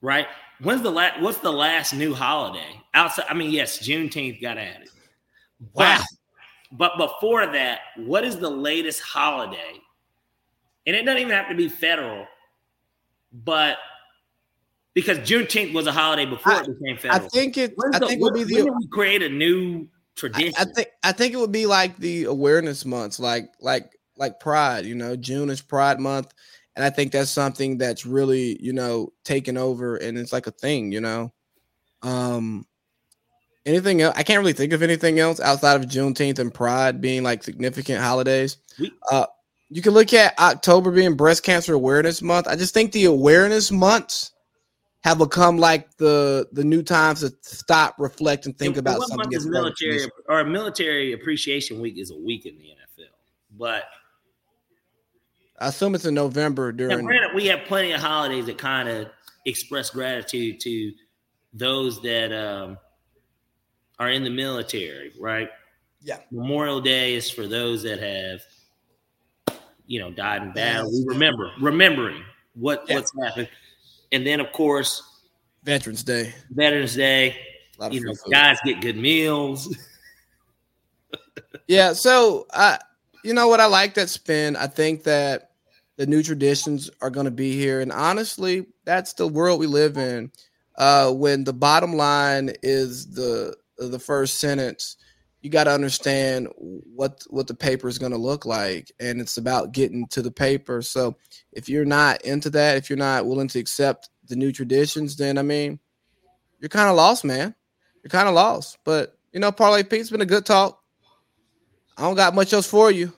Right? 0.00 0.26
When's 0.60 0.82
the 0.82 0.90
last 0.90 1.20
what's 1.20 1.38
the 1.38 1.52
last 1.52 1.94
new 1.94 2.14
holiday? 2.14 2.80
Outside 2.94 3.26
I 3.28 3.34
mean, 3.34 3.50
yes, 3.50 3.78
Juneteenth 3.78 4.40
got 4.40 4.58
added. 4.58 4.88
Wow. 5.74 5.98
But 5.98 6.06
but 6.72 6.98
before 6.98 7.46
that, 7.46 7.80
what 7.96 8.24
is 8.24 8.38
the 8.38 8.50
latest 8.50 9.02
holiday? 9.02 9.80
And 10.86 10.96
it 10.96 11.04
doesn't 11.04 11.20
even 11.20 11.32
have 11.32 11.48
to 11.48 11.54
be 11.54 11.68
federal, 11.68 12.26
but 13.32 13.76
because 14.94 15.18
Juneteenth 15.18 15.72
was 15.72 15.86
a 15.86 15.92
holiday 15.92 16.26
before 16.26 16.52
I, 16.52 16.60
it 16.60 16.78
became 16.78 16.96
federal. 16.96 17.24
I 17.24 17.28
think 17.28 17.56
it. 17.56 17.72
When's 17.76 17.96
I 17.96 17.98
the, 18.00 18.06
think 18.06 18.20
it 18.20 18.22
would 18.22 18.34
be 18.34 18.44
the. 18.44 18.62
we 18.64 18.88
create 18.88 19.22
a 19.22 19.28
new 19.28 19.88
tradition? 20.16 20.52
I, 20.58 20.62
I, 20.62 20.64
think. 20.64 20.88
I 21.04 21.12
think 21.12 21.34
it 21.34 21.36
would 21.36 21.52
be 21.52 21.66
like 21.66 21.96
the 21.96 22.24
awareness 22.24 22.84
months, 22.84 23.20
like 23.20 23.52
like 23.60 23.92
like 24.16 24.40
Pride. 24.40 24.84
You 24.84 24.94
know, 24.94 25.16
June 25.16 25.50
is 25.50 25.60
Pride 25.60 26.00
Month, 26.00 26.34
and 26.76 26.84
I 26.84 26.90
think 26.90 27.12
that's 27.12 27.30
something 27.30 27.78
that's 27.78 28.04
really 28.04 28.60
you 28.62 28.72
know 28.72 29.12
taken 29.24 29.56
over, 29.56 29.96
and 29.96 30.18
it's 30.18 30.32
like 30.32 30.46
a 30.46 30.52
thing. 30.52 30.92
You 30.92 31.00
know, 31.00 31.32
um, 32.02 32.66
anything 33.64 34.02
else? 34.02 34.14
I 34.16 34.22
can't 34.22 34.40
really 34.40 34.52
think 34.52 34.72
of 34.72 34.82
anything 34.82 35.20
else 35.20 35.40
outside 35.40 35.76
of 35.76 35.88
Juneteenth 35.88 36.38
and 36.38 36.52
Pride 36.52 37.00
being 37.00 37.22
like 37.22 37.42
significant 37.42 38.00
holidays. 38.00 38.56
Uh, 39.10 39.26
you 39.68 39.82
can 39.82 39.92
look 39.92 40.12
at 40.12 40.36
October 40.38 40.90
being 40.90 41.14
Breast 41.14 41.44
Cancer 41.44 41.74
Awareness 41.74 42.22
Month. 42.22 42.48
I 42.48 42.56
just 42.56 42.74
think 42.74 42.90
the 42.90 43.04
awareness 43.04 43.70
months 43.70 44.32
have 45.02 45.18
become 45.18 45.58
like 45.58 45.96
the 45.96 46.48
the 46.52 46.64
new 46.64 46.82
times 46.82 47.20
to 47.20 47.32
stop, 47.42 47.94
reflect, 47.98 48.46
and 48.46 48.58
think 48.58 48.76
about 48.76 49.00
something. 49.00 49.16
Month 49.16 49.34
is 49.34 49.46
military 49.46 50.06
or 50.28 50.44
military 50.44 51.12
appreciation 51.12 51.80
week 51.80 51.98
is 51.98 52.10
a 52.10 52.18
week 52.18 52.46
in 52.46 52.56
the 52.58 52.64
NFL, 52.64 53.08
but 53.58 53.84
I 55.58 55.68
assume 55.68 55.94
it's 55.94 56.06
in 56.06 56.14
November 56.14 56.72
during. 56.72 57.04
Granted, 57.04 57.34
we 57.34 57.46
have 57.46 57.60
plenty 57.66 57.92
of 57.92 58.00
holidays 58.00 58.46
that 58.46 58.58
kind 58.58 58.88
of 58.88 59.08
express 59.46 59.90
gratitude 59.90 60.60
to 60.60 60.92
those 61.52 62.00
that 62.02 62.32
um, 62.32 62.78
are 63.98 64.10
in 64.10 64.24
the 64.24 64.30
military, 64.30 65.12
right? 65.18 65.50
Yeah. 66.02 66.18
Memorial 66.30 66.80
Day 66.80 67.14
is 67.14 67.30
for 67.30 67.46
those 67.46 67.82
that 67.82 68.00
have, 68.00 69.60
you 69.86 70.00
know, 70.00 70.10
died 70.10 70.42
in 70.42 70.52
battle. 70.52 70.90
We 70.90 71.04
remember, 71.06 71.50
remembering 71.60 72.22
what 72.54 72.84
yeah. 72.88 72.96
what's 72.96 73.12
happened, 73.22 73.48
and 74.12 74.26
then 74.26 74.40
of 74.40 74.52
course, 74.52 75.02
Veterans 75.62 76.02
Day. 76.02 76.34
Veterans 76.50 76.94
Day. 76.94 77.36
You 77.90 78.04
know, 78.04 78.14
food. 78.14 78.32
guys 78.32 78.58
get 78.64 78.80
good 78.82 78.96
meals. 78.96 79.74
yeah. 81.66 81.94
So 81.94 82.46
I, 82.52 82.78
you 83.24 83.32
know 83.32 83.48
what, 83.48 83.60
I 83.60 83.66
like 83.66 83.94
that 83.94 84.10
spin. 84.10 84.54
I 84.56 84.66
think 84.66 85.04
that 85.04 85.52
the 85.96 86.06
new 86.06 86.22
traditions 86.22 86.90
are 87.00 87.10
going 87.10 87.24
to 87.24 87.30
be 87.30 87.52
here, 87.56 87.80
and 87.80 87.92
honestly, 87.92 88.66
that's 88.84 89.12
the 89.14 89.26
world 89.26 89.60
we 89.60 89.66
live 89.66 89.96
in. 89.96 90.30
Uh, 90.76 91.12
when 91.12 91.44
the 91.44 91.52
bottom 91.52 91.94
line 91.94 92.52
is 92.62 93.10
the 93.10 93.54
the 93.78 93.98
first 93.98 94.40
sentence, 94.40 94.96
you 95.42 95.50
got 95.50 95.64
to 95.64 95.72
understand 95.72 96.48
what 96.56 97.22
what 97.28 97.46
the 97.46 97.54
paper 97.54 97.88
is 97.88 97.98
going 97.98 98.12
to 98.12 98.18
look 98.18 98.44
like, 98.44 98.92
and 99.00 99.20
it's 99.20 99.38
about 99.38 99.72
getting 99.72 100.06
to 100.08 100.22
the 100.22 100.30
paper. 100.30 100.82
So 100.82 101.16
if 101.52 101.68
you're 101.68 101.84
not 101.84 102.22
into 102.22 102.50
that, 102.50 102.76
if 102.76 102.90
you're 102.90 102.98
not 102.98 103.26
willing 103.26 103.48
to 103.48 103.58
accept 103.58 104.10
the 104.28 104.36
new 104.36 104.52
traditions, 104.52 105.16
then 105.16 105.38
I 105.38 105.42
mean, 105.42 105.78
you're 106.60 106.68
kind 106.68 106.90
of 106.90 106.96
lost, 106.96 107.24
man. 107.24 107.54
You're 108.02 108.10
kind 108.10 108.28
of 108.28 108.34
lost. 108.34 108.78
But 108.84 109.16
you 109.32 109.40
know, 109.40 109.50
Parlay 109.50 109.82
Pete's 109.82 110.10
been 110.10 110.20
a 110.20 110.26
good 110.26 110.44
talk. 110.44 110.78
I 111.96 112.02
don't 112.02 112.16
got 112.16 112.34
much 112.34 112.52
else 112.52 112.66
for 112.66 112.90
you. 112.90 113.12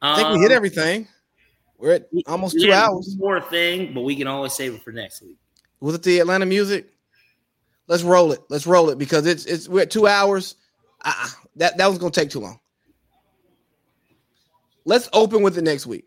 I 0.00 0.16
think 0.16 0.28
um, 0.28 0.34
we 0.34 0.40
hit 0.40 0.52
um, 0.52 0.56
everything. 0.56 1.08
We're 1.78 1.94
at 1.94 2.08
almost 2.26 2.60
two 2.60 2.72
hours. 2.72 3.16
More 3.18 3.40
thing, 3.40 3.92
but 3.94 4.02
we 4.02 4.14
can 4.14 4.26
always 4.26 4.52
save 4.52 4.74
it 4.74 4.82
for 4.82 4.92
next 4.92 5.22
week. 5.22 5.36
Was 5.80 5.94
it 5.94 6.02
the 6.02 6.20
Atlanta 6.20 6.46
music? 6.46 6.86
Let's 7.88 8.02
roll 8.02 8.32
it. 8.32 8.40
Let's 8.48 8.66
roll 8.66 8.90
it 8.90 8.98
because 8.98 9.26
it's 9.26 9.46
it's 9.46 9.68
we're 9.68 9.82
at 9.82 9.90
two 9.90 10.06
hours. 10.06 10.54
Uh, 11.04 11.28
that 11.56 11.76
that 11.78 11.86
was 11.86 11.98
gonna 11.98 12.10
take 12.10 12.30
too 12.30 12.40
long. 12.40 12.58
Let's 14.84 15.08
open 15.12 15.42
with 15.42 15.58
it 15.58 15.62
next 15.62 15.86
week. 15.86 16.04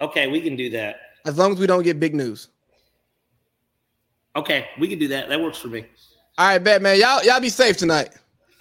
Okay, 0.00 0.28
we 0.28 0.40
can 0.40 0.56
do 0.56 0.70
that. 0.70 1.00
As 1.26 1.36
long 1.36 1.52
as 1.52 1.58
we 1.58 1.66
don't 1.66 1.82
get 1.82 1.98
big 1.98 2.14
news. 2.14 2.48
Okay, 4.36 4.68
we 4.78 4.86
can 4.86 4.98
do 4.98 5.08
that. 5.08 5.28
That 5.28 5.40
works 5.40 5.58
for 5.58 5.68
me. 5.68 5.84
All 6.36 6.48
right, 6.48 6.58
bet 6.58 6.80
man. 6.80 6.98
Y'all 6.98 7.22
y'all 7.24 7.40
be 7.40 7.48
safe 7.48 7.76
tonight. 7.76 8.10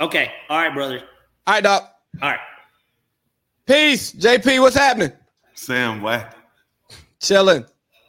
Okay. 0.01 0.31
All 0.49 0.57
right, 0.57 0.73
brother. 0.73 1.01
All 1.45 1.55
right, 1.55 1.63
doc. 1.63 1.93
All 2.21 2.29
right. 2.29 2.39
Peace. 3.65 4.13
JP, 4.13 4.61
what's 4.61 4.75
happening? 4.75 5.11
Sam, 5.53 6.01
what? 6.01 6.35
Chilling. 7.19 7.65